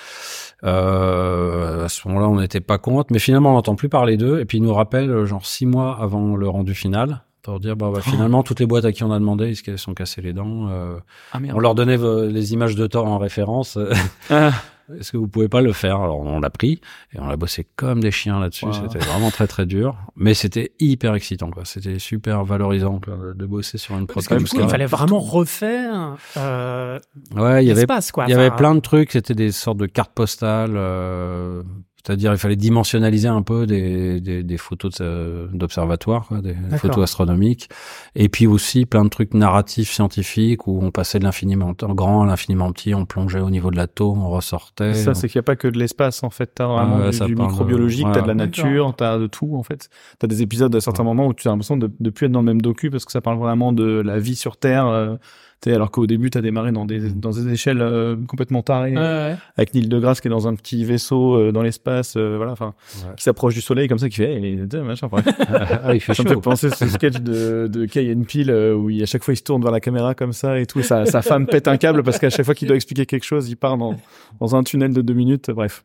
Euh, 0.63 1.85
à 1.85 1.89
ce 1.89 2.07
moment-là, 2.09 2.29
on 2.29 2.39
n'était 2.41 2.61
pas 2.61 2.79
contre, 2.79 3.13
mais 3.13 3.19
finalement, 3.19 3.51
on 3.51 3.55
n'entend 3.55 3.75
plus 3.75 3.89
parler 3.89 4.17
d'eux. 4.17 4.39
Et 4.41 4.45
puis 4.45 4.60
nous 4.61 4.73
rappellent 4.75 5.11
euh, 5.11 5.27
genre 5.27 5.45
six 5.47 5.67
mois 5.67 5.99
avant 6.01 6.37
le 6.37 6.49
rendu 6.49 6.75
final 6.75 7.23
pour 7.43 7.59
dire 7.59 7.75
bah, 7.77 7.91
bah, 7.93 8.01
finalement 8.03 8.43
toutes 8.43 8.61
les 8.61 8.67
boîtes 8.67 8.85
à 8.85 8.93
qui 8.93 9.03
on 9.03 9.11
a 9.13 9.19
demandé, 9.19 9.49
ils 9.49 9.57
se 9.57 9.77
sont 9.77 9.95
cassés 9.95 10.21
les 10.23 10.33
dents. 10.35 10.69
euh, 10.71 10.97
Ah 11.33 11.39
on 11.55 11.59
leur 11.59 11.75
donnait 11.75 11.97
les 12.31 12.53
images 12.53 12.77
de 12.77 12.87
Thor 12.87 13.07
en 13.07 13.19
référence. 13.19 13.79
Ah. 14.31 14.53
Est-ce 14.99 15.13
que 15.13 15.17
vous 15.17 15.29
pouvez 15.29 15.47
pas 15.49 15.61
le 15.61 15.73
faire? 15.73 16.01
Alors 16.01 16.19
on 16.19 16.41
l'a 16.41 16.51
pris 16.51 16.81
et 17.13 17.21
on 17.21 17.29
l'a 17.29 17.37
bossé 17.37 17.65
comme 17.77 18.01
des 18.01 18.11
chiens 18.11 18.41
là-dessus. 18.41 18.65
Wow. 18.67 18.73
C'était 18.73 18.99
vraiment 18.99 19.31
très 19.31 19.47
très 19.47 19.65
dur, 19.65 19.95
mais 20.17 20.35
c'était 20.35 20.73
hyper 20.81 21.15
excitant. 21.15 21.49
quoi. 21.53 21.65
C'était 21.65 22.01
super 22.01 22.43
valorisant 22.45 22.99
quoi, 22.99 23.15
de- 23.37 23.47
bosser 23.47 23.79
sur 23.79 23.97
une 23.97 24.09
Parce 24.09 24.27
prod 24.27 24.27
que 24.27 24.29
comme 24.35 24.39
du 24.43 24.51
coup, 24.51 24.57
ça. 24.57 24.63
il 24.65 24.69
fallait 24.69 24.87
vraiment 24.87 25.21
refaire 25.21 26.17
euh, 26.37 26.99
Ouais, 27.37 27.63
il 27.65 27.69
y 27.69 27.71
avait 27.71 27.83
l'espace, 27.83 28.11
quoi. 28.11 28.25
il 28.27 28.31
y 28.31 28.35
avait 28.35 28.49
Enfin, 28.49 28.57
plein 28.57 28.75
de 28.75 28.81
trucs. 28.81 29.13
C'était 29.13 29.35
des 29.37 29.53
sortes 29.53 29.79
de 29.79 29.87
cartes 29.87 30.11
postales. 30.13 30.73
euh, 30.75 31.63
C'est-à-dire, 32.03 32.33
il 32.33 32.39
fallait 32.39 32.57
dimensionnaliser 32.57 33.29
un 33.29 33.43
peu 33.43 33.67
des, 33.67 34.21
des, 34.21 34.43
des 34.43 34.57
photos 34.57 35.01
de- 35.01 35.49
d'observatoire, 35.53 36.27
quoi, 36.29 36.41
des 36.41 36.55
photos 36.79 37.05
astronomiques, 37.05 37.69
et 38.15 38.29
puis 38.29 38.47
aussi 38.47 38.87
plein 38.87 39.05
de 39.05 39.11
trucs 39.11 39.35
narratifs 39.35 39.91
scientifiques 39.91 40.67
où 40.67 40.81
on 40.83 40.91
passait 40.91 41.19
de 41.19 41.25
l'infiniment 41.25 41.75
grand 41.91 42.23
à 42.23 42.27
l'infiniment 42.27 42.73
petit, 42.73 42.95
on 42.95 43.05
plongeait 43.07 43.41
au 43.41 43.51
niveau 43.51 43.71
de 43.71 43.77
l'atome, 43.77 44.23
on 44.23 44.31
ressortait. 44.31 44.95
Ça, 44.95 45.15
c'est 45.15 45.29
qu'il 45.29 45.39
n'y 45.39 45.41
a 45.41 45.45
pas 45.45 45.57
que 45.57 45.69
de 45.69 45.79
l'espace, 45.79 46.23
en 46.23 46.31
fait. 46.31 46.51
T'as 46.55 46.67
vraiment 46.67 46.97
Ah 46.97 47.07
ouais, 47.07 47.11
du, 47.11 47.19
parle 47.19 47.29
de- 47.29 47.53
microbiologique, 47.53 48.07
t'as 48.13 48.23
de 48.23 48.27
la 48.29 48.35
nature, 48.35 48.95
t'as 48.97 49.19
de 49.19 49.27
tout, 49.27 49.55
en 49.57 49.63
fait. 49.63 49.89
T'as 50.19 50.27
des 50.27 50.43
épisodes 50.43 50.75
à 50.75 50.81
certains 50.81 51.05
moments 51.05 51.27
où 51.27 51.35
tu 51.35 51.49
as 51.49 51.51
l'impression 51.51 51.77
de, 51.77 51.91
de 52.01 52.11
plus 52.11 52.27
être 52.27 52.33
dans 52.33 52.41
le 52.41 52.47
même 52.47 52.63
docu 52.63 52.91
parce 52.91 53.05
que 53.05 53.13
ça 53.13 53.21
parle 53.21 53.39
vraiment 53.39 53.73
de 53.73 53.85
la 54.01 54.19
vie 54.19 54.37
sur 54.37 54.57
Terre. 54.57 54.87
euh, 54.87 55.17
t'sais, 55.61 55.73
alors 55.75 55.91
qu'au 55.91 56.07
début, 56.07 56.31
t'as 56.31 56.41
démarré 56.41 56.73
dans 56.73 56.87
des, 56.87 57.11
dans 57.11 57.31
des 57.31 57.49
échelles 57.53 57.81
euh, 57.83 58.17
complètement 58.27 58.63
tarées. 58.63 58.97
Ouais, 58.97 59.37
Avec 59.57 59.75
Neil 59.75 59.89
deGrasse 59.89 60.21
qui 60.21 60.29
est 60.29 60.31
dans 60.31 60.49
un 60.49 60.55
petit 60.55 60.85
vaisseau 60.85 61.35
euh, 61.37 61.53
dans 61.53 61.63
l'espace, 61.63 62.15
euh, 62.17 62.37
voilà, 62.37 62.53
enfin, 62.53 62.75
Ouais. 63.07 63.15
qui 63.17 63.23
s'approche 63.25 63.55
du 63.55 63.61
soleil 63.61 63.87
comme 63.89 63.99
ça, 63.99 64.09
qui 64.09 64.17
fait, 64.17 64.33
hey, 64.33 64.53
il 64.55 64.61
est, 64.75 64.83
machin, 64.83 65.09
bref. 65.09 65.27
ah, 65.85 65.95
il 65.95 66.01
fait 66.01 66.15
Ça 66.15 66.23
me 66.23 66.29
fait 66.29 66.37
penser 66.37 66.69
à 66.69 66.71
ce 66.71 66.87
sketch 66.89 67.17
de, 67.21 67.67
de 67.71 67.85
Kay 67.87 68.13
and 68.15 68.23
Peele 68.25 68.51
euh, 68.51 68.75
où 68.75 68.91
il, 68.91 69.03
à 69.03 69.07
chaque 69.07 69.23
fois 69.23 69.35
il 69.35 69.37
se 69.37 69.43
tourne 69.43 69.63
vers 69.63 69.73
la 69.73 69.81
caméra 69.81 70.15
comme 70.15 70.33
ça 70.33 70.59
et 70.59 70.67
tout. 70.67 70.81
Et 70.81 70.83
sa, 70.83 71.05
sa 71.07 71.23
femme 71.23 71.47
pète 71.47 71.69
un 71.69 71.77
câble 71.77 72.03
parce 72.03 72.19
qu'à 72.19 72.31
chaque 72.31 72.47
fois 72.47 72.55
qu'il 72.55 72.67
doit 72.69 72.77
expliquer 72.77 73.07
quelque 73.07 73.25
chose, 73.25 73.49
il 73.51 73.57
part 73.57 73.77
dans, 73.77 73.97
dans 74.41 74.57
un 74.57 74.63
tunnel 74.63 74.93
de 74.93 75.03
deux 75.03 75.15
minutes. 75.15 75.51
Bref. 75.51 75.85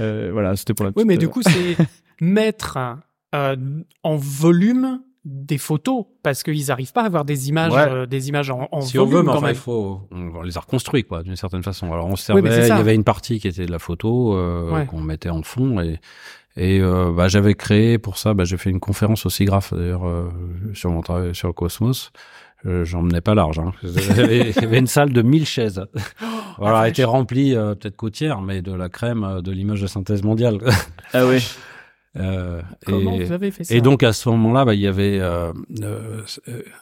Euh, 0.00 0.30
voilà, 0.32 0.56
c'était 0.56 0.74
pour 0.74 0.84
la 0.84 0.90
Oui, 0.90 0.94
petite, 0.94 1.08
mais 1.08 1.16
du 1.18 1.28
coup, 1.28 1.42
c'est 1.42 1.76
mettre 2.20 2.78
euh, 3.34 3.56
en 4.02 4.16
volume 4.16 5.00
des 5.24 5.58
photos 5.58 6.06
parce 6.22 6.42
qu'ils 6.42 6.66
n'arrivent 6.66 6.92
pas 6.92 7.02
à 7.02 7.06
avoir 7.06 7.24
des 7.24 7.48
images, 7.48 7.72
Ouais. 7.72 7.86
euh, 7.88 8.06
des 8.06 8.28
images 8.28 8.50
en, 8.50 8.68
en 8.72 8.80
si 8.80 8.98
on 8.98 9.04
volume 9.04 9.18
veut, 9.18 9.22
mais 9.22 9.28
quand 9.30 9.36
enfin, 9.38 9.46
même. 9.46 9.54
il 9.54 9.58
faut, 9.58 10.00
on 10.10 10.42
les 10.42 10.56
a 10.56 10.60
reconstruits, 10.60 11.04
quoi, 11.04 11.22
d'une 11.22 11.36
certaine 11.36 11.62
façon. 11.62 11.92
Alors, 11.92 12.06
on 12.06 12.10
Oui, 12.10 12.42
mais 12.42 12.50
servait, 12.50 12.62
il 12.64 12.68
y 12.68 12.72
avait 12.72 12.94
une 12.94 13.04
partie 13.04 13.38
qui 13.38 13.46
était 13.48 13.66
de 13.66 13.70
la 13.70 13.78
photo, 13.78 14.34
euh, 14.36 14.70
Ouais. 14.72 14.86
qu'on 14.86 15.00
mettait 15.00 15.30
en 15.30 15.42
fond 15.42 15.80
et, 15.80 16.00
et, 16.56 16.80
euh, 16.80 17.12
bah, 17.16 17.28
j'avais 17.28 17.54
créé 17.54 17.98
pour 17.98 18.18
ça, 18.18 18.34
bah, 18.34 18.44
j'ai 18.44 18.56
fait 18.56 18.70
une 18.70 18.80
conférence 18.80 19.24
au 19.24 19.30
SIGRAPH, 19.30 19.74
d'ailleurs, 19.74 20.06
euh, 20.06 20.28
sur 20.74 20.90
mon 20.90 21.00
travail 21.02 21.34
sur 21.34 21.46
le 21.48 21.54
cosmos. 21.54 22.10
Euh, 22.64 22.84
J'en 22.84 23.02
menais 23.02 23.20
pas 23.20 23.34
large. 23.34 23.58
Hein. 23.58 23.72
Il 23.82 23.90
y 24.16 24.20
avait- 24.64 24.78
une 24.78 24.86
salle 24.86 25.12
de 25.12 25.20
1000 25.22 25.46
chaises. 25.46 25.84
voilà, 26.58 26.78
la 26.80 26.84
elle 26.86 26.90
était 26.90 27.02
remplie, 27.04 27.56
euh, 27.56 27.74
peut-être 27.74 27.96
côtière, 27.96 28.40
mais 28.40 28.60
de 28.62 28.72
la 28.72 28.88
crème 28.88 29.24
euh, 29.24 29.40
de 29.40 29.50
l'image 29.50 29.80
de 29.82 29.86
synthèse 29.88 30.22
mondiale. 30.22 30.58
Ah 31.12 31.26
oui. 31.26 31.44
Euh, 32.18 32.60
Comment 32.84 33.14
et- 33.18 33.24
vous 33.24 33.32
avez 33.32 33.50
fait 33.50 33.64
ça 33.64 33.74
et 33.74 33.80
donc 33.80 34.02
à 34.02 34.12
ce 34.12 34.28
moment-là, 34.28 34.66
bah, 34.66 34.74
il 34.74 34.80
y 34.80 34.86
avait, 34.86 35.18
euh, 35.18 35.50
euh, 35.82 36.20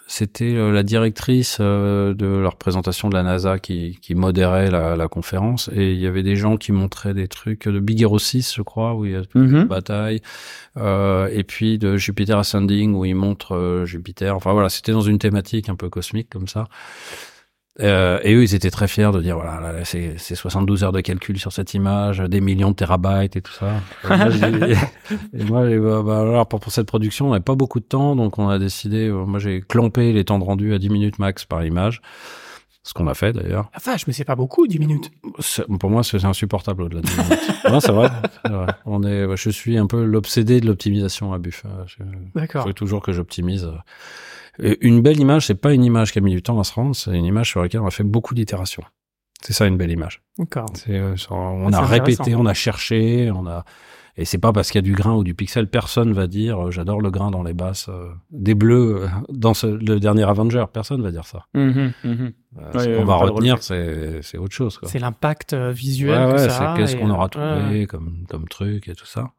c'était 0.08 0.56
euh, 0.56 0.72
la 0.72 0.82
directrice 0.82 1.58
euh, 1.60 2.14
de 2.14 2.26
la 2.26 2.48
représentation 2.48 3.08
de 3.08 3.14
la 3.14 3.22
NASA 3.22 3.60
qui, 3.60 3.98
qui 4.02 4.16
modérait 4.16 4.72
la, 4.72 4.96
la 4.96 5.06
conférence, 5.06 5.70
et 5.72 5.92
il 5.92 6.00
y 6.00 6.06
avait 6.08 6.24
des 6.24 6.34
gens 6.34 6.56
qui 6.56 6.72
montraient 6.72 7.14
des 7.14 7.28
trucs 7.28 7.68
de 7.68 7.78
Big 7.78 8.02
Hero 8.02 8.18
6, 8.18 8.54
je 8.56 8.62
crois, 8.62 8.94
où 8.96 9.04
il 9.04 9.12
y 9.12 9.16
a 9.16 9.22
Mhm. 9.36 9.54
une 9.56 9.64
bataille, 9.66 10.20
euh, 10.76 11.28
et 11.32 11.44
puis 11.44 11.78
de 11.78 11.96
Jupiter 11.96 12.36
Ascending 12.36 12.94
où 12.94 13.04
ils 13.04 13.14
montrent 13.14 13.54
euh, 13.54 13.84
Jupiter. 13.86 14.34
Enfin 14.34 14.52
voilà, 14.52 14.68
c'était 14.68 14.90
dans 14.92 15.00
une 15.00 15.18
thématique 15.20 15.68
un 15.68 15.76
peu 15.76 15.88
cosmique 15.88 16.28
comme 16.28 16.48
ça. 16.48 16.66
Euh, 17.80 18.18
et 18.22 18.34
eux, 18.34 18.42
ils 18.42 18.54
étaient 18.54 18.70
très 18.70 18.88
fiers 18.88 19.10
de 19.12 19.20
dire 19.20 19.36
voilà, 19.36 19.58
là, 19.60 19.72
là, 19.72 19.84
c'est 19.84 20.14
c'est 20.18 20.34
72 20.34 20.84
heures 20.84 20.92
de 20.92 21.00
calcul 21.00 21.38
sur 21.38 21.52
cette 21.52 21.72
image, 21.74 22.18
des 22.18 22.40
millions 22.40 22.70
de 22.70 22.76
terabytes 22.76 23.36
et 23.36 23.40
tout 23.42 23.52
ça. 23.52 23.72
Et 24.04 24.08
moi, 24.08 24.30
j'ai- 24.30 24.74
et 25.40 25.44
moi, 25.44 25.68
j'ai- 25.68 25.78
bah, 25.78 26.02
bah, 26.04 26.20
alors 26.20 26.46
pour, 26.46 26.60
pour 26.60 26.72
cette 26.72 26.86
production, 26.86 27.28
on 27.28 27.30
n'avait 27.30 27.42
pas 27.42 27.54
beaucoup 27.54 27.80
de 27.80 27.84
temps, 27.84 28.16
donc 28.16 28.38
on 28.38 28.48
a 28.48 28.58
décidé. 28.58 29.08
euh, 29.08 29.24
moi, 29.24 29.38
j'ai 29.38 29.60
clampé 29.62 30.12
les 30.12 30.24
temps 30.24 30.38
de 30.38 30.44
rendu 30.44 30.74
à 30.74 30.78
10 30.78 30.90
minutes 30.90 31.18
max 31.18 31.44
par 31.44 31.64
image, 31.64 32.02
ce 32.82 32.92
qu'on 32.94 33.06
a 33.06 33.14
fait 33.14 33.32
d'ailleurs. 33.32 33.70
Ah 33.72 33.78
vache, 33.84 34.06
mais 34.06 34.12
c'est 34.12 34.24
pas 34.24 34.36
beaucoup, 34.36 34.66
10 34.66 34.78
minutes. 34.78 35.10
C'est- 35.38 35.66
Pour 35.78 35.90
moi, 35.90 36.02
c'est 36.02 36.24
insupportable 36.24 36.82
au-delà 36.82 37.00
de 37.00 37.06
10 37.06 37.16
minutes. 37.16 37.50
non, 37.70 37.80
c'est 37.80 37.92
vrai. 37.92 38.08
c'est 38.44 38.52
vrai. 38.52 38.66
On 38.84 39.02
est, 39.04 39.36
je 39.36 39.50
suis 39.50 39.78
un 39.78 39.86
peu 39.86 40.04
l'obsédé 40.04 40.60
de 40.60 40.66
l'optimisation 40.66 41.32
à 41.32 41.38
Buff. 41.38 41.64
Je, 41.86 42.02
D'accord. 42.34 42.64
faut 42.64 42.72
toujours 42.72 43.00
que 43.00 43.12
j'optimise. 43.12 43.70
Et 44.62 44.78
Une 44.86 45.00
belle 45.02 45.20
image, 45.20 45.46
c'est 45.46 45.54
pas 45.54 45.72
une 45.72 45.84
image 45.84 46.12
qui 46.12 46.18
a 46.18 46.22
mis 46.22 46.32
du 46.32 46.42
temps 46.42 46.58
à 46.60 46.64
se 46.64 46.74
rendre, 46.74 46.94
c'est 46.94 47.16
une 47.16 47.24
image 47.24 47.50
sur 47.50 47.62
laquelle 47.62 47.80
on 47.80 47.86
a 47.86 47.90
fait 47.90 48.04
beaucoup 48.04 48.34
d'itérations. 48.34 48.82
C'est 49.42 49.52
ça 49.54 49.66
une 49.66 49.76
belle 49.78 49.90
image. 49.90 50.22
D'accord. 50.38 50.66
Euh, 50.88 51.14
on 51.30 51.70
C'est 51.70 51.76
a 51.76 51.80
répété, 51.86 52.34
on 52.34 52.44
a 52.46 52.54
cherché, 52.54 53.30
on 53.34 53.46
a. 53.46 53.64
Et 54.16 54.26
c'est 54.26 54.38
pas 54.38 54.52
parce 54.52 54.70
qu'il 54.70 54.78
y 54.78 54.80
a 54.80 54.82
du 54.82 54.92
grain 54.92 55.14
ou 55.14 55.24
du 55.24 55.34
pixel, 55.34 55.66
personne 55.68 56.12
va 56.12 56.26
dire 56.26 56.66
euh, 56.66 56.70
j'adore 56.70 57.00
le 57.00 57.10
grain 57.10 57.30
dans 57.30 57.42
les 57.42 57.54
basses, 57.54 57.88
euh, 57.88 58.10
des 58.30 58.54
bleus 58.54 59.04
euh, 59.04 59.08
dans 59.30 59.54
ce, 59.54 59.66
le 59.66 59.98
dernier 59.98 60.24
Avenger, 60.24 60.64
personne 60.70 61.00
va 61.00 61.10
dire 61.10 61.24
ça. 61.24 61.46
Mhm, 61.54 61.92
mhm. 62.04 62.32
Euh, 62.58 62.72
Ouais, 62.74 62.80
ce 62.84 62.88
ouais, 62.90 62.96
qu'on 62.96 63.02
on 63.02 63.04
va 63.06 63.14
retenir, 63.16 63.62
c'est, 63.62 64.18
c'est 64.22 64.36
autre 64.36 64.54
chose. 64.54 64.76
Quoi. 64.76 64.88
C'est 64.90 64.98
l'impact 64.98 65.54
euh, 65.54 65.70
visuel 65.70 66.18
Ouais, 66.26 66.32
que 66.36 66.40
ouais, 66.42 66.48
ça 66.50 66.72
a. 66.72 66.76
qu'est-ce 66.76 66.96
qu'on 66.96 67.08
aura 67.08 67.26
euh, 67.36 67.60
trouvé 67.60 67.80
ouais. 67.80 67.86
comme, 67.86 68.24
comme 68.28 68.46
truc 68.48 68.88
et 68.88 68.94
tout 68.94 69.06
ça. 69.06 69.30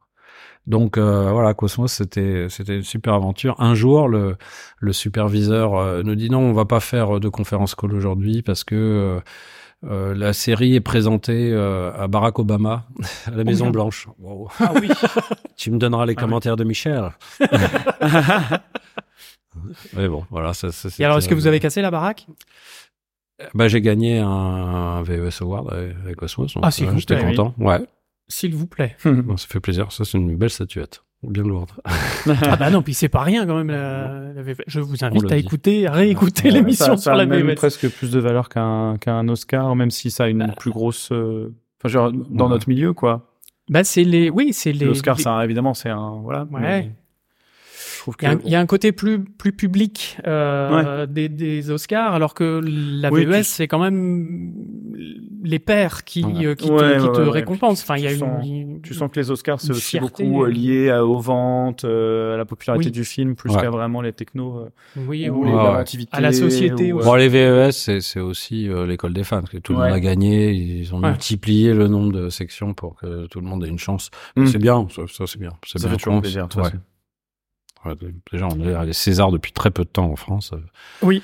Donc 0.68 0.98
euh, 0.98 1.32
voilà, 1.32 1.54
Cosmos, 1.54 1.92
c'était 1.92 2.46
c'était 2.50 2.78
une 2.78 2.84
super 2.84 3.14
aventure. 3.16 3.56
Un 3.60 3.74
jour, 3.74 4.08
le, 4.08 4.38
le 4.80 4.94
superviseur 4.94 5.76
euh, 5.76 6.04
nous 6.04 6.16
dit 6.16 6.30
non, 6.30 6.40
on 6.40 6.54
va 6.54 6.66
pas 6.66 6.80
faire 6.80 7.20
de 7.20 7.30
conférence 7.30 7.74
call 7.76 7.94
aujourd'hui 7.94 8.42
parce 8.44 8.64
que 8.64 8.76
euh, 8.76 9.20
euh, 9.90 10.14
la 10.14 10.34
série 10.34 10.76
est 10.76 10.80
présentée 10.82 11.50
euh, 11.52 11.92
à 11.98 12.08
Barack 12.08 12.38
Obama 12.38 12.86
à 13.26 13.32
la 13.32 13.44
Maison 13.44 13.66
bien. 13.66 13.72
Blanche. 13.72 14.08
Wow. 14.20 14.50
Ah 14.60 14.72
oui. 14.80 14.90
Tu 15.58 15.72
me 15.72 15.78
donneras 15.80 16.06
les 16.06 16.14
Ah 16.16 16.16
oui. 16.20 16.24
commentaires 16.24 16.56
de 16.56 16.64
Michel. 16.64 17.10
Mais 19.96 20.08
bon, 20.08 20.26
voilà. 20.30 20.54
Ça, 20.54 20.72
ça, 20.72 20.90
Et 21.00 21.06
alors, 21.06 21.18
est-ce 21.18 21.28
que 21.30 21.36
vous 21.36 21.48
avez 21.48 21.60
cassé 21.60 21.82
la 21.82 21.92
baraque? 21.92 22.26
Bah, 23.54 23.68
j'ai 23.68 23.82
gagné 23.82 24.20
un, 24.20 24.28
un 24.30 25.02
VES 25.04 25.42
Award 25.42 25.74
avec, 26.04 26.16
Cosmos. 26.16 26.54
donc, 26.54 26.64
Ah, 26.66 26.72
s'il 26.72 26.88
euh, 26.88 26.98
J'étais 26.98 27.20
content. 27.20 27.54
Ouais. 27.58 27.80
S'il 28.32 28.56
vous 28.56 28.68
plaît. 28.68 28.96
Bon, 29.06 29.38
ça 29.38 29.48
fait 29.48 29.60
plaisir. 29.60 29.92
Ça, 29.92 30.06
c'est 30.06 30.18
une 30.18 30.36
belle 30.36 30.50
statuette. 30.50 31.04
Bien 31.24 31.44
lourde. 31.44 31.70
Ah 32.44 32.56
bah 32.56 32.70
non, 32.72 32.82
puis 32.82 32.94
c'est 32.96 33.10
pas 33.10 33.22
rien 33.22 33.46
quand 33.46 33.56
même. 33.58 33.70
La, 33.70 34.34
la 34.34 34.42
VV. 34.42 34.64
Je 34.68 34.80
vous 34.80 35.04
invite 35.04 35.26
à 35.32 35.36
dit. 35.36 35.42
écouter, 35.46 35.86
à 35.88 35.92
réécouter 35.92 36.46
Ouais, 36.50 36.52
l'émission 36.56 36.86
sur 36.98 37.00
ça 37.00 37.14
a 37.14 37.18
la 37.18 37.26
même 37.28 37.54
presque 37.56 37.88
plus 37.90 38.10
de 38.12 38.20
valeur 38.20 38.50
qu'un 38.50 38.98
qu'un 39.00 39.28
Oscar, 39.28 39.76
même 39.76 39.92
si 39.92 40.10
ça 40.12 40.24
a 40.26 40.28
une 40.30 40.52
plus 40.58 40.72
grosse. 40.72 41.10
euh, 41.12 41.54
Enfin, 41.80 41.90
genre, 41.90 42.12
dans 42.12 42.46
Ouais. 42.46 42.52
notre 42.52 42.70
milieu, 42.70 42.94
quoi. 42.94 43.28
Bah 43.70 43.84
c'est 43.84 44.04
les, 44.04 44.30
oui, 44.30 44.52
c'est 44.54 44.72
les. 44.72 44.86
L'Oscar, 44.86 45.18
les- 45.18 45.24
ça, 45.24 45.44
évidemment, 45.44 45.74
c'est 45.74 45.90
un. 45.90 46.20
Voilà. 46.24 46.44
Ouais. 46.52 46.60
mais 46.62 46.92
Il 48.08 48.24
y, 48.24 48.26
a 48.28 48.32
un, 48.32 48.36
que. 48.38 48.42
il 48.46 48.52
y 48.52 48.56
a 48.56 48.60
un 48.60 48.66
côté 48.66 48.92
plus 48.92 49.24
plus 49.24 49.52
public 49.54 50.18
euh, 50.28 51.06
des, 51.06 51.30
des 51.30 51.70
Oscars, 51.72 52.14
alors 52.14 52.34
que 52.34 52.62
la 52.64 53.12
Oui, 53.12 53.26
VES 53.26 53.38
tu- 53.40 53.44
c'est 53.44 53.68
quand 53.68 53.80
même 53.80 54.54
les 55.44 55.60
pairs 55.60 56.04
qui 56.04 56.24
Ouais. 56.24 56.46
euh, 56.46 56.56
qui 56.56 56.68
te, 56.68 56.72
Ouais, 56.72 56.98
qui 56.98 57.08
ouais, 57.08 57.12
te 57.14 57.22
ouais, 57.22 57.30
récompensent. 57.30 57.82
Enfin, 57.84 57.98
il 57.98 58.04
y 58.04 58.08
a 58.08 58.10
Tu 58.10 58.16
une, 58.16 58.20
sens- 58.20 58.46
une- 58.46 58.82
Tu 58.82 58.94
sens 58.94 59.10
que 59.12 59.20
les 59.20 59.32
Oscars, 59.32 59.60
c'est 59.60 59.72
aussi 59.72 60.00
beaucoup 60.00 60.44
euh, 60.44 60.48
euh. 60.48 60.52
lié 60.52 60.90
à- 60.90 61.06
aux 61.06 61.20
ventes, 61.20 61.84
euh, 61.86 62.36
à 62.36 62.38
la 62.38 62.46
popularité 62.46 62.86
Oui. 62.86 62.92
du 62.92 63.04
film, 63.06 63.36
plus 63.36 63.52
Ouais. 63.52 63.62
qu'à 63.62 63.70
vraiment 63.70 64.02
les 64.02 64.14
technos 64.14 64.58
euh, 64.60 64.70
oui, 65.08 65.30
ou 65.30 65.38
ou 65.40 65.44
les 65.44 65.50
les- 65.52 65.56
Ouais, 65.56 65.62
ouais. 65.62 65.68
l'inventivité, 65.72 66.10
À 66.16 66.22
la 66.22 66.32
société 66.34 66.94
ou, 66.94 66.98
aussi. 67.00 67.06
Bon, 67.08 67.16
les 67.16 67.28
VES, 67.30 67.72
c'est, 67.72 68.02
c'est 68.02 68.20
aussi 68.20 68.70
euh, 68.70 68.86
l'école 68.86 69.14
des 69.14 69.24
fans, 69.24 69.40
parce 69.40 69.52
que 69.52 69.58
tout 69.58 69.74
le 69.74 69.80
monde 69.80 69.92
a 69.92 70.00
gagné, 70.00 70.52
ils 70.52 70.94
ont 70.94 71.02
Ouais. 71.02 71.10
multiplié 71.10 71.74
le 71.74 71.88
nombre 71.88 72.12
de 72.12 72.30
sections 72.30 72.74
pour 72.74 72.96
que 72.96 73.28
tout 73.28 73.40
le 73.42 73.48
monde 73.48 73.64
ait 73.66 73.68
une 73.70 73.80
chance. 73.80 74.10
Mm. 74.36 74.46
C'est 74.48 74.58
bien, 74.60 74.88
ça, 74.90 75.02
ça, 75.08 75.26
c'est 75.28 75.40
bien. 75.40 75.52
C'est 75.66 75.80
Ça 75.80 75.88
bien 75.88 75.92
fait 75.92 75.98
toujours 76.04 76.14
qu'on- 76.16 76.22
plaisir, 76.22 76.48
toute 76.48 76.58
ouais. 76.62 76.64
façon. 76.70 76.78
Ouais, 76.78 76.82
déjà, 78.32 78.48
on 78.48 78.60
est 78.62 78.74
à 78.74 78.84
les 78.86 78.94
Césars 78.94 79.32
depuis 79.32 79.52
très 79.52 79.72
peu 79.72 79.84
de 79.84 79.90
temps 79.90 80.10
en 80.12 80.16
France. 80.16 80.52
oui, 81.02 81.24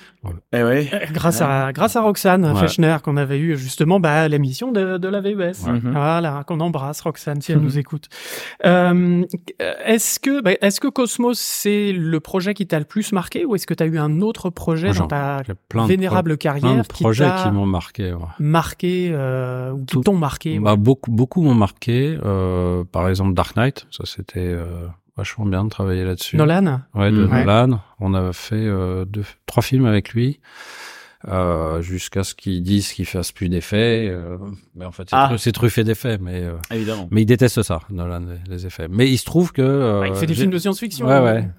Eh 0.54 0.64
ouais. 0.64 0.90
euh, 0.94 1.00
grâce 1.12 1.42
à 1.42 1.72
grâce 1.74 1.96
à 1.96 2.02
Roxane 2.02 2.46
Ouais. 2.46 2.60
Fechner 2.60 2.98
qu'on 3.04 3.18
avait 3.18 3.40
eu 3.40 3.56
justement 3.58 4.00
bah, 4.00 4.22
à 4.24 4.28
l'émission 4.28 4.72
de, 4.72 4.98
de 4.98 5.08
la 5.08 5.22
VES. 5.22 5.36
Ouais. 5.36 5.54
Mhm. 5.74 5.92
Voilà, 5.92 6.44
qu'on 6.48 6.60
embrasse 6.60 7.02
Roxane 7.02 7.42
si 7.42 7.52
elle 7.52 7.60
Mhm. 7.60 7.64
nous 7.64 7.78
écoute. 7.78 8.06
Euh, 8.66 9.24
est-ce 9.86 10.20
que 10.20 10.42
bah, 10.42 10.52
est-ce 10.62 10.80
que 10.80 10.88
Cosmos 10.88 11.38
c'est 11.40 11.92
le 11.92 12.20
projet 12.20 12.54
qui 12.54 12.66
t'a 12.68 12.80
le 12.80 12.86
plus 12.86 13.12
marqué 13.12 13.46
ou 13.46 13.56
est-ce 13.56 13.68
que 13.68 13.74
tu 13.74 13.84
as 13.84 13.88
eu 13.88 13.98
un 14.00 14.22
autre 14.22 14.50
projet 14.50 14.92
dans 14.94 15.08
ta 15.08 15.42
Il 15.46 15.50
y 15.50 15.52
a 15.52 15.56
plein 15.70 15.84
de, 15.84 15.88
vénérable 15.90 16.38
pro- 16.38 16.38
plein 16.50 16.60
carrière 16.60 16.84
de 16.84 16.88
projets 16.88 17.26
qui 17.26 17.30
t'a 17.32 17.44
qui 17.44 17.52
m'ont 17.52 17.66
marqué. 17.66 18.14
ouais. 18.14 18.20
marqué 18.40 19.10
euh, 19.12 19.72
ou 19.72 19.80
qui 19.80 19.86
Tout- 19.86 20.02
t'ont 20.02 20.18
marqué 20.18 20.60
Bah, 20.60 20.72
ouais. 20.72 20.78
beaucoup, 20.78 21.12
beaucoup 21.12 21.42
m'ont 21.42 21.54
marqué. 21.56 22.18
Euh, 22.26 22.84
par 22.92 23.08
exemple, 23.10 23.34
Dark 23.34 23.56
Knight, 23.56 23.88
ça 23.92 24.04
c'était 24.06 24.40
euh, 24.40 24.88
vachement 25.18 25.46
bien 25.46 25.64
de 25.66 25.70
travailler 25.70 26.04
là-dessus. 26.06 26.38
Nolan 26.38 26.82
Ouais, 26.96 27.12
de. 27.12 27.26
Ouais. 27.26 27.44
Nolan. 27.44 27.82
On 28.00 28.14
a 28.14 28.32
fait 28.34 28.56
euh, 28.56 29.04
deux, 29.06 29.26
trois 29.48 29.64
films 29.64 29.86
avec 29.86 30.14
lui. 30.14 30.40
Euh, 31.28 31.82
jusqu'à 31.82 32.24
ce 32.24 32.36
qu'ils 32.36 32.62
disent 32.62 32.94
qu'il 32.94 33.06
fasse 33.08 33.32
plus 33.32 33.50
d'effets. 33.50 34.08
euh, 34.08 34.38
mais 34.76 34.86
en 34.86 34.92
fait, 34.92 35.10
c'est 35.10 35.16
Ah. 35.16 35.30
tru- 35.32 35.38
c'est 35.40 35.52
truffé 35.52 35.84
d'effets. 35.84 36.20
Mais, 36.20 36.44
euh, 36.44 36.54
Évidemment. 36.72 37.08
mais 37.12 37.24
il 37.24 37.26
déteste 37.26 37.64
ça, 37.64 37.80
Nolan, 37.90 38.20
les, 38.22 38.38
les 38.56 38.66
effets. 38.68 38.88
Mais 38.88 39.10
il 39.10 39.18
se 39.18 39.26
trouve 39.26 39.52
que... 39.52 39.62
euh, 39.64 40.02
Ouais, 40.02 40.10
Il 40.10 40.16
fait 40.16 40.28
des 40.28 40.36
films 40.36 40.52
de 40.52 40.60
science-fiction. 40.60 41.08
Ouais, 41.08 41.20
ouais. 41.20 41.50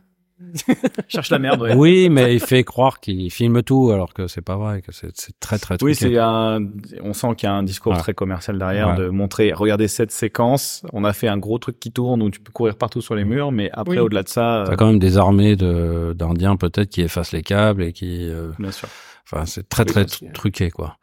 Cherche 1.09 1.31
la 1.31 1.39
merde, 1.39 1.61
ouais. 1.63 1.75
Oui, 1.75 2.09
mais 2.09 2.35
il 2.35 2.41
fait 2.41 2.63
croire 2.65 3.01
qu'il 3.01 3.31
filme 3.31 3.63
tout, 3.63 3.91
alors 3.91 4.15
que 4.15 4.27
c'est 4.29 4.41
pas 4.43 4.57
vrai, 4.57 4.83
que 4.83 4.93
c'est 4.93 5.13
très, 5.41 5.59
très 5.59 5.75
Oui, 5.83 5.95
truqué. 5.95 6.15
c'est 6.15 6.19
un, 6.19 6.61
on 7.03 7.13
sent 7.13 7.29
qu'il 7.37 7.49
y 7.49 7.51
a 7.51 7.55
un 7.55 7.63
discours 7.63 7.93
Ouais. 7.93 7.99
très 7.99 8.15
commercial 8.15 8.59
derrière 8.59 8.89
Ouais. 8.91 8.97
de 8.97 9.09
montrer, 9.09 9.53
regardez 9.53 9.89
cette 9.89 10.11
séquence, 10.13 10.83
on 10.93 11.05
a 11.05 11.13
fait 11.13 11.29
un 11.29 11.39
gros 11.39 11.59
truc 11.59 11.81
qui 11.81 11.91
tourne 11.93 12.23
où 12.23 12.31
tu 12.31 12.41
peux 12.41 12.53
courir 12.53 12.77
partout 12.77 13.01
sur 13.01 13.15
les 13.15 13.25
murs, 13.25 13.51
mais 13.53 13.71
après, 13.73 13.97
Oui. 13.97 13.99
au-delà 13.99 14.23
de 14.23 14.29
ça, 14.29 14.65
T'as 14.67 14.73
euh, 14.73 14.77
quand 14.77 14.87
même 14.87 14.99
des 14.99 15.17
armées 15.19 15.57
de 15.57 16.15
d'Indiens 16.17 16.57
peut-être 16.57 16.89
qui 16.91 17.03
effacent 17.03 17.33
les 17.33 17.43
câbles 17.43 17.83
et 17.83 17.93
qui... 17.93 18.29
euh, 18.29 18.51
bien 18.59 18.71
sûr. 18.73 18.89
Enfin, 19.31 19.45
c'est 19.45 19.69
très, 19.69 19.83
Oui, 19.85 19.93
très 19.93 20.05
truqué, 20.33 20.71
quoi. 20.71 20.97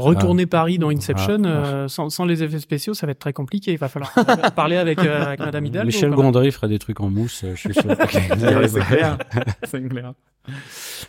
Retourner 0.00 0.46
Paris 0.46 0.78
dans 0.78 0.90
Inception 0.90 1.42
Ah, 1.44 1.48
euh, 1.48 1.88
sans, 1.88 2.10
sans 2.10 2.24
les 2.24 2.42
effets 2.42 2.58
spéciaux, 2.60 2.94
ça 2.94 3.06
va 3.06 3.12
être 3.12 3.18
très 3.18 3.32
compliqué. 3.32 3.72
Il 3.72 3.78
va 3.78 3.88
falloir 3.88 4.12
parler 4.54 4.76
avec, 4.76 4.98
euh, 5.00 5.24
avec 5.26 5.40
Madame 5.40 5.66
Hidalgo. 5.66 5.86
Michel. 5.86 6.10
Gondry 6.10 6.50
ferait 6.52 6.68
des 6.68 6.78
trucs 6.78 7.00
en 7.00 7.10
mousse, 7.10 7.42
euh, 7.44 7.52
je 7.54 7.60
suis 7.60 7.74
sûr. 7.74 7.82
c'est 8.68 8.80
clair. 8.80 9.18
c'est 9.64 9.88
clair. 9.88 10.12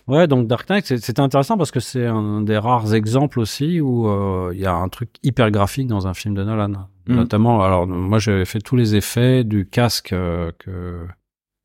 Ouais, 0.08 0.28
donc 0.28 0.48
Dark 0.48 0.70
Knight, 0.70 0.86
c'est- 0.86 0.98
c'était 0.98 1.22
intéressant 1.22 1.58
parce 1.58 1.72
que 1.72 1.80
c'est 1.80 2.06
un 2.08 2.42
des 2.42 2.58
rares 2.58 2.94
exemples 2.94 3.40
aussi 3.40 3.80
où 3.82 4.08
euh, 4.08 4.52
il 4.54 4.60
y 4.60 4.66
a 4.66 4.74
un 4.74 4.90
truc 4.90 5.10
hyper 5.24 5.52
graphique 5.52 5.88
dans 5.88 6.08
un 6.08 6.14
film 6.14 6.34
de 6.34 6.44
Nolan. 6.44 6.88
Mhm. 7.08 7.16
Notamment, 7.16 7.62
alors 7.64 7.88
moi 7.88 8.20
j'avais 8.20 8.46
fait 8.46 8.60
tous 8.60 8.76
les 8.76 8.96
effets 8.96 9.44
du 9.44 9.68
casque 9.68 10.12
euh, 10.14 10.52
que 10.60 11.06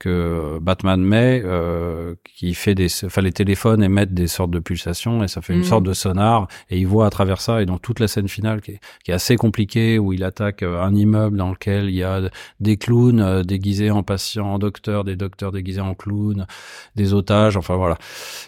que 0.02 0.58
Batman 0.60 1.00
met, 1.00 1.42
euh, 1.44 2.14
qui 2.24 2.54
fait 2.54 2.74
des, 2.74 2.88
enfin 3.04 3.22
les 3.22 3.30
téléphones 3.30 3.84
émettent 3.84 4.12
des 4.14 4.26
sortes 4.26 4.50
de 4.50 4.58
pulsations 4.58 5.22
et 5.22 5.28
ça 5.28 5.40
fait 5.42 5.52
une 5.52 5.60
Mhm. 5.60 5.64
sorte 5.64 5.84
de 5.84 5.92
sonar 5.92 6.48
et 6.70 6.78
il 6.78 6.86
voit 6.88 7.06
à 7.06 7.10
travers 7.10 7.40
ça 7.40 7.62
et 7.62 7.66
dans 7.66 7.78
toute 7.78 8.00
la 8.00 8.08
scène 8.08 8.26
finale 8.26 8.60
qui 8.60 8.72
est, 8.72 8.80
qui 9.04 9.12
est 9.12 9.14
assez 9.14 9.36
compliquée 9.36 10.00
où 10.00 10.12
il 10.12 10.24
attaque 10.24 10.64
euh, 10.64 10.82
un 10.82 10.92
immeuble 10.94 11.36
dans 11.36 11.50
lequel 11.50 11.84
il 11.88 11.94
y 11.94 12.02
a 12.02 12.20
des 12.58 12.76
clowns 12.76 13.20
euh, 13.20 13.42
déguisés 13.44 13.92
en 13.92 14.02
patients, 14.02 14.46
en 14.54 14.58
docteurs, 14.58 15.04
des 15.04 15.14
docteurs 15.14 15.52
déguisés 15.52 15.80
en 15.80 15.94
clowns, 15.94 16.46
des 16.96 17.14
otages, 17.14 17.56
enfin 17.56 17.76
voilà. 17.76 17.96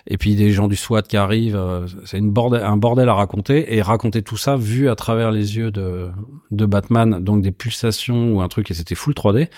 Et 0.08 0.18
puis 0.18 0.34
des 0.34 0.50
gens 0.50 0.66
du 0.66 0.74
SWAT 0.76 1.02
qui 1.02 1.16
arrivent, 1.16 1.56
euh, 1.56 1.86
c'est 2.04 2.18
une 2.18 2.30
bordel, 2.32 2.64
un 2.64 2.76
bordel 2.76 3.08
à 3.08 3.14
raconter 3.14 3.76
et 3.76 3.80
raconter 3.80 4.22
tout 4.22 4.36
ça 4.36 4.56
vu 4.56 4.88
à 4.88 4.96
travers 4.96 5.30
les 5.30 5.56
yeux 5.56 5.70
de, 5.70 6.08
de 6.50 6.66
Batman, 6.66 7.22
donc 7.22 7.42
des 7.42 7.52
pulsations 7.52 8.32
ou 8.34 8.40
un 8.40 8.48
truc 8.48 8.70
et 8.72 8.74
c'était 8.74 8.96
full 8.96 9.14
3D. 9.14 9.48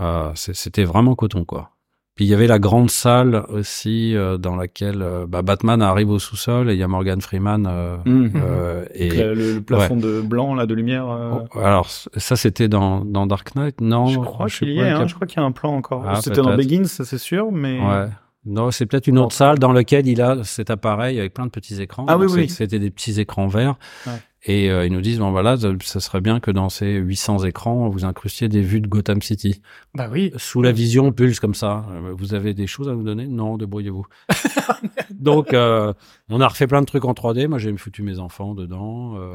Euh, 0.00 0.30
c'était 0.34 0.84
vraiment 0.84 1.14
coton 1.14 1.44
quoi. 1.44 1.70
Puis 2.16 2.26
il 2.26 2.28
y 2.28 2.34
avait 2.34 2.46
la 2.46 2.60
grande 2.60 2.90
salle 2.90 3.44
aussi 3.48 4.14
euh, 4.14 4.38
dans 4.38 4.54
laquelle 4.54 5.02
euh, 5.02 5.26
bah, 5.26 5.42
Batman 5.42 5.82
arrive 5.82 6.10
au 6.10 6.20
sous-sol 6.20 6.70
et 6.70 6.74
il 6.74 6.78
y 6.78 6.82
a 6.84 6.86
Morgan 6.88 7.20
Freeman 7.20 7.66
euh, 7.68 7.96
euh, 8.06 8.84
et 8.94 9.10
Le, 9.10 9.34
le 9.34 9.60
plafond 9.60 9.96
de 9.96 10.20
blanc 10.20 10.54
là 10.54 10.66
de 10.66 10.74
lumière. 10.74 11.06
Oh, 11.08 11.58
alors 11.58 11.88
ça 11.88 12.36
c'était 12.36 12.68
dans, 12.68 13.04
dans 13.04 13.26
Dark 13.26 13.56
Knight 13.56 13.80
non? 13.80 14.06
Je 14.06 14.20
crois 14.20 14.46
qu'il 14.46 14.68
y 14.68 14.78
est. 14.78 14.90
Hein, 14.90 15.08
je 15.08 15.14
crois 15.14 15.26
qu'il 15.26 15.40
y 15.40 15.42
a 15.42 15.46
un 15.46 15.50
plan 15.52 15.74
encore. 15.74 16.04
Ah, 16.06 16.20
C'était 16.22 16.40
dans. 16.40 16.56
Begins, 16.56 16.84
ça 16.84 17.04
c'est 17.04 17.18
sûr, 17.18 17.50
mais. 17.50 17.80
Ouais. 17.80 18.06
Non, 18.46 18.70
c'est 18.70 18.84
peut-être 18.86 19.06
une 19.06 19.18
autre 19.18 19.32
salle 19.32 19.58
dans 19.58 19.72
laquelle 19.72 20.06
il 20.06 20.20
a 20.20 20.44
cet 20.44 20.68
appareil 20.70 21.18
avec 21.18 21.32
plein 21.32 21.46
de 21.46 21.50
petits 21.50 21.80
écrans. 21.80 22.04
Ah 22.08 22.18
oui, 22.18 22.26
oui. 22.30 22.48
C'était 22.50 22.78
des 22.78 22.90
petits 22.90 23.18
écrans 23.18 23.46
verts. 23.48 23.76
Ouais. 24.06 24.12
Et 24.46 24.70
euh, 24.70 24.84
ils 24.84 24.92
nous 24.92 25.00
disent, 25.00 25.18
bon 25.20 25.30
voilà, 25.30 25.56
ça, 25.56 25.70
ça 25.82 26.00
serait 26.00 26.20
bien 26.20 26.38
que 26.38 26.50
dans 26.50 26.68
ces 26.68 26.92
800 26.96 27.44
écrans, 27.44 27.88
vous 27.88 28.04
incrustiez 28.04 28.48
des 28.48 28.60
vues 28.60 28.82
de 28.82 28.86
Gotham 28.88 29.22
City. 29.22 29.62
Bah 29.94 30.08
oui. 30.12 30.32
Sous 30.36 30.60
la 30.60 30.70
vision 30.70 31.12
pulse 31.12 31.40
comme 31.40 31.54
ça. 31.54 31.86
Euh, 31.92 32.12
Vous 32.16 32.34
avez 32.34 32.52
des 32.52 32.66
choses 32.66 32.88
à 32.90 32.92
nous 32.92 33.04
donner? 33.04 33.26
Non, 33.26 33.56
débrouillez-vous. 33.56 34.04
Donc, 35.10 35.54
euh, 35.54 35.92
on 36.28 36.40
a 36.42 36.48
refait 36.48 36.66
plein 36.66 36.80
de 36.82 36.86
trucs 36.86 37.04
en 37.06 37.12
3D. 37.14 37.48
Moi, 37.48 37.58
j'ai 37.58 37.74
foutu 37.76 38.02
mes 38.02 38.18
enfants 38.18 38.54
dedans, 38.54 39.14
euh, 39.16 39.32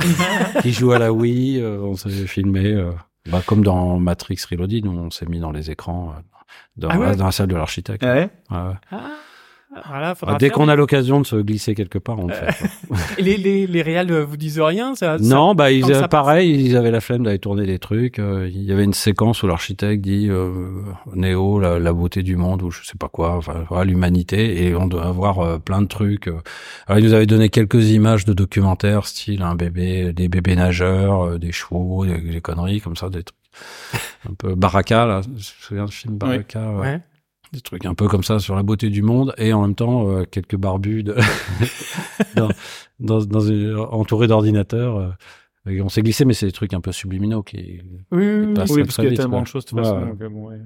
qui 0.61 0.71
jouent 0.71 0.91
à 0.91 0.99
la 0.99 1.11
Wii. 1.11 1.59
euh, 1.59 1.79
on 1.81 1.95
s'est 1.95 2.09
filmé, 2.27 2.65
euh, 2.67 2.91
bah, 3.31 3.41
comme 3.45 3.63
dans 3.63 3.97
Matrix 3.99 4.37
Reloaded, 4.51 4.85
où 4.85 4.91
on 4.91 5.09
s'est 5.09 5.25
mis 5.25 5.39
dans 5.39 5.51
les 5.51 5.71
écrans, 5.71 6.11
euh, 6.15 6.21
dans, 6.77 6.89
Ah 6.89 6.99
ouais? 6.99 7.15
dans 7.15 7.25
la 7.25 7.31
salle 7.31 7.47
de 7.47 7.55
l'architecte. 7.55 8.03
Ouais? 8.03 8.29
Ouais, 8.51 8.57
ouais. 8.57 8.73
Ah, 8.91 9.09
voilà, 9.87 10.15
faudra 10.15 10.35
Ah, 10.35 10.37
dès 10.39 10.49
qu'on 10.49 10.67
a 10.67 10.75
l'occasion 10.75 11.21
de 11.21 11.25
se 11.27 11.35
glisser 11.35 11.75
quelque 11.75 11.99
part, 11.99 12.17
on 12.19 12.27
le 12.27 12.33
fait. 12.33 12.65
Et 13.17 13.21
les, 13.21 13.37
les, 13.37 13.67
les 13.67 13.81
réals 13.83 14.11
euh, 14.11 14.25
vous 14.25 14.35
disent 14.35 14.59
rien 14.59 14.95
ça, 14.95 15.17
ça- 15.19 15.23
non, 15.23 15.53
bah 15.53 15.71
ils 15.71 15.83
avaient 15.85 15.93
ça 15.93 16.01
passe. 16.07 16.09
pareil, 16.09 16.49
ils 16.65 16.75
avaient 16.75 16.89
la 16.89 17.01
flemme 17.01 17.23
d'aller 17.23 17.37
tourner 17.39 17.65
des 17.67 17.77
trucs. 17.77 18.17
euh, 18.17 18.49
il 18.51 18.63
y 18.63 18.71
avait 18.71 18.83
une 18.83 18.93
séquence 18.93 19.43
où 19.43 19.47
l'architecte 19.47 20.01
dit 20.01 20.27
euh, 20.29 20.81
Néo, 21.13 21.59
la, 21.59 21.77
la 21.77 21.93
beauté 21.93 22.23
du 22.23 22.35
monde 22.35 22.63
ou 22.63 22.71
je 22.71 22.83
sais 22.83 22.97
pas 22.97 23.09
quoi, 23.09 23.35
enfin 23.35 23.63
voilà, 23.69 23.85
l'humanité, 23.85 24.65
et 24.65 24.75
on 24.75 24.87
doit 24.87 25.05
avoir 25.05 25.39
euh, 25.39 25.57
plein 25.59 25.81
de 25.83 25.87
trucs. 25.87 26.27
euh. 26.27 26.39
Alors 26.87 26.97
il 26.99 27.05
nous 27.05 27.13
avait 27.13 27.27
donné 27.27 27.49
quelques 27.49 27.89
images 27.91 28.25
de 28.25 28.33
documentaires, 28.33 29.05
style 29.05 29.43
un 29.43 29.53
bébé, 29.55 30.13
des 30.13 30.29
bébés 30.29 30.55
nageurs, 30.55 31.25
euh, 31.25 31.37
des 31.37 31.51
chevaux, 31.51 32.05
des, 32.07 32.17
des 32.17 32.41
conneries 32.41 32.81
comme 32.81 32.95
ça, 32.95 33.09
des 33.09 33.23
trucs 33.23 33.37
un 34.29 34.33
peu 34.33 34.55
Baraka 34.55 35.05
là. 35.05 35.21
Je 35.21 35.29
me 35.29 35.37
souviens 35.39 35.85
du 35.85 35.91
film 35.91 36.17
Baraka. 36.17 36.71
ouais. 36.71 36.79
Ouais. 36.81 36.99
Des 37.51 37.61
trucs 37.61 37.85
un 37.85 37.93
peu 37.95 38.07
comme 38.07 38.23
ça 38.23 38.39
sur 38.39 38.55
la 38.55 38.63
beauté 38.63 38.89
du 38.89 39.01
monde 39.01 39.33
et 39.37 39.53
en 39.53 39.61
même 39.63 39.75
temps 39.75 40.09
euh, 40.09 40.23
quelques 40.25 40.55
barbus 40.55 41.03
de... 41.03 41.15
dans, 42.35 42.49
dans, 42.99 43.19
dans 43.25 43.39
une- 43.39 43.75
entourés 43.77 44.27
d'ordinateurs. 44.27 44.97
euh, 45.67 45.81
on 45.83 45.89
s'est 45.89 46.01
glissé, 46.01 46.25
mais 46.25 46.33
c'est 46.33 46.45
des 46.47 46.51
trucs 46.51 46.73
un 46.73 46.81
peu 46.81 46.91
subliminaux 46.91 47.43
qui. 47.43 47.81
Oui, 48.11 48.27
oui, 48.39 48.53
parce 48.55 48.71
qu'il 48.71 49.03
y 49.03 49.07
a 49.07 49.09
vite, 49.09 49.17
tellement 49.19 49.37
quoi. 49.37 49.41
de 49.41 49.47
choses 49.47 49.65
de 49.65 49.69
toute 49.69 49.77
Ouais, 49.79 49.83
façon. 49.83 49.99
ouais. 49.99 50.09
donc, 50.09 50.21
euh, 50.21 50.29
bon, 50.29 50.47
ouais. 50.49 50.57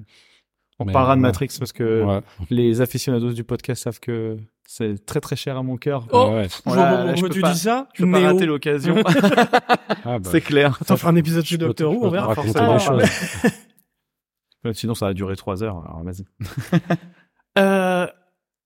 On 0.79 0.85
Mais, 0.85 0.93
parlera 0.93 1.15
de 1.15 1.19
ouais. 1.21 1.27
Matrix 1.27 1.49
parce 1.59 1.71
que 1.71 2.03
Ouais. 2.03 2.21
les 2.49 2.81
aficionados 2.81 3.33
du 3.33 3.43
podcast 3.43 3.83
savent 3.83 3.99
que 3.99 4.37
c'est 4.65 5.05
très 5.05 5.19
très 5.19 5.35
cher 5.35 5.57
à 5.57 5.63
mon 5.63 5.77
cœur. 5.77 6.07
Oh, 6.11 6.31
Ouais. 6.33 6.47
Voilà, 6.65 6.97
Bon, 6.97 7.05
là, 7.07 7.15
je 7.15 7.25
tu 7.27 7.41
pas- 7.41 7.51
dis 7.53 7.59
ça 7.59 7.87
Je 7.93 8.03
peux 8.03 8.11
pas 8.11 8.19
Néo. 8.19 8.27
rater 8.33 8.45
l'occasion. 8.45 8.95
Ah, 10.05 10.19
bah, 10.19 10.19
c'est 10.23 10.41
clair. 10.41 10.77
Attends, 10.81 10.95
on 10.95 10.97
fera 10.97 11.11
un 11.11 11.15
épisode 11.15 11.45
te- 11.45 11.55
Doctor 11.55 11.93
Who, 11.93 12.05
on 12.05 12.09
verra. 12.09 12.27
raconter 12.27 12.51
forcément. 12.59 12.97
des 12.97 13.05
choses. 13.05 13.09
Euh, 13.45 13.49
Sinon, 14.71 14.95
ça 14.95 15.07
va 15.07 15.13
durer 15.13 15.35
trois 15.35 15.61
heures. 15.63 15.83
Alors, 15.85 16.03
vas-y. 16.03 16.25
Euh, 17.59 18.07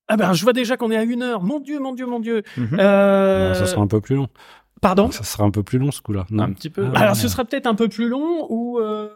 ah 0.07 0.15
ben, 0.17 0.31
je 0.33 0.43
vois 0.43 0.53
déjà 0.53 0.77
qu'on 0.77 0.91
est 0.91 0.95
à 0.97 1.03
une 1.03 1.21
heure. 1.21 1.41
Mon 1.43 1.59
Dieu, 1.59 1.79
mon 1.79 1.93
Dieu, 1.93 2.05
mon 2.05 2.21
Dieu. 2.21 2.43
Mhm. 2.55 2.77
Euh, 2.79 3.49
Non, 3.49 3.55
ça 3.55 3.65
sera 3.65 3.81
un 3.81 3.87
peu 3.87 3.99
plus 3.99 4.15
long. 4.15 4.27
Pardon? 4.81 5.11
Ça 5.11 5.23
sera 5.23 5.43
un 5.43 5.51
peu 5.51 5.61
plus 5.63 5.77
long 5.77 5.91
ce 5.91 6.01
coup-là. 6.01 6.25
Non. 6.29 6.43
Un 6.43 6.53
petit 6.53 6.69
peu. 6.69 6.87
Ah, 6.95 6.99
Alors, 6.99 7.13
ouais. 7.15 7.19
ce 7.21 7.27
sera 7.27 7.43
peut-être 7.43 7.67
un 7.67 7.75
peu 7.75 7.89
plus 7.89 8.07
long 8.07 8.45
ou 8.49 8.79
euh, 8.79 9.09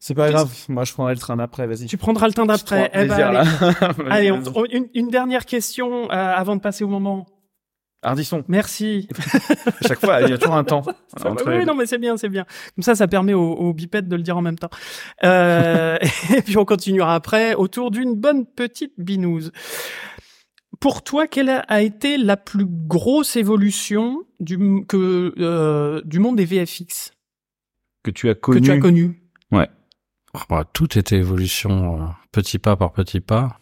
C'est 0.00 0.14
pas 0.14 0.28
grave. 0.30 0.50
Moi, 0.68 0.82
je 0.84 0.92
prendrai 0.92 1.14
le 1.14 1.20
train 1.20 1.36
d'après. 1.36 1.68
Vas-y. 1.68 1.86
tu 1.86 1.96
prendras 1.98 2.26
le 2.26 2.32
temps 2.32 2.46
d'après. 2.46 2.90
Eh 2.94 3.06
ben, 3.06 3.14
plaisir, 3.14 4.10
allez, 4.10 4.32
on- 4.54 4.64
une, 4.72 4.88
une 4.94 5.08
dernière 5.08 5.46
question 5.46 6.06
euh, 6.06 6.08
avant 6.10 6.56
de 6.56 6.60
passer 6.60 6.82
au 6.82 6.88
moment. 6.88 7.26
Ardisson. 8.02 8.44
Merci. 8.48 9.08
À 9.66 9.86
chaque 9.88 10.00
fois, 10.00 10.20
il 10.22 10.30
y 10.30 10.32
a 10.32 10.38
toujours 10.38 10.56
un 10.56 10.64
temps. 10.64 10.82
entre 11.24 11.48
oui, 11.48 11.58
les- 11.60 11.64
non, 11.64 11.74
mais 11.74 11.86
c'est 11.86 11.98
bien, 11.98 12.16
c'est 12.16 12.28
bien. 12.28 12.44
Comme 12.74 12.82
ça, 12.82 12.94
ça 12.94 13.06
permet 13.08 13.34
au, 13.34 13.52
au 13.52 13.72
bipède 13.72 14.08
de 14.08 14.16
le 14.16 14.22
dire 14.22 14.36
en 14.36 14.42
même 14.42 14.58
temps. 14.58 14.70
Euh, 15.24 15.98
et 16.36 16.42
puis 16.42 16.56
on 16.58 16.64
continuera 16.64 17.14
après 17.14 17.54
autour 17.54 17.90
d'une 17.90 18.14
bonne 18.14 18.44
petite 18.46 18.92
binouse. 18.98 19.52
Pour 20.80 21.02
toi, 21.04 21.26
quelle 21.28 21.62
a 21.68 21.82
été 21.82 22.18
la 22.18 22.36
plus 22.36 22.66
grosse 22.66 23.36
évolution 23.36 24.24
du, 24.40 24.84
que, 24.88 25.32
euh, 25.38 26.02
du 26.04 26.18
monde 26.18 26.36
des 26.36 26.44
VFX 26.44 27.12
que 28.02 28.10
tu 28.10 28.28
as 28.28 28.34
que 28.34 28.40
connu. 28.40 28.62
tu 28.62 28.72
as 28.72 28.78
connu 28.78 29.22
Bah, 30.48 30.64
tout 30.72 30.98
était 30.98 31.18
évolution, 31.18 32.02
euh, 32.02 32.06
petit 32.32 32.58
pas 32.58 32.74
par 32.74 32.92
petit 32.92 33.20
pas. 33.20 33.60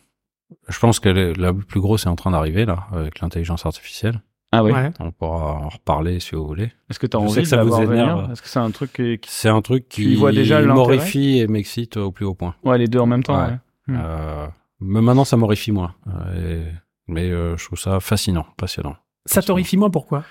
Je 0.69 0.79
pense 0.79 0.99
que 1.01 1.09
la 1.09 1.53
plus 1.53 1.81
grosse 1.81 2.07
est 2.07 2.09
en 2.09 2.17
train 2.17 2.31
d'arriver 2.31 2.65
là, 2.65 2.87
avec 2.93 3.21
l'intelligence 3.21 3.67
artificielle. 3.67 4.23
Ah 4.53 4.65
oui. 4.65 4.73
Ouais. 4.73 4.91
On 4.99 5.13
pourra 5.13 5.55
en 5.55 5.69
reparler 5.69 6.19
si 6.21 6.35
vous 6.35 6.47
voulez. 6.47 6.73
Est-ce 6.89 6.99
que 6.99 7.07
tu 7.07 7.17
as 7.17 7.21
Je 7.21 7.25
envie 7.25 7.43
que 7.43 7.45
ça 7.49 7.59
de 7.59 7.63
vous 7.63 7.81
énerve. 7.81 8.33
Est-ce 8.33 8.43
que 8.43 8.49
c'est 8.49 8.59
un 8.59 8.71
truc 8.73 8.93
qui, 8.93 9.19
qui- 9.19 9.31
C'est 9.31 9.49
un 9.49 9.63
truc 9.63 9.89
qui 9.89 10.13
y 10.13 10.17
vois 10.17 10.33
déjà 10.33 10.61
m'horrifie 10.61 11.39
et 11.39 11.47
m'excite 11.47 11.97
au 11.97 12.11
plus 12.11 12.25
haut 12.25 12.35
point. 12.35 12.55
Ouais, 12.65 12.77
les 12.79 12.89
deux 12.89 12.99
en 12.99 13.07
même 13.07 13.23
temps. 13.23 13.37
Ouais. 13.41 13.51
ouais. 13.53 13.59
Hmm. 13.95 13.99
Euh, 14.03 14.47
mais 14.81 15.01
maintenant, 15.01 15.25
ça 15.25 15.37
m'horrifie 15.37 15.73
moins. 15.73 15.95
Euh, 16.09 16.63
et- 16.67 16.73
mais 17.07 17.31
euh, 17.31 17.57
je 17.57 17.65
trouve 17.67 17.79
ça 17.79 18.01
fascinant, 18.01 18.47
passionnant. 18.57 18.97
Ça 19.27 19.43
t'horrifie 19.43 19.77
moi 19.77 19.91
pourquoi? 19.91 20.25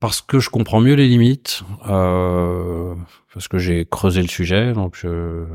Parce 0.00 0.20
que 0.20 0.38
je 0.40 0.50
comprends 0.50 0.80
mieux 0.80 0.94
les 0.94 1.08
limites, 1.08 1.62
euh, 1.88 2.94
parce 3.32 3.48
que 3.48 3.58
j'ai 3.58 3.86
creusé 3.86 4.20
le 4.20 4.28
sujet, 4.28 4.72
donc 4.72 4.94
je, 4.96 5.46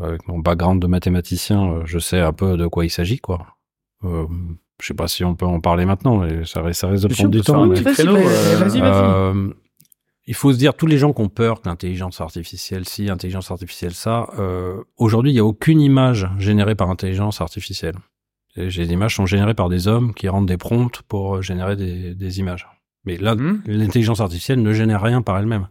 avec 0.00 0.26
mon 0.26 0.38
background 0.38 0.80
de 0.82 0.86
mathématicien, 0.86 1.82
je 1.84 1.98
sais 1.98 2.20
un 2.20 2.32
peu 2.32 2.56
de 2.56 2.66
quoi 2.66 2.84
il 2.84 2.90
s'agit, 2.90 3.18
quoi. 3.18 3.46
Euh, 4.04 4.26
je 4.82 4.88
sais 4.88 4.94
pas 4.94 5.08
si 5.08 5.24
on 5.24 5.34
peut 5.34 5.46
en 5.46 5.60
parler 5.60 5.86
maintenant, 5.86 6.18
mais 6.18 6.44
ça, 6.44 6.60
risque- 6.62 6.80
ça 6.80 6.88
risque 6.88 7.08
de 7.08 7.14
prendre 7.14 7.30
du 7.30 7.40
temps. 7.40 7.66
mais- 7.66 7.80
Vas-y, 7.80 8.04
vas-y, 8.04 8.08
euh, 8.08 8.56
vas-y. 8.58 8.80
Euh, 8.82 9.52
il 10.26 10.34
faut 10.34 10.52
se 10.52 10.58
dire, 10.58 10.74
tous 10.74 10.86
les 10.86 10.98
gens 10.98 11.12
qui 11.12 11.20
ont 11.22 11.28
peur 11.28 11.60
que 11.62 11.68
l'intelligence 11.68 12.20
artificielle, 12.20 12.86
si, 12.88 13.08
intelligence 13.10 13.50
artificielle, 13.50 13.92
ça, 13.94 14.28
euh, 14.38 14.82
aujourd'hui, 14.96 15.30
il 15.30 15.34
n'y 15.34 15.40
a 15.40 15.44
aucune 15.44 15.80
image 15.80 16.28
générée 16.38 16.74
par 16.74 16.90
intelligence 16.90 17.40
artificielle. 17.40 17.96
Et 18.56 18.68
Les 18.68 18.92
images 18.92 19.16
sont 19.16 19.24
générées 19.26 19.54
par 19.54 19.68
des 19.68 19.88
hommes 19.88 20.12
qui 20.14 20.28
rendent 20.28 20.46
des 20.46 20.58
prompts 20.58 21.00
pour 21.08 21.36
euh, 21.36 21.42
générer 21.42 21.74
des, 21.74 22.14
des 22.14 22.38
images. 22.40 22.68
Mais 23.04 23.16
là, 23.16 23.34
Mhm. 23.34 23.62
l'intelligence 23.66 24.20
artificielle 24.20 24.62
ne 24.62 24.72
génère 24.72 25.02
rien 25.02 25.22
par 25.22 25.38
elle-même. 25.38 25.68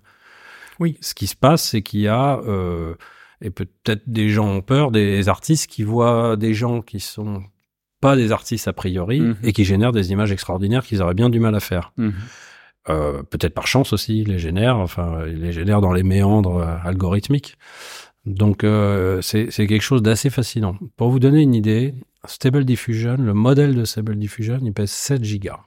Oui. 0.80 0.98
Ce 1.00 1.14
qui 1.14 1.28
se 1.28 1.36
passe, 1.36 1.64
c'est 1.64 1.82
qu'il 1.82 2.00
y 2.02 2.08
a, 2.08 2.40
euh, 2.40 2.96
et 3.40 3.52
peut-être 3.52 4.02
des 4.08 4.30
gens 4.30 4.48
ont 4.48 4.62
peur, 4.62 4.92
des 4.92 5.30
artistes 5.30 5.68
qui 5.68 5.84
voient 5.84 6.36
des 6.36 6.54
gens 6.54 6.82
qui 6.82 7.00
sont 7.00 7.44
pas 8.02 8.16
des 8.18 8.32
artistes 8.32 8.68
a 8.68 8.74
priori 8.74 9.22
Mhm. 9.22 9.36
et 9.44 9.54
qui 9.54 9.64
génèrent 9.64 9.92
des 9.94 10.12
images 10.12 10.32
extraordinaires 10.32 10.84
qu'ils 10.84 11.02
auraient 11.02 11.14
bien 11.14 11.30
du 11.30 11.40
mal 11.40 11.56
à 11.56 11.60
faire. 11.62 11.94
Mhm. 11.98 12.14
Euh, 12.90 13.22
peut-être 13.24 13.54
par 13.54 13.68
chance 13.68 13.94
aussi, 13.94 14.22
ils 14.22 14.28
les 14.30 14.40
génèrent, 14.40 14.78
enfin, 14.78 15.20
ils 15.28 15.40
les 15.40 15.52
génèrent 15.52 15.82
dans 15.82 15.94
les 15.94 16.04
méandres 16.04 16.58
euh, 16.58 16.76
algorithmiques. 16.84 17.58
Donc, 18.26 18.64
euh, 18.64 19.22
c'est 19.22 19.50
c'est 19.52 19.68
quelque 19.68 19.82
chose 19.84 20.02
d'assez 20.02 20.30
fascinant. 20.30 20.76
Pour 20.98 21.10
vous 21.12 21.20
donner 21.20 21.42
une 21.42 21.56
idée, 21.56 21.94
Stable 22.26 22.66
Diffusion, 22.66 23.18
le 23.20 23.34
modèle 23.34 23.76
de 23.76 23.86
Stable 23.86 24.16
Diffusion, 24.18 24.60
il 24.64 24.74
pèse 24.74 24.92
7 24.92 25.24
gigas. 25.24 25.60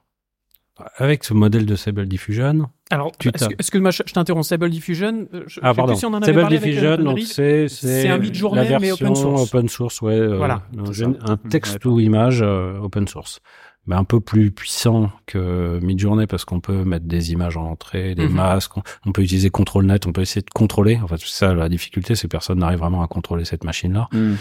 Avec 0.97 1.23
ce 1.23 1.35
modèle 1.35 1.67
de 1.67 1.77
Stable 1.77 2.07
Diffusion, 2.07 2.69
Alors, 2.91 3.13
excuse-moi, 3.59 3.93
je, 3.93 4.03
t'interromps. 4.03 4.45
Stable 4.47 4.71
Diffusion. 4.71 5.29
euh, 5.33 5.45
Je, 5.47 5.61
ah 5.63 5.73
pardon, 5.73 5.95
si 5.95 6.05
on 6.05 6.09
en 6.09 6.15
avait 6.15 6.25
Stable 6.25 6.41
parlé 6.41 6.57
avec, 6.57 6.69
Diffusion, 6.69 6.91
euh, 6.91 6.97
donc 6.97 7.21
c'est 7.21 7.69
C'est 7.69 8.09
un 8.09 8.19
mid-journée, 8.19 8.69
la 8.69 8.79
mais 8.81 8.91
open 8.91 9.15
source. 9.15 9.43
open 9.55 9.69
source, 9.69 10.03
ouais. 10.03 10.15
euh, 10.19 10.37
Voilà, 10.37 10.63
un, 11.27 11.37
texte 11.37 11.85
ou 11.85 12.01
image 12.01 12.41
euh, 12.43 12.79
open 12.81 13.07
source. 13.07 13.41
mais 13.87 13.95
un 13.95 14.03
peu 14.05 14.19
plus 14.19 14.51
puissant 14.51 15.11
que 15.27 15.79
Midjourney 15.83 16.27
parce 16.27 16.45
qu'on 16.45 16.61
peut 16.61 16.85
mettre 16.85 17.05
des 17.07 17.33
images 17.33 17.57
en 17.57 17.65
entrée, 17.67 18.15
des 18.17 18.27
Mhm. 18.27 18.35
masques, 18.35 18.77
on, 18.77 18.83
on 19.07 19.13
peut 19.13 19.23
utiliser 19.23 19.51
ControlNet, 19.51 20.07
on 20.07 20.13
peut 20.13 20.23
essayer 20.23 20.43
de 20.43 20.51
contrôler. 20.55 20.99
En 21.03 21.07
fait, 21.07 21.19
c'est 21.19 21.29
ça 21.29 21.55
la 21.55 21.69
difficulté, 21.69 22.15
c'est 22.17 22.23
que 22.27 22.33
personne 22.33 22.59
n'arrive 22.59 22.79
vraiment 22.81 23.03
à 23.03 23.07
contrôler 23.09 23.45
cette 23.45 23.63
machine-là. 23.63 24.09
Hmm. 24.13 24.35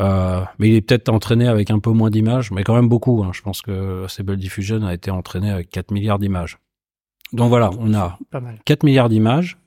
Euh, 0.00 0.42
mais 0.58 0.68
il 0.70 0.74
est 0.74 0.80
peut-être 0.80 1.08
entraîné 1.10 1.46
avec 1.48 1.70
un 1.70 1.78
peu 1.78 1.90
moins 1.90 2.10
d'images, 2.10 2.50
mais 2.50 2.64
quand 2.64 2.74
même 2.74 2.88
beaucoup. 2.88 3.22
hein. 3.22 3.30
Je 3.32 3.42
pense 3.42 3.60
que 3.62 4.06
Stable 4.08 4.36
Diffusion 4.36 4.84
a 4.86 4.94
été 4.94 5.10
entraîné 5.10 5.50
avec 5.50 5.68
4 5.70 5.90
milliards 5.90 6.18
d'images. 6.18 6.58
Donc 7.32 7.48
voilà, 7.48 7.70
on 7.78 7.92
a 7.94 8.18
Pas 8.30 8.40
mal. 8.40 8.58
4 8.64 8.84
milliards 8.84 9.08
d'images 9.08 9.58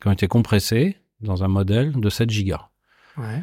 qui 0.00 0.08
ont 0.08 0.12
été 0.12 0.26
compressées 0.28 0.96
dans 1.20 1.44
un 1.44 1.48
modèle 1.48 1.92
de 1.92 2.08
7 2.10 2.30
gigas. 2.30 2.68
Ouais. 3.16 3.42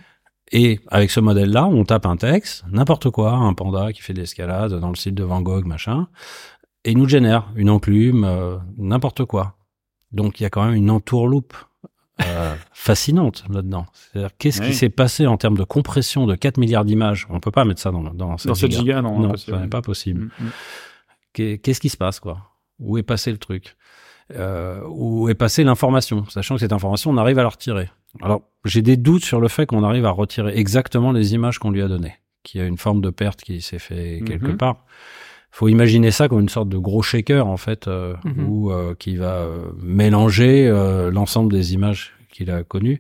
Et 0.52 0.80
avec 0.88 1.12
ce 1.12 1.20
modèle-là, 1.20 1.66
on 1.68 1.84
tape 1.84 2.06
un 2.06 2.18
texte, 2.18 2.64
n'importe 2.72 3.10
quoi, 3.10 3.34
un 3.34 3.54
panda 3.54 3.92
qui 3.92 4.02
fait 4.02 4.14
de 4.14 4.20
l'escalade 4.20 4.74
dans 4.80 4.90
le 4.90 4.96
site 4.96 5.14
de 5.16 5.24
Van 5.24 5.42
Gogh, 5.42 5.66
machin, 5.66 6.08
et 6.86 6.92
il 6.92 6.98
nous 6.98 7.10
génère 7.10 7.52
une 7.56 7.70
enclume, 7.70 8.24
euh, 8.24 8.58
n'importe 8.78 9.26
quoi. 9.26 9.58
Donc 10.12 10.40
il 10.40 10.44
y 10.44 10.46
a 10.46 10.50
quand 10.50 10.64
même 10.66 10.76
une 10.76 10.90
entourloupe 10.90 11.54
euh, 12.26 12.56
fascinante 12.74 13.44
là-dedans. 13.50 13.86
C'est-à-dire 13.94 14.32
qu'est-ce 14.38 14.62
Oui. 14.62 14.68
qui 14.70 14.74
s'est 14.74 14.90
passé 14.90 15.28
en 15.28 15.38
termes 15.38 15.58
de 15.58 15.64
compression 15.64 16.26
de 16.26 16.36
4 16.36 16.58
milliards 16.58 16.86
d'images? 16.86 17.28
On 17.30 17.40
peut 17.40 17.52
pas 17.52 17.66
mettre 17.66 17.82
ça 17.82 17.92
dans, 17.92 18.02
dans, 18.02 18.38
cette 18.38 18.48
Dans 18.72 19.02
non. 19.02 19.20
Non, 19.20 19.38
ça 19.38 19.58
n'est 19.60 19.68
pas 19.68 19.82
possible. 19.82 20.30
Hmm. 20.40 20.48
Qu'est- 21.34 21.58
Qu'est-ce 21.60 21.80
qui 21.80 21.90
se 21.90 21.98
passe, 21.98 22.20
quoi? 22.20 22.40
Où 22.80 22.98
est 22.98 23.04
passé 23.04 23.32
le 23.32 23.38
truc? 23.38 23.76
Euh, 24.36 24.82
Où 24.90 25.30
est 25.30 25.36
passée 25.36 25.64
l'information? 25.64 26.26
Sachant 26.30 26.56
que 26.56 26.60
cette 26.62 26.74
information, 26.74 27.12
on 27.12 27.18
arrive 27.18 27.40
à 27.40 27.44
la 27.44 27.50
retirer. 27.50 27.90
Alors, 28.22 28.42
j'ai 28.66 28.82
des 28.82 28.98
doutes 28.98 29.24
sur 29.24 29.40
le 29.40 29.48
fait 29.48 29.66
qu'on 29.66 29.84
arrive 29.84 30.06
à 30.06 30.12
retirer 30.12 30.58
exactement 30.58 31.12
les 31.12 31.34
images 31.34 31.60
qu'on 31.60 31.72
lui 31.72 31.82
a 31.82 31.88
données, 31.88 32.16
qu'il 32.44 32.60
y 32.60 32.64
a 32.64 32.68
une 32.68 32.78
forme 32.78 33.02
de 33.02 33.10
perte 33.10 33.42
qui 33.42 33.62
s'est 33.62 33.80
fait 33.80 34.22
quelque 34.26 34.48
Mhm. 34.48 34.58
part. 34.58 34.86
Faut 35.58 35.68
imaginer 35.70 36.12
ça 36.12 36.28
comme 36.28 36.42
une 36.42 36.50
sorte 36.50 36.70
de 36.70 36.78
gros 36.78 37.02
shaker 37.02 37.48
en 37.48 37.58
fait, 37.58 37.88
euh, 37.88 38.14
Mhm. 38.26 38.48
où 38.48 38.72
euh, 38.72 38.94
qui 38.94 39.16
va 39.16 39.38
euh, 39.38 39.72
mélanger 39.82 40.68
euh, 40.68 41.10
l'ensemble 41.10 41.52
des 41.52 41.74
images 41.74 42.14
qu'il 42.32 42.52
a 42.52 42.64
connues. 42.64 43.00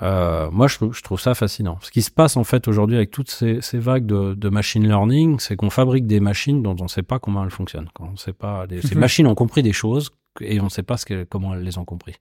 Euh, 0.00 0.48
moi, 0.50 0.66
je, 0.68 0.76
trouve- 0.76 0.94
je 0.94 1.02
trouve 1.02 1.20
ça 1.20 1.34
fascinant. 1.34 1.76
Ce 1.82 1.90
qui 1.90 2.00
se 2.02 2.10
passe 2.10 2.36
en 2.38 2.44
fait 2.44 2.68
aujourd'hui 2.68 2.96
avec 2.96 3.10
toutes 3.10 3.30
ces, 3.30 3.60
ces 3.60 3.78
vagues 3.78 4.06
de, 4.06 4.32
de 4.34 4.48
machine 4.48 4.86
learning, 4.86 5.40
c'est 5.40 5.56
qu'on 5.56 5.68
fabrique 5.70 6.06
des 6.06 6.20
machines 6.20 6.62
dont 6.62 6.76
on 6.80 6.84
ne 6.84 6.88
sait 6.88 7.02
pas 7.02 7.18
comment 7.18 7.44
elles 7.44 7.50
fonctionnent. 7.50 7.88
Quand 7.94 8.08
on 8.12 8.16
sait 8.16 8.32
pas, 8.32 8.66
des- 8.66 8.80
ces 8.80 8.94
Mhm. 8.94 9.00
machines 9.00 9.26
ont 9.26 9.34
compris 9.34 9.62
des 9.62 9.72
choses 9.74 10.10
et 10.40 10.60
on 10.60 10.64
ne 10.64 10.68
sait 10.70 10.84
pas 10.84 10.96
ce 10.96 11.04
que, 11.04 11.24
comment 11.24 11.52
elles 11.54 11.64
les 11.64 11.76
ont 11.78 11.84
compris. 11.84 12.14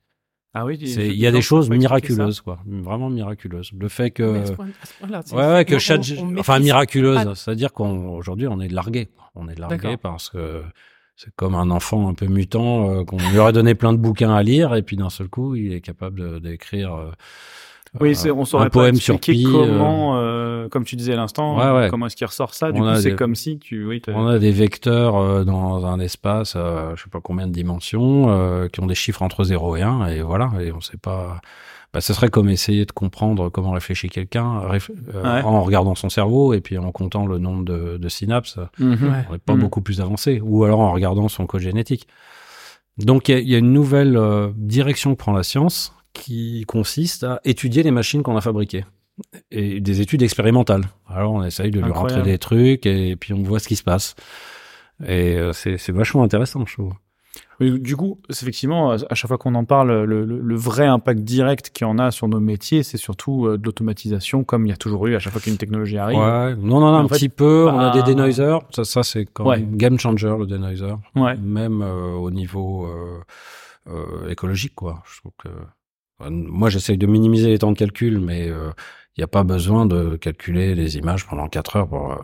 Ah 0.54 0.66
oui, 0.66 0.78
C'est- 0.88 1.08
Il 1.08 1.14
y 1.20 1.28
a 1.28 1.32
des 1.32 1.42
choses 1.42 1.70
miraculeuses, 1.78 2.42
quoi, 2.42 2.60
vraiment 2.66 3.10
miraculeuses. 3.10 3.72
Le 3.78 3.88
fait 3.90 4.12
que 4.12 4.24
Ouais, 5.36 5.66
que 5.66 5.76
on- 5.76 5.80
chat, 5.80 5.98
on- 6.20 6.28
on 6.36 6.38
enfin 6.40 6.60
miraculeuse, 6.60 7.24
pas- 7.24 7.36
c'est-à-dire 7.36 7.74
qu'aujourd'hui 7.74 8.48
on, 8.48 8.60
est 8.60 8.68
largué, 8.70 9.10
on 9.36 9.48
est 9.50 9.60
largué 9.60 9.78
parce 9.98 10.30
que 10.30 10.64
c'est 11.16 11.32
comme 11.36 11.54
un 11.56 11.70
enfant 11.70 12.08
un 12.10 12.14
peu 12.14 12.26
mutant 12.28 12.90
euh, 12.92 13.04
qu'on 13.04 13.18
lui 13.18 13.38
aurait 13.38 13.54
donné 13.54 13.76
plein 13.76 13.92
de 13.94 13.98
bouquins 13.98 14.34
à 14.34 14.42
lire 14.42 14.74
et 14.76 14.82
puis 14.84 14.96
d'un 14.98 15.10
seul 15.10 15.28
coup 15.30 15.56
il 15.56 15.74
est 15.74 15.82
capable 15.82 16.20
de- 16.20 16.40
d'écrire 16.40 16.94
euh, 16.96 17.12
Oui, 18.00 18.16
c'est, 18.16 18.32
on 18.32 18.46
saurait 18.46 18.66
un 18.66 18.70
pas 18.70 18.80
poème 18.82 18.96
sur 18.96 19.16
expliquer 19.16 19.48
euh, 19.48 19.52
comment, 19.52 20.18
euh, 20.18 20.68
comme 20.70 20.84
tu 20.84 20.96
disais 20.96 21.14
à 21.14 21.16
l'instant, 21.16 21.58
Ouais, 21.58 21.80
ouais. 21.84 21.90
comment 21.90 22.08
est-ce 22.08 22.16
qu'il 22.16 22.28
ressort 22.28 22.54
ça. 22.54 22.72
Du 22.72 22.80
On 22.80 22.84
coup, 22.84 22.90
a 22.90 22.96
c'est 23.02 23.12
des- 23.12 23.16
comme 23.16 23.36
si 23.36 23.58
tu, 23.60 23.86
oui, 23.86 24.02
on 24.08 24.28
a 24.28 24.40
des 24.40 24.52
vecteurs 24.52 25.16
euh, 25.18 25.44
dans 25.44 25.86
un 25.86 26.00
espace, 26.00 26.54
euh, 26.56 26.94
je 26.96 27.04
sais 27.04 27.10
pas 27.10 27.22
combien 27.22 27.48
de 27.48 27.52
dimensions, 27.54 28.26
euh, 28.30 28.68
qui 28.68 28.80
ont 28.82 28.88
des 28.88 28.96
chiffres 28.96 29.22
entre 29.22 29.44
0 29.44 29.76
et 29.78 29.82
1 29.82 30.08
et 30.08 30.22
voilà, 30.22 30.52
et 30.60 30.72
on 30.72 30.82
sait 30.82 30.98
pas. 30.98 31.40
Bah, 31.94 32.02
ce 32.02 32.14
serait 32.14 32.30
comme 32.30 32.50
essayer 32.50 32.86
de 32.86 32.92
comprendre 32.92 33.48
comment 33.50 33.72
réfléchit 33.72 34.10
quelqu'un 34.10 34.60
réf- 34.70 34.92
euh, 35.16 35.24
Ouais. 35.24 35.42
en 35.44 35.62
regardant 35.64 35.96
son 35.96 36.10
cerveau 36.10 36.54
et 36.54 36.60
puis 36.60 36.78
en 36.78 36.92
comptant 36.92 37.26
le 37.26 37.38
nombre 37.38 37.64
de, 37.64 37.98
de 37.98 38.10
synapses. 38.10 38.60
Mhm. 38.78 38.92
Ouais. 38.92 39.26
on 39.30 39.34
n'est 39.34 39.40
pas 39.40 39.56
Mm. 39.56 39.60
beaucoup 39.62 39.82
plus 39.82 40.02
avancé, 40.02 40.42
ou 40.44 40.66
alors 40.66 40.82
en 40.82 40.92
regardant 40.92 41.30
son 41.30 41.46
code 41.48 41.62
génétique. 41.62 42.06
Donc 42.98 43.30
il 43.30 43.36
y 43.36 43.36
a- 43.36 43.40
il 43.40 43.48
y, 43.50 43.56
a 43.56 43.60
une 43.60 43.72
nouvelle 43.72 44.18
euh, 44.18 44.50
direction 44.58 45.12
que 45.14 45.18
prend 45.20 45.32
la 45.32 45.44
science 45.44 45.94
qui 46.18 46.64
consiste 46.68 47.24
à 47.24 47.40
étudier 47.46 47.84
les 47.84 47.92
machines 47.92 48.24
qu'on 48.24 48.36
a 48.38 48.42
fabriquées. 48.42 48.86
Et 49.52 49.80
des 49.80 50.00
études 50.02 50.22
expérimentales. 50.22 50.84
Alors 51.10 51.34
on 51.34 51.44
essaye 51.44 51.72
de 51.72 51.80
lui 51.80 51.92
rentrer 51.92 52.22
des 52.22 52.38
trucs 52.38 52.86
et 52.86 53.16
puis 53.16 53.34
on 53.34 53.42
voit 53.42 53.60
ce 53.60 53.68
qui 53.68 53.76
se 53.76 53.84
passe. 53.84 54.16
Et 55.06 55.36
euh, 55.38 55.54
c'est 55.54 55.90
vachement 55.90 56.24
intéressant, 56.24 56.66
je 56.68 56.74
trouve. 56.74 56.94
Oui, 57.60 57.80
du 57.80 57.96
coup, 57.96 58.20
effectivement, 58.30 58.92
à 58.92 59.16
chaque 59.16 59.28
fois 59.28 59.38
qu'on 59.40 59.56
en 59.56 59.66
parle, 59.66 60.04
le, 60.04 60.24
le- 60.26 60.40
le 60.40 60.56
vrai 60.56 60.86
impact 60.86 61.22
direct 61.22 61.72
qu'il 61.72 61.86
y 61.88 61.90
en 61.90 61.98
a 61.98 62.12
sur 62.12 62.28
nos 62.28 62.40
métiers, 62.40 62.84
c'est 62.84 62.98
surtout 62.98 63.48
euh, 63.48 63.58
de 63.58 63.64
l'automatisation, 63.66 64.44
comme 64.44 64.66
il 64.68 64.70
y 64.70 64.72
a 64.72 64.78
toujours 64.78 65.08
eu 65.08 65.16
à 65.16 65.20
chaque 65.20 65.34
fois 65.34 65.42
qu'une 65.42 65.58
technologie 65.58 65.98
arrive. 65.98 66.20
Ouais, 66.20 66.56
non, 66.56 66.80
non, 66.80 66.92
non, 66.92 66.98
un 67.00 67.08
fait, 67.08 67.16
petit 67.16 67.30
peu. 67.30 67.68
On 67.68 67.80
a 67.80 67.90
bah- 67.92 68.02
des 68.02 68.04
denoisers. 68.14 68.60
Ça, 68.72 68.84
ça 68.84 69.02
c'est 69.04 69.26
quand 69.26 69.46
Ouais. 69.48 69.60
même 69.60 69.76
game 69.78 69.98
changer, 70.00 70.34
le 70.38 70.46
denoiser. 70.46 70.94
Ouais. 71.16 71.36
même 71.38 71.82
euh, 71.82 72.12
au 72.14 72.30
niveau 72.32 72.88
euh, 72.88 74.30
écologique 74.30 74.76
quoi 74.76 75.02
je 75.12 75.20
trouve 75.22 75.32
que 75.38 75.50
moi 76.20 76.70
j'essaye 76.70 76.98
de 76.98 77.06
minimiser 77.08 77.50
les 77.50 77.60
temps 77.60 77.72
de 77.72 77.78
calcul 77.78 78.20
mais 78.20 78.52
il 79.18 79.22
n'y 79.22 79.24
a 79.24 79.28
pas 79.28 79.44
besoin 79.44 79.88
de 79.88 80.16
calculer 80.16 80.76
les 80.76 80.98
images 80.98 81.26
pendant 81.26 81.48
4 81.48 81.76
heures 81.76 81.88
pour, 81.88 82.12
euh, 82.12 82.18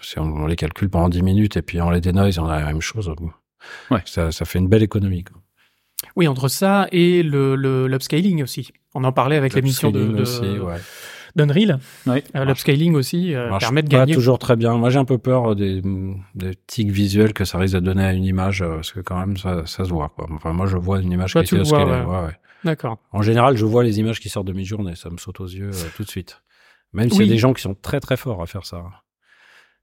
si 0.00 0.18
on, 0.18 0.22
on 0.24 0.46
les 0.46 0.56
calcule 0.56 0.88
pendant 0.88 1.10
10 1.10 1.22
minutes 1.22 1.56
et 1.58 1.62
puis 1.62 1.80
on 1.82 1.90
les 1.90 2.00
dénoise 2.00 2.38
on 2.38 2.46
a 2.46 2.60
la 2.60 2.66
même 2.66 2.80
chose. 2.80 3.12
Ouais. 3.90 4.00
ça, 4.06 4.32
ça 4.32 4.44
fait 4.46 4.58
une 4.58 4.68
belle 4.68 4.82
économie 4.82 5.24
quoi. 5.24 5.36
Oui, 6.16 6.26
entre 6.26 6.48
ça 6.48 6.86
et 6.90 7.22
le, 7.22 7.54
le 7.54 7.86
l'upscaling 7.86 8.42
aussi. 8.42 8.70
On 8.94 9.04
en 9.04 9.12
parlait 9.12 9.36
avec 9.36 9.52
l'émission 9.52 9.90
de, 9.90 9.98
Upscaling 10.00 10.16
de 10.16 10.22
aussi, 10.22 10.58
ouais. 10.60 10.80
d'Unreal. 11.36 11.80
Ouais. 12.06 12.24
Euh, 12.34 12.44
l'upscaling 12.46 12.94
aussi 12.94 13.34
euh, 13.34 13.50
marche 13.50 13.64
permet 13.64 13.82
de 13.82 13.90
pas 13.90 13.98
gagner. 13.98 14.14
toujours 14.14 14.38
très 14.38 14.56
bien 14.56 14.74
moi 14.74 14.88
j'ai 14.88 14.98
un 14.98 15.04
peu 15.04 15.18
peur 15.18 15.54
des, 15.54 15.82
des 16.34 16.52
tics 16.66 16.90
visuels 16.90 17.34
que 17.34 17.44
ça 17.44 17.58
risque 17.58 17.74
de 17.74 17.80
donner 17.80 18.04
à 18.04 18.12
une 18.14 18.24
image 18.24 18.62
euh, 18.62 18.76
parce 18.76 18.92
que 18.92 19.00
quand 19.00 19.18
même 19.18 19.36
ça, 19.36 19.66
ça 19.66 19.84
se 19.84 19.90
voit 19.90 20.08
quoi. 20.16 20.26
enfin 20.30 20.52
moi 20.54 20.66
je 20.66 20.78
vois 20.78 21.00
une 21.00 21.12
image 21.12 21.32
Toi, 21.32 21.42
qui 21.42 21.54
est 21.54 21.58
le 21.58 21.62
upscalée, 21.64 21.84
ouais. 21.84 22.00
ouais, 22.04 22.24
ouais. 22.26 22.38
D'accord. 22.64 22.98
En 23.12 23.22
général, 23.22 23.56
je 23.56 23.64
vois 23.64 23.84
les 23.84 24.00
images 24.00 24.20
qui 24.20 24.28
sortent 24.28 24.46
de 24.46 24.52
mi-journée, 24.52 24.96
ça 24.96 25.10
me 25.10 25.16
saute 25.16 25.40
aux 25.40 25.46
yeux 25.46 25.70
euh, 25.72 25.88
tout 25.96 26.04
de 26.04 26.08
suite. 26.08 26.42
Même 26.92 27.10
s'il 27.10 27.22
y 27.22 27.28
a 27.28 27.32
des 27.32 27.38
gens 27.38 27.52
qui 27.52 27.62
sont 27.62 27.74
très 27.74 28.00
très 28.00 28.16
forts 28.16 28.42
à 28.42 28.46
faire 28.46 28.64
ça. 28.64 28.82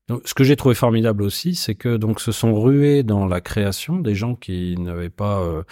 Donc, 0.08 0.22
ce 0.26 0.34
que 0.34 0.44
j'ai 0.44 0.56
trouvé 0.56 0.76
formidable 0.76 1.24
aussi, 1.24 1.56
c'est 1.56 1.76
que 1.76 1.98
donc 1.98 2.20
se 2.20 2.32
sont 2.32 2.60
rués 2.60 3.04
dans 3.04 3.26
la 3.26 3.42
création 3.42 4.00
des 4.00 4.16
gens 4.16 4.36
qui 4.36 4.76
n'avaient 4.78 5.10
pas 5.10 5.40
euh, 5.40 5.64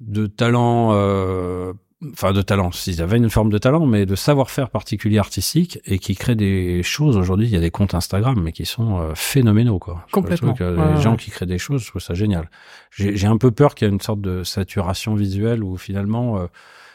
de 0.00 0.26
talent, 0.26 0.92
euh, 0.92 1.72
enfin 2.12 2.32
de 2.32 2.40
talent, 2.42 2.72
s'ils 2.72 3.02
avaient 3.02 3.18
une 3.18 3.28
forme 3.30 3.50
de 3.50 3.58
talent, 3.58 3.84
mais 3.86 4.06
de 4.06 4.14
savoir-faire 4.14 4.70
particulier 4.70 5.18
artistique 5.18 5.78
et 5.84 5.98
qui 5.98 6.14
créent 6.16 6.34
des 6.36 6.82
choses. 6.82 7.16
Aujourd'hui, 7.16 7.46
il 7.46 7.52
y 7.52 7.56
a 7.56 7.60
des 7.60 7.70
comptes 7.70 7.94
Instagram, 7.94 8.40
mais 8.42 8.52
qui 8.52 8.64
sont 8.64 8.98
euh, 9.00 9.12
phénoménaux 9.14 9.78
quoi. 9.78 10.06
Complètement. 10.12 10.54
Ouais, 10.58 10.70
les 10.70 10.76
ouais. 10.96 11.00
gens 11.02 11.16
qui 11.16 11.30
créent 11.30 11.46
des 11.46 11.58
choses, 11.58 11.82
je 11.82 11.88
trouve 11.88 12.00
ça 12.02 12.14
génial. 12.14 12.50
J'ai 12.90 13.26
un 13.26 13.36
peu 13.36 13.50
peur 13.50 13.74
qu'il 13.74 13.86
y 13.86 13.90
ait 13.90 13.94
une 13.94 14.00
sorte 14.00 14.20
de 14.22 14.44
saturation 14.44 15.14
visuelle 15.14 15.62
où 15.62 15.76
finalement 15.76 16.38
euh, 16.38 16.46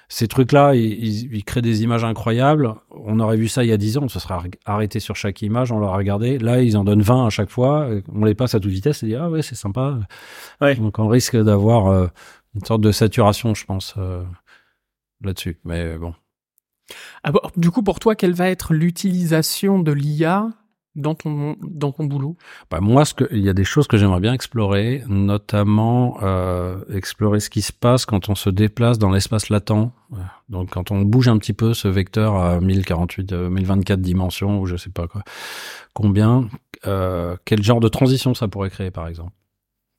ces 0.08 0.28
trucs-là, 0.28 0.76
ils, 0.76 0.82
ils- 1.04 1.36
ils 1.36 1.44
créent 1.44 1.62
des 1.64 1.84
images 1.84 2.04
incroyables. 2.04 2.74
On 2.92 3.20
aurait 3.20 3.38
vu 3.38 3.48
ça 3.48 3.64
il 3.64 3.70
y 3.70 3.74
a 3.74 3.78
10 3.78 3.98
ans, 3.98 4.02
on 4.04 4.08
se 4.08 4.20
serait 4.20 4.36
ar- 4.36 4.44
arrêté 4.66 5.00
sur 5.00 5.16
chaque 5.16 5.42
image, 5.42 5.72
on 5.72 5.80
l'aurait 5.80 5.98
regardé. 5.98 6.38
Là, 6.40 6.62
ils 6.62 6.78
en 6.78 6.84
donnent 6.84 7.02
20 7.02 7.28
à 7.28 7.30
chaque 7.30 7.50
fois. 7.50 7.88
On 8.14 8.24
les 8.26 8.36
passe 8.36 8.54
à 8.56 8.60
toute 8.60 8.72
vitesse 8.72 9.02
et 9.04 9.08
dit 9.08 9.16
ah 9.16 9.30
ouais 9.30 9.42
c'est 9.42 9.56
sympa. 9.56 10.00
Ouais. 10.62 10.76
Donc 10.76 11.00
on 11.00 11.08
risque 11.08 11.36
d'avoir 11.38 11.88
euh, 11.88 12.08
une 12.56 12.64
sorte 12.66 12.82
de 12.82 12.92
saturation, 12.92 13.54
je 13.54 13.66
pense, 13.66 13.96
euh, 13.98 14.24
là-dessus. 15.26 15.60
Mais 15.64 15.98
bon. 15.98 16.14
Ah 17.24 17.32
bon, 17.32 17.40
du 17.58 17.72
coup, 17.72 17.84
pour 17.84 18.00
toi, 18.00 18.16
quelle 18.16 18.34
va 18.34 18.50
être 18.50 18.74
l'utilisation 18.74 19.80
de 19.80 19.92
l'IA 19.92 20.50
dans 20.96 21.16
ton 21.16 21.56
dans 21.62 21.92
ton 21.92 22.06
boulot? 22.06 22.38
Bah, 22.72 22.80
moi, 22.80 23.06
ce 23.06 23.14
que, 23.14 23.26
il 23.32 23.40
y 23.40 23.50
a 23.50 23.54
des 23.54 23.64
choses 23.64 23.88
que 23.88 23.98
j'aimerais 23.98 24.20
bien 24.20 24.34
explorer, 24.34 25.04
notamment 25.08 26.18
euh, 26.22 26.84
explorer 26.94 27.40
ce 27.40 27.50
qui 27.50 27.62
se 27.62 27.74
passe 27.74 28.06
quand 28.06 28.30
on 28.30 28.36
se 28.36 28.50
déplace 28.50 28.98
dans 28.98 29.12
l'espace 29.12 29.50
latent. 29.50 29.92
Donc, 30.50 30.70
quand 30.70 30.92
on 30.92 31.02
bouge 31.02 31.28
un 31.28 31.38
petit 31.38 31.54
peu 31.54 31.74
ce 31.74 31.88
vecteur 31.88 32.36
à 32.36 32.60
1048, 32.62 33.34
euh, 33.34 33.50
1024 33.50 34.00
dimensions 34.00 34.60
ou 34.60 34.66
je 34.66 34.78
sais 34.78 34.92
pas 34.92 35.08
quoi, 35.08 35.24
combien, 35.94 36.48
euh, 36.86 37.36
quel 37.46 37.64
genre 37.64 37.80
de 37.80 37.88
transition 37.88 38.34
ça 38.34 38.48
pourrait 38.48 38.70
créer, 38.70 38.92
par 38.92 39.08
exemple? 39.08 39.32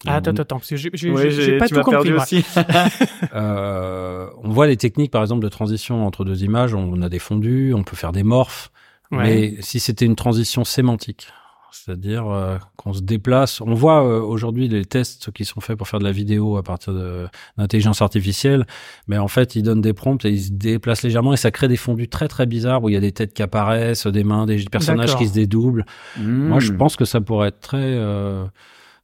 Ah, 0.07 0.17
attends, 0.17 0.31
attends, 0.33 0.57
parce 0.59 0.69
que 0.71 0.77
j'ai 0.77 0.91
j'ai- 0.95 1.11
Ouais, 1.11 1.31
j'ai- 1.31 1.43
j'ai 1.43 1.59
pas 1.59 1.67
tu 1.67 1.75
tout 1.75 1.79
m'as 1.81 1.85
compris. 1.85 2.11
perdu 2.13 2.15
aussi. 2.23 2.45
Euh, 3.35 4.29
on 4.43 4.51
voit 4.51 4.67
les 4.67 4.77
techniques, 4.77 5.11
par 5.11 5.23
exemple, 5.23 5.43
de 5.43 5.49
transition 5.49 6.07
entre 6.07 6.25
deux 6.25 6.45
images. 6.45 6.75
On 6.75 7.01
a 7.03 7.09
des 7.09 7.19
fondus, 7.19 7.75
on 7.75 7.83
peut 7.83 7.97
faire 7.97 8.13
des 8.13 8.23
morphes. 8.23 8.71
Ouais. 9.13 9.19
Mais 9.19 9.55
si 9.61 9.79
c'était 9.81 10.05
une 10.07 10.17
transition 10.17 10.65
sémantique, 10.65 11.29
c'est-à-dire 11.71 12.27
euh, 12.29 12.57
qu'on 12.77 12.93
se 12.95 13.03
déplace, 13.03 13.61
on 13.61 13.75
voit 13.75 14.03
euh, 14.05 14.21
aujourd'hui 14.21 14.67
les 14.69 14.85
tests 14.85 15.31
qui 15.31 15.45
sont 15.45 15.61
faits 15.61 15.77
pour 15.77 15.87
faire 15.87 16.01
de 16.01 16.05
la 16.05 16.11
vidéo 16.13 16.57
à 16.57 16.63
partir 16.63 16.93
de 16.95 17.27
d'intelligence 17.59 18.01
artificielle, 18.03 18.67
mais 19.07 19.19
en 19.19 19.29
fait 19.29 19.55
ils 19.55 19.63
donnent 19.63 19.83
des 19.83 19.93
prompts 19.93 20.25
et 20.25 20.31
ils 20.31 20.43
se 20.45 20.51
déplacent 20.53 21.03
légèrement 21.03 21.35
et 21.35 21.37
ça 21.37 21.51
crée 21.51 21.69
des 21.69 21.77
fondus 21.77 22.09
très 22.09 22.29
très 22.29 22.47
bizarres 22.47 22.83
où 22.83 22.89
il 22.89 22.95
y 22.95 22.97
a 22.97 23.01
des 23.01 23.13
têtes 23.13 23.35
qui 23.35 23.43
apparaissent, 23.43 24.07
des 24.07 24.25
mains, 24.25 24.47
des 24.47 24.65
personnages 24.65 25.07
D'accord. 25.11 25.21
qui 25.21 25.29
se 25.29 25.35
dédoublent. 25.35 25.85
Moi 26.19 26.59
je 26.61 26.73
Hmm. 26.73 26.79
pense 26.79 26.97
que 26.97 27.05
ça 27.05 27.21
pourrait 27.21 27.49
être 27.49 27.61
très 27.61 27.99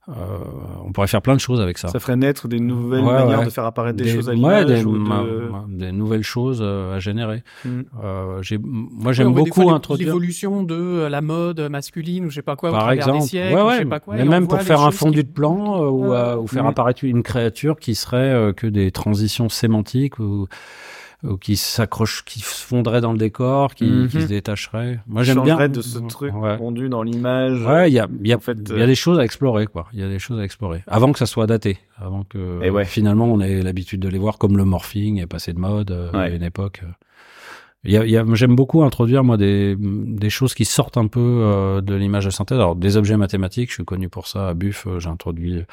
on 0.09 0.92
pourrait 0.92 1.07
faire 1.07 1.22
plein 1.22 1.34
de 1.34 1.40
choses 1.40 1.61
avec 1.61 1.78
ça. 1.78 1.88
Ça 1.88 2.00
ferait 2.00 2.16
naître 2.16 2.48
des 2.48 2.59
nouvelles 2.59 3.05
Ouais, 3.05 3.12
manières 3.12 3.38
ouais. 3.40 3.44
de 3.44 3.50
faire 3.50 3.64
apparaître 3.64 3.96
des, 3.96 4.05
Des- 4.05 4.11
choses 4.14 4.28
à 4.28 4.32
ouais, 4.32 4.36
l'image 4.36 4.64
des, 4.66 4.84
ou 4.84 4.90
ma- 4.92 5.22
de... 5.22 5.48
ma- 5.50 5.64
des 5.68 5.92
nouvelles 5.92 6.24
choses 6.24 6.59
euh, 6.61 6.96
à 6.96 6.98
générer. 6.98 7.44
Hmm. 7.64 7.82
Euh, 8.03 8.42
j'ai, 8.42 8.59
moi, 8.59 9.07
Ouais, 9.07 9.12
j'aime 9.14 9.32
beaucoup 9.32 9.70
introduire. 9.70 10.09
l'évolution 10.09 10.64
de 10.64 10.74
euh, 10.74 11.09
la 11.09 11.20
mode 11.20 11.61
masculine 11.70 12.26
ou 12.26 12.30
je 12.30 12.37
sais 12.37 12.42
pas 12.42 12.57
quoi 12.57 12.70
au 12.70 12.72
Par 12.72 12.80
travers 12.83 12.99
exemple, 13.04 13.20
des 13.20 13.26
siècles, 13.26 13.54
ouais, 13.54 13.62
ou 13.62 13.66
ouais, 13.66 13.72
je 13.74 13.79
sais 13.79 13.84
pas 13.84 14.00
quoi. 14.00 14.14
mais 14.16 14.24
même 14.24 14.49
pour 14.49 14.61
faire 14.61 14.80
un 14.83 14.91
fondu 14.91 15.18
qui- 15.20 15.24
de 15.29 15.33
plan 15.33 15.83
euh, 15.83 15.88
ou, 15.88 16.08
Ouais. 16.11 16.16
euh, 16.16 16.37
ou 16.37 16.46
faire 16.49 16.64
Mhm. 16.64 16.70
apparaître 16.70 17.04
une 17.04 17.22
créature 17.22 17.79
qui 17.79 17.95
serait 17.95 18.16
euh, 18.33 18.53
que 18.53 18.66
des 18.66 18.91
transitions 18.91 19.49
sémantiques 19.49 20.18
ou, 20.18 20.49
ou 21.24 21.36
qui 21.36 21.57
s'accroche, 21.57 22.24
qui 22.24 22.40
se 22.40 22.64
fondrait 22.64 23.00
dans 23.00 23.12
le 23.12 23.18
décor, 23.18 23.74
qui, 23.74 23.84
Mhm. 23.84 24.08
qui 24.08 24.22
se 24.22 24.26
détacherait. 24.26 25.00
Moi, 25.07 25.22
j'aime 25.22 25.42
bien. 25.42 25.68
de 25.68 25.80
ce 25.80 25.99
truc 26.00 26.34
Ouais. 26.34 26.57
fondu 26.58 26.88
dans 26.88 27.03
l'image. 27.03 27.62
Ouais, 27.64 27.90
il 27.90 27.94
y 27.94 27.99
a, 28.00 28.08
il 28.20 28.26
y 28.26 28.32
a, 28.32 28.36
En 28.36 28.40
fait, 28.40 28.58
il 28.68 28.76
y 28.76 28.80
a 28.80 28.84
euh, 28.84 28.86
des 28.86 28.94
choses 28.94 29.18
à 29.18 29.24
explorer, 29.24 29.66
quoi. 29.66 29.86
Il 29.92 30.00
y 30.00 30.03
a 30.03 30.08
des 30.08 30.18
choses 30.18 30.40
à 30.40 30.44
explorer. 30.44 30.82
Avant 30.86 31.12
que 31.12 31.18
ça 31.18 31.26
soit 31.26 31.46
daté. 31.46 31.78
Avant 31.96 32.24
que, 32.24 32.62
Et 32.64 32.70
ouais. 32.70 32.84
finalement, 32.84 33.26
on 33.26 33.40
ait 33.40 33.62
l'habitude 33.62 34.00
de 34.00 34.08
les 34.08 34.18
voir 34.18 34.38
comme 34.38 34.57
le 34.57 34.64
morphing 34.64 35.20
est 35.20 35.26
passé 35.26 35.53
de 35.53 35.61
mode 35.61 35.90
euh, 35.92 36.11
Ouais. 36.12 36.18
à 36.18 36.28
une 36.30 36.42
époque. 36.42 36.80
euh. 36.82 36.88
J'aime 37.84 38.54
beaucoup 38.54 38.84
introduire, 38.84 39.25
moi, 39.25 39.37
des, 39.37 39.76
des 39.79 40.30
choses 40.30 40.54
qui 40.54 40.64
sortent 40.64 40.96
un 40.96 41.09
peu 41.09 41.21
euh, 41.21 41.80
de 41.80 41.95
l'image 41.95 42.25
de 42.25 42.30
synthèse. 42.30 42.59
Alors, 42.59 42.76
des 42.76 42.96
objets 42.96 43.17
mathématiques, 43.17 43.71
je 43.71 43.75
suis 43.75 43.84
connu 43.84 44.09
pour 44.09 44.29
ça. 44.29 44.50
À 44.50 44.54
Buff, 44.54 44.87
euh, 44.87 45.00
j'ai 45.00 45.09
introduit 45.09 45.64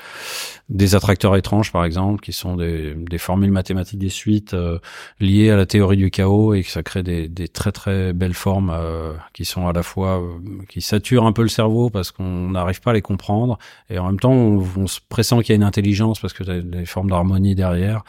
des 0.70 0.96
attracteurs 0.96 1.36
étranges, 1.36 1.72
par 1.72 1.84
exemple, 1.84 2.22
qui 2.22 2.32
sont 2.32 2.56
des, 2.56 2.94
des 2.96 3.18
formules 3.18 3.52
mathématiques 3.52 4.00
des 4.00 4.10
suites 4.10 4.54
euh, 4.54 4.80
liées 5.20 5.50
à 5.50 5.56
la 5.56 5.66
théorie 5.66 5.98
du 5.98 6.12
chaos 6.12 6.54
et 6.54 6.64
que 6.64 6.70
ça 6.70 6.84
crée 6.84 7.04
des, 7.04 7.28
des 7.28 7.48
très 7.48 7.72
très 7.72 8.14
belles 8.14 8.34
formes 8.34 8.72
euh, 8.74 9.14
qui 9.34 9.46
sont 9.46 9.68
à 9.68 9.74
la 9.74 9.84
fois 9.84 10.22
euh, 10.22 10.38
qui 10.68 10.82
saturent 10.82 11.26
un 11.26 11.32
peu 11.32 11.42
le 11.42 11.48
cerveau 11.48 11.90
parce 11.90 12.12
qu'on 12.12 12.52
n'arrive 12.52 12.82
pas 12.82 12.92
à 12.92 12.94
les 12.94 13.02
comprendre 13.02 13.58
et 13.90 13.98
en 13.98 14.06
même 14.06 14.20
temps 14.20 14.32
on, 14.32 14.88
se 14.88 15.00
pressent 15.08 15.30
qu'il 15.42 15.50
y 15.50 15.52
a 15.52 15.56
une 15.56 15.64
intelligence 15.64 16.20
parce 16.20 16.34
que 16.34 16.44
t'as 16.44 16.60
des 16.60 16.86
formes 16.86 17.10
d'harmonie 17.10 17.56
derrière. 17.56 18.04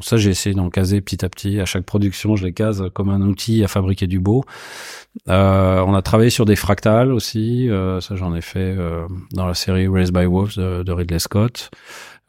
Ça 0.00 0.16
j'ai 0.16 0.30
essayé 0.30 0.54
d'en 0.54 0.70
caser 0.70 1.00
petit 1.00 1.24
à 1.24 1.28
petit. 1.28 1.60
À 1.60 1.64
chaque 1.64 1.84
production 1.84 2.36
je 2.36 2.46
les 2.46 2.52
case 2.52 2.84
comme 2.94 3.10
un 3.10 3.20
outil 3.22 3.64
à 3.64 3.68
fabriquer 3.68 4.06
du 4.06 4.20
beau. 4.20 4.44
Euh, 5.28 5.80
on 5.86 5.94
a 5.94 6.02
travaillé 6.02 6.30
sur 6.30 6.44
des 6.44 6.56
fractales 6.56 7.12
aussi. 7.12 7.68
Euh, 7.70 8.00
ça 8.00 8.16
j'en 8.16 8.34
ai 8.34 8.40
fait 8.40 8.74
euh, 8.76 9.06
dans 9.32 9.46
la 9.46 9.54
série 9.54 9.88
Raised 9.88 10.14
by 10.14 10.26
Wolves 10.26 10.56
de 10.56 10.92
Ridley 10.92 11.18
Scott. 11.18 11.70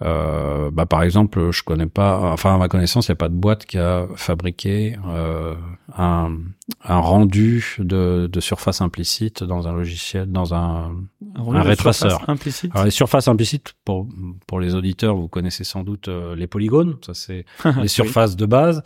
Euh, 0.04 0.72
bah, 0.72 0.86
par 0.86 1.04
exemple, 1.04 1.52
je 1.52 1.64
connais 1.64 1.86
pas, 1.88 2.20
enfin 2.34 2.56
à 2.56 2.58
ma 2.58 2.68
connaissance, 2.68 3.08
il 3.08 3.12
n'y 3.12 3.14
a 3.14 3.16
pas 3.18 3.30
de 3.30 3.34
boîte 3.36 3.66
qui 3.66 3.78
a 3.78 4.08
fabriqué 4.16 4.98
euh, 5.08 5.56
un, 5.98 6.38
un 6.84 6.98
rendu 7.00 7.78
de, 7.80 8.28
de 8.32 8.40
surface 8.42 8.82
implicite 8.82 9.44
dans 9.44 9.70
un 9.70 9.74
logiciel, 9.74 10.30
dans 10.30 10.54
un, 10.54 10.94
un 11.36 11.44
de 11.62 11.68
rétraceur. 11.70 12.12
surface 12.12 12.30
implicite? 12.30 12.72
alors 12.74 12.84
les 12.86 12.92
surfaces 12.92 13.28
implicites, 13.30 13.74
pour, 13.86 14.08
pour 14.48 14.60
les 14.60 14.76
auditeurs, 14.76 15.16
vous 15.16 15.30
connaissez 15.30 15.64
sans 15.64 15.84
doute 15.84 16.10
euh, 16.10 16.36
les 16.36 16.48
polygones, 16.48 16.98
ça 17.06 17.14
c'est 17.14 17.46
les 17.82 17.88
surfaces 17.88 18.36
de 18.36 18.46
base. 18.46 18.84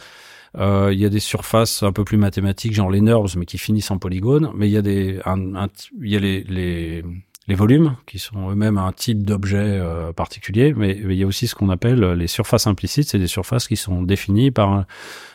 Euh, 0.58 0.90
Il 0.94 1.00
y 1.00 1.06
a 1.06 1.10
des 1.10 1.20
surfaces 1.20 1.84
un 1.84 1.92
peu 1.92 2.04
plus 2.04 2.18
mathématiques, 2.18 2.74
genre 2.74 2.90
les 2.90 3.02
nerves, 3.02 3.36
mais 3.38 3.46
qui 3.46 3.58
finissent 3.60 3.92
en 3.92 4.00
polygones. 4.00 4.52
Mais 4.56 4.68
il 4.68 4.72
y 4.72 4.78
a 4.78 4.82
des, 4.82 5.20
un, 5.26 5.56
un- 5.56 5.68
il 6.02 6.10
y 6.12 6.16
a 6.16 6.20
les, 6.20 6.44
les, 6.44 7.04
les 7.50 7.56
volumes 7.56 7.96
qui 8.06 8.20
sont 8.20 8.52
eux-mêmes 8.52 8.78
un 8.78 8.92
type 8.94 9.24
d'objet 9.24 9.58
euh, 9.58 10.14
particulier. 10.14 10.74
Mais, 10.78 10.96
il 10.96 11.14
y 11.14 11.24
a 11.24 11.28
aussi 11.28 11.48
ce 11.48 11.56
qu'on 11.56 11.70
appelle 11.70 12.00
les 12.14 12.28
surfaces 12.28 12.68
implicites. 12.68 13.10
C'est 13.10 13.20
des 13.20 13.28
surfaces 13.28 13.68
qui 13.68 13.76
sont 13.76 14.04
définies 14.04 14.52
par 14.52 14.86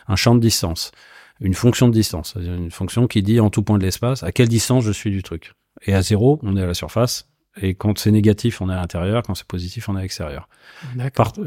un, 0.07 0.15
champ 0.15 0.33
de 0.33 0.39
distance, 0.39 0.91
une 1.41 1.53
fonction 1.53 1.89
de 1.89 1.93
distance, 1.93 2.35
une 2.39 2.71
fonction 2.71 3.05
qui 3.07 3.21
dit 3.21 3.39
en 3.41 3.49
tout 3.49 3.61
point 3.61 3.77
de 3.77 3.83
l'espace 3.83 4.23
à 4.23 4.31
quelle 4.31 4.47
distance 4.47 4.85
je 4.85 4.93
suis 4.93 5.11
du 5.11 5.21
truc. 5.21 5.53
Et 5.85 5.93
à 5.93 6.01
zéro, 6.01 6.39
on 6.41 6.55
est 6.55 6.61
à 6.61 6.65
la 6.65 6.73
surface. 6.73 7.27
Et 7.61 7.73
quand 7.73 7.97
c'est 7.97 8.11
négatif, 8.11 8.61
on 8.61 8.69
est 8.69 8.73
à 8.73 8.77
l'intérieur. 8.77 9.23
Quand 9.23 9.35
c'est 9.35 9.47
positif, 9.47 9.87
on 9.89 9.95
est 9.95 9.99
à 9.99 10.01
l'extérieur. 10.01 10.49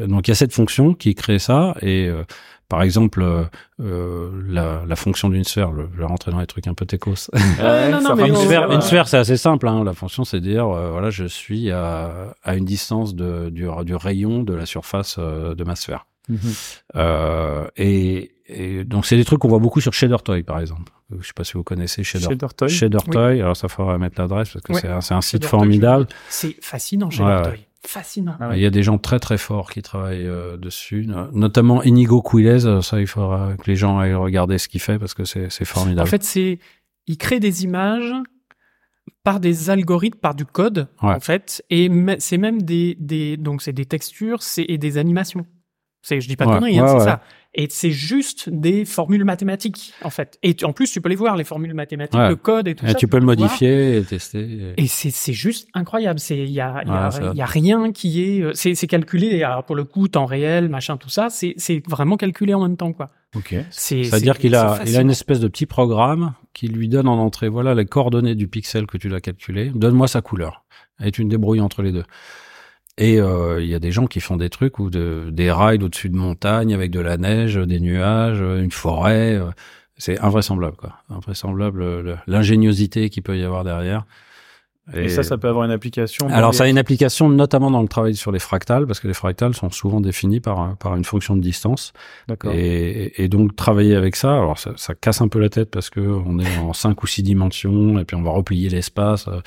Donc 0.07 0.27
il 0.29 0.31
y 0.31 0.33
a 0.33 0.35
cette 0.35 0.53
fonction 0.55 0.95
qui 0.95 1.15
crée 1.15 1.39
ça 1.39 1.75
et 1.83 2.09
euh, 2.09 2.25
par 2.69 2.83
exemple 2.83 3.23
euh, 3.23 3.45
euh, 3.81 4.31
la, 4.49 4.83
la 4.87 4.97
fonction 4.97 5.29
d'une 5.29 5.45
sphère, 5.45 5.71
je 5.77 5.83
vais 5.99 6.05
rentrer 6.05 6.31
dans 6.31 6.41
les 6.41 6.47
trucs 6.47 6.67
un 6.67 6.75
peu 6.75 6.87
techos. 6.87 7.29
Ouais, 7.35 7.41
non, 7.91 8.01
non, 8.01 8.15
mais 8.17 8.29
une, 8.29 8.37
on- 8.37 8.45
sphère, 8.45 8.71
une 8.73 8.81
sphère, 8.81 9.07
c'est 9.09 9.19
assez 9.19 9.37
simple. 9.37 9.69
Hein. 9.69 9.85
La 9.85 9.93
fonction, 9.93 10.25
c'est 10.25 10.41
dire 10.41 10.67
euh, 10.69 10.91
voilà, 10.91 11.11
je 11.11 11.25
suis 11.25 11.71
à, 11.71 12.35
à 12.43 12.57
une 12.57 12.65
distance 12.65 13.15
de, 13.15 13.51
du, 13.51 13.67
du 13.85 13.95
rayon 13.95 14.43
de 14.43 14.55
la 14.55 14.65
surface 14.67 15.17
euh, 15.19 15.55
de 15.55 15.65
ma 15.65 15.77
sphère. 15.77 16.07
Euh, 16.97 17.67
et, 17.77 18.33
et 18.47 18.85
donc 18.85 19.07
c'est 19.07 19.17
des 19.17 19.25
trucs 19.25 19.39
qu'on 19.41 19.49
voit 19.49 19.59
beaucoup 19.59 19.81
sur 19.81 19.93
Shader 19.93 20.17
Toy 20.25 20.43
par 20.43 20.61
exemple. 20.61 20.93
Je 21.19 21.27
sais 21.27 21.33
pas 21.35 21.45
si 21.45 21.55
vous 21.55 21.65
connaissez 21.65 22.03
Shader, 22.05 22.25
Shader 22.27 22.47
Toy? 22.57 22.69
Shader 22.69 22.99
Toy. 23.11 23.41
Alors 23.41 23.57
ça 23.57 23.69
faudra 23.69 23.97
mettre 23.99 24.21
l'adresse 24.21 24.51
parce 24.51 24.63
que 24.65 24.73
Ouais. 24.73 24.81
c'est 24.81 25.15
un, 25.15 25.21
site 25.21 25.33
Shader 25.43 25.49
Toy, 25.49 25.49
formidable. 25.51 26.07
C'est 26.29 26.57
fascinant 26.63 27.09
Ouais, 27.09 27.17
Dortoy. 27.19 27.65
Fascinant. 27.87 28.35
Ah 28.41 28.49
ouais. 28.49 28.59
Il 28.59 28.63
y 28.63 28.67
a 28.67 28.71
des 28.71 28.83
gens 28.83 28.99
très 28.99 29.21
très 29.21 29.39
forts 29.39 29.71
qui 29.71 29.83
travaillent 29.83 30.27
euh, 30.27 30.57
dessus, 30.57 31.07
no- 31.07 31.31
notamment 31.33 31.83
Inigo 31.85 32.21
Quiles. 32.23 32.67
euh, 32.67 32.83
Ça, 32.83 33.01
il 33.01 33.07
faudra 33.07 33.55
que 33.57 33.71
les 33.71 33.77
gens 33.77 33.99
aillent 33.99 34.15
regarder 34.15 34.59
ce 34.59 34.69
qu'il 34.69 34.81
fait 34.81 34.99
parce 34.99 35.15
que 35.15 35.25
c'est 35.25 35.49
c'est 35.51 35.63
En 35.63 35.67
formidable. 35.67 36.09
fait, 36.09 36.25
c'est 36.25 36.59
il 37.07 37.17
crée 37.17 37.39
des 37.41 37.65
images 37.65 38.13
par 39.23 39.41
des 39.41 39.71
algorithmes, 39.71 40.19
par 40.19 40.35
du 40.35 40.45
code, 40.45 40.89
Ouais. 41.03 41.15
en 41.15 41.21
fait, 41.21 41.63
et 41.71 41.89
c'est 42.19 42.37
même 42.39 42.63
des, 42.63 42.97
des 42.99 43.37
donc 43.37 43.63
c'est 43.63 43.73
des 43.73 43.87
textures, 43.87 44.43
c'est 44.43 44.65
et 44.69 44.77
des 44.77 44.99
animations. 44.99 45.47
C'est, 46.03 46.21
je 46.21 46.29
dis 46.29 46.37
pas 46.37 46.45
de 46.47 46.51
Ouais, 46.51 46.59
conneries, 46.59 46.79
hein, 46.79 46.83
ouais, 46.85 46.89
c'est 46.91 46.95
ouais. 46.99 47.05
ça. 47.05 47.21
Et 47.55 47.67
c'est 47.71 47.91
juste 47.91 48.49
des 48.51 48.85
formules 48.85 49.25
mathématiques, 49.25 49.93
en 50.05 50.11
fait. 50.11 50.39
Et 50.43 50.55
tu- 50.55 50.65
en 50.65 50.73
plus, 50.73 50.93
tu 50.93 51.01
peux 51.01 51.09
les 51.09 51.17
voir, 51.17 51.35
les 51.37 51.45
formules 51.45 51.75
mathématiques, 51.75 52.21
le 52.21 52.37
code 52.37 52.69
et 52.69 52.75
tout 52.75 52.85
Et 52.85 52.91
ça. 52.91 52.95
tu 52.95 53.09
peux 53.09 53.17
le 53.17 53.23
le 53.27 53.27
voir. 53.35 53.39
modifier 53.39 53.97
et 53.97 54.03
tester. 54.05 54.41
et- 54.77 54.83
Et 54.83 54.87
c'est 54.87 55.11
c'est 55.11 55.33
juste 55.33 55.67
incroyable. 55.75 56.21
C'est 56.21 56.39
il 56.39 56.51
y 56.51 56.61
a 56.61 56.83
il 56.85 56.89
y, 56.89 56.93
a- 56.93 57.33
y 57.35 57.41
a 57.41 57.47
rien 57.47 57.91
qui 57.91 58.23
est 58.23 58.43
euh, 58.43 58.53
c'est 58.55 58.75
c'est 58.75 58.87
calculé. 58.87 59.43
Alors 59.43 59.65
pour 59.65 59.75
le 59.77 59.85
coup, 59.85 60.07
temps 60.09 60.27
réel, 60.27 60.69
machin, 60.69 60.99
tout 60.99 61.09
ça, 61.09 61.31
c'est 61.31 61.55
c'est 61.57 61.83
vraiment 61.89 62.17
calculé 62.17 62.55
en 62.55 62.63
même 62.63 62.77
temps, 62.77 62.93
quoi. 62.93 63.11
Ok. 63.35 63.55
C'est 63.71 64.05
C'est-à-dire 64.05 64.35
c'est- 64.35 64.41
qu'il 64.43 64.55
a, 64.55 64.81
il 64.87 64.97
a 64.97 65.01
une 65.01 65.11
espèce 65.11 65.41
de 65.41 65.49
petit 65.49 65.67
programme 65.67 66.35
qui 66.55 66.69
lui 66.69 66.89
donne 66.89 67.09
en 67.09 67.19
entrée, 67.19 67.49
voilà 67.49 67.75
les 67.75 67.87
coordonnées 67.87 68.35
du 68.35 68.47
pixel 68.47 68.87
que 68.87 68.99
tu 68.99 69.09
l'as 69.09 69.21
calculé, 69.21 69.73
donne-moi 69.75 70.07
sa 70.07 70.21
couleur. 70.21 70.65
Et 71.03 71.11
tu 71.11 71.25
te 71.25 71.29
débrouilles 71.29 71.61
entre 71.61 71.83
les 71.83 71.93
deux. 71.93 72.05
Et 72.99 73.21
euh, 73.21 73.63
il 73.63 73.69
y 73.69 73.75
a 73.75 73.79
des 73.79 73.93
gens 73.93 74.07
qui 74.07 74.21
font 74.21 74.37
des 74.37 74.51
trucs 74.51 74.79
ou 74.81 74.91
de, 74.91 75.29
des 75.31 75.53
rides 75.53 75.83
au-dessus 75.85 76.09
de 76.11 76.17
montagnes 76.17 76.75
avec 76.75 76.91
de 76.91 76.99
la 77.01 77.17
neige, 77.17 77.55
des 77.57 77.79
nuages, 77.81 78.41
une 78.41 78.73
forêt. 78.73 79.37
euh, 79.37 79.51
C'est 79.97 80.19
invraisemblable, 80.21 80.77
quoi. 80.77 80.95
Invraisemblable 81.09 81.83
euh, 81.83 82.03
le- 82.03 82.17
l'ingéniosité 82.27 83.09
qu'il 83.11 83.23
peut 83.23 83.39
y 83.39 83.45
avoir 83.45 83.63
derrière. 83.65 84.05
Et, 84.95 85.09
ça, 85.09 85.23
ça 85.23 85.37
peut 85.37 85.49
avoir 85.49 85.65
une 85.65 85.71
application. 85.71 86.29
Alors, 86.31 86.55
ça 86.55 86.65
a 86.65 86.69
une 86.69 86.79
application 86.79 87.29
notamment 87.29 87.71
dans 87.71 87.83
le 87.83 87.89
travail 87.89 88.15
sur 88.17 88.33
les 88.33 88.39
fractals, 88.39 88.87
parce 88.87 89.01
que 89.01 89.09
les 89.09 89.15
fractals 89.15 89.55
sont 89.55 89.71
souvent 89.71 90.01
définis 90.01 90.41
par, 90.41 90.77
par 90.79 90.97
une 90.97 91.05
fonction 91.05 91.37
de 91.37 91.41
distance. 91.43 91.93
D'accord. 92.27 92.53
Et, 92.55 93.13
et 93.23 93.29
donc 93.29 93.55
travailler 93.55 93.95
avec 93.95 94.17
ça, 94.17 94.33
alors 94.33 94.59
ça, 94.59 94.73
ça 94.77 94.95
casse 94.95 95.21
un 95.21 95.29
peu 95.29 95.39
la 95.41 95.49
tête 95.51 95.71
parce 95.71 95.91
que 95.91 96.01
on 96.01 96.39
est 96.39 96.57
en 96.59 96.73
cinq 96.73 97.03
ou 97.03 97.07
six 97.07 97.23
dimensions 97.23 97.99
et 97.99 98.05
puis 98.05 98.17
on 98.17 98.23
va 98.23 98.31
replier 98.31 98.69
l'espace. 98.71 99.29
euh, 99.29 99.41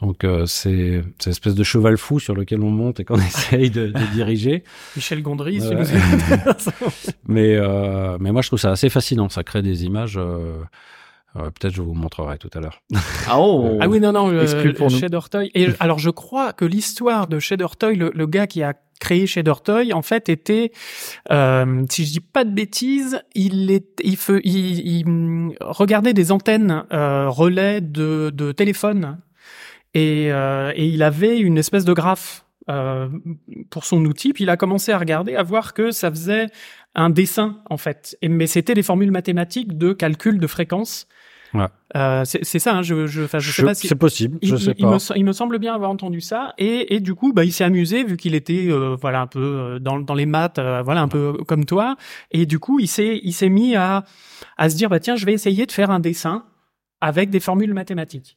Donc 0.00 0.22
euh, 0.24 0.46
c'est 0.46 1.02
c'est 1.18 1.30
une 1.30 1.32
espèce 1.32 1.54
de 1.54 1.64
cheval 1.64 1.96
fou 1.96 2.20
sur 2.20 2.34
lequel 2.34 2.60
on 2.62 2.70
monte 2.70 3.00
et 3.00 3.04
qu'on 3.04 3.16
essaye 3.20 3.70
de, 3.70 3.86
de 3.88 4.12
diriger. 4.14 4.62
Michel 4.94 5.22
Gondry, 5.22 5.60
si 5.60 5.68
Ouais. 5.68 5.82
vous 5.82 6.70
Mais 7.26 7.56
euh, 7.56 8.18
mais 8.20 8.30
moi 8.32 8.42
je 8.42 8.48
trouve 8.48 8.60
ça 8.60 8.70
assez 8.70 8.88
fascinant. 8.88 9.28
Ça 9.28 9.42
crée 9.42 9.62
des 9.62 9.84
images. 9.84 10.18
Euh, 11.36 11.42
euh, 11.46 11.50
Peut-être 11.50 11.74
je 11.74 11.82
vous 11.82 11.94
montrerai 11.94 12.38
tout 12.38 12.50
à 12.54 12.60
l'heure. 12.60 12.82
Ah, 13.28 13.38
oh. 13.38 13.78
Ah 13.80 13.88
oui, 13.88 14.00
non, 14.00 14.12
non, 14.12 14.30
euh, 14.32 14.72
pour 14.72 15.28
Toy. 15.30 15.50
Et 15.54 15.68
alors, 15.80 15.98
je 15.98 16.10
crois 16.10 16.52
que 16.52 16.64
l'histoire 16.64 17.26
de 17.26 17.38
Shader 17.38 17.66
Toy, 17.78 17.96
le, 17.96 18.10
le 18.14 18.26
gars 18.26 18.46
qui 18.46 18.62
a 18.62 18.74
créé 19.00 19.26
Shader 19.26 19.52
Toy, 19.62 19.92
en 19.92 20.02
fait, 20.02 20.28
était, 20.28 20.72
euh, 21.30 21.84
si 21.90 22.06
je 22.06 22.12
dis 22.12 22.20
pas 22.20 22.44
de 22.44 22.50
bêtises, 22.50 23.20
il 23.34 23.70
est, 23.70 24.00
il, 24.02 24.14
fe- 24.16 24.40
il, 24.44 24.88
il, 24.88 25.06
hum, 25.06 25.52
regardait 25.60 26.14
des 26.14 26.32
antennes 26.32 26.84
euh, 26.92 27.28
relais 27.28 27.80
de, 27.80 28.30
de 28.32 28.52
téléphone 28.52 29.18
et, 29.94 30.32
euh, 30.32 30.72
et 30.74 30.86
il 30.86 31.02
avait 31.02 31.38
une 31.38 31.58
espèce 31.58 31.84
de 31.84 31.92
graphe 31.92 32.44
euh, 32.70 33.08
pour 33.70 33.84
son 33.84 34.04
outil. 34.06 34.32
Puis 34.32 34.44
il 34.44 34.50
a 34.50 34.56
commencé 34.56 34.92
à 34.92 34.98
regarder, 34.98 35.36
à 35.36 35.42
voir 35.42 35.74
que 35.74 35.90
ça 35.90 36.10
faisait 36.10 36.46
un 36.94 37.10
dessin 37.10 37.58
en 37.68 37.76
fait. 37.76 38.16
Et, 38.22 38.28
mais 38.28 38.46
c'était 38.46 38.74
des 38.74 38.82
formules 38.82 39.10
mathématiques 39.10 39.76
de 39.76 39.92
calcul 39.92 40.38
de 40.38 40.46
fréquence. 40.46 41.06
Ouais. 41.58 41.66
Euh, 41.96 42.24
c'est 42.24 42.58
ça. 42.58 42.74
Hein, 42.76 42.82
je, 42.82 43.06
je, 43.06 43.22
je 43.38 43.50
sais 43.52 43.62
pas 43.64 43.74
si 43.74 43.86
C'est 43.88 43.94
possible. 43.94 44.38
il, 44.42 44.48
Je 44.48 44.56
sais 44.56 44.70
il- 44.72 44.74
il 44.78 44.84
pas. 44.84 44.92
me, 44.96 45.16
il 45.18 45.24
me 45.24 45.32
semble 45.32 45.58
bien 45.58 45.74
avoir 45.74 45.90
entendu 45.90 46.20
ça 46.20 46.52
et, 46.58 46.94
et 46.94 47.00
du 47.00 47.14
coup 47.14 47.32
bah 47.32 47.44
il 47.44 47.52
s'est 47.52 47.64
amusé 47.64 48.04
vu 48.04 48.16
qu'il 48.16 48.34
était 48.34 48.66
euh, 48.68 48.96
voilà 49.00 49.20
un 49.22 49.26
peu 49.26 49.40
euh, 49.40 49.78
dans, 49.78 49.98
dans 50.00 50.14
les 50.14 50.26
maths 50.26 50.58
euh, 50.58 50.82
voilà 50.82 51.00
un 51.00 51.08
peu 51.08 51.32
comme 51.46 51.64
toi 51.64 51.96
et 52.32 52.44
du 52.44 52.58
coup 52.58 52.80
il 52.80 52.88
s'est 52.88 53.20
il 53.22 53.32
s'est 53.32 53.48
mis 53.48 53.76
à 53.76 54.04
à 54.58 54.68
se 54.68 54.76
dire 54.76 54.90
bah 54.90 55.00
tiens 55.00 55.16
je 55.16 55.24
vais 55.24 55.32
essayer 55.32 55.64
de 55.64 55.72
faire 55.72 55.90
un 55.90 56.00
dessin 56.00 56.44
avec 57.00 57.30
des 57.30 57.40
formules 57.40 57.72
mathématiques 57.74 58.36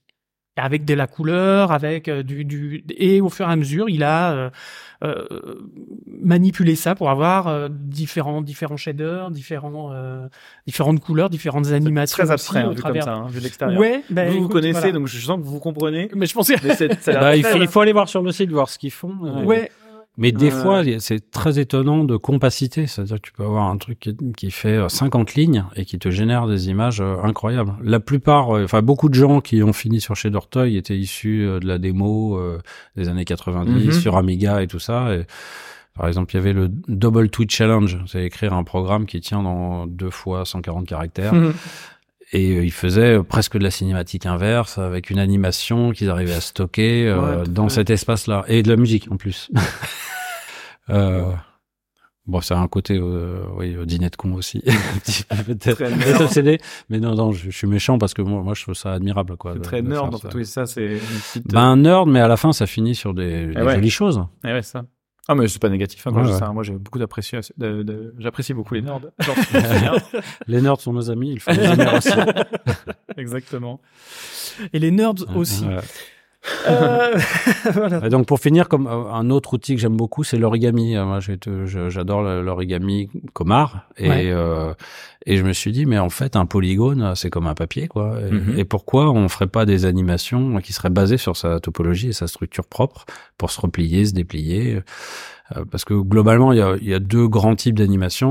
avec 0.60 0.86
de 0.86 0.94
la 0.94 1.08
couleur, 1.08 1.72
avec 1.72 2.08
euh, 2.08 2.24
du, 2.24 2.46
du 2.46 2.84
et 2.96 3.22
au 3.22 3.30
fur 3.30 3.48
et 3.50 3.52
à 3.52 3.56
mesure, 3.56 3.90
il 3.90 4.04
a 4.04 4.32
euh, 4.34 4.50
euh, 5.04 5.26
manipulé 6.22 6.76
ça 6.76 6.96
pour 6.96 7.10
avoir 7.10 7.48
euh, 7.48 7.68
différents 7.72 8.42
différents 8.42 8.78
shaders, 8.78 9.32
différents 9.32 9.92
euh, 9.94 10.28
différentes 10.68 11.00
couleurs, 11.00 11.30
différentes 11.30 11.68
animations. 11.72 12.14
Très 12.16 12.24
aussi 12.24 12.32
abstrait, 12.34 12.60
hein, 12.62 12.72
vu 12.74 12.82
comme 12.82 13.02
ça, 13.02 13.14
hein, 13.14 13.28
vu 13.30 13.40
de 13.40 13.44
l'extérieur. 13.44 13.80
Ouais, 13.80 14.04
ben, 14.10 14.30
vous 14.32 14.44
vous 14.44 14.50
connaissez, 14.50 14.80
voilà. 14.80 14.92
donc 14.94 15.08
je 15.08 15.20
sens 15.20 15.38
que 15.40 15.44
vous 15.46 15.60
comprenez. 15.60 16.10
Mais 16.16 16.26
je 16.26 16.34
pensais. 16.34 16.56
Mais 16.64 16.76
c'est- 16.76 17.02
ça 17.02 17.12
a 17.12 17.14
l'air 17.14 17.22
Bah, 17.22 17.36
il, 17.36 17.44
faut, 17.46 17.58
il 17.62 17.68
faut 17.68 17.80
aller 17.82 17.94
voir 17.94 18.10
sur 18.10 18.22
le 18.22 18.32
site, 18.32 18.50
voir 18.52 18.70
ce 18.70 18.78
qu'ils 18.78 18.92
font. 18.92 19.14
euh, 19.24 19.44
Ouais, 19.44 19.72
Mais 20.18 20.32
des 20.34 20.52
fois, 20.52 20.82
c'est 21.00 21.32
très 21.32 21.60
étonnant 21.60 22.04
de 22.04 22.18
compacité. 22.18 22.88
C'est-à-dire 22.88 23.18
que 23.18 23.22
tu 23.22 23.32
peux 23.32 23.44
avoir 23.44 23.70
un 23.70 23.78
truc 23.78 24.00
qui, 24.00 24.18
qui 24.36 24.52
fait 24.52 24.76
euh, 24.76 24.90
50 24.90 25.36
lignes 25.36 25.64
et 25.78 25.86
qui 25.86 25.98
te 25.98 26.10
génère 26.10 26.46
des 26.46 26.70
images 26.70 27.00
euh, 27.00 27.16
incroyables. 27.24 27.74
La 27.82 28.02
plupart, 28.02 28.54
euh, 28.56 28.66
enfin 28.66 28.82
beaucoup 28.82 29.08
de 29.08 29.14
gens 29.14 29.40
qui 29.40 29.64
ont 29.64 29.72
fini 29.72 30.02
sur 30.02 30.16
Shader 30.18 30.40
Toy 30.50 30.76
étaient 30.76 30.98
issus 30.98 31.46
euh, 31.48 31.60
de 31.62 31.68
la 31.68 31.78
démo 31.78 32.38
euh, 32.38 32.60
des 32.98 33.08
années 33.08 33.24
90 33.24 33.86
Mhm. 33.86 33.92
sur 33.94 34.18
Amiga 34.18 34.62
et 34.62 34.68
tout 34.68 34.80
ça. 34.80 35.16
Et, 35.16 35.26
par 35.96 36.08
exemple, 36.08 36.34
il 36.34 36.38
y 36.38 36.40
avait 36.42 36.54
le 36.54 36.70
Double 36.88 37.30
Tweet 37.30 37.52
Challenge. 37.52 37.98
C'est 38.08 38.24
écrire 38.26 38.54
un 38.54 38.64
programme 38.64 39.06
qui 39.06 39.22
tient 39.22 39.44
dans 39.44 39.86
deux 39.88 40.10
fois 40.10 40.44
140 40.46 40.86
caractères. 40.86 41.34
Mhm. 41.34 41.54
Et 42.32 42.52
euh, 42.58 42.64
ils 42.64 42.72
faisaient 42.72 43.18
euh, 43.18 43.24
presque 43.24 43.58
de 43.58 43.64
la 43.64 43.72
cinématique 43.72 44.26
inverse 44.28 44.78
avec 44.78 45.10
une 45.10 45.18
animation 45.20 45.92
qu'ils 45.92 46.10
arrivaient 46.10 46.34
à 46.36 46.42
stocker 46.42 47.08
euh, 47.08 47.42
Ouais, 47.42 47.48
dans 47.50 47.70
fait. 47.70 47.76
cet 47.76 47.90
espace-là 47.90 48.46
et 48.48 48.62
de 48.62 48.70
la 48.70 48.76
musique 48.76 49.12
en 49.12 49.18
plus. 49.18 49.50
euh, 50.90 51.32
bon, 52.28 52.42
ça 52.42 52.58
a 52.58 52.62
un 52.62 52.68
côté, 52.68 52.98
euh, 52.98 53.44
oui, 53.58 53.74
euh, 53.76 53.86
dîner 53.86 54.10
de 54.10 54.16
con 54.16 54.34
aussi, 54.34 54.62
peut-être 55.46 56.22
obsédé. 56.22 56.60
Mais 56.90 57.00
non, 57.00 57.16
non, 57.16 57.32
je, 57.32 57.50
je 57.50 57.58
suis 57.58 57.68
méchant 57.68 57.98
parce 57.98 58.14
que 58.14 58.22
moi, 58.22 58.42
moi, 58.44 58.54
je 58.54 58.62
trouve 58.64 58.76
ça 58.76 58.94
admirable, 58.94 59.36
quoi. 59.38 59.56
De- 59.56 59.60
très 59.60 59.82
de 59.82 59.88
nerd, 59.90 60.12
donc 60.12 60.22
ça. 60.22 60.30
oui, 60.36 60.46
ça, 60.46 60.66
c'est 60.66 61.00
petite. 61.34 61.48
Ben 61.52 61.76
nerd, 61.78 62.08
mais 62.08 62.20
à 62.20 62.28
la 62.28 62.38
fin, 62.38 62.54
ça 62.54 62.68
finit 62.68 62.96
sur 62.96 63.14
des, 63.14 63.48
des 63.48 63.54
Eh 63.58 63.62
ouais. 63.64 63.76
jolies 63.76 63.90
choses. 63.90 64.22
Eh 64.46 64.50
ouais, 64.54 64.62
ça. 64.62 64.84
Ah, 65.32 65.36
mais 65.36 65.48
c'est 65.48 65.62
pas 65.62 65.70
négatif, 65.70 66.08
hein, 66.08 66.12
quand 66.12 66.18
Ouais, 66.18 66.24
je 66.24 66.30
dis 66.30 66.34
ouais. 66.34 66.40
ça. 66.40 66.52
Moi, 66.52 66.64
j'ai 66.64 66.74
beaucoup 66.74 66.98
d'appréciation, 66.98 67.54
de- 67.58 67.84
de- 67.84 68.16
j'apprécie 68.18 68.56
beaucoup 68.56 68.74
les 68.74 68.82
nerds. 68.82 69.00
Les 70.48 70.60
nerds 70.60 70.82
sont 70.82 70.92
nos 70.92 71.12
amis, 71.12 71.34
il 71.34 71.40
faut 71.40 71.52
les 71.52 71.64
aimer 71.64 71.86
aussi. 71.96 72.10
Exactement. 73.18 73.80
et 74.74 74.80
les 74.80 74.90
nerds 74.92 75.14
aussi. 75.36 75.66
Ouais. 75.66 75.78
Euh, 76.68 77.18
voilà. 77.74 78.06
Et 78.06 78.10
donc 78.10 78.26
pour 78.26 78.40
finir, 78.40 78.70
comme 78.70 78.88
euh, 78.88 79.12
un 79.12 79.30
autre 79.30 79.54
outil 79.54 79.76
que 79.76 79.82
j'aime 79.82 79.98
beaucoup, 79.98 80.24
c'est 80.24 80.38
l'origami. 80.38 80.96
Euh, 80.96 81.06
Moi, 81.06 81.20
j'adore 81.90 82.22
l'origami 82.22 83.10
Comar 83.34 83.88
et 83.98 84.10
Ouais. 84.10 84.30
euh, 84.32 84.74
et 85.26 85.36
je 85.38 85.44
me 85.44 85.52
suis 85.54 85.72
dit, 85.72 85.86
mais 85.86 86.00
en 86.00 86.10
fait, 86.10 86.36
un 86.36 86.46
polygone, 86.46 87.14
c'est 87.16 87.30
comme 87.30 87.46
un 87.48 87.54
papier, 87.56 87.88
quoi. 87.88 88.16
Et, 88.28 88.32
Mhm. 88.32 88.58
et 88.58 88.66
pourquoi 88.66 89.12
on 89.12 89.28
ferait 89.28 89.48
pas 89.48 89.66
des 89.66 89.86
animations 89.86 90.58
qui 90.62 90.72
seraient 90.74 90.90
basées 90.90 91.18
sur 91.18 91.36
sa 91.36 91.60
topologie 91.60 92.10
et 92.10 92.14
sa 92.14 92.28
structure 92.28 92.66
propre 92.66 93.06
pour 93.38 93.52
se 93.52 93.60
replier, 93.60 94.06
se 94.06 94.14
déplier 94.14 94.82
Parce 95.72 95.84
que 95.84 95.94
globalement, 95.96 96.54
il 96.54 96.60
y 96.60 96.62
a, 96.62 96.76
il 96.80 96.88
y 96.88 96.94
a 96.94 97.00
deux 97.00 97.28
grands 97.28 97.56
types 97.56 97.76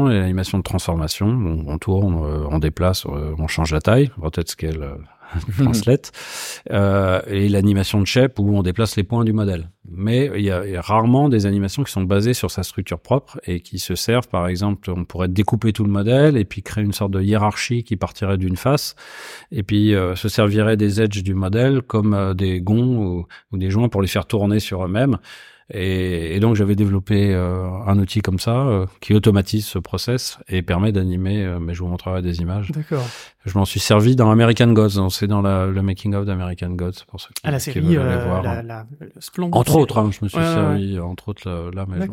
a 0.09 0.20
l'animation 0.20 0.59
de 0.59 0.62
transformation, 0.62 1.26
on, 1.26 1.64
on 1.66 1.76
tourne, 1.78 2.14
on 2.14 2.59
déplace, 2.60 3.05
on 3.06 3.48
change 3.48 3.72
la 3.72 3.80
taille, 3.80 4.10
peut-être 4.30 4.48
scale 4.51 4.78
euh, 4.82 4.94
translate, 5.59 6.12
euh, 6.70 7.20
et 7.26 7.48
l'animation 7.48 8.00
de 8.00 8.06
shape 8.06 8.38
où 8.38 8.56
on 8.56 8.62
déplace 8.62 8.96
les 8.96 9.05
points 9.05 9.24
du 9.24 9.32
modèle. 9.32 9.70
Mais 9.90 10.30
il 10.34 10.42
y, 10.42 10.50
a, 10.50 10.62
rarement 10.80 11.28
des 11.28 11.46
animations 11.46 11.82
qui 11.82 11.92
sont 11.92 12.02
basées 12.02 12.34
sur 12.34 12.50
sa 12.50 12.62
structure 12.62 13.00
propre 13.00 13.40
et 13.46 13.60
qui 13.60 13.78
se 13.78 13.94
servent, 13.94 14.28
par 14.28 14.46
exemple, 14.48 14.90
on 14.90 15.05
pourrait 15.05 15.28
découper 15.28 15.72
tout 15.72 15.84
le 15.84 15.90
modèle 15.90 16.36
et 16.36 16.44
puis 16.44 16.62
créer 16.62 16.84
une 16.84 16.92
sorte 16.92 17.12
de 17.12 17.22
hiérarchie 17.22 17.84
qui 17.84 17.96
partirait 17.96 18.36
d'une 18.36 18.56
face 18.56 18.96
et 19.50 19.62
puis 19.62 19.94
euh, 19.94 20.14
se 20.14 20.28
servirait 20.28 20.76
des 20.76 21.00
edges 21.00 21.22
du 21.22 21.34
modèle 21.34 21.82
comme 21.82 22.14
euh, 22.14 22.34
des 22.34 22.60
gonds 22.60 23.26
ou 23.50 23.56
des 23.56 23.70
joints 23.70 23.88
pour 23.88 24.02
les 24.02 24.09
faire 24.09 24.26
tourner 24.26 24.60
sur 24.60 24.84
eux-mêmes. 24.84 25.18
Et, 25.70 26.35
et 26.35 26.40
donc 26.40 26.55
j'avais 26.57 26.77
développé 26.77 27.35
euh, 27.35 27.69
un 27.86 27.99
outil 27.99 28.20
comme 28.20 28.39
ça 28.39 28.57
euh, 28.66 28.86
qui 29.01 29.12
automatise 29.15 29.66
ce 29.66 29.78
process 29.78 30.39
et 30.49 30.62
permet 30.62 30.93
d'animer, 30.93 31.45
euh, 31.45 31.59
mais 31.61 31.74
je 31.74 31.81
vous 31.82 31.89
montrerai 31.89 32.23
des 32.23 32.40
images. 32.40 32.70
D'accord. 32.73 33.05
Je 33.45 33.57
m'en 33.57 33.65
suis 33.65 33.81
servi 33.81 34.16
dans 34.16 34.31
American 34.31 34.73
Gods, 34.73 34.97
donc 34.97 35.12
c'est 35.12 35.27
dans 35.27 35.40
la, 35.43 35.66
le 35.66 35.81
making 35.82 36.15
of 36.15 36.24
d'American 36.27 36.70
Gods 36.70 37.05
pour 37.07 37.20
ceux 37.20 37.28
qui, 37.35 37.47
À 37.47 37.51
la 37.51 37.59
qui 37.59 37.65
série, 37.65 37.81
veulent 37.97 38.01
aller 38.01 38.20
euh, 38.20 38.24
voir. 38.27 38.43
la, 38.43 38.62
la, 38.62 38.86
le 39.01 39.11
splendide 39.20 39.55
Entre 39.57 39.73
série. 39.73 39.82
autres, 39.82 39.99
hein, 39.99 40.11
je 40.11 40.19
me 40.24 40.28
suis 40.28 40.39
Ouais, 40.39 40.45
ouais, 40.45 40.51
servi, 40.55 40.99
entre 41.01 41.28
autres 41.28 41.49
là, 41.49 41.70
là, 41.74 41.86
mais 41.89 42.07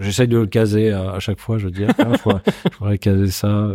j'essaye 0.00 0.28
de 0.28 0.38
le 0.38 0.46
caser 0.46 0.90
à, 0.92 1.12
à 1.12 1.18
chaque 1.20 1.38
fois, 1.40 1.58
je 1.58 1.64
veux 1.66 1.70
dire, 1.72 1.88
Ah, 1.98 2.12
je 2.14 2.68
pourrais 2.76 2.98
caser 2.98 3.30
ça 3.30 3.68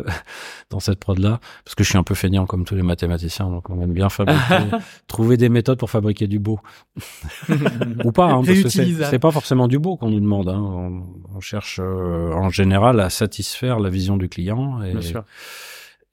dans 0.70 0.80
cette 0.80 1.00
prod 1.00 1.20
là, 1.20 1.40
parce 1.66 1.76
que 1.76 1.84
je 1.84 1.90
suis 1.90 1.98
un 1.98 2.04
peu 2.04 2.16
feignant 2.16 2.46
comme 2.46 2.64
tous 2.66 2.76
les 2.76 2.84
mathématiciens, 2.84 3.50
donc 3.50 3.70
on 3.70 3.82
aime 3.82 3.94
bien 3.94 4.10
fabriquer, 4.10 4.40
trouver 5.08 5.38
des 5.38 5.50
méthodes 5.50 5.78
pour 5.78 5.90
fabriquer 5.90 6.28
du 6.28 6.40
beau, 6.40 6.60
ou 8.04 8.12
pas, 8.12 8.26
hein, 8.32 8.42
parce 8.46 8.60
que 8.62 8.70
c'est 8.70 8.86
Réutilisable. 8.94 9.11
c'est 9.11 9.20
pas 9.20 9.32
forcément 9.32 9.68
du 9.68 9.80
beau 9.80 9.98
qu'on 9.98 10.10
nous 10.10 10.20
demande, 10.20 10.49
hein. 10.49 10.60
on, 10.61 11.03
on 11.36 11.40
cherche 11.40 11.80
euh, 11.84 12.32
en 12.34 12.49
général 12.49 12.99
à 12.99 13.10
satisfaire 13.10 13.80
la 13.80 13.90
vision 13.90 14.18
du 14.18 14.30
client 14.30 14.82
et, 14.84 14.91
Bien 14.91 15.02
sûr. 15.02 15.24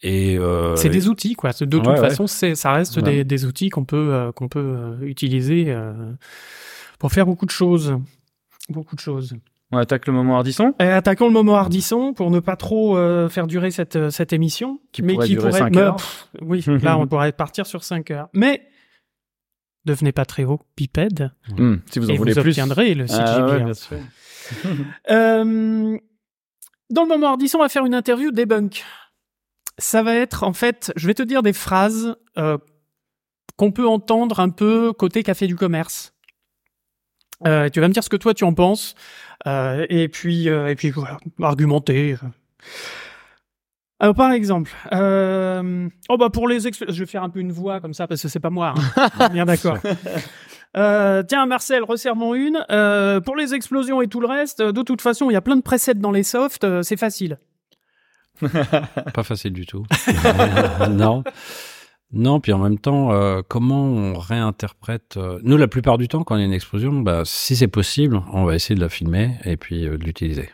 et 0.02 0.39
euh, 0.39 0.77
C'est 0.77 0.89
des 0.89 1.09
outils, 1.09 1.35
quoi. 1.35 1.51
De 1.52 1.65
toute 1.66 1.86
Ouais, 1.86 1.93
ouais. 1.93 1.98
façon, 2.09 2.27
c'est, 2.27 2.55
ça 2.55 2.73
reste 2.73 2.97
Ouais. 2.97 3.02
des, 3.02 3.24
des 3.24 3.44
outils 3.44 3.69
qu'on 3.70 3.85
peut, 3.85 4.09
euh, 4.12 4.32
qu'on 4.32 4.48
peut 4.48 4.59
euh, 4.77 4.97
utiliser 5.02 5.66
euh, 5.69 5.93
pour 6.98 7.12
faire 7.12 7.27
beaucoup 7.27 7.47
de 7.47 7.51
choses. 7.51 7.97
Beaucoup 8.69 8.94
de 8.97 9.01
choses. 9.01 9.35
On 9.73 9.78
attaque 9.78 10.07
le 10.09 10.12
moment 10.12 10.36
Ardisson. 10.36 10.74
Et 10.81 10.85
attaquons 10.85 11.27
le 11.28 11.32
moment 11.32 11.55
hardisson 11.55 12.12
pour 12.12 12.31
ne 12.32 12.40
pas 12.40 12.57
trop 12.57 12.97
euh, 12.97 13.28
faire 13.28 13.47
durer 13.47 13.70
cette, 13.70 14.11
cette 14.11 14.32
émission. 14.32 14.81
Qui 14.90 15.02
pourrait 15.02 15.28
durer 15.28 15.52
cinq 15.52 15.74
mais, 15.77 15.81
heures. 15.81 15.97
pff, 15.97 16.28
oui, 16.43 16.65
là, 16.82 16.98
on 16.98 17.07
pourrait 17.07 17.31
partir 17.32 17.66
sur 17.66 17.85
5 17.85 18.11
heures. 18.11 18.28
Mais 18.35 18.62
devenez 19.85 20.12
pas 20.12 20.24
très 20.24 20.44
haut, 20.44 20.61
pipède, 20.77 21.32
Hmm, 21.57 21.77
si 21.90 21.98
vous 21.98 22.11
en 22.11 22.15
et 22.15 22.16
voulez 22.16 22.32
vous 22.32 22.40
plus. 22.43 22.51
obtiendrez 22.51 22.94
le 22.94 23.07
site 23.07 23.16
Ah, 23.20 23.47
ouais, 23.47 23.65
bien 23.65 23.74
sûr. 23.74 23.98
Euh, 25.11 25.97
dans 26.90 27.02
le 27.02 27.09
moment 27.09 27.28
hardisson, 27.28 27.59
on 27.59 27.62
va 27.62 27.69
faire 27.69 27.86
une 27.86 27.94
interview 27.94 28.32
debunk. 28.32 28.85
Ça 29.78 30.02
va 30.02 30.15
être, 30.15 30.43
en 30.43 30.52
fait, 30.52 30.93
je 30.97 31.07
vais 31.07 31.15
te 31.15 31.23
dire 31.23 31.43
des 31.43 31.52
phrases 31.52 32.16
euh, 32.36 32.59
qu'on 33.57 33.70
peut 33.70 33.86
entendre 33.86 34.40
un 34.40 34.51
peu 34.51 34.93
côté 34.93 35.23
café 35.23 35.47
du 35.47 35.55
commerce. 35.57 36.15
Euh, 37.47 37.69
tu 37.70 37.81
vas 37.81 37.89
me 37.89 37.93
dire 37.94 38.02
ce 38.05 38.09
que 38.11 38.16
toi 38.16 38.35
tu 38.35 38.44
en 38.44 38.52
penses, 38.52 38.94
euh, 39.47 39.86
et 39.89 40.09
puis 40.09 40.48
euh, 40.51 40.66
et 40.69 40.74
puis 40.74 40.90
voilà, 40.90 41.19
argumenter. 41.40 42.16
Alors 44.02 44.14
par 44.14 44.32
exemple, 44.32 44.70
euh, 44.93 45.89
oh 46.09 46.16
bah 46.16 46.31
pour 46.31 46.48
les 46.48 46.66
expl- 46.66 46.90
je 46.90 46.98
vais 47.01 47.06
faire 47.06 47.22
un 47.22 47.28
peu 47.28 47.39
une 47.40 47.52
voix 47.52 47.81
comme 47.81 47.93
ça 47.93 48.06
parce 48.06 48.22
que 48.22 48.28
c'est 48.28 48.40
pas 48.40 48.48
moi. 48.51 48.74
hein. 48.97 49.28
Bien 49.32 49.44
d'accord. 49.44 49.77
Euh, 50.77 51.22
tiens 51.22 51.44
Marcel, 51.47 51.85
resserre-moi 51.85 52.36
une. 52.39 52.64
Euh, 52.70 53.20
pour 53.20 53.36
les 53.36 53.52
explosions 53.55 54.01
et 54.01 54.06
tout 54.09 54.20
le 54.20 54.27
reste, 54.27 54.62
de 54.62 54.82
toute 54.82 55.02
façon, 55.02 55.28
il 55.31 55.35
y 55.35 55.36
a 55.36 55.43
plein 55.43 55.56
de 55.56 55.60
presets 55.62 55.94
dans 55.94 56.12
les 56.12 56.22
softs, 56.22 56.64
euh, 56.64 56.82
c'est 56.82 56.97
facile. 56.97 57.39
Pas 59.14 59.22
facile 59.22 59.52
du 59.52 59.66
tout. 59.66 59.85
non. 60.90 61.22
Non, 62.12 62.40
puis 62.40 62.52
en 62.52 62.59
même 62.59 62.78
temps, 62.78 63.12
euh, 63.12 63.43
comment 63.47 63.85
on 63.85 64.14
réinterprète 64.18 65.16
euh, 65.16 65.39
Nous, 65.43 65.56
la 65.56 65.68
plupart 65.68 65.98
du 65.98 66.09
temps, 66.09 66.24
quand 66.24 66.36
il 66.36 66.40
y 66.40 66.43
a 66.43 66.47
une 66.47 66.52
explosion, 66.52 66.93
bah, 67.01 67.22
si 67.24 67.55
c'est 67.55 67.68
possible, 67.68 68.20
on 68.32 68.44
va 68.44 68.55
essayer 68.55 68.74
de 68.74 68.81
la 68.81 68.89
filmer 68.89 69.36
et 69.44 69.56
puis 69.56 69.86
euh, 69.86 69.97
de 69.98 70.05
l'utiliser. 70.05 70.48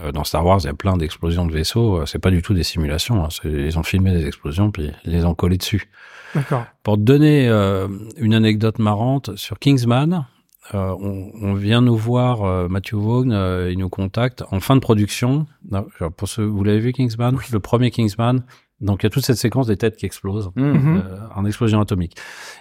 Euh, 0.00 0.12
dans 0.12 0.24
Star 0.24 0.44
Wars, 0.44 0.58
il 0.62 0.66
y 0.66 0.70
a 0.70 0.74
plein 0.74 0.96
d'explosions 0.96 1.46
de 1.46 1.52
vaisseaux. 1.52 2.00
euh, 2.00 2.06
c'est 2.06 2.18
pas 2.18 2.30
du 2.30 2.42
tout 2.42 2.52
des 2.54 2.62
simulations. 2.64 3.24
hein, 3.24 3.28
c'est- 3.30 3.48
ils 3.50 3.78
ont 3.78 3.82
filmé 3.82 4.12
des 4.12 4.26
explosions 4.26 4.70
puis 4.70 4.90
ils 5.04 5.12
les 5.12 5.24
ont 5.24 5.34
collées 5.34 5.56
dessus. 5.58 5.88
D'accord. 6.34 6.64
Pour 6.82 6.96
te 6.96 7.00
donner 7.02 7.48
euh, 7.48 7.88
une 8.18 8.34
anecdote 8.34 8.78
marrante 8.78 9.34
sur 9.36 9.58
Kingsman, 9.58 10.26
euh, 10.74 10.94
on, 11.00 11.30
on 11.40 11.54
vient 11.54 11.80
nous 11.80 11.96
voir, 11.96 12.42
euh, 12.44 12.68
Matthew 12.68 12.94
Vaughn, 12.94 13.32
euh, 13.32 13.70
il 13.72 13.78
nous 13.78 13.88
contacte 13.88 14.42
en 14.50 14.60
fin 14.60 14.74
de 14.74 14.80
production. 14.80 15.46
Non, 15.70 15.86
genre, 15.98 16.12
pour 16.12 16.28
ceux, 16.28 16.44
vous 16.44 16.62
l'avez 16.64 16.80
vu 16.80 16.92
Kingsman, 16.92 17.38
le 17.52 17.60
premier 17.60 17.90
Kingsman. 17.90 18.42
Donc 18.82 19.02
il 19.02 19.06
y 19.06 19.08
a 19.08 19.10
toute 19.10 19.24
cette 19.24 19.38
séquence 19.38 19.68
des 19.68 19.78
têtes 19.78 19.96
qui 19.96 20.04
explosent 20.04 20.50
Hmm. 20.56 20.62
Mhm. 20.72 21.02
euh, 21.06 21.18
en 21.34 21.46
explosion 21.46 21.80
atomique. 21.80 22.16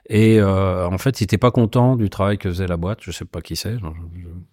Et 0.08 0.40
euh, 0.40 0.88
en 0.88 0.98
fait, 0.98 1.20
il 1.20 1.26
était 1.26 1.38
pas 1.38 1.52
content 1.52 1.98
du 1.98 2.10
travail 2.10 2.38
que 2.38 2.48
faisait 2.48 2.68
la 2.68 2.78
boîte. 2.78 3.00
Je 3.02 3.12
sais 3.12 3.26
pas 3.26 3.42
qui 3.42 3.58
c'est. 3.58 3.78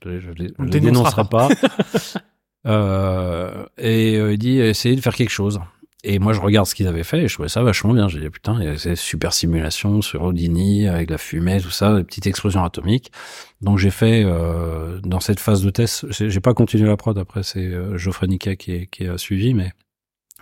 Je, 0.04 0.32
dénoncera 0.32 0.80
dénoncerai 0.80 1.24
pas. 1.30 1.48
Euh, 2.66 3.66
et 3.78 4.16
euh, 4.16 4.32
il 4.32 4.38
dit 4.38 4.58
essayez 4.60 4.96
de 4.96 5.00
faire 5.00 5.14
quelque 5.14 5.30
chose. 5.30 5.60
Et 6.04 6.18
moi, 6.18 6.32
je 6.32 6.40
regarde 6.40 6.66
ce 6.66 6.74
qu'ils 6.74 6.88
avaient 6.88 7.04
fait 7.04 7.22
et 7.22 7.28
je 7.28 7.34
trouvais 7.34 7.48
ça 7.48 7.62
vachement 7.62 7.94
bien. 7.94 8.08
J'ai 8.08 8.18
dit 8.18 8.28
putain, 8.28 8.56
il 8.58 8.64
y 8.64 8.68
a 8.68 8.76
ces 8.76 8.96
super 8.96 9.32
simulations 9.32 10.02
sur 10.02 10.22
Houdini 10.22 10.88
avec 10.88 11.10
la 11.10 11.18
fumée, 11.18 11.60
tout 11.60 11.70
ça, 11.70 11.96
des 11.96 12.02
petites 12.02 12.26
explosions 12.26 12.64
atomiques. 12.64 13.12
Donc 13.60 13.78
j'ai 13.78 13.90
fait 13.90 14.24
euh, 14.24 14.98
dans 15.02 15.20
cette 15.20 15.38
phase 15.38 15.62
de 15.62 15.70
test. 15.70 16.06
J'ai 16.10 16.40
pas 16.40 16.54
continué 16.54 16.88
la 16.88 16.96
prod 16.96 17.16
après. 17.16 17.44
C'est 17.44 17.66
euh, 17.66 17.96
Geoffrey 17.98 18.26
Niquet 18.26 18.56
qui, 18.56 19.06
a 19.06 19.16
suivi, 19.16 19.54
mais 19.54 19.72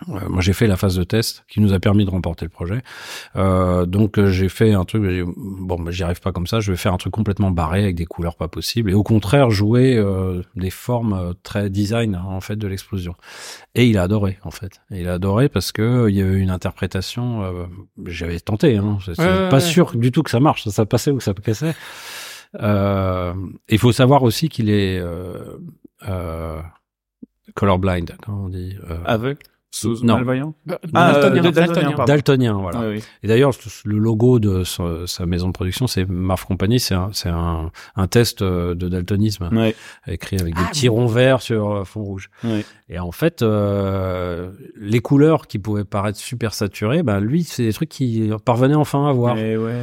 moi, 0.07 0.41
j'ai 0.41 0.53
fait 0.53 0.67
la 0.67 0.77
phase 0.77 0.95
de 0.95 1.03
test 1.03 1.43
qui 1.47 1.59
nous 1.61 1.73
a 1.73 1.79
permis 1.79 2.05
de 2.05 2.09
remporter 2.09 2.45
le 2.45 2.49
projet. 2.49 2.81
Euh, 3.35 3.85
donc, 3.85 4.17
euh, 4.17 4.31
j'ai 4.31 4.49
fait 4.49 4.73
un 4.73 4.83
truc. 4.85 5.03
Bon, 5.37 5.79
bah, 5.79 5.91
j'y 5.91 6.03
arrive 6.03 6.19
pas 6.21 6.31
comme 6.31 6.47
ça. 6.47 6.59
Je 6.59 6.71
vais 6.71 6.77
faire 6.77 6.93
un 6.93 6.97
truc 6.97 7.13
complètement 7.13 7.51
barré 7.51 7.83
avec 7.83 7.95
des 7.95 8.05
couleurs 8.05 8.35
pas 8.35 8.47
possibles. 8.47 8.89
Et 8.89 8.93
au 8.93 9.03
contraire, 9.03 9.51
jouer 9.51 9.95
euh, 9.97 10.41
des 10.55 10.69
formes 10.71 11.13
euh, 11.13 11.33
très 11.43 11.69
design 11.69 12.15
hein, 12.15 12.23
en 12.25 12.41
fait 12.41 12.55
de 12.55 12.67
l'explosion. 12.67 13.15
Et 13.75 13.85
il 13.87 13.97
a 13.97 14.03
adoré 14.03 14.39
en 14.43 14.51
fait. 14.51 14.81
Et 14.91 15.01
il 15.01 15.07
a 15.07 15.13
adoré 15.13 15.49
parce 15.49 15.71
que 15.71 15.81
euh, 15.81 16.09
il 16.09 16.15
y 16.17 16.21
a 16.21 16.25
eu 16.25 16.39
une 16.39 16.49
interprétation. 16.51 17.43
euh, 17.43 17.65
J'avais 18.05 18.39
tenté. 18.39 18.77
Hein, 18.77 18.97
Ouais, 19.07 19.15
pas 19.49 19.53
ouais. 19.53 19.59
sûr 19.59 19.95
du 19.95 20.11
tout 20.11 20.23
que 20.23 20.31
ça 20.31 20.39
marche. 20.39 20.63
Ça, 20.63 20.71
ça 20.71 20.85
passait 20.85 21.11
ou 21.11 21.19
ça 21.19 21.33
cassait. 21.33 21.75
Euh, 22.61 23.33
Il 23.69 23.77
faut 23.79 23.91
savoir 23.91 24.23
aussi 24.23 24.49
qu'il 24.49 24.69
est 24.69 25.01
colorblind, 27.55 28.15
comment 28.23 28.45
on 28.45 28.49
dit. 28.49 28.75
euh, 28.89 28.97
Aveugle 29.83 30.05
Non. 30.05 30.15
Malvoyant? 30.15 30.53
Daltonien, 30.65 30.91
Ah, 30.93 31.15
euh, 31.15 31.51
daltonien. 31.51 32.05
daltonien, 32.05 32.53
voilà. 32.53 32.89
Oui. 32.89 33.03
Et 33.23 33.27
d'ailleurs, 33.27 33.51
le 33.85 33.97
logo 33.97 34.39
de 34.39 34.63
sa, 34.63 34.83
sa 35.07 35.25
maison 35.25 35.47
de 35.47 35.53
production, 35.53 35.87
c'est 35.87 36.05
Marv 36.09 36.45
Company, 36.45 36.79
c'est 36.79 36.93
un, 36.93 37.09
c'est 37.13 37.29
un, 37.29 37.71
un 37.95 38.07
test 38.07 38.41
euh, 38.41 38.75
de 38.75 38.89
daltonisme 38.89 39.49
Ouais, 39.51 39.73
écrit 40.07 40.37
avec 40.39 40.55
des 40.55 40.61
Ah, 40.65 40.69
petits 40.69 40.89
ronds 40.89 41.07
verts 41.07 41.41
sur 41.41 41.71
euh, 41.71 41.83
fond 41.85 42.03
rouge. 42.03 42.29
ouais. 42.43 42.65
Et 42.89 42.99
en 42.99 43.13
fait, 43.13 43.41
euh, 43.41 44.51
les 44.75 44.99
couleurs 44.99 45.47
qui 45.47 45.57
pouvaient 45.59 45.85
paraître 45.85 46.17
super 46.19 46.53
saturées, 46.53 47.03
bah 47.03 47.21
lui, 47.21 47.43
c'est 47.43 47.63
des 47.63 47.71
trucs 47.71 47.87
qu'il 47.87 48.35
parvenait 48.43 48.75
enfin 48.75 49.07
à 49.07 49.13
voir. 49.13 49.37
Et 49.37 49.55
ouais. 49.55 49.73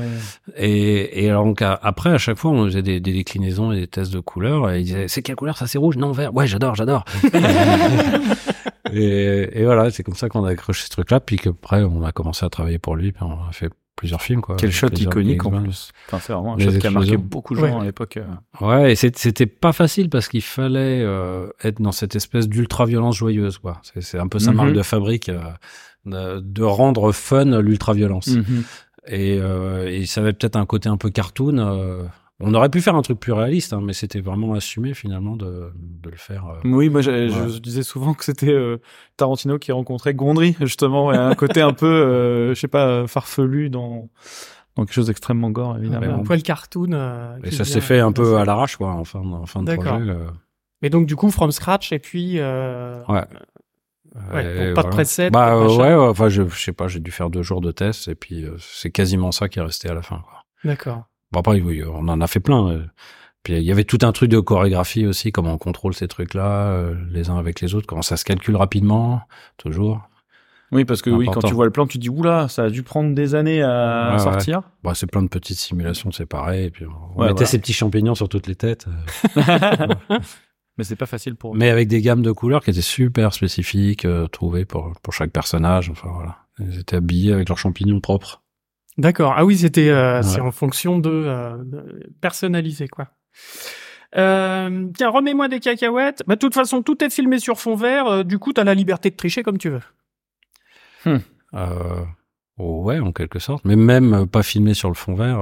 Et, 0.58 1.24
et 1.24 1.30
alors 1.30 1.44
donc 1.46 1.62
à- 1.62 1.78
après, 1.82 2.10
à 2.10 2.18
chaque 2.18 2.36
fois, 2.36 2.50
on 2.50 2.66
faisait 2.66 2.82
des, 2.82 3.00
des 3.00 3.14
déclinaisons 3.14 3.72
et 3.72 3.80
des 3.80 3.86
tests 3.86 4.12
de 4.12 4.20
couleurs. 4.20 4.70
Et 4.70 4.80
il 4.80 4.84
disait, 4.84 5.08
c'est 5.08 5.22
quelle 5.22 5.36
couleur? 5.36 5.56
Ça 5.56 5.66
C'est 5.66 5.78
rouge 5.78 5.96
Non, 5.96 6.12
vert. 6.12 6.34
Ouais, 6.34 6.46
j'adore, 6.46 6.74
j'adore. 6.74 7.06
et, 8.92 9.60
et 9.60 9.64
voilà, 9.64 9.90
c'est 9.90 10.02
comme 10.02 10.14
ça 10.14 10.28
qu'on 10.28 10.44
a 10.44 10.50
accroché 10.50 10.84
ce 10.84 10.90
truc-là. 10.90 11.20
Puis 11.20 11.36
qu'après, 11.36 11.82
on 11.84 12.02
a 12.04 12.12
commencé 12.12 12.44
à 12.44 12.48
travailler 12.50 12.78
pour 12.78 12.96
lui. 12.96 13.12
Puis 13.12 13.22
on 13.22 13.32
a 13.48 13.52
fait 13.52 13.70
plusieurs 13.96 14.22
films. 14.22 14.40
Quoi, 14.42 14.54
Quel 14.56 14.70
shot 14.70 14.88
iconique 14.96 15.44
en 15.44 15.50
plus. 15.62 15.90
Enfin, 16.06 16.18
c'est 16.20 16.32
vraiment 16.32 16.54
un 16.54 16.56
Les 16.56 16.70
shot 16.70 16.78
qui 16.78 16.86
a 16.86 16.90
marqué 16.90 17.16
beaucoup 17.16 17.54
de 17.54 17.60
gens 17.60 17.66
Ouais. 17.76 17.80
à 17.82 17.84
l'époque. 17.84 18.16
euh. 18.18 18.64
Ouais, 18.66 18.92
et 18.92 18.94
c'était 18.94 19.46
pas 19.46 19.72
facile 19.72 20.08
parce 20.08 20.28
qu'il 20.28 20.42
fallait 20.42 21.02
euh, 21.02 21.48
être 21.64 21.82
dans 21.82 21.90
cette 21.92 22.14
espèce 22.14 22.48
d'ultra-violence 22.48 23.16
joyeuse. 23.16 23.58
quoi. 23.58 23.80
C'est 24.00 24.18
un 24.18 24.28
peu 24.28 24.38
sa 24.38 24.52
Mhm. 24.52 24.56
marque 24.56 24.72
de 24.72 24.82
fabrique. 24.82 25.28
euh, 25.28 25.40
de, 26.06 26.40
de 26.40 26.62
rendre 26.62 27.10
fun 27.12 27.60
l'ultra-violence. 27.60 28.28
Mhm. 28.28 28.62
Et, 29.08 29.38
euh, 29.40 29.88
et 29.88 30.06
ça 30.06 30.20
avait 30.20 30.32
peut-être 30.32 30.56
un 30.56 30.64
côté 30.64 30.88
un 30.88 30.96
peu 30.96 31.10
cartoon. 31.10 31.58
On 32.40 32.54
aurait 32.54 32.68
pu 32.68 32.80
faire 32.80 32.94
un 32.94 33.02
truc 33.02 33.18
plus 33.18 33.32
réaliste, 33.32 33.72
hein, 33.72 33.80
mais 33.82 33.92
c'était 33.92 34.20
vraiment 34.20 34.54
assumé 34.54 34.94
finalement 34.94 35.36
de, 35.36 35.72
de 35.76 36.10
le 36.10 36.16
faire. 36.16 36.46
euh. 36.46 36.58
Oui, 36.64 36.88
moi 36.88 37.00
je, 37.00 37.10
Ouais. 37.10 37.28
je 37.50 37.58
disais 37.58 37.82
souvent 37.82 38.14
que 38.14 38.24
c'était 38.24 38.52
euh, 38.52 38.78
Tarantino 39.16 39.58
qui 39.58 39.72
rencontrait 39.72 40.14
Gondry 40.14 40.56
justement, 40.60 41.12
et 41.12 41.16
un 41.16 41.34
côté 41.34 41.60
un 41.62 41.72
peu, 41.72 41.86
euh, 41.86 42.54
je 42.54 42.60
sais 42.60 42.68
pas, 42.68 43.06
farfelu 43.08 43.70
dans, 43.70 44.08
dans 44.76 44.84
quelque 44.84 44.94
chose 44.94 45.06
d'extrêmement 45.08 45.50
gore 45.50 45.76
évidemment. 45.78 46.06
Ouais, 46.06 46.12
Un 46.12 46.22
poil 46.22 46.42
cartoon. 46.42 46.92
euh, 46.92 47.36
Et 47.42 47.50
ça 47.50 47.64
s'est 47.64 47.80
fait 47.80 47.98
un 48.00 48.12
peu 48.12 48.36
à 48.36 48.44
l'arrache, 48.44 48.76
quoi, 48.76 48.90
en 48.92 49.04
fin, 49.04 49.20
de- 49.22 49.26
en 49.32 49.46
fin 49.46 49.60
de 49.62 49.66
D'accord. 49.66 49.96
projet. 49.98 50.14
Mais 50.82 50.90
donc 50.90 51.06
du 51.06 51.16
coup, 51.16 51.30
from 51.32 51.50
scratch 51.50 51.92
et 51.92 51.98
puis. 51.98 52.34
euh, 52.38 53.02
Ouais. 53.08 53.24
Ouais, 54.32 54.72
pas 54.74 54.82
de 54.82 54.88
preset, 54.88 55.30
Bah 55.30 55.50
pas 55.50 55.54
de 55.56 55.62
machin. 55.64 55.76
ouais, 55.78 55.94
ouais, 55.94 56.08
enfin 56.08 56.28
je, 56.28 56.42
je 56.48 56.58
sais 56.58 56.72
pas, 56.72 56.88
j'ai 56.88 56.98
dû 56.98 57.10
faire 57.10 57.30
deux 57.30 57.42
jours 57.42 57.60
de 57.60 57.70
tests 57.70 58.08
et 58.08 58.14
puis 58.14 58.44
euh, 58.44 58.56
c'est 58.58 58.90
quasiment 58.90 59.32
ça 59.32 59.48
qui 59.48 59.58
est 59.58 59.62
resté 59.62 59.88
à 59.88 59.94
la 59.94 60.02
fin. 60.02 60.16
Quoi. 60.20 60.42
D'accord. 60.64 61.04
Bon 61.32 61.40
après, 61.40 61.60
oui, 61.60 61.82
on 61.84 62.08
en 62.08 62.20
a 62.20 62.26
fait 62.26 62.40
plein. 62.40 62.68
euh. 62.70 62.84
Puis 63.44 63.54
il 63.56 63.62
y 63.62 63.70
avait 63.72 63.84
tout 63.84 63.98
un 64.02 64.12
truc 64.12 64.30
de 64.30 64.40
chorégraphie 64.40 65.06
aussi, 65.06 65.30
comment 65.32 65.52
on 65.54 65.58
contrôle 65.58 65.94
ces 65.94 66.08
trucs-là, 66.08 66.68
euh, 66.70 66.94
les 67.10 67.30
uns 67.30 67.38
avec 67.38 67.60
les 67.60 67.74
autres, 67.74 67.86
comment 67.86 68.02
ça 68.02 68.16
se 68.16 68.24
calcule 68.24 68.56
rapidement, 68.56 69.22
toujours. 69.58 70.00
Oui, 70.70 70.84
parce 70.84 71.00
que 71.00 71.08
oui, 71.08 71.26
quand 71.32 71.40
tu 71.40 71.54
vois 71.54 71.64
le 71.64 71.70
plan, 71.70 71.86
tu 71.86 71.96
te 71.96 72.02
dis 72.02 72.10
oula, 72.10 72.48
ça 72.48 72.64
a 72.64 72.70
dû 72.70 72.82
prendre 72.82 73.14
des 73.14 73.34
années 73.34 73.62
à 73.62 74.10
Ouais, 74.12 74.18
sortir. 74.18 74.62
Bah, 74.84 74.92
c'est 74.94 75.06
plein 75.06 75.22
de 75.22 75.28
petites 75.28 75.56
simulations, 75.58 76.12
c'est 76.12 76.26
pareil. 76.26 76.66
Et 76.66 76.70
puis 76.70 76.84
on 76.84 76.90
Ouais, 77.20 77.28
mettait 77.28 77.32
voilà. 77.34 77.46
ces 77.46 77.58
petits 77.58 77.72
champignons 77.72 78.14
sur 78.14 78.28
toutes 78.28 78.46
les 78.48 78.54
têtes, 78.56 78.86
euh, 79.36 79.94
Mais 80.76 80.84
c'est 80.84 80.94
pas 80.96 81.06
facile 81.06 81.34
pour. 81.34 81.54
mais 81.56 81.70
avec 81.70 81.88
des 81.88 82.00
gammes 82.02 82.22
de 82.22 82.30
couleurs 82.32 82.62
qui 82.62 82.70
étaient 82.70 82.80
super 82.82 83.32
spécifiques, 83.34 84.04
euh, 84.04 84.26
trouvées 84.28 84.64
pour 84.64 84.92
pour 85.02 85.12
chaque 85.12 85.30
personnage. 85.32 85.90
Enfin 85.90 86.08
voilà, 86.14 86.36
ils 86.60 86.78
étaient 86.80 86.96
habillés 86.96 87.32
avec 87.32 87.48
leurs 87.48 87.58
champignons 87.58 88.00
propres. 88.00 88.42
D'accord. 88.98 89.34
Ah 89.36 89.44
oui, 89.44 89.56
c'était 89.58 89.88
euh, 89.90 90.16
Ouais. 90.18 90.22
c'est 90.24 90.40
en 90.40 90.50
fonction 90.50 90.98
de, 90.98 91.08
euh, 91.10 91.56
de 91.64 92.10
personnaliser 92.20 92.88
quoi. 92.88 93.08
Euh, 94.16 94.86
tiens, 94.96 95.10
remets-moi 95.10 95.48
des 95.48 95.60
cacahuètes. 95.60 96.22
Bah, 96.26 96.34
de 96.34 96.40
toute 96.40 96.54
façon, 96.54 96.82
tout 96.82 97.02
est 97.04 97.10
filmé 97.10 97.38
sur 97.38 97.58
fond 97.60 97.76
vert. 97.76 98.06
euh, 98.06 98.22
du 98.24 98.38
coup, 98.38 98.52
t'as 98.52 98.64
la 98.64 98.74
liberté 98.74 99.10
de 99.10 99.16
tricher 99.16 99.42
comme 99.42 99.58
tu 99.58 99.68
veux. 99.70 99.82
Euh, 101.54 102.04
ouais, 102.58 102.98
en 103.00 103.12
quelque 103.12 103.38
sorte. 103.38 103.64
Mais 103.64 103.76
même 103.76 104.14
euh, 104.14 104.26
pas 104.26 104.42
filmé 104.42 104.74
sur 104.74 104.88
le 104.88 104.94
fond 104.94 105.14
vert, 105.14 105.38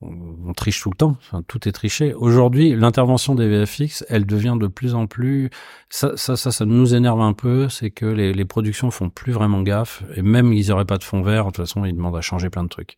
on, 0.00 0.52
triche 0.52 0.80
tout 0.80 0.90
le 0.90 0.96
temps. 0.96 1.16
Enfin, 1.18 1.42
tout 1.46 1.68
est 1.68 1.72
triché. 1.72 2.14
Aujourd'hui, 2.14 2.74
l'intervention 2.74 3.34
des 3.34 3.48
VFX, 3.48 4.04
elle 4.08 4.26
devient 4.26 4.56
de 4.58 4.66
plus 4.68 4.94
en 4.94 5.06
plus. 5.06 5.50
Ça, 5.90 6.16
ça, 6.16 6.36
ça, 6.36 6.52
ça 6.52 6.64
nous 6.64 6.94
énerve 6.94 7.20
un 7.20 7.32
peu. 7.32 7.68
C'est 7.68 7.90
que 7.90 8.06
les, 8.06 8.32
les 8.32 8.44
productions 8.44 8.90
font 8.90 9.10
plus 9.10 9.32
vraiment 9.32 9.62
gaffe. 9.62 10.04
Et 10.14 10.22
même 10.22 10.52
ils 10.52 10.70
auraient 10.70 10.84
pas 10.84 10.98
de 10.98 11.04
fond 11.04 11.22
vert, 11.22 11.44
de 11.44 11.48
toute 11.50 11.56
façon, 11.56 11.84
ils 11.84 11.94
demandent 11.94 12.16
à 12.16 12.20
changer 12.20 12.50
plein 12.50 12.64
de 12.64 12.68
trucs. 12.68 12.96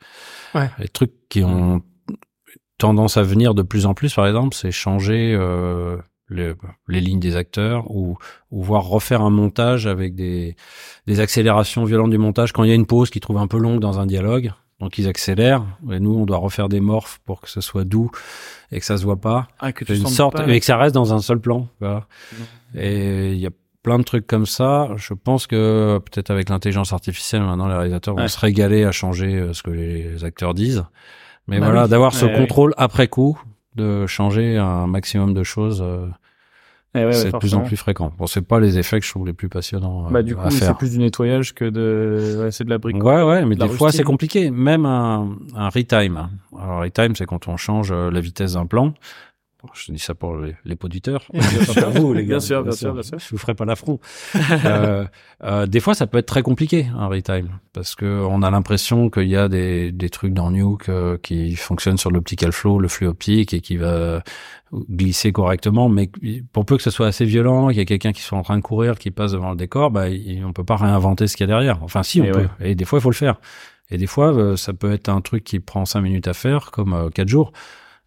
Ouais. 0.54 0.70
Les 0.78 0.88
trucs 0.88 1.12
qui 1.28 1.42
ont 1.42 1.82
tendance 2.78 3.16
à 3.16 3.22
venir 3.22 3.54
de 3.54 3.62
plus 3.62 3.86
en 3.86 3.94
plus, 3.94 4.14
par 4.14 4.26
exemple, 4.26 4.54
c'est 4.54 4.70
changer 4.70 5.34
euh, 5.38 5.96
les, 6.28 6.54
les 6.88 7.00
lignes 7.00 7.20
des 7.20 7.36
acteurs 7.36 7.90
ou, 7.90 8.16
ou 8.50 8.62
voir 8.62 8.84
refaire 8.84 9.20
un 9.22 9.30
montage 9.30 9.86
avec 9.86 10.14
des, 10.14 10.56
des 11.06 11.20
accélérations 11.20 11.84
violentes 11.84 12.10
du 12.10 12.18
montage 12.18 12.52
quand 12.52 12.64
il 12.64 12.68
y 12.68 12.72
a 12.72 12.76
une 12.76 12.86
pause 12.86 13.10
qu'ils 13.10 13.20
trouvent 13.20 13.38
un 13.38 13.48
peu 13.48 13.58
longue 13.58 13.80
dans 13.80 13.98
un 14.00 14.06
dialogue. 14.06 14.52
Donc 14.80 14.96
ils 14.98 15.08
accélèrent 15.08 15.62
et 15.90 16.00
nous 16.00 16.14
on 16.14 16.24
doit 16.24 16.38
refaire 16.38 16.68
des 16.68 16.80
morphes 16.80 17.20
pour 17.26 17.40
que 17.42 17.48
ce 17.50 17.60
soit 17.60 17.84
doux 17.84 18.10
et 18.72 18.80
que 18.80 18.86
ça 18.86 18.96
se 18.96 19.04
voit 19.04 19.20
pas. 19.20 19.48
Ah, 19.60 19.72
que 19.72 19.84
une 19.92 20.06
sorte 20.06 20.36
pas- 20.36 20.48
et 20.48 20.58
que 20.58 20.64
ça 20.64 20.76
reste 20.78 20.94
dans 20.94 21.12
un 21.12 21.20
seul 21.20 21.38
plan. 21.38 21.68
Voilà. 21.80 22.06
Et 22.74 23.32
il 23.32 23.38
y 23.38 23.46
a 23.46 23.50
plein 23.82 23.98
de 23.98 24.04
trucs 24.04 24.26
comme 24.26 24.46
ça. 24.46 24.88
Je 24.96 25.14
pense 25.14 25.46
que 25.46 25.98
peut-être 25.98 26.30
avec 26.30 26.48
l'intelligence 26.48 26.92
artificielle 26.92 27.42
maintenant 27.42 27.68
les 27.68 27.74
réalisateurs 27.74 28.14
vont 28.14 28.22
Ouais. 28.22 28.28
se 28.28 28.38
régaler 28.38 28.84
à 28.84 28.92
changer 28.92 29.34
euh, 29.36 29.52
ce 29.52 29.62
que 29.62 29.70
les 29.70 30.24
acteurs 30.24 30.54
disent. 30.54 30.84
Mais 31.46 31.58
Bah 31.58 31.66
voilà, 31.66 31.84
oui. 31.84 31.90
d'avoir 31.90 32.14
ce 32.14 32.24
Ouais, 32.26 32.32
ouais. 32.32 32.38
contrôle 32.38 32.74
après 32.76 33.08
coup, 33.08 33.40
de 33.76 34.06
changer 34.06 34.56
un 34.56 34.86
maximum 34.86 35.34
de 35.34 35.42
choses, 35.42 35.80
euh, 35.82 36.06
Eh 36.94 36.98
ouais, 36.98 37.04
ouais, 37.06 37.12
c'est 37.12 37.30
de 37.30 37.38
plus 37.38 37.54
en 37.54 37.60
plus 37.60 37.76
fréquent. 37.76 38.12
Bon, 38.18 38.26
c'est 38.26 38.40
pas 38.40 38.58
les 38.58 38.76
effets 38.78 38.98
que 38.98 39.06
je 39.06 39.10
trouve 39.10 39.24
les 39.26 39.32
plus 39.32 39.48
passionnants 39.48 40.06
euh, 40.06 40.10
Bah 40.10 40.22
du 40.22 40.32
à 40.32 40.36
coup, 40.36 40.50
c'est 40.50 40.74
plus 40.74 40.90
du 40.90 40.98
nettoyage 40.98 41.54
que 41.54 41.64
de, 41.64 42.40
ouais, 42.42 42.50
c'est 42.50 42.64
de 42.64 42.70
la 42.70 42.78
brique. 42.78 43.02
Ouais, 43.02 43.22
ouais, 43.22 43.44
mais 43.44 43.54
de 43.54 43.62
des 43.62 43.68
fois 43.68 43.92
c'est 43.92 44.02
compliqué. 44.02 44.50
Même 44.50 44.86
un, 44.86 45.36
un 45.54 45.68
retime. 45.68 46.28
Alors 46.58 46.80
retime, 46.80 47.14
c'est 47.14 47.26
quand 47.26 47.46
on 47.46 47.56
change 47.56 47.92
euh, 47.92 48.10
la 48.10 48.20
vitesse 48.20 48.54
d'un 48.54 48.66
plan. 48.66 48.92
Je 49.74 49.92
dis 49.92 49.98
ça 49.98 50.14
pour 50.14 50.36
les, 50.36 50.54
les 50.64 50.76
auditeurs. 50.82 51.22
Bien 51.32 51.42
sûr. 51.42 51.74
Pas 51.74 51.82
pour 51.90 52.00
vous, 52.00 52.14
les 52.14 52.22
gars. 52.22 52.28
Bien 52.28 52.40
sûr, 52.40 52.62
bien 52.62 52.72
sûr, 52.72 52.92
bien 52.94 53.02
sûr. 53.02 53.18
Je 53.18 53.28
vous 53.30 53.38
ferai 53.38 53.54
pas 53.54 53.64
l'affront. 53.64 53.98
euh, 54.64 55.04
euh, 55.44 55.66
des 55.66 55.80
fois, 55.80 55.94
ça 55.94 56.06
peut 56.06 56.18
être 56.18 56.26
très 56.26 56.42
compliqué 56.42 56.86
un 56.96 57.06
retime 57.06 57.48
parce 57.72 57.94
que 57.94 58.24
on 58.28 58.42
a 58.42 58.50
l'impression 58.50 59.10
qu'il 59.10 59.28
y 59.28 59.36
a 59.36 59.48
des, 59.48 59.92
des 59.92 60.10
trucs 60.10 60.32
dans 60.34 60.50
Nuke 60.50 60.88
euh, 60.88 61.18
qui 61.22 61.54
fonctionnent 61.56 61.98
sur 61.98 62.10
l'optical 62.10 62.52
flow, 62.52 62.78
le 62.78 62.88
flux 62.88 63.06
optique 63.06 63.54
et 63.54 63.60
qui 63.60 63.76
va 63.76 64.22
glisser 64.88 65.32
correctement. 65.32 65.88
Mais 65.88 66.10
pour 66.52 66.64
peu 66.64 66.76
que 66.76 66.82
ce 66.82 66.90
soit 66.90 67.06
assez 67.06 67.24
violent, 67.24 67.68
qu'il 67.68 67.78
y 67.78 67.80
ait 67.80 67.86
quelqu'un 67.86 68.12
qui 68.12 68.22
soit 68.22 68.38
en 68.38 68.42
train 68.42 68.56
de 68.56 68.62
courir, 68.62 68.98
qui 68.98 69.10
passe 69.10 69.32
devant 69.32 69.50
le 69.50 69.56
décor, 69.56 69.90
bah, 69.90 70.08
il- 70.08 70.44
on 70.44 70.52
peut 70.52 70.64
pas 70.64 70.76
réinventer 70.76 71.26
ce 71.26 71.36
qu'il 71.36 71.44
y 71.44 71.50
a 71.50 71.52
derrière. 71.52 71.82
Enfin, 71.82 72.02
si, 72.02 72.20
on 72.20 72.24
Et 72.24 72.30
peut. 72.30 72.38
ouais. 72.60 72.70
Et 72.70 72.74
des 72.74 72.84
fois, 72.84 72.98
il 72.98 73.02
faut 73.02 73.10
le 73.10 73.14
faire. 73.16 73.36
Et 73.90 73.98
des 73.98 74.06
fois, 74.06 74.32
euh, 74.32 74.56
ça 74.56 74.72
peut 74.72 74.92
être 74.92 75.08
un 75.08 75.20
truc 75.20 75.42
qui 75.42 75.58
prend 75.58 75.84
cinq 75.84 76.02
minutes 76.02 76.28
à 76.28 76.32
faire, 76.34 76.70
comme 76.70 77.10
quatre 77.12 77.28
jours. 77.28 77.52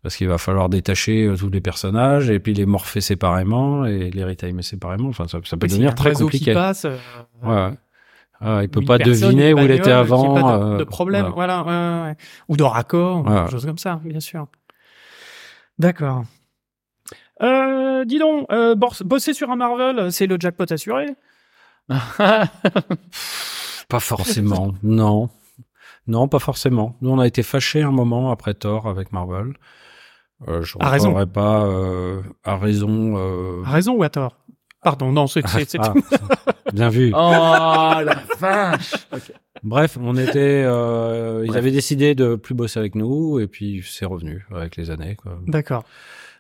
Parce 0.04 0.18
qu'il 0.18 0.28
va 0.28 0.38
falloir 0.38 0.68
détacher 0.70 1.24
euh, 1.26 1.38
tous 1.38 1.50
les 1.50 1.62
personnages 1.62 2.30
et 2.30 2.38
puis 2.40 2.54
les 2.54 2.66
morpher 2.66 3.00
séparément 3.02 3.86
et 3.86 4.12
les 4.12 4.24
retimer 4.26 4.62
séparément. 4.62 5.08
Enfin, 5.10 5.28
ça, 5.30 5.40
ça 5.46 5.56
peut 5.58 5.68
devenir 5.68 5.96
très 5.96 6.12
compliqué. 6.14 6.52
Qui 6.52 6.54
passe, 6.54 6.84
euh, 6.86 6.98
Ouais. 7.42 7.74
Ah, 8.42 8.60
il 8.62 8.68
peut 8.70 8.84
pas 8.84 8.98
deviner 8.98 9.54
où 9.54 9.60
il 9.60 9.72
était 9.72 9.92
avant. 9.92 10.34
pas 10.34 10.42
de, 10.58 10.64
euh, 10.74 10.78
de 10.80 10.84
problème, 10.84 11.28
voilà. 11.34 11.64
voilà, 11.64 11.66
ouais, 12.02 12.02
ouais, 12.02 12.08
ouais. 12.10 12.16
ou 12.50 12.58
de 12.58 12.64
raccord, 12.64 13.24
Voilà. 13.24 13.46
des 13.46 13.52
choses 13.52 13.66
comme 13.66 13.78
ça, 13.78 14.02
bien 14.04 14.20
sûr. 14.20 14.48
D'accord. 15.80 16.26
Euh, 17.42 18.04
dis 18.04 18.20
donc, 18.20 18.46
bosser 19.06 19.34
sur 19.34 19.50
un 19.50 19.56
Marvel, 19.56 20.12
c'est 20.12 20.28
le 20.28 20.36
jackpot 20.38 20.66
assuré? 20.70 21.06
Pas 21.88 22.50
forcément, 24.00 24.74
non. 24.84 25.30
Non, 26.08 26.28
pas 26.28 26.40
forcément. 26.40 26.98
Nous, 27.02 27.10
on 27.12 27.20
a 27.20 27.28
été 27.28 27.44
fâchés 27.44 27.82
un 27.82 27.92
moment 27.92 28.32
après 28.32 28.54
Thor 28.54 28.88
avec 28.88 29.12
Marvel. 29.14 29.54
Euh, 30.48 30.62
je 30.64 30.78
À 30.80 30.90
raison. 30.90 31.14
pas 31.28 31.66
euh, 31.66 32.22
à 32.44 32.58
raison. 32.58 33.16
euh, 33.18 33.64
A 33.66 33.72
raison 33.72 33.94
ou 33.96 34.04
à 34.04 34.10
tort? 34.10 34.38
Pardon, 34.84 35.12
non, 35.14 35.28
c'est 35.28 35.42
ah, 35.46 35.88
tout. 35.94 36.04
bien 36.74 36.90
vu. 36.90 37.12
Oh 37.16 37.32
la 37.32 38.24
vache. 38.40 38.94
Bref, 39.64 39.98
on 40.02 40.18
était. 40.18 40.64
Euh, 40.66 41.46
ils 41.48 41.56
avaient 41.56 41.72
décidé 41.72 42.16
de 42.16 42.36
plus 42.36 42.54
bosser 42.54 42.80
avec 42.80 42.96
nous 42.96 43.40
et 43.40 43.48
puis 43.48 43.82
c'est 43.88 44.06
revenu 44.06 44.46
avec 44.54 44.76
les 44.76 44.90
années. 44.92 45.16
Quoi. 45.16 45.38
D'accord. 45.48 45.84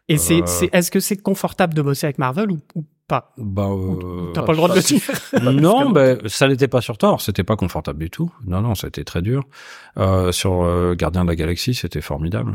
Et 0.09 0.17
c'est, 0.17 0.41
Euh. 0.41 0.45
c'est, 0.45 0.69
est-ce 0.75 0.91
que 0.91 0.99
c'est 0.99 1.15
confortable 1.15 1.73
de 1.73 1.81
bosser 1.81 2.05
avec 2.05 2.17
Marvel 2.17 2.51
ou, 2.51 2.57
ou 2.75 2.83
pas? 3.07 3.33
Bah, 3.37 3.67
euh, 3.69 4.33
T'as 4.33 4.41
pas 4.43 4.51
le 4.51 4.57
droit 4.57 4.67
de 4.67 4.75
le 4.75 4.81
dire? 4.81 5.01
non, 5.61 5.91
ben 5.91 6.19
ça 6.25 6.49
n'était 6.49 6.67
pas 6.67 6.81
sur 6.81 6.97
Thor, 6.97 7.21
c'était 7.21 7.45
pas 7.45 7.55
confortable 7.55 7.99
du 7.99 8.09
tout. 8.09 8.29
Non, 8.45 8.59
non, 8.61 8.75
ça 8.75 8.87
a 8.87 8.89
été 8.89 9.05
très 9.05 9.21
dur. 9.21 9.45
Euh, 9.97 10.33
sur 10.33 10.63
euh, 10.63 10.93
Gardien 10.95 11.23
de 11.23 11.29
la 11.29 11.37
Galaxie, 11.37 11.73
c'était 11.73 12.01
formidable. 12.01 12.53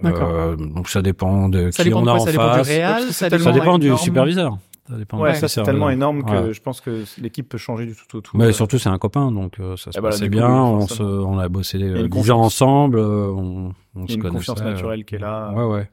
D'accord. 0.00 0.30
Euh, 0.30 0.56
donc 0.56 0.88
ça 0.88 1.02
dépend 1.02 1.48
de 1.48 1.70
Ça 1.70 1.82
qui 1.82 1.88
dépend 1.88 2.02
on 2.02 2.06
a 2.06 2.12
quoi 2.12 2.20
en 2.22 2.24
Ça 2.24 2.30
dépend 2.32 2.48
du 2.52 2.58
face. 2.58 2.68
réal 2.68 3.02
C'est 3.08 3.12
Ça 3.12 3.28
dépend... 3.30 3.52
dépend 3.52 3.78
du 3.78 3.96
superviseur. 3.96 4.58
Ça 4.88 4.96
dépend 4.96 5.18
Ouais, 5.20 5.32
du 5.32 5.38
ça 5.38 5.48
c'est 5.48 5.62
tellement 5.64 5.90
énorme 5.90 6.24
que 6.24 6.30
Ouais. 6.30 6.54
je 6.54 6.62
pense 6.62 6.80
que 6.80 7.04
l'équipe 7.20 7.46
peut 7.46 7.58
changer 7.58 7.84
du 7.84 7.94
tout 7.94 8.16
au 8.16 8.20
tout. 8.22 8.38
Mais 8.38 8.44
Euh, 8.46 8.52
surtout, 8.52 8.78
c'est 8.78 8.88
un 8.88 8.96
copain, 8.96 9.30
donc 9.30 9.60
euh, 9.60 9.76
ça 9.76 9.92
se 9.92 9.98
bah 10.00 10.04
là, 10.08 10.10
passait 10.12 10.24
du 10.28 10.30
coup, 10.30 10.36
bien. 10.38 10.48
on, 10.50 10.86
se, 10.86 11.02
on 11.02 11.38
a 11.38 11.48
bossé 11.50 11.78
y 11.78 11.82
a 11.84 11.86
une 11.88 12.02
10 12.04 12.08
confiance. 12.08 12.30
ans 12.40 12.44
ensemble. 12.44 12.98
euh, 12.98 13.28
on, 13.30 13.74
il 13.96 14.04
y 14.04 14.06
se 14.08 14.12
a 14.12 14.14
une 14.14 14.22
connaissait. 14.22 14.46
confiance 14.46 14.62
naturelle 14.62 15.04
qui 15.04 15.16
est 15.16 15.18
là. 15.18 15.52
Ouais, 15.52 15.64
ouais. 15.64 15.90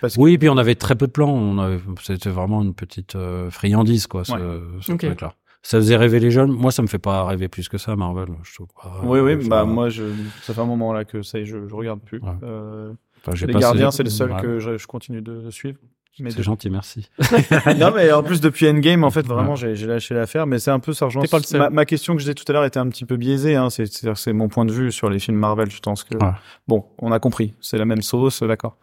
Parce 0.00 0.14
que- 0.14 0.20
Oui, 0.20 0.34
et 0.34 0.38
puis 0.38 0.48
on 0.48 0.58
avait 0.58 0.76
très 0.76 0.94
peu 0.94 1.06
de 1.08 1.12
plans. 1.12 1.30
On 1.32 1.58
avait, 1.58 1.80
c'était 2.04 2.30
vraiment 2.30 2.62
une 2.62 2.74
petite 2.74 3.16
euh, 3.16 3.50
friandise, 3.50 4.06
quoi, 4.06 4.24
ce, 4.24 4.32
Ouais. 4.32 4.38
ce 4.80 4.92
Ok. 4.92 4.98
truc-là. 5.06 5.32
Ça 5.62 5.78
faisait 5.78 5.96
rêver 5.96 6.20
les 6.20 6.30
jeunes. 6.30 6.52
Moi, 6.52 6.70
ça 6.70 6.82
me 6.82 6.86
fait 6.86 7.00
pas 7.00 7.24
rêver 7.24 7.48
plus 7.48 7.68
que 7.68 7.78
ça, 7.78 7.96
Marvel. 7.96 8.26
Je 8.44 8.54
trouve 8.54 8.68
pas. 8.80 9.00
Oui, 9.02 9.18
oui, 9.18 9.34
bah 9.48 9.64
moi, 9.64 9.88
je, 9.88 10.04
ça 10.42 10.54
fait 10.54 10.60
un 10.60 10.66
moment 10.66 10.92
là 10.92 11.04
que 11.04 11.22
ça, 11.22 11.40
y 11.40 11.42
est, 11.42 11.44
je, 11.46 11.66
je 11.66 11.74
regarde 11.74 11.98
plus. 12.00 12.20
Ouais. 12.20 12.28
Euh, 12.44 12.92
enfin, 13.28 13.46
les 13.46 13.54
Gardiens, 13.54 13.90
c'est 13.90 14.02
le 14.02 14.10
seul 14.10 14.32
Ouais. 14.32 14.40
que 14.42 14.58
je, 14.58 14.76
je 14.76 14.86
continue 14.86 15.22
de 15.22 15.50
suivre. 15.50 15.78
C'est 16.18 16.34
de- 16.38 16.42
gentil, 16.42 16.70
merci. 16.70 17.10
non, 17.78 17.92
mais 17.94 18.10
en 18.10 18.22
plus 18.22 18.40
depuis 18.40 18.66
Endgame, 18.66 19.04
en 19.04 19.10
fait, 19.10 19.26
vraiment, 19.26 19.54
j'ai 19.54 19.76
j'ai 19.76 19.86
lâché 19.86 20.14
l'affaire. 20.14 20.46
Mais 20.46 20.58
c'est 20.58 20.70
un 20.70 20.78
peu 20.80 20.94
ça 20.94 21.04
rejoint. 21.04 21.22
Pas 21.30 21.36
le 21.36 21.42
seul. 21.42 21.60
Ma, 21.60 21.68
ma 21.68 21.84
question 21.84 22.14
que 22.14 22.20
je 22.20 22.24
disais 22.24 22.34
tout 22.34 22.44
à 22.48 22.54
l'heure 22.54 22.64
était 22.64 22.78
un 22.78 22.88
petit 22.88 23.04
peu 23.04 23.18
biaisée. 23.18 23.54
Hein, 23.54 23.68
c'est 23.68 24.32
mon 24.32 24.48
point 24.48 24.64
de 24.64 24.72
vue 24.72 24.90
sur 24.90 25.10
les 25.10 25.18
films 25.18 25.36
Marvel. 25.36 25.70
Je 25.70 25.78
pense 25.80 26.04
que 26.04 26.14
Ouais. 26.16 26.30
bon, 26.68 26.86
on 27.00 27.12
a 27.12 27.18
compris. 27.18 27.52
C'est 27.60 27.76
la 27.76 27.84
même 27.84 28.00
sauce, 28.00 28.42
d'accord. 28.42 28.78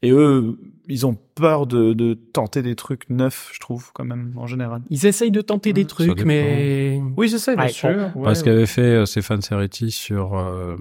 Et 0.00 0.12
eux, 0.12 0.58
ils 0.86 1.06
ont 1.06 1.14
peur 1.34 1.66
de, 1.66 1.92
de 1.92 2.14
tenter 2.14 2.62
des 2.62 2.74
trucs 2.74 3.10
neufs, 3.10 3.50
je 3.52 3.60
trouve, 3.60 3.90
quand 3.92 4.06
même, 4.06 4.32
en 4.36 4.46
général. 4.46 4.80
Ils 4.88 5.04
essayent 5.04 5.30
de 5.30 5.42
tenter 5.42 5.74
des 5.74 5.84
trucs, 5.84 6.24
mais... 6.24 7.02
Oui, 7.18 7.28
j'essaie, 7.28 7.54
bien 7.54 7.66
Ouais, 7.66 7.70
sûr. 7.70 7.90
Ouais, 7.90 8.24
Parce 8.24 8.42
qu'avait 8.42 8.64
fait 8.64 8.80
euh, 8.80 9.04
Stéphane 9.04 9.42
Serretti 9.42 9.90
sur 9.90 10.38
euh, 10.38 10.76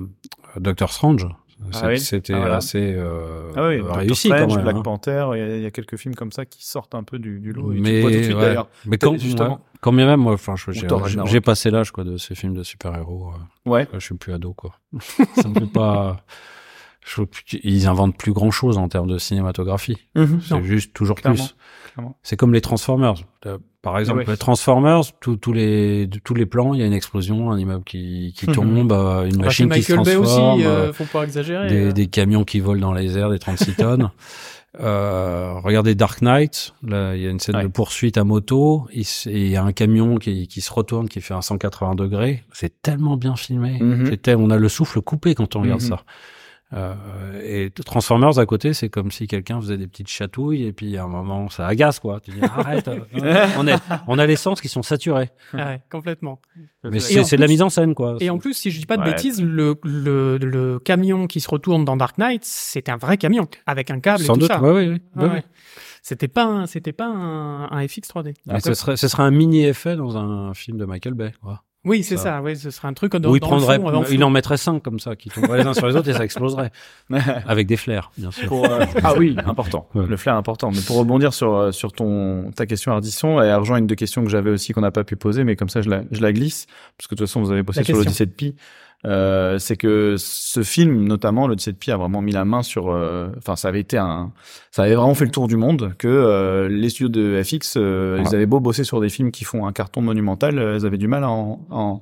Doctor 0.57 0.89
Strange. 0.93 1.27
Ah 1.73 1.77
C'est- 1.79 1.87
oui. 1.87 1.99
C'était 1.99 2.33
Ah, 2.33 2.39
voilà. 2.39 2.55
assez 2.57 2.93
euh, 2.97 3.51
Ah 3.55 3.67
oui, 3.67 3.75
euh, 3.79 3.91
réussi 3.91 4.27
Strange, 4.27 4.47
quand 4.49 4.55
même. 4.55 4.63
Black 4.63 4.75
hein. 4.77 4.81
Panther, 4.81 5.27
il 5.35 5.57
y, 5.59 5.61
y 5.63 5.65
a 5.65 5.71
quelques 5.71 5.97
films 5.97 6.15
comme 6.15 6.31
ça 6.31 6.45
qui 6.45 6.65
sortent 6.65 6.95
un 6.95 7.03
peu 7.03 7.19
du, 7.19 7.39
du 7.39 7.51
lot. 7.53 7.71
et 7.71 7.75
tu 7.75 7.81
Mais, 7.81 8.01
vois 8.01 8.11
tout 8.11 8.17
de 8.17 8.23
suite, 8.23 8.35
ouais. 8.35 8.41
d'ailleurs. 8.41 8.69
mais 8.85 8.97
quand, 8.97 9.17
Justement. 9.17 9.49
ouais. 9.55 9.57
quand 9.81 9.93
bien 9.93 10.05
même, 10.05 10.19
moi, 10.21 10.33
enfin, 10.33 10.55
j'ai, 11.25 11.41
passé 11.41 11.71
l'âge 11.71 11.91
quoi 11.91 12.03
de 12.03 12.17
ces 12.17 12.35
films 12.35 12.53
de 12.55 12.63
super-héros. 12.63 13.31
euh. 13.33 13.69
Ouais. 13.69 13.87
Je 13.93 13.99
suis 13.99 14.15
plus 14.15 14.33
ado, 14.33 14.53
quoi. 14.53 14.75
ça 15.35 15.47
me 15.47 15.53
fait 15.53 15.65
pas. 15.71 16.23
Je 17.05 17.21
ils 17.63 17.87
inventent 17.87 18.17
plus 18.17 18.33
grand 18.33 18.51
chose 18.51 18.77
en 18.77 18.89
termes 18.89 19.07
de 19.07 19.17
cinématographie. 19.17 19.97
C'est 20.15 20.51
Non. 20.51 20.61
juste 20.61 20.93
toujours 20.93 21.15
Clairement, 21.15 21.45
plus. 21.95 22.05
C'est 22.21 22.35
comme 22.35 22.53
les 22.53 22.59
Transformers. 22.59 23.15
Par 23.91 23.99
exemple, 23.99 24.25
ouais. 24.27 24.37
Transformers, 24.37 25.01
tous 25.21 25.53
les 25.53 26.09
tous 26.23 26.33
les 26.33 26.45
plans, 26.45 26.73
il 26.73 26.79
y 26.81 26.83
a 26.83 26.85
une 26.85 26.93
explosion, 26.93 27.51
un 27.51 27.57
immeuble 27.57 27.83
qui 27.85 28.33
qui 28.35 28.47
Mhm. 28.47 28.53
tombe, 28.55 28.91
euh, 28.91 29.25
une 29.25 29.37
Bah, 29.37 29.45
machine 29.45 29.69
qui 29.69 29.81
se 29.81 29.93
Michael 29.93 30.05
Bay 30.05 30.15
transforme, 30.21 30.55
aussi, 30.57 30.65
euh, 30.65 30.69
euh, 30.89 30.93
faut 30.93 31.05
pas 31.05 31.23
exagérer. 31.23 31.67
des, 31.67 31.85
euh. 31.87 31.91
des 31.93 32.07
camions 32.07 32.43
qui 32.43 32.59
volent 32.59 32.81
dans 32.81 32.93
les 32.93 33.17
airs, 33.17 33.29
des 33.29 33.39
36 33.39 33.75
tonnes. 33.77 34.09
Euh, 34.79 35.53
regardez 35.63 35.95
Dark 35.95 36.21
Knight, 36.21 36.73
là 36.83 37.15
il 37.15 37.21
y 37.23 37.27
a 37.27 37.29
une 37.31 37.39
scène 37.39 37.55
Ouais. 37.55 37.63
de 37.63 37.67
poursuite 37.69 38.17
à 38.17 38.23
moto, 38.23 38.85
il 38.93 39.01
s- 39.01 39.25
et 39.27 39.45
il 39.45 39.51
y 39.51 39.55
a 39.55 39.63
un 39.63 39.71
camion 39.71 40.17
qui, 40.17 40.47
qui 40.47 40.61
se 40.61 40.71
retourne, 40.71 41.07
qui 41.07 41.21
fait 41.21 41.33
un 41.33 41.41
180 41.41 41.95
degrés. 41.95 42.43
C'est 42.51 42.81
tellement 42.81 43.17
bien 43.17 43.35
filmé. 43.35 43.79
C'était, 44.05 44.35
on 44.35 44.49
a 44.51 44.57
le 44.57 44.69
souffle 44.69 45.01
coupé 45.01 45.33
quand 45.33 45.55
on 45.55 45.61
regarde 45.61 45.81
Mhm. 45.81 45.87
ça. 45.87 46.03
Euh, 46.73 46.93
et 47.43 47.69
Transformers 47.71 48.39
à 48.39 48.45
côté, 48.45 48.73
c'est 48.73 48.89
comme 48.89 49.09
si 49.09 49.25
quelqu'un 49.27 49.61
faisait 49.61 49.77
des 49.77 49.87
petites 49.87 50.09
chatouilles 50.09 50.65
et 50.65 50.73
puis 50.73 50.97
à 50.97 51.05
un 51.05 51.07
moment 51.07 51.49
ça 51.49 51.65
agace 51.65 51.99
quoi. 51.99 52.19
Tu 52.19 52.31
dis 52.31 52.41
arrête, 52.43 52.89
euh, 52.89 52.99
on, 53.57 53.65
est, 53.67 53.77
on 54.07 54.19
a 54.19 54.25
les 54.25 54.35
sens 54.35 54.59
qui 54.59 54.67
sont 54.67 54.81
saturés. 54.83 55.29
Ah 55.53 55.67
ouais, 55.67 55.81
complètement. 55.89 56.41
Mais 56.83 56.99
c'est 56.99 57.23
c'est 57.23 57.37
de 57.37 57.41
la 57.41 57.47
mise 57.47 57.61
en 57.61 57.69
scène 57.69 57.95
quoi. 57.95 58.17
Et 58.19 58.29
en 58.29 58.37
plus, 58.37 58.53
si 58.53 58.71
je 58.71 58.79
dis 58.79 58.85
pas 58.85 58.97
de 58.97 59.01
Ouais. 59.03 59.11
bêtises, 59.11 59.41
le, 59.41 59.75
le, 59.83 60.37
le 60.37 60.79
camion 60.79 61.27
qui 61.27 61.39
se 61.39 61.49
retourne 61.49 61.85
dans 61.85 61.95
Dark 61.95 62.17
Knight, 62.17 62.43
c'était 62.43 62.91
un 62.91 62.97
vrai 62.97 63.17
camion 63.17 63.47
avec 63.65 63.89
un 63.89 63.99
câble 64.01 64.23
Sans 64.23 64.33
et 64.33 64.39
tout 64.39 64.39
doute, 64.41 64.51
ça. 64.51 64.61
ouais, 64.61 64.71
ouais, 65.15 65.27
ouais. 65.27 65.43
C'était 66.01 66.27
pas 66.27 66.43
un, 66.45 66.65
c'était 66.67 66.93
pas 66.93 67.05
un, 67.07 67.71
un 67.71 67.87
FX 67.87 68.09
3D. 68.13 68.33
Mais 68.45 68.59
ce 68.59 68.73
serait, 68.73 68.97
ce 68.97 69.07
serait 69.07 69.23
un 69.23 69.31
mini 69.31 69.65
effet 69.65 69.95
dans 69.95 70.17
un 70.17 70.53
film 70.53 70.77
de 70.77 70.85
Michael 70.85 71.13
Bay. 71.13 71.31
Quoi. 71.41 71.63
Oui, 71.87 72.03
c'est 72.03 72.17
Ça. 72.17 72.23
ça. 72.23 72.41
Oui, 72.41 72.55
ce 72.55 72.69
serait 72.69 72.87
un 72.87 72.93
truc 72.93 73.15
dans, 73.15 73.29
Où 73.31 73.35
il 73.35 73.39
dans 73.39 73.47
prendrait, 73.47 73.77
le 73.77 73.83
fond, 73.83 73.91
dans 73.91 74.01
le 74.01 74.13
il 74.13 74.23
en 74.23 74.29
mettrait 74.29 74.57
cinq 74.57 74.83
comme 74.83 74.99
ça, 74.99 75.15
qui 75.15 75.29
tomberaient 75.29 75.59
les 75.59 75.65
uns 75.65 75.73
sur 75.73 75.87
les 75.87 75.95
autres 75.95 76.09
et 76.09 76.13
ça 76.13 76.23
exploserait. 76.23 76.71
Avec 77.47 77.65
des 77.67 77.77
flares, 77.77 78.11
bien 78.17 78.31
sûr. 78.31 78.47
Pour, 78.47 78.65
euh, 78.65 78.85
ah 79.03 79.13
oui, 79.17 79.35
important. 79.45 79.87
Ouais. 79.95 80.05
Le 80.05 80.17
flair 80.17 80.35
important. 80.35 80.71
Mais 80.71 80.81
pour 80.81 80.97
rebondir 80.97 81.33
sur 81.33 81.55
euh, 81.55 81.71
sur 81.71 81.93
ton 81.93 82.51
ta 82.55 82.65
question 82.65 82.91
Ardisson, 82.91 83.41
elle 83.41 83.55
rejoint 83.55 83.77
une 83.77 83.87
des 83.87 83.95
questions 83.95 84.23
que 84.23 84.29
j'avais 84.29 84.51
aussi 84.51 84.73
qu'on 84.73 84.81
n'a 84.81 84.91
pas 84.91 85.03
pu 85.03 85.15
poser, 85.15 85.43
mais 85.43 85.55
comme 85.55 85.69
ça 85.69 85.81
je 85.81 85.89
la 85.89 86.03
je 86.11 86.21
la 86.21 86.33
glisse 86.33 86.67
parce 86.97 87.07
que 87.07 87.15
de 87.15 87.19
toute 87.19 87.27
façon 87.27 87.41
vous 87.41 87.51
avez 87.51 87.63
bossé 87.63 87.79
La 87.79 87.85
sur 87.85 87.95
l'Odyssée 87.97 88.25
de 88.25 88.31
Pi. 88.31 88.55
Euh, 89.05 89.59
c'est 89.59 89.77
que 89.77 90.15
ce 90.17 90.63
film, 90.63 91.03
notamment 91.05 91.47
l'Odyssée 91.47 91.71
de 91.71 91.77
Pi, 91.77 91.91
a 91.91 91.97
vraiment 91.97 92.21
mis 92.21 92.31
la 92.31 92.45
main 92.45 92.63
sur. 92.63 92.89
euh, 92.91 93.29
Enfin, 93.37 93.55
ça 93.55 93.67
avait 93.67 93.79
été 93.79 93.97
un, 93.97 94.31
ça 94.71 94.83
avait 94.83 94.95
vraiment 94.95 95.13
fait 95.13 95.25
le 95.25 95.31
tour 95.31 95.47
du 95.47 95.55
monde. 95.55 95.93
Que 95.97 96.07
euh, 96.07 96.67
les 96.67 96.89
studios 96.89 97.09
de 97.09 97.41
FX, 97.43 97.75
euh, 97.77 98.21
ils 98.25 98.33
avaient 98.35 98.47
beau 98.47 98.59
bosser 98.59 98.83
sur 98.83 98.99
des 98.99 99.09
films 99.09 99.31
qui 99.31 99.43
font 99.45 99.65
un 99.67 99.71
carton 99.71 100.01
monumental, 100.01 100.57
euh, 100.57 100.77
ils 100.79 100.85
avaient 100.85 100.97
du 100.97 101.07
mal 101.07 101.23
à 101.23 101.29
en, 101.29 101.59
en- 101.69 102.01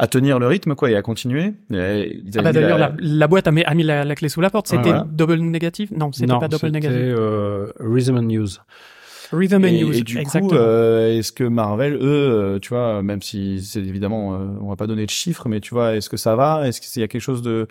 à 0.00 0.06
tenir 0.06 0.38
le 0.38 0.46
rythme 0.46 0.74
quoi 0.76 0.90
et 0.90 0.94
à 0.96 1.02
continuer. 1.02 1.54
Et 1.72 2.22
Ah 2.36 2.42
bah 2.42 2.52
d'ailleurs, 2.52 2.78
la- 2.78 2.88
la, 2.90 2.94
la 3.00 3.26
boîte 3.26 3.48
a 3.48 3.50
mis, 3.50 3.64
a 3.64 3.74
mis 3.74 3.82
la, 3.82 4.04
la 4.04 4.14
clé 4.14 4.28
sous 4.28 4.40
la 4.40 4.50
porte. 4.50 4.68
C'était 4.68 4.82
voilà. 4.82 5.06
double 5.10 5.38
négatif? 5.40 5.90
Non, 5.90 6.12
c'était 6.12 6.26
non, 6.26 6.38
pas 6.38 6.46
double 6.46 6.60
c'était 6.60 6.70
négatif. 6.72 6.98
euh, 7.00 7.72
Rhythm 7.80 8.16
and 8.18 8.22
News. 8.22 8.48
Rhythm 9.32 9.64
and 9.64 9.68
Et, 9.68 9.82
News, 9.84 9.92
et 9.96 10.00
du 10.02 10.18
exactement. 10.18 10.48
coup, 10.50 10.54
euh, 10.56 11.18
est-ce 11.18 11.32
que 11.32 11.44
Marvel, 11.44 11.94
eux, 11.94 12.00
euh, 12.02 12.58
tu 12.58 12.70
vois, 12.70 13.02
même 13.02 13.22
si 13.22 13.62
c'est 13.62 13.80
évidemment, 13.80 14.34
euh, 14.34 14.46
on 14.60 14.68
va 14.68 14.76
pas 14.76 14.86
donner 14.86 15.04
de 15.06 15.10
chiffres, 15.10 15.48
mais 15.48 15.60
tu 15.60 15.74
vois, 15.74 15.94
est-ce 15.96 16.08
que 16.08 16.16
ça 16.16 16.34
va? 16.36 16.66
Est-ce 16.66 16.80
qu'il 16.80 17.00
y 17.00 17.04
a 17.04 17.08
quelque 17.08 17.20
chose 17.20 17.42
de 17.42 17.66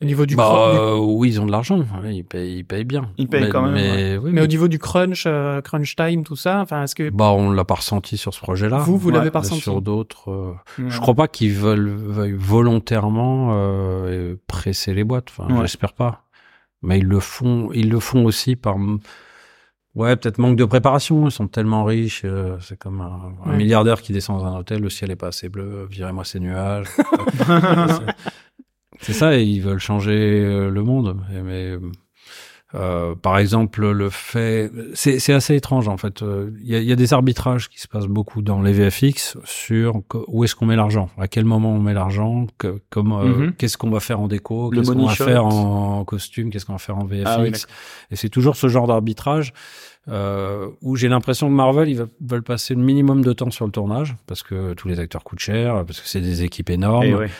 Au 0.00 0.04
niveau 0.04 0.26
du, 0.26 0.36
Bah, 0.36 0.70
du- 0.72 0.78
euh, 0.78 0.94
oui, 0.96 1.30
ils 1.30 1.40
ont 1.40 1.46
de 1.46 1.50
l'argent. 1.50 1.84
Ils 2.04 2.24
payent, 2.24 2.58
ils 2.58 2.64
payent 2.64 2.84
bien. 2.84 3.10
Ils 3.18 3.26
payent 3.26 3.42
mais, 3.44 3.48
quand 3.48 3.62
même, 3.62 3.74
Mais, 3.74 4.16
oui, 4.16 4.26
mais 4.26 4.30
mais- 4.30 4.40
au 4.42 4.46
niveau 4.46 4.68
du 4.68 4.78
crunch, 4.78 5.24
euh, 5.26 5.60
crunch 5.60 5.96
time, 5.96 6.22
tout 6.22 6.36
ça, 6.36 6.60
enfin, 6.60 6.84
est-ce 6.84 6.94
que 6.94 7.10
bah, 7.10 7.32
on 7.32 7.50
l'a 7.50 7.64
pas 7.64 7.74
ressenti 7.74 8.16
sur 8.16 8.32
ce 8.32 8.38
projet-là. 8.40 8.78
vous, 8.78 8.96
vous 8.96 9.08
ouais, 9.10 9.16
l'avez 9.16 9.32
pas 9.32 9.40
ressenti 9.40 9.60
Sur 9.62 9.82
d'autres, 9.82 10.30
euh, 10.30 10.52
Ouais. 10.80 10.88
je 10.88 11.00
crois 11.00 11.14
pas 11.14 11.26
qu'ils 11.26 11.52
veulent 11.52 11.88
veuillent 11.90 12.36
volontairement 12.38 13.48
euh, 13.54 14.36
presser 14.46 14.94
les 14.94 15.02
boîtes. 15.04 15.30
Enfin, 15.36 15.52
Ouais. 15.52 15.62
j'espère 15.62 15.92
pas. 15.94 16.22
Mais 16.82 16.98
ils 17.00 17.04
le 17.06 17.18
font, 17.18 17.70
ils 17.74 17.90
le 17.90 17.98
font 17.98 18.24
aussi 18.24 18.54
par, 18.54 18.76
ouais, 19.94 20.16
peut-être 20.16 20.38
manque 20.38 20.56
de 20.56 20.64
préparation. 20.64 21.26
Ils 21.28 21.32
sont 21.32 21.48
tellement 21.48 21.84
riches. 21.84 22.22
euh, 22.24 22.56
c'est 22.60 22.78
comme 22.78 23.00
un, 23.00 23.32
un 23.44 23.50
Ouais. 23.50 23.56
milliardaire 23.56 24.00
qui 24.02 24.12
descend 24.12 24.38
dans 24.40 24.46
un 24.46 24.58
hôtel, 24.58 24.80
le 24.80 24.90
ciel 24.90 25.10
est 25.10 25.16
pas 25.16 25.28
assez 25.28 25.48
bleu, 25.48 25.86
virez-moi 25.90 26.24
ces 26.24 26.40
nuages. 26.40 26.86
C'est- 29.00 29.12
ça, 29.12 29.36
et 29.36 29.44
ils 29.44 29.60
veulent 29.60 29.78
changer 29.78 30.44
euh, 30.44 30.70
le 30.70 30.82
monde. 30.82 31.16
Mais, 31.30 31.42
mais, 31.42 31.76
euh, 32.74 33.14
par 33.14 33.38
exemple, 33.38 33.88
le 33.90 34.10
fait, 34.10 34.70
c'est 34.92 35.18
c'est 35.20 35.32
assez 35.32 35.54
étrange 35.54 35.88
en 35.88 35.96
fait. 35.96 36.22
Euh, 36.22 36.50
Il 36.62 36.68
y, 36.70 36.74
a, 36.76 36.78
il 36.80 36.84
y 36.84 36.92
a 36.92 36.96
des 36.96 37.14
arbitrages 37.14 37.70
qui 37.70 37.80
se 37.80 37.88
passent 37.88 38.06
beaucoup 38.08 38.42
dans 38.42 38.60
les 38.60 38.72
VFX 38.72 39.38
sur 39.44 40.02
où 40.28 40.44
est-ce 40.44 40.54
qu'on 40.54 40.66
met 40.66 40.76
l'argent, 40.76 41.08
à 41.18 41.28
quel 41.28 41.44
moment 41.46 41.72
on 41.72 41.80
met 41.80 41.94
l'argent, 41.94 42.46
que, 42.58 42.80
comme 42.90 43.12
euh, 43.12 43.24
Mhm. 43.24 43.52
qu'est-ce 43.54 43.78
qu'on 43.78 43.90
va 43.90 44.00
faire 44.00 44.20
en 44.20 44.28
déco, 44.28 44.68
qu'est-ce 44.70 44.92
qu'on 44.92 45.06
va 45.06 45.14
faire 45.14 45.46
en 45.46 46.04
costume, 46.04 46.50
qu'est-ce 46.50 46.66
qu'on 46.66 46.74
va 46.74 46.78
faire 46.78 46.98
en 46.98 47.04
VFX. 47.06 47.24
Ah 47.26 47.40
oui, 47.40 47.52
et 48.10 48.16
c'est 48.16 48.28
toujours 48.28 48.56
ce 48.56 48.68
genre 48.68 48.86
d'arbitrage. 48.86 49.52
Euh, 50.10 50.68
où 50.80 50.96
j'ai 50.96 51.08
l'impression 51.08 51.48
que 51.48 51.52
Marvel 51.52 51.86
ils 51.90 51.96
veulent- 51.96 52.08
veulent 52.22 52.42
passer 52.42 52.74
le 52.74 52.80
minimum 52.80 53.22
de 53.22 53.32
temps 53.34 53.50
sur 53.50 53.66
le 53.66 53.72
tournage 53.72 54.16
parce 54.26 54.42
que 54.42 54.72
tous 54.72 54.88
les 54.88 55.00
acteurs 55.00 55.22
coûtent 55.22 55.38
cher 55.40 55.84
parce 55.86 56.00
que 56.00 56.08
c'est 56.08 56.22
des 56.22 56.44
équipes 56.44 56.70
énormes 56.70 57.02
Et 57.04 57.14
ouais. 57.14 57.30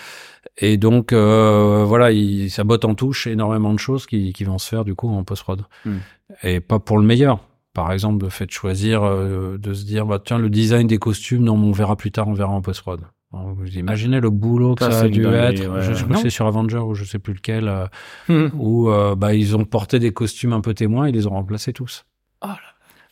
Et 0.56 0.76
donc, 0.76 1.12
euh, 1.12 1.84
voilà, 1.86 2.10
il, 2.12 2.50
ça 2.50 2.64
botte 2.64 2.84
en 2.84 2.94
touche 2.94 3.26
énormément 3.26 3.72
de 3.72 3.78
choses 3.78 4.06
qui, 4.06 4.32
qui 4.32 4.44
vont 4.44 4.58
se 4.58 4.68
faire 4.68 4.84
du 4.84 4.94
coup 4.94 5.08
en 5.08 5.22
post-prod. 5.24 5.62
Hmm. 5.84 5.98
Et 6.42 6.60
pas 6.60 6.78
pour 6.78 6.98
le 6.98 7.04
meilleur. 7.04 7.40
Par 7.74 7.92
exemple, 7.92 8.24
le 8.24 8.30
fait 8.30 8.46
de 8.46 8.50
choisir, 8.50 9.04
euh, 9.04 9.56
de 9.58 9.72
se 9.72 9.84
dire, 9.84 10.04
bah, 10.06 10.18
tiens, 10.24 10.38
le 10.38 10.50
design 10.50 10.86
des 10.88 10.98
costumes, 10.98 11.44
non, 11.44 11.54
on 11.54 11.70
verra 11.72 11.94
plus 11.96 12.10
tard, 12.10 12.26
on 12.28 12.32
verra 12.32 12.50
en 12.52 12.60
post-prod. 12.62 13.02
Vous 13.30 13.66
imaginez 13.76 14.20
le 14.20 14.30
boulot 14.30 14.74
que 14.74 14.90
Ça, 14.90 15.00
a 15.00 15.08
dû 15.08 15.26
être. 15.26 15.68
ouais. 15.70 15.82
Je, 15.82 15.92
je 15.92 16.04
c'est 16.16 16.30
sur 16.30 16.46
Avenger 16.46 16.78
ou 16.78 16.94
je 16.94 17.04
sais 17.04 17.18
plus 17.18 17.34
lequel, 17.34 17.68
euh, 17.68 17.86
Mhm. 18.28 18.50
où 18.58 18.90
euh, 18.90 19.14
bah, 19.14 19.34
ils 19.34 19.54
ont 19.54 19.64
porté 19.64 19.98
des 19.98 20.12
costumes 20.12 20.54
un 20.54 20.62
peu 20.62 20.72
témoins, 20.72 21.08
ils 21.08 21.14
les 21.14 21.26
ont 21.26 21.32
remplacés 21.32 21.72
tous. 21.74 22.04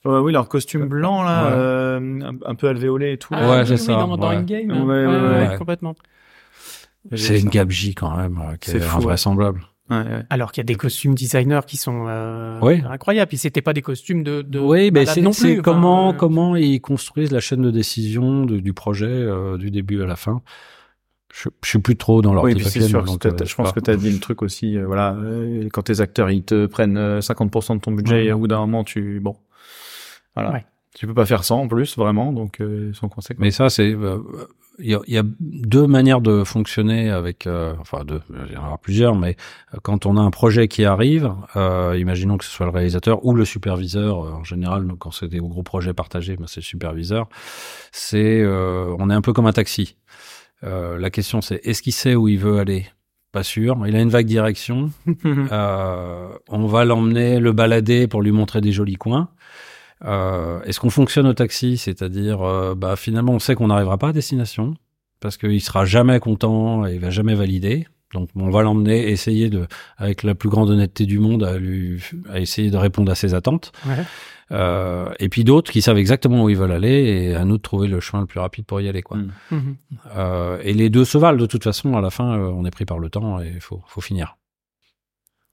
Ouais, 0.05 0.19
oui, 0.21 0.33
leur 0.33 0.49
costume 0.49 0.87
blanc 0.87 1.23
là, 1.25 1.45
Ouais. 1.47 1.53
euh, 1.55 2.21
un, 2.23 2.51
un 2.51 2.55
peu 2.55 2.69
alvéolé 2.69 3.13
et 3.13 3.19
tout. 3.19 3.35
Ah, 3.37 3.51
Ouais, 3.51 3.61
oui, 3.61 3.67
c'est 3.67 3.73
oui, 3.73 3.79
ça, 3.79 3.93
Dans, 3.95 4.17
dans 4.17 4.29
ouais. 4.31 4.37
Endgame, 4.37 4.71
Ouais, 4.71 4.77
hein. 4.77 4.85
ouais, 4.87 5.07
Ouais, 5.07 5.49
ouais. 5.51 5.57
complètement. 5.59 5.95
C'est 7.15 7.41
une 7.41 7.49
gabegie 7.51 7.95
quand 7.95 8.17
même, 8.17 8.39
euh, 8.39 8.57
qui 8.57 8.71
C'est 8.71 8.79
est, 8.79 8.81
fou, 8.81 8.97
ouais. 8.99 9.03
invraisemblable. 9.05 9.63
Ouais, 9.89 9.99
ouais. 9.99 10.23
Alors 10.31 10.51
qu'il 10.51 10.63
y 10.63 10.65
a 10.65 10.67
des 10.67 10.75
costumes 10.75 11.15
designers 11.15 11.61
qui 11.67 11.77
sont 11.77 12.07
euh, 12.09 12.59
Oui. 12.61 12.83
incroyables. 12.91 13.29
Puis 13.29 13.39
c'était 13.39 13.63
pas 13.63 13.73
des 13.73 13.83
costumes 13.83 14.25
de, 14.25 14.43
de 14.43 14.59
Oui, 14.59 14.91
mais 14.91 15.07
c'est 15.07 15.23
plus. 15.23 15.63
comment 15.63 16.09
Enfin, 16.09 16.15
euh, 16.17 16.19
comment 16.19 16.57
ils 16.57 16.81
construisent 16.81 17.31
la 17.31 17.39
chaîne 17.41 17.63
de 17.63 17.71
décision 17.71 18.45
de- 18.45 18.59
du 18.59 18.73
projet 18.73 19.07
euh, 19.07 19.57
du 19.59 19.71
début 19.71 20.03
à 20.03 20.07
la 20.07 20.17
fin? 20.17 20.43
Je, 21.33 21.51
je 21.63 21.69
suis 21.69 21.79
plus 21.79 21.97
trop 21.97 22.21
dans 22.23 22.35
leur 22.35 22.43
Oui, 22.45 22.59
c'est 22.65 22.81
sûr. 22.81 23.05
donc, 23.05 23.21
que 23.21 23.29
euh, 23.29 23.31
t'as- 23.31 23.45
je 23.45 23.55
pense 23.55 23.71
que 23.73 23.79
tu 23.81 23.91
as 23.91 23.97
dit 23.97 24.11
le 24.11 24.19
truc 24.19 24.43
aussi. 24.43 24.77
euh, 24.77 24.87
voilà, 24.87 25.13
euh, 25.15 25.69
quand 25.73 25.83
tes 25.83 26.01
acteurs 26.01 26.31
ils 26.31 26.43
te 26.43 26.67
prennent 26.67 26.97
euh, 26.97 27.21
50% 27.21 27.77
de 27.77 27.81
ton 27.81 27.93
budget, 27.93 28.15
Ouais. 28.15 28.25
et 28.27 28.33
au 28.33 28.39
bout 28.39 28.49
d'un 28.49 28.59
moment 28.59 28.83
tu 28.83 29.21
bon, 29.21 29.37
voilà. 30.35 30.53
Ouais. 30.53 30.65
Tu 30.97 31.07
peux 31.07 31.15
pas 31.15 31.27
faire 31.27 31.45
sans 31.45 31.61
en 31.61 31.69
plus, 31.69 31.97
vraiment, 31.99 32.33
donc 32.33 32.61
euh, 32.61 32.89
ils 32.91 32.95
sont 32.97 33.09
conséquents. 33.11 33.39
Mais 33.43 33.51
ça, 33.51 33.69
c'est 33.69 33.93
euh, 33.93 34.19
il 34.79 35.01
y, 35.07 35.13
y 35.13 35.19
a 35.19 35.23
deux 35.41 35.87
manières 35.87 36.21
de 36.21 36.45
fonctionner 36.45 37.11
avec, 37.11 37.47
euh, 37.47 37.75
enfin 37.81 38.05
deux, 38.05 38.21
il 38.49 38.55
y 38.55 38.57
en 38.57 38.67
aura 38.67 38.79
plusieurs, 38.79 39.15
mais 39.15 39.37
euh, 39.75 39.79
quand 39.83 40.07
on 40.07 40.17
a 40.17 40.21
un 40.21 40.31
projet 40.31 40.69
qui 40.69 40.85
arrive, 40.85 41.33
euh, 41.57 41.97
imaginons 41.99 42.37
que 42.37 42.45
ce 42.45 42.51
soit 42.51 42.67
le 42.67 42.73
réalisateur 42.73 43.25
ou 43.25 43.35
le 43.35 43.45
superviseur, 43.45 44.25
euh, 44.25 44.33
en 44.33 44.45
général, 44.45 44.87
quand 44.99 45.11
c'est 45.11 45.29
des 45.29 45.39
gros 45.39 45.63
projets 45.63 45.95
partagés, 45.95 46.37
ben, 46.37 46.47
c'est 46.47 46.61
le 46.61 46.65
superviseur. 46.65 47.29
C'est, 47.93 48.41
euh, 48.43 48.95
on 48.99 49.11
est 49.11 49.15
un 49.15 49.23
peu 49.23 49.33
comme 49.33 49.47
un 49.47 49.53
taxi. 49.53 49.97
Euh, 50.65 50.99
la 50.99 51.11
question 51.11 51.41
c'est, 51.41 51.61
est-ce 51.65 51.83
qu'il 51.83 51.93
sait 51.93 52.15
où 52.15 52.29
il 52.29 52.39
veut 52.39 52.59
aller? 52.59 52.87
Pas 53.33 53.43
sûr. 53.43 53.87
Il 53.87 53.95
a 53.95 54.01
une 54.01 54.09
vague 54.09 54.27
direction. 54.27 54.91
Euh, 55.53 56.29
on 56.49 56.67
va 56.67 56.85
l'emmener, 56.85 57.39
le 57.39 57.53
balader 57.53 58.07
pour 58.09 58.23
lui 58.23 58.33
montrer 58.33 58.61
des 58.61 58.73
jolis 58.73 58.97
coins. 58.97 59.29
Euh, 60.05 60.63
Est-ce 60.63 60.81
qu'on 60.81 60.91
fonctionne 60.91 61.27
au 61.27 61.35
taxi? 61.35 61.79
C'est-à-dire, 61.79 62.43
euh, 62.43 62.75
bah, 62.75 62.97
finalement, 62.97 63.33
on 63.33 63.39
sait 63.39 63.55
qu'on 63.55 63.69
n'arrivera 63.69 63.99
pas 63.99 64.09
à 64.09 64.13
destination 64.13 64.75
parce 65.21 65.37
qu'il 65.37 65.61
sera 65.61 65.85
jamais 65.85 66.21
content 66.21 66.87
et 66.87 66.95
il 66.95 67.01
va 67.01 67.11
jamais 67.11 67.35
valider. 67.35 67.87
Donc, 68.15 68.29
on 68.37 68.51
va 68.51 68.63
l'emmener, 68.63 69.11
essayer 69.11 69.51
de, 69.51 69.67
avec 69.97 70.23
la 70.23 70.35
plus 70.35 70.49
grande 70.49 70.71
honnêteté 70.71 71.07
du 71.07 71.19
monde, 71.19 71.43
à 71.43 71.59
lui, 71.59 72.01
à 72.31 72.39
essayer 72.39 72.71
de 72.71 72.77
répondre 72.77 73.11
à 73.11 73.15
ses 73.15 73.35
attentes. 73.35 73.73
Ouais. 73.87 74.05
Euh, 74.53 75.13
et 75.19 75.29
puis 75.29 75.43
d'autres 75.43 75.73
qui 75.73 75.83
savent 75.83 75.99
exactement 75.99 76.45
où 76.45 76.49
ils 76.49 76.57
veulent 76.57 76.73
aller 76.73 77.03
et 77.03 77.35
à 77.35 77.45
nous 77.45 77.57
de 77.57 77.63
trouver 77.63 77.89
le 77.89 77.99
chemin 77.99 78.21
le 78.21 78.27
plus 78.27 78.39
rapide 78.39 78.65
pour 78.65 78.81
y 78.81 78.89
aller, 78.89 79.03
quoi. 79.03 79.17
Mm. 79.17 79.33
Mhm. 79.51 79.77
Euh, 80.15 80.59
et 80.63 80.73
les 80.73 80.89
deux 80.89 81.05
se 81.05 81.19
valent 81.19 81.39
de 81.39 81.47
toute 81.47 81.65
façon. 81.65 81.97
À 81.97 82.01
la 82.01 82.11
fin, 82.11 82.39
euh, 82.39 82.51
on 82.51 82.65
est 82.65 82.71
pris 82.71 82.85
par 82.85 82.99
le 82.99 83.11
temps 83.11 83.41
et 83.41 83.53
il 83.57 83.61
faut, 83.61 83.83
faut 83.87 84.01
finir. 84.01 84.37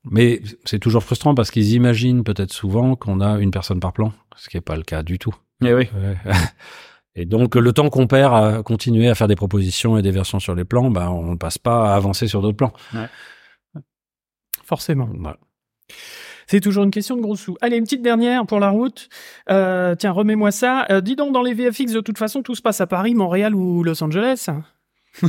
Mais 0.10 0.42
c'est 0.66 0.80
toujours 0.80 1.04
frustrant 1.04 1.34
parce 1.34 1.50
qu'ils 1.50 1.74
imaginent 1.74 2.24
peut-être 2.24 2.52
souvent 2.52 2.96
qu'on 2.96 3.22
a 3.22 3.40
une 3.40 3.52
personne 3.52 3.80
par 3.80 3.94
plan, 3.94 4.12
ce 4.36 4.50
qui 4.50 4.58
n'est 4.58 4.62
pas 4.62 4.76
le 4.76 4.84
cas 4.84 5.02
du 5.04 5.18
tout. 5.18 5.34
Eh 5.64 5.74
oui. 5.74 5.88
Et 7.16 7.26
donc 7.26 7.56
le 7.56 7.74
temps 7.74 7.90
qu'on 7.90 8.08
perd 8.08 8.34
à 8.34 8.64
continuer 8.64 9.08
à 9.08 9.16
faire 9.16 9.28
des 9.28 9.36
propositions 9.36 9.98
et 9.98 10.02
des 10.02 10.12
versions 10.12 10.40
sur 10.40 10.56
les 10.56 10.66
plans, 10.66 10.90
ben 10.90 11.10
on 11.10 11.32
ne 11.34 11.38
passe 11.38 11.60
pas 11.60 11.92
à 11.92 11.96
avancer 11.96 12.28
sur 12.28 12.42
d'autres 12.42 12.58
plans. 12.58 12.74
Forcément. 14.66 15.10
C'est 16.48 16.60
toujours 16.60 16.84
une 16.84 16.92
question 16.92 17.16
de 17.16 17.22
gros 17.22 17.36
sous. 17.36 17.56
Allez, 17.62 17.78
une 17.78 17.84
petite 17.84 18.02
dernière 18.02 18.46
pour 18.46 18.60
la 18.60 18.70
route. 18.70 19.10
Euh, 19.50 19.96
tiens, 19.96 20.12
remets-moi 20.12 20.52
ça. 20.52 20.88
Euh, 20.90 21.02
dis 21.02 21.16
donc, 21.16 21.34
dans 21.34 21.42
les 21.42 21.54
VFX, 21.54 21.94
de 21.94 22.02
toute 22.02 22.18
façon, 22.18 22.42
tout 22.42 22.56
se 22.56 22.62
passe 22.62 22.82
à 22.82 22.88
Paris, 22.88 23.14
Montréal 23.14 23.56
ou 23.56 23.84
Los 23.84 24.04
Angeles. 24.04 24.50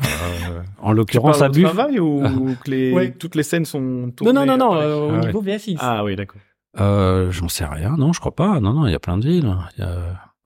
Euh, 0.00 0.60
en 0.82 0.92
l'occurrence, 0.92 1.40
à 1.42 1.48
Buff, 1.48 1.64
travail 1.72 2.00
ou, 2.00 2.22
Ah. 2.24 2.30
ou 2.32 2.54
que 2.64 2.70
les, 2.70 2.92
Ouais. 2.92 3.10
toutes 3.12 3.34
les 3.36 3.42
scènes 3.42 3.64
sont 3.64 3.80
Non, 3.80 4.10
tournées 4.10 4.32
non, 4.32 4.46
non, 4.46 4.56
non, 4.56 4.74
euh, 4.74 4.94
au 4.96 5.10
Ah 5.10 5.12
ouais. 5.20 5.26
niveau 5.26 5.40
VFX. 5.40 5.76
Ah 5.80 6.04
oui, 6.04 6.16
d'accord. 6.16 6.40
euh, 6.80 7.30
j'en 7.30 7.48
sais 7.48 7.64
rien. 7.64 7.96
Non, 7.96 8.12
je 8.12 8.20
crois 8.20 8.34
pas. 8.34 8.58
Non, 8.60 8.72
non, 8.72 8.86
il 8.86 8.92
y 8.92 8.94
a 8.96 8.98
plein 8.98 9.16
de 9.18 9.26
villes. 9.26 9.54
Il 9.78 9.80
y 9.84 9.86
a... 9.86 9.96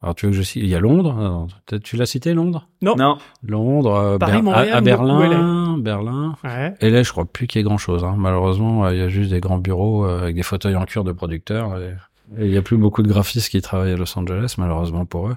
Alors 0.00 0.14
tu 0.14 0.26
veux 0.26 0.30
que 0.32 0.38
je 0.38 0.42
cite 0.42 0.62
Il 0.62 0.68
y 0.68 0.74
a 0.76 0.80
Londres. 0.80 1.16
Alors, 1.18 1.48
peut-être 1.66 1.82
tu 1.82 1.96
l'as 1.96 2.06
cité 2.06 2.32
Londres? 2.34 2.68
Non. 2.82 2.94
Non. 2.96 3.18
Londres, 3.42 3.94
euh, 3.96 4.18
Paris, 4.18 4.32
Ber- 4.34 4.42
Montréal 4.42 4.68
à, 4.72 4.80
Berlin, 4.80 5.76
Berlin. 5.78 6.36
Ouais. 6.44 6.74
Et 6.80 6.90
là, 6.90 7.02
je 7.02 7.10
crois 7.10 7.24
plus 7.24 7.46
qu'il 7.48 7.58
y 7.58 7.62
ait 7.62 7.64
grand 7.64 7.78
chose. 7.78 8.04
Hein. 8.04 8.14
Malheureusement, 8.16 8.84
euh, 8.84 8.94
il 8.94 8.98
y 9.00 9.02
a 9.02 9.08
juste 9.08 9.30
des 9.30 9.40
grands 9.40 9.58
bureaux 9.58 10.04
euh, 10.06 10.22
avec 10.22 10.36
des 10.36 10.44
fauteuils 10.44 10.76
en 10.76 10.84
cuir 10.84 11.02
de 11.04 11.12
producteurs. 11.12 11.76
Et 11.78 11.94
et 12.38 12.44
il 12.44 12.52
y 12.52 12.58
a 12.58 12.62
plus 12.62 12.76
beaucoup 12.76 13.02
de 13.02 13.08
graphistes 13.08 13.48
qui 13.48 13.62
travaillent 13.62 13.92
à 13.94 13.96
Los 13.96 14.16
Angeles, 14.18 14.54
malheureusement 14.58 15.06
pour 15.06 15.28
eux. 15.28 15.36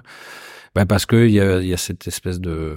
Bah, 0.74 0.84
parce 0.84 1.06
que 1.06 1.16
il 1.26 1.32
y 1.32 1.40
a, 1.40 1.60
il 1.60 1.66
y 1.66 1.72
a 1.72 1.78
cette 1.78 2.06
espèce 2.06 2.38
de 2.38 2.76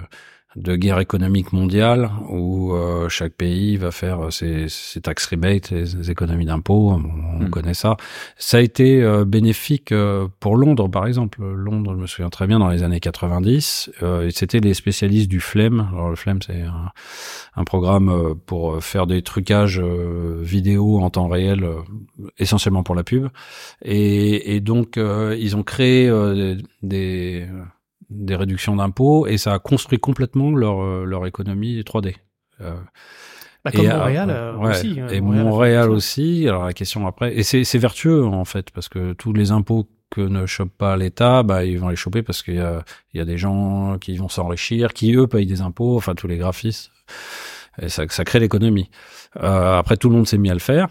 de 0.55 0.75
guerre 0.75 0.99
économique 0.99 1.51
mondiale 1.53 2.09
où 2.29 2.73
euh, 2.73 3.09
chaque 3.09 3.33
pays 3.33 3.77
va 3.77 3.91
faire 3.91 4.31
ses, 4.31 4.67
ses 4.69 5.01
tax 5.01 5.25
rebates, 5.25 5.67
ses 5.67 6.11
économies 6.11 6.45
d'impôts, 6.45 6.91
on, 6.91 7.03
on 7.41 7.45
Mm. 7.45 7.49
connaît 7.49 7.73
ça. 7.73 7.97
Ça 8.37 8.57
a 8.57 8.61
été 8.61 9.03
euh, 9.03 9.25
bénéfique 9.25 9.91
euh, 9.91 10.27
pour 10.39 10.55
Londres, 10.55 10.87
par 10.87 11.05
exemple. 11.07 11.43
Londres, 11.43 11.93
je 11.95 11.99
me 12.01 12.07
souviens 12.07 12.29
très 12.29 12.47
bien, 12.47 12.59
dans 12.59 12.69
les 12.69 12.83
années 12.83 12.99
90, 13.01 13.91
euh, 14.03 14.29
c'était 14.33 14.59
les 14.61 14.73
spécialistes 14.73 15.29
du 15.29 15.39
FLEM. 15.41 15.89
Alors 15.91 16.09
le 16.09 16.15
FLEM, 16.15 16.41
c'est 16.41 16.61
un, 16.61 16.91
un 17.55 17.63
programme 17.65 18.09
euh, 18.09 18.33
pour 18.45 18.81
faire 18.83 19.05
des 19.07 19.21
trucages 19.21 19.79
euh, 19.83 20.39
vidéo 20.41 20.99
en 20.99 21.09
temps 21.09 21.27
réel, 21.27 21.63
euh, 21.65 21.75
essentiellement 22.39 22.83
pour 22.83 22.95
la 22.95 23.03
pub. 23.03 23.27
Et, 23.83 24.55
et 24.55 24.61
donc, 24.61 24.97
euh, 24.97 25.35
ils 25.37 25.55
ont 25.57 25.63
créé 25.63 26.07
euh, 26.07 26.55
des, 26.81 27.47
des 28.09 28.35
réductions 28.35 28.75
d'impôts 28.75 29.27
et 29.27 29.37
ça 29.37 29.53
a 29.53 29.59
construit 29.59 29.99
complètement 29.99 30.51
leur, 30.51 30.81
euh, 30.83 31.05
leur 31.05 31.25
économie 31.25 31.81
3D. 31.81 32.15
Euh, 32.61 32.73
Bah, 33.63 33.71
comme 33.71 33.85
et, 33.85 33.89
Montréal 33.89 34.29
euh, 34.29 34.55
ouais, 34.57 34.69
aussi. 34.69 35.01
euh, 35.01 35.07
et 35.09 35.21
Montréal, 35.21 35.89
aussi. 35.89 36.47
Alors 36.47 36.65
la 36.65 36.73
question 36.73 37.07
après, 37.07 37.35
et 37.35 37.41
c'est 37.41 37.63
c'est 37.63 37.79
vertueux 37.79 38.23
en 38.23 38.45
fait 38.45 38.69
parce 38.69 38.89
que 38.89 39.13
tous 39.13 39.33
les 39.33 39.49
impôts 39.51 39.89
que 40.11 40.21
ne 40.21 40.45
chope 40.45 40.71
pas 40.77 40.95
l'État, 40.97 41.41
bah 41.41 41.65
ils 41.65 41.79
vont 41.79 41.89
les 41.89 41.95
choper 41.95 42.21
parce 42.21 42.43
qu'il 42.43 42.55
y 42.55 42.59
a 42.59 42.83
il 43.13 43.17
y 43.17 43.21
a 43.21 43.25
des 43.25 43.39
gens 43.39 43.97
qui 43.99 44.15
vont 44.17 44.29
s'enrichir, 44.29 44.93
qui 44.93 45.15
eux 45.15 45.25
payent 45.25 45.47
des 45.47 45.61
impôts, 45.61 45.97
enfin 45.97 46.13
tous 46.13 46.27
les 46.27 46.37
graphistes. 46.37 46.91
Et 47.81 47.89
ça, 47.89 48.03
ça 48.07 48.23
crée 48.23 48.39
l'économie. 48.39 48.89
Euh, 49.41 49.77
après 49.79 49.97
tout 49.97 50.09
le 50.09 50.15
monde 50.15 50.27
s'est 50.27 50.37
mis 50.37 50.51
à 50.51 50.53
le 50.53 50.59
faire 50.59 50.87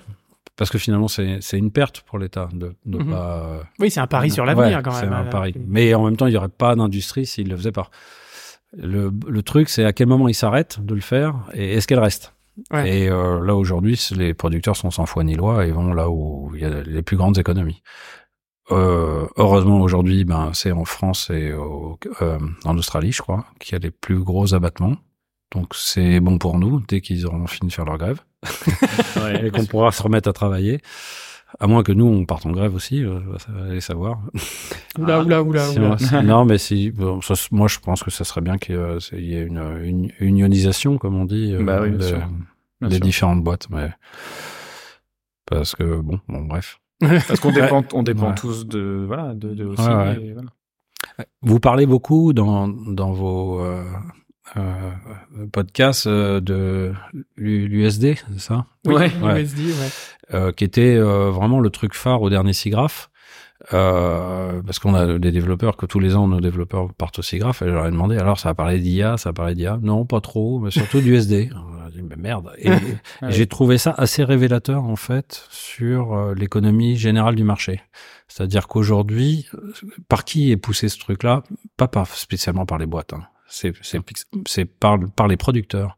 parce 0.57 0.71
que 0.71 0.79
finalement 0.79 1.09
c'est 1.09 1.41
une 1.59 1.71
perte 1.71 2.01
pour 2.03 2.19
l'État 2.19 2.49
de 2.53 2.75
de 2.85 2.99
Mhm. 2.99 3.11
pas 3.11 3.61
Oui, 3.79 3.91
c'est 3.91 4.01
un 4.01 4.07
pari 4.07 4.31
sur 4.31 4.45
l'avenir 4.45 4.77
Ouais, 4.79 4.83
quand 4.83 4.93
même. 4.93 5.01
C'est 5.01 5.07
un 5.15 5.27
euh, 5.27 5.31
pari. 5.31 5.55
Mais 5.67 5.95
en 5.95 6.05
même 6.05 6.17
temps, 6.17 6.27
il 6.27 6.33
y 6.35 6.37
aurait 6.37 6.49
pas 6.49 6.75
d'industrie 6.77 7.27
s'il 7.27 7.49
le 7.49 7.57
faisait 7.57 7.73
pas. 7.73 7.91
Le, 8.77 9.13
le 9.29 9.43
truc, 9.43 9.69
c'est 9.69 9.85
à 9.85 9.93
quel 9.93 10.09
moment 10.09 10.29
ils 10.29 10.35
s'arrêtent 10.35 10.81
de 10.85 10.95
le 10.95 11.01
faire 11.01 11.35
et 11.55 11.75
est-ce 11.75 11.87
qu'elle 11.87 12.01
reste? 12.01 12.35
Ouais. 12.73 12.89
Et 12.99 13.09
euh, 13.09 13.45
là 13.45 13.55
aujourd'hui, 13.57 14.01
les 14.17 14.33
producteurs 14.35 14.77
sont 14.77 14.91
sans 14.91 15.07
foi 15.07 15.25
ni 15.25 15.35
loi 15.35 15.67
et 15.67 15.73
vont 15.73 15.93
là 15.93 16.09
où 16.11 16.51
il 16.55 16.61
y 16.63 16.65
a 16.65 16.83
les 16.83 17.03
plus 17.03 17.17
grandes 17.17 17.39
économies. 17.39 17.83
Euh, 18.71 19.27
heureusement 19.37 19.81
aujourd'hui, 19.81 20.25
ben 20.25 20.51
c'est 20.55 20.73
en 20.73 20.85
France 20.85 21.31
et 21.31 21.53
au- 21.53 21.99
euh, 22.23 22.39
en 22.65 22.79
Australie, 22.79 23.13
je 23.13 23.21
crois, 23.23 23.45
qu'il 23.61 23.75
y 23.75 23.77
a 23.77 23.79
les 23.79 23.91
plus 23.91 24.21
gros 24.21 24.55
abattements. 24.55 24.97
Donc 25.55 25.69
c'est 25.75 26.21
bon 26.21 26.39
pour 26.39 26.59
nous 26.59 26.81
dès 26.89 27.01
qu'ils 27.01 27.27
auront 27.27 27.47
fini 27.47 27.69
de 27.69 27.73
faire 27.75 27.85
leur 27.85 27.99
grève 27.99 28.21
et 29.43 29.51
qu'on 29.51 29.65
pourra 29.67 29.93
se 29.93 30.03
remettre 30.03 30.29
à 30.29 30.33
travailler. 30.33 30.81
À 31.61 31.69
moins 31.69 31.85
que 31.85 31.93
nous 31.93 32.07
on 32.07 32.25
parte 32.27 32.45
en 32.47 32.51
grève 32.51 32.75
aussi, 32.75 33.05
euh, 33.05 33.21
ça 33.39 33.53
va 33.53 33.67
aller 33.67 33.81
savoir. 33.81 34.21
Oula, 34.99 35.23
oula, 35.23 35.43
oula, 35.43 35.61
Si 35.69 35.79
oula. 35.79 35.91
on- 35.93 35.99
si- 35.99 36.15
non, 36.25 36.45
mais 36.45 36.59
si, 36.59 36.91
bon, 36.91 37.21
ça, 37.21 37.35
moi 37.53 37.69
je 37.69 37.79
pense 37.79 38.03
que 38.03 38.11
ça 38.11 38.25
serait 38.25 38.41
bien 38.41 38.59
qu'il 38.59 38.75
y 38.75 39.35
ait- 39.35 39.43
ait 39.43 39.47
une, 39.47 39.63
une 39.83 40.11
unionisation, 40.19 40.99
comme 40.99 41.15
on 41.15 41.25
dit, 41.25 41.55
euh, 41.55 41.63
Bah 41.63 41.81
oui, 41.83 41.93
des 42.89 42.99
différentes 42.99 43.45
boîtes. 43.45 43.69
Mais 43.71 43.91
parce 45.47 45.75
que 45.77 46.01
bon, 46.01 46.19
bon, 46.29 46.43
bref. 46.43 46.81
Parce 47.01 47.39
qu'on 47.41 47.53
dépend, 47.53 47.85
on 47.93 48.03
dépend 48.03 48.29
Ouais. 48.31 48.35
tous 48.35 48.67
de, 48.67 49.05
voilà, 49.07 49.35
de, 49.35 49.55
de 49.55 49.65
aussi. 49.65 49.83
Ouais, 49.87 49.95
ouais. 49.95 50.19
et 50.25 50.33
voilà. 50.33 50.49
Vous 51.43 51.61
parlez 51.61 51.87
beaucoup 51.87 52.33
dans 52.33 52.67
dans 52.67 53.13
vos 53.13 53.61
euh, 53.61 53.85
euh, 54.57 54.91
podcasts 55.53 56.07
euh, 56.07 56.41
de 56.41 56.93
l'USD, 57.37 58.17
c'est 58.33 58.41
ça? 58.41 58.67
Oui, 58.87 58.95
Ouais. 58.95 59.13
Ouais. 59.23 59.43
USD, 59.43 59.59
ouais. 59.59 59.89
euh, 60.35 60.53
qui 60.53 60.65
était 60.65 60.97
euh, 60.97 61.31
vraiment 61.31 61.61
le 61.61 61.71
truc 61.71 61.95
phare 61.95 62.23
au 62.23 62.31
dernier 62.31 62.53
SIGGRAPH. 62.53 63.09
Euh, 63.73 64.61
parce 64.63 64.79
qu'on 64.79 64.95
a 64.95 65.19
des 65.19 65.31
développeurs 65.33 65.77
que 65.79 65.87
tous 65.87 65.99
les 65.99 66.17
ans 66.17 66.29
nos 66.29 66.41
développeurs 66.41 66.93
partent 66.93 67.21
au 67.21 67.23
SIGGRAPH 67.23 67.63
et 67.63 67.67
je 67.69 67.71
leur 67.71 67.87
ai 67.87 67.91
demandé 67.91 68.19
alors 68.19 68.39
ça 68.39 68.51
a 68.51 68.55
parlé 68.55 68.79
d'IA, 68.79 69.17
ça 69.17 69.31
a 69.31 69.33
parlé 69.33 69.55
d'IA 69.55 69.79
non 69.81 70.05
pas 70.05 70.21
trop 70.21 70.59
mais 70.59 70.71
surtout 70.71 71.01
d'USD. 71.01 71.51
On 71.55 71.87
a 71.87 71.89
dit 71.91 72.03
mais 72.03 72.17
merde 72.17 72.51
et, 72.59 72.69
et 72.69 72.73
j'ai 73.29 73.47
trouvé 73.47 73.79
ça 73.79 73.95
assez 73.97 74.23
révélateur 74.23 74.85
en 74.85 74.97
fait 74.97 75.47
sur 75.49 76.13
euh, 76.13 76.35
l'économie 76.35 76.97
générale 76.97 77.37
du 77.37 77.45
marché. 77.45 77.81
C'est-à-dire 78.29 78.67
qu'aujourd'hui 78.69 79.47
par 80.09 80.25
qui 80.25 80.51
est 80.51 80.59
poussé 80.59 80.91
ce 80.91 80.99
truc-là? 80.99 81.43
Pas 81.79 81.89
par, 81.89 82.07
spécialement 82.09 82.67
par 82.67 82.77
les 82.77 82.87
boîtes. 82.87 83.15
Hein. 83.15 83.23
C'est 83.47 84.65
par 84.65 84.99
par 85.17 85.29
les 85.29 85.37
producteurs 85.37 85.97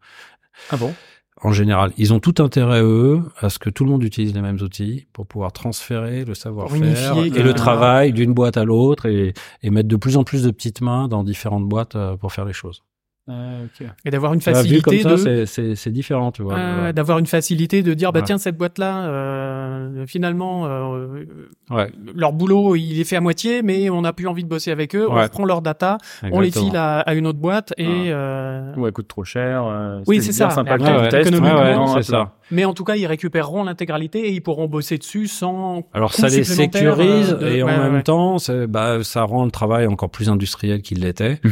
Ah 0.71 0.77
bon? 0.77 0.95
En 1.43 1.53
général. 1.53 1.93
Ils 1.99 2.15
ont 2.15 2.19
tout 2.19 2.43
intérêt, 2.43 2.81
eux, 2.83 3.23
à 3.41 3.51
ce 3.51 3.59
que 3.59 3.69
tout 3.69 3.85
le 3.85 3.91
monde 3.91 4.03
utilise 4.03 4.35
les 4.35 4.41
mêmes 4.41 4.59
outils 4.63 5.07
pour 5.13 5.27
pouvoir 5.27 5.53
transférer 5.53 6.25
le 6.25 6.35
savoir-faire 6.35 7.19
et 7.19 7.29
le 7.29 7.51
part. 7.51 7.55
travail 7.55 8.13
d'une 8.15 8.33
boîte 8.33 8.57
à 8.57 8.65
l'autre 8.65 9.05
et, 9.05 9.35
et 9.63 9.71
mettre 9.71 9.89
de 9.89 9.97
plus 9.97 10.17
en 10.17 10.25
plus 10.25 10.45
de 10.45 10.51
petites 10.51 10.81
mains 10.81 11.09
dans 11.09 11.25
différentes 11.25 11.69
boîtes 11.69 11.95
euh, 11.95 12.17
pour 12.17 12.33
faire 12.33 12.47
les 12.47 12.55
choses. 12.55 12.85
Ah. 13.29 13.59
Et 14.05 14.11
d'avoir 14.11 14.33
une 14.35 14.39
vu 14.41 14.45
comme 14.45 14.55
facilité 14.55 15.03
ça, 15.03 15.11
de... 15.11 15.17
c'est- 15.17 15.47
c'est 15.47 15.75
c'est 15.75 15.91
différent, 15.91 16.31
tu 16.31 16.43
vois. 16.43 16.57
Euh, 16.57 16.93
d'avoir 16.93 17.19
une 17.19 17.27
facilité 17.27 17.83
de 17.83 17.93
dire 17.93 18.13
bah 18.13 18.21
Ouais. 18.21 18.25
tiens 18.27 18.39
cette 18.39 18.57
boîte 18.57 18.79
là 18.79 19.09
finalement 20.07 20.67
euh, 20.67 21.25
ouais, 21.71 21.91
leur 22.15 22.33
boulot 22.33 22.77
il 22.77 23.01
est 23.01 23.05
fait 23.05 23.17
à 23.17 23.21
moitié 23.21 23.63
mais 23.63 23.91
on 23.91 24.03
n'a 24.03 24.13
plus 24.13 24.29
envie 24.29 24.45
de 24.45 24.49
bosser 24.49 24.71
avec 24.71 24.95
eux 24.95 25.07
on 25.11 25.15
reprend 25.15 25.45
leur 25.45 25.61
data 25.63 25.99
on 26.23 26.41
les 26.41 26.51
file 26.51 26.77
à, 26.77 27.01
à 27.01 27.15
une 27.15 27.27
autre 27.27 27.39
boîte 27.39 27.73
et 27.79 27.87
Ouais. 27.87 28.11
euh, 28.11 28.75
Ou 28.77 28.87
elle 28.87 28.93
coûte 28.93 29.09
trop 29.09 29.25
cher. 29.25 29.65
euh, 29.67 30.01
Oui, 30.07 30.23
c'est 30.23 30.33
ça. 30.33 30.49
c'est 30.51 30.63
là. 31.97 32.03
ça. 32.03 32.33
mais 32.51 32.65
en 32.65 32.75
tout 32.75 32.85
cas 32.85 32.95
ils 32.97 33.07
récupéreront 33.07 33.65
l'intégralité 33.65 34.29
et 34.29 34.33
ils 34.33 34.41
pourront 34.43 34.67
bosser 34.67 34.99
dessus 34.99 35.27
sans 35.27 35.83
Alors 35.93 36.13
ça 36.15 36.29
les 36.29 36.45
sécurise 36.45 37.33
euh, 37.33 37.37
de- 37.39 37.47
et 37.49 37.63
en 37.63 37.67
ouais, 37.67 37.77
même 37.79 37.95
ouais. 37.95 38.03
temps, 38.03 38.37
bah, 38.69 39.03
ça 39.03 39.23
rend 39.25 39.45
le 39.45 39.51
travail 39.51 39.87
encore 39.87 40.11
plus 40.11 40.29
industriel 40.29 40.83
qu'il 40.83 41.01
l'était. 41.01 41.41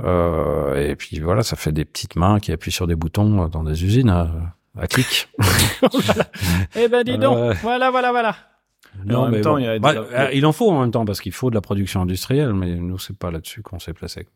euh, 0.00 0.88
et 0.90 0.96
puis 0.96 1.18
voilà, 1.20 1.42
ça 1.42 1.56
fait 1.56 1.72
des 1.72 1.84
petites 1.84 2.16
mains 2.16 2.38
qui 2.40 2.52
appuient 2.52 2.72
sur 2.72 2.86
des 2.86 2.94
boutons 2.96 3.44
euh, 3.44 3.48
dans 3.48 3.64
des 3.64 3.84
usines 3.84 4.10
à, 4.10 4.30
à 4.78 4.86
clic. 4.86 5.28
eh 6.76 6.88
ben 6.88 7.02
dis 7.04 7.18
donc 7.18 7.54
voilà 7.62 7.90
voilà 7.90 8.10
voilà 8.10 8.36
Et 9.08 9.14
en 9.14 9.28
même 9.28 9.40
temps, 9.40 9.58
il 9.58 9.64
y 9.64 9.68
a 9.68 9.78
Bah, 9.78 9.92
des- 9.94 9.98
euh, 9.98 10.30
il 10.32 10.44
en 10.46 10.52
faut 10.52 10.70
en 10.70 10.80
même 10.80 10.90
temps 10.90 11.04
parce 11.04 11.20
qu'il 11.20 11.32
faut 11.32 11.50
de 11.50 11.54
la 11.54 11.60
production 11.60 12.00
industrielle, 12.02 12.52
mais 12.54 12.74
nous 12.76 12.98
c'est 12.98 13.16
pas 13.16 13.30
là-dessus 13.30 13.62
qu'on 13.62 13.78
s'est 13.78 13.92
placé. 13.92 14.26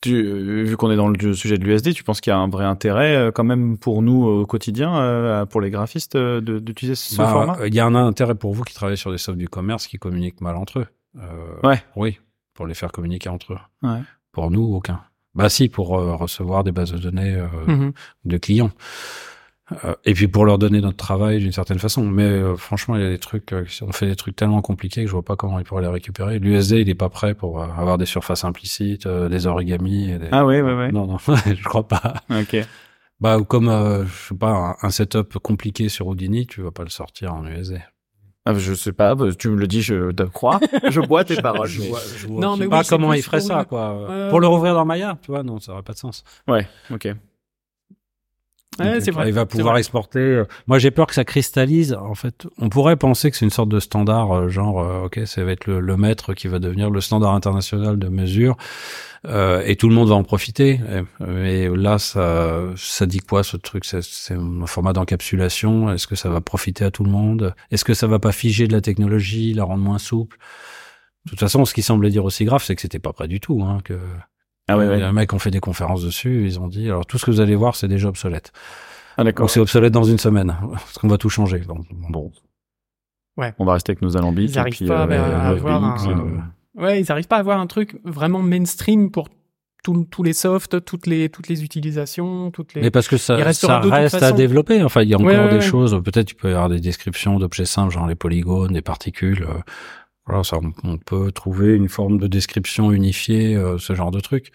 Tu, 0.00 0.14
euh, 0.14 0.64
vu 0.64 0.76
qu'on 0.76 0.90
est 0.90 0.96
dans 0.96 1.08
le 1.08 1.32
sujet 1.34 1.56
de 1.56 1.64
l'USD, 1.64 1.92
tu 1.94 2.02
penses 2.02 2.20
qu'il 2.20 2.32
y 2.32 2.34
a 2.34 2.38
un 2.38 2.48
vrai 2.48 2.64
intérêt 2.64 3.14
euh, 3.16 3.30
quand 3.30 3.44
même 3.44 3.78
pour 3.78 4.02
nous 4.02 4.24
au 4.24 4.44
quotidien, 4.46 4.96
euh, 4.98 5.46
pour 5.46 5.60
les 5.60 5.70
graphistes, 5.70 6.16
euh, 6.16 6.40
d'utiliser 6.40 6.94
ce 6.96 7.16
Bah, 7.16 7.28
format? 7.28 7.56
Il 7.66 7.74
y 7.74 7.80
a 7.80 7.86
un 7.86 7.94
intérêt 7.94 8.34
pour 8.34 8.54
vous 8.54 8.64
qui 8.64 8.74
travaillez 8.74 8.96
sur 8.96 9.12
des 9.12 9.18
softs 9.18 9.38
du 9.38 9.48
commerce 9.48 9.86
qui 9.86 9.98
communiquent 9.98 10.40
mal 10.40 10.56
entre 10.56 10.80
eux. 10.80 10.86
Euh, 11.18 11.22
Ouais. 11.68 11.80
Oui, 11.96 12.18
pour 12.54 12.66
les 12.66 12.74
faire 12.74 12.90
communiquer 12.90 13.28
entre 13.28 13.52
eux. 13.54 13.58
Ouais. 13.82 14.00
Pour 14.32 14.50
nous, 14.50 14.62
aucun. 14.74 15.00
Bah 15.34 15.48
si, 15.48 15.68
pour 15.68 15.98
euh, 15.98 16.14
recevoir 16.16 16.64
des 16.64 16.72
bases 16.72 16.92
de 16.92 16.98
données 16.98 17.34
euh, 17.34 17.46
Mhm. 17.66 17.92
de 18.24 18.36
clients. 18.38 18.70
Euh, 19.84 19.94
et 20.06 20.14
puis 20.14 20.28
pour 20.28 20.46
leur 20.46 20.56
donner 20.58 20.80
notre 20.80 20.96
travail 20.96 21.40
d'une 21.40 21.52
certaine 21.52 21.78
façon. 21.78 22.02
Mais 22.06 22.22
euh, 22.22 22.56
franchement, 22.56 22.96
il 22.96 23.02
y 23.02 23.04
a 23.04 23.10
des 23.10 23.18
trucs, 23.18 23.52
euh, 23.52 23.66
on 23.82 23.92
fait 23.92 24.06
des 24.06 24.16
trucs 24.16 24.34
tellement 24.34 24.62
compliqués 24.62 25.02
que 25.02 25.06
je 25.08 25.12
vois 25.12 25.22
pas 25.24 25.36
comment 25.36 25.58
ils 25.58 25.64
pourraient 25.64 25.82
les 25.82 25.88
récupérer. 25.88 26.38
L'USD, 26.38 26.72
il 26.80 26.88
est 26.88 26.94
pas 26.94 27.10
prêt 27.10 27.34
pour 27.34 27.62
avoir 27.62 27.98
des 27.98 28.06
surfaces 28.06 28.44
implicites, 28.44 29.06
des 29.06 29.46
origamis. 29.46 30.10
Et 30.12 30.18
des... 30.18 30.28
Ah 30.32 30.46
ouais, 30.46 30.62
ouais, 30.62 30.74
ouais. 30.74 30.90
Non, 30.90 31.06
non, 31.06 31.18
je 31.46 31.62
crois 31.64 31.86
pas. 31.86 32.14
Ok. 32.30 32.56
Bah, 33.20 33.36
ou 33.38 33.44
comme, 33.44 33.66
je 34.06 34.28
sais 34.28 34.34
pas, 34.34 34.76
un, 34.82 34.86
un 34.86 34.90
setup 34.90 35.38
compliqué 35.38 35.88
sur 35.90 36.06
Houdini, 36.06 36.46
tu 36.46 36.62
vas 36.62 36.70
pas 36.70 36.84
le 36.84 36.88
sortir 36.90 37.34
en 37.34 37.44
USD. 37.46 37.78
Ah, 38.50 38.54
je 38.56 38.72
sais 38.72 38.92
pas, 38.94 39.14
bah, 39.14 39.26
tu 39.38 39.50
me 39.50 39.56
le 39.56 39.66
dis, 39.66 39.82
je 39.82 40.10
te 40.10 40.22
crois. 40.22 40.58
je 40.88 41.02
bois 41.02 41.22
tes 41.22 41.36
paroles. 41.36 41.68
Je 41.68 41.82
vois, 41.82 42.00
je 42.16 42.26
vois 42.28 42.40
Non, 42.40 42.56
mais 42.56 42.66
pas 42.66 42.78
oui, 42.78 42.84
c'est 42.84 42.88
comment 42.88 43.12
il 43.12 43.22
ferait 43.22 43.42
ça, 43.42 43.66
quoi. 43.66 44.06
Euh, 44.08 44.30
Pour 44.30 44.40
le 44.40 44.46
rouvrir 44.46 44.72
dans 44.72 44.86
Maya, 44.86 45.18
tu 45.20 45.30
vois, 45.30 45.42
non, 45.42 45.60
ça 45.60 45.72
aurait 45.72 45.82
pas 45.82 45.92
de 45.92 45.98
sens. 45.98 46.24
Ouais, 46.46 46.66
ok. 46.90 47.08
Ouais, 48.78 49.00
c'est 49.00 49.10
vrai. 49.10 49.28
Il 49.28 49.34
va 49.34 49.46
pouvoir 49.46 49.72
vrai. 49.74 49.80
exporter. 49.80 50.18
euh, 50.20 50.44
Moi, 50.66 50.78
j'ai 50.78 50.90
peur 50.90 51.06
que 51.06 51.14
ça 51.14 51.24
cristallise. 51.24 51.94
En 51.94 52.14
fait, 52.14 52.46
on 52.58 52.68
pourrait 52.68 52.96
penser 52.96 53.30
que 53.30 53.36
c'est 53.36 53.44
une 53.44 53.50
sorte 53.50 53.68
de 53.68 53.80
standard, 53.80 54.32
euh, 54.32 54.48
genre, 54.48 54.80
euh, 54.80 55.04
ok, 55.06 55.20
ça 55.26 55.44
va 55.44 55.52
être 55.52 55.66
le, 55.66 55.80
le 55.80 55.96
maître 55.96 56.34
qui 56.34 56.48
va 56.48 56.58
devenir 56.58 56.90
le 56.90 57.00
standard 57.00 57.34
international 57.34 57.98
de 57.98 58.08
mesure, 58.08 58.56
euh, 59.26 59.62
et 59.66 59.76
tout 59.76 59.88
le 59.88 59.94
monde 59.94 60.08
va 60.08 60.14
en 60.14 60.22
profiter. 60.24 60.80
Mais 61.20 61.68
là, 61.68 61.98
ça, 61.98 62.60
ça 62.76 63.06
dit 63.06 63.18
quoi 63.20 63.42
ce 63.42 63.56
truc? 63.56 63.84
C'est 63.84 64.02
c'est 64.02 64.34
un 64.34 64.66
format 64.66 64.92
d'encapsulation. 64.92 65.92
Est-ce 65.92 66.06
que 66.06 66.14
ça 66.16 66.28
va 66.28 66.40
profiter 66.40 66.84
à 66.84 66.90
tout 66.90 67.04
le 67.04 67.10
monde? 67.10 67.54
Est-ce 67.70 67.84
que 67.84 67.94
ça 67.94 68.06
va 68.06 68.18
pas 68.18 68.32
figer 68.32 68.66
de 68.68 68.72
la 68.72 68.80
technologie, 68.80 69.54
la 69.54 69.64
rendre 69.64 69.82
moins 69.82 69.98
souple? 69.98 70.36
De 71.24 71.30
toute 71.30 71.40
façon, 71.40 71.64
ce 71.64 71.74
qui 71.74 71.82
semblait 71.82 72.10
dire 72.10 72.24
aussi 72.24 72.44
grave, 72.44 72.62
c'est 72.64 72.74
que 72.74 72.80
c'était 72.80 73.00
pas 73.00 73.12
prêt 73.12 73.28
du 73.28 73.40
tout. 73.40 73.62
Hein, 73.62 73.78
que 73.84 73.98
Ah 74.68 74.76
ouais, 74.78 74.86
ouais. 74.86 74.98
les 74.98 75.12
mecs 75.12 75.32
ont 75.32 75.38
fait 75.38 75.50
des 75.50 75.60
conférences 75.60 76.02
dessus. 76.04 76.44
Ils 76.44 76.60
ont 76.60 76.68
dit, 76.68 76.86
alors 76.86 77.06
tout 77.06 77.18
ce 77.18 77.26
que 77.26 77.30
vous 77.30 77.40
allez 77.40 77.54
voir, 77.56 77.74
c'est 77.74 77.88
déjà 77.88 78.08
obsolète. 78.08 78.52
Ah 79.16 79.24
d'accord. 79.24 79.44
Donc 79.44 79.50
c'est 79.50 79.60
obsolète 79.60 79.92
dans 79.92 80.04
une 80.04 80.18
semaine, 80.18 80.54
parce 80.72 80.98
qu'on 80.98 81.08
va 81.08 81.18
tout 81.18 81.30
changer. 81.30 81.60
Donc, 81.60 81.86
bon. 81.90 82.30
On 83.58 83.64
va 83.64 83.74
rester 83.74 83.92
avec 83.92 84.02
nos 84.02 84.16
alambics. 84.16 84.50
Ils 84.54 84.58
et 84.58 84.64
puis, 84.70 84.86
pas 84.86 85.06
euh, 85.06 85.34
à 85.34 85.48
avoir 85.48 85.84
un- 85.84 86.10
euh, 86.10 86.38
Ouais, 86.76 87.00
ils 87.00 87.10
arrivent 87.12 87.28
pas 87.28 87.36
à 87.36 87.40
avoir 87.40 87.60
un 87.60 87.66
truc 87.66 87.98
vraiment 88.04 88.40
mainstream 88.42 89.10
pour 89.10 89.28
tous 89.84 90.04
tous 90.10 90.24
les 90.24 90.32
softs, 90.32 90.84
toutes 90.84 91.06
les 91.06 91.28
toutes 91.28 91.46
les 91.48 91.62
utilisations, 91.62 92.50
toutes 92.50 92.74
les. 92.74 92.82
Mais 92.82 92.90
parce 92.90 93.06
que 93.08 93.16
ça, 93.16 93.36
reste 93.36 93.64
à 93.64 94.32
développer. 94.32 94.82
Enfin, 94.82 95.02
il 95.02 95.08
y 95.08 95.14
a 95.14 95.16
encore 95.16 95.28
Ouais, 95.28 95.38
ouais, 95.38 95.48
des 95.50 95.54
ouais. 95.56 95.60
choses. 95.60 96.00
Peut-être 96.04 96.26
tu 96.26 96.34
peux 96.34 96.48
y 96.50 96.52
avoir 96.52 96.68
des 96.68 96.80
descriptions 96.80 97.38
d'objets 97.38 97.64
simples, 97.64 97.92
genre 97.92 98.06
les 98.08 98.16
polygones, 98.16 98.72
des 98.72 98.82
particules. 98.82 99.46
Voilà, 100.28 100.44
ça, 100.44 100.58
on, 100.62 100.72
on 100.84 100.98
peut 100.98 101.32
trouver 101.32 101.74
une 101.74 101.88
forme 101.88 102.18
de 102.18 102.26
description 102.26 102.92
unifiée, 102.92 103.56
euh, 103.56 103.78
ce 103.78 103.94
genre 103.94 104.10
de 104.10 104.20
truc. 104.20 104.50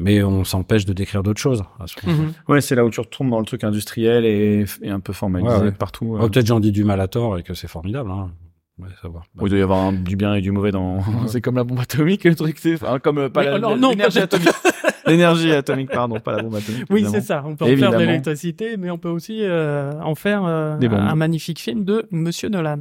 Mais 0.00 0.22
on 0.22 0.44
s'empêche 0.44 0.84
de 0.84 0.92
décrire 0.92 1.22
d'autres 1.24 1.40
choses. 1.40 1.64
à 1.80 1.86
ce. 1.88 1.94
Mhm. 2.08 2.32
Ouais, 2.48 2.60
c'est 2.60 2.74
là 2.76 2.84
où 2.84 2.90
tu 2.90 3.00
retournes 3.00 3.30
dans 3.30 3.40
le 3.40 3.44
truc 3.44 3.64
industriel 3.64 4.24
et, 4.24 4.64
et 4.82 4.90
un 4.90 5.00
peu 5.00 5.12
formalisé 5.12 5.52
Ouais, 5.52 5.60
ouais. 5.60 5.72
partout. 5.72 6.14
euh. 6.16 6.20
Oh, 6.22 6.28
Peut-être 6.28 6.46
j'en 6.46 6.60
dis 6.60 6.70
du 6.70 6.84
mal 6.84 7.00
à 7.00 7.08
tort 7.08 7.36
et 7.36 7.42
que 7.42 7.52
c'est 7.54 7.66
formidable. 7.68 8.10
Hein. 8.12 8.30
Ouais, 8.78 8.88
ça 9.02 9.08
va. 9.08 9.20
Où 9.40 9.46
il 9.46 9.50
doit 9.50 9.58
y 9.58 9.62
avoir 9.62 9.78
un- 9.86 9.92
du 9.92 10.14
bien 10.16 10.34
et 10.34 10.40
du 10.40 10.52
mauvais 10.52 10.70
dans. 10.70 10.98
c'est 11.26 11.40
comme 11.40 11.56
la 11.56 11.64
bombe 11.64 11.80
atomique, 11.80 12.24
le 12.24 12.34
truc. 12.34 12.58
C'est 12.60 12.74
enfin, 12.74 12.98
comme 12.98 13.18
euh, 13.18 13.28
pas 13.28 13.40
Oui, 13.40 13.46
la- 13.46 13.54
alors 13.56 13.76
non, 13.76 13.90
l'énergie 13.90 14.20
atomique. 14.20 14.48
l'énergie 15.06 15.52
atomique, 15.52 15.90
pardon, 15.90 16.20
pas 16.20 16.36
la 16.36 16.42
bombe 16.42 16.54
atomique. 16.54 16.84
Oui, 16.90 17.04
c'est 17.10 17.20
ça. 17.20 17.42
On 17.44 17.56
peut 17.56 17.64
en 17.64 17.76
faire 17.76 17.90
de 17.92 17.96
l'électricité, 17.98 18.76
mais 18.76 18.90
on 18.90 18.98
peut 18.98 19.08
aussi 19.08 19.40
euh, 19.42 19.92
en 20.02 20.14
faire 20.14 20.44
euh, 20.44 20.78
un 20.80 21.14
magnifique 21.16 21.58
film 21.60 21.84
de 21.84 22.06
Monsieur 22.12 22.48
Nolan. 22.48 22.80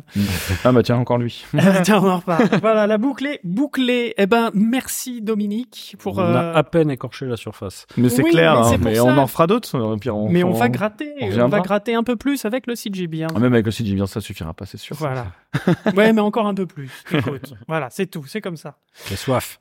Ah 0.63 0.71
bah 0.71 0.83
tiens, 0.83 0.97
encore 0.97 1.17
lui. 1.17 1.45
Tiens, 1.83 1.99
on 2.03 2.09
en 2.09 2.17
reparle. 2.17 2.47
voilà, 2.61 2.85
la 2.87 2.97
boucle 2.97 3.25
est 3.25 3.39
bouclée. 3.43 4.13
Eh 4.17 4.27
ben, 4.27 4.51
merci 4.53 5.21
Dominique 5.21 5.95
pour. 5.99 6.17
On 6.19 6.21
a 6.21 6.51
à 6.51 6.63
peine 6.63 6.91
écorché 6.91 7.25
la 7.25 7.37
surface. 7.37 7.87
Mais 7.97 8.09
c'est 8.09 8.23
Oui, 8.23 8.31
clair, 8.31 8.59
mais 8.61 8.75
hein, 8.75 8.79
mais 8.83 8.99
on 8.99 9.17
en 9.17 9.27
fera 9.27 9.47
d'autres. 9.47 9.75
on, 9.75 9.97
Mais 10.29 10.43
on 10.43 10.49
on- 10.49 10.53
va 10.53 10.69
gratter, 10.69 11.13
on 11.21 11.47
va 11.47 11.59
gratter 11.61 11.95
un 11.95 12.03
peu 12.03 12.15
plus 12.15 12.45
avec 12.45 12.67
le 12.67 12.75
CGB. 12.75 13.23
hein. 13.23 13.27
Ah, 13.35 13.39
Même 13.39 13.53
avec 13.53 13.65
le 13.65 13.71
CGB, 13.71 14.05
ça 14.05 14.21
suffira 14.21 14.53
pas, 14.53 14.65
c'est 14.65 14.77
sûr. 14.77 14.95
Voilà. 14.95 15.27
Ouais, 15.95 16.13
mais 16.13 16.21
encore 16.21 16.47
un 16.47 16.53
peu 16.53 16.65
plus. 16.65 16.91
Écoute, 17.11 17.53
voilà, 17.67 17.89
c'est 17.89 18.07
tout, 18.07 18.25
c'est 18.27 18.41
comme 18.41 18.57
ça. 18.57 18.77
J'ai 19.07 19.15
soif. 19.15 19.59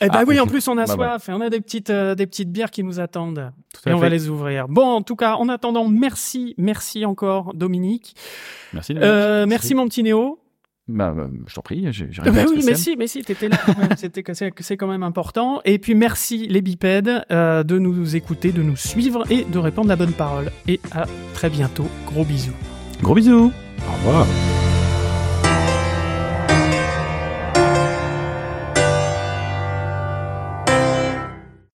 Eh 0.00 0.08
ben 0.08 0.18
Ah, 0.18 0.24
oui, 0.26 0.38
en 0.38 0.46
plus 0.46 0.68
on 0.68 0.76
a 0.76 0.84
Bah, 0.84 0.94
soif 0.94 1.28
et 1.28 1.32
on 1.32 1.40
a 1.40 1.48
des 1.48 1.60
petites 1.60 1.88
euh, 1.90 2.14
des 2.14 2.26
petites 2.26 2.52
bières 2.52 2.70
qui 2.70 2.84
nous 2.84 3.00
attendent 3.00 3.50
Tout 3.72 3.88
à 3.88 3.90
et 3.90 3.94
on 3.94 3.96
fait. 3.98 4.02
va 4.02 4.08
les 4.10 4.28
ouvrir. 4.28 4.68
Bon, 4.68 4.86
en 4.86 5.02
tout 5.02 5.16
cas, 5.16 5.36
en 5.36 5.48
attendant, 5.48 5.88
merci, 5.88 6.54
merci 6.58 7.06
encore 7.06 7.54
Dominique. 7.54 8.14
Merci. 8.74 8.92
Dominique. 8.94 9.10
Euh, 9.10 9.46
merci 9.46 9.74
mon 9.74 9.86
petit 9.88 10.02
Néo. 10.02 10.38
Bah, 10.86 11.12
bah, 11.16 11.28
je 11.46 11.54
t'en 11.54 11.62
prie, 11.62 11.86
j'ai 11.92 12.06
rien 12.18 12.32
ben 12.32 12.46
à 12.46 12.50
oui, 12.50 12.62
mais 12.66 12.74
si, 12.74 12.96
mais 12.96 13.06
si, 13.06 13.22
t'étais 13.22 13.48
là. 13.48 13.58
C'était 13.96 14.22
c'est 14.34 14.50
que 14.50 14.62
c'est 14.64 14.76
quand 14.76 14.88
même 14.88 15.04
important. 15.04 15.60
Et 15.64 15.78
puis 15.78 15.94
merci 15.94 16.48
les 16.48 16.62
bipèdes 16.62 17.24
euh, 17.30 17.62
de 17.62 17.78
nous 17.78 18.16
écouter, 18.16 18.50
de 18.50 18.62
nous 18.62 18.76
suivre 18.76 19.24
et 19.30 19.44
de 19.44 19.58
répandre 19.58 19.88
la 19.88 19.96
bonne 19.96 20.12
parole. 20.12 20.50
Et 20.66 20.80
à 20.92 21.06
très 21.32 21.48
bientôt. 21.48 21.86
Gros 22.06 22.24
bisous. 22.24 22.52
Gros 23.02 23.14
bisous. 23.14 23.52
Au 23.88 23.92
revoir. 24.08 24.26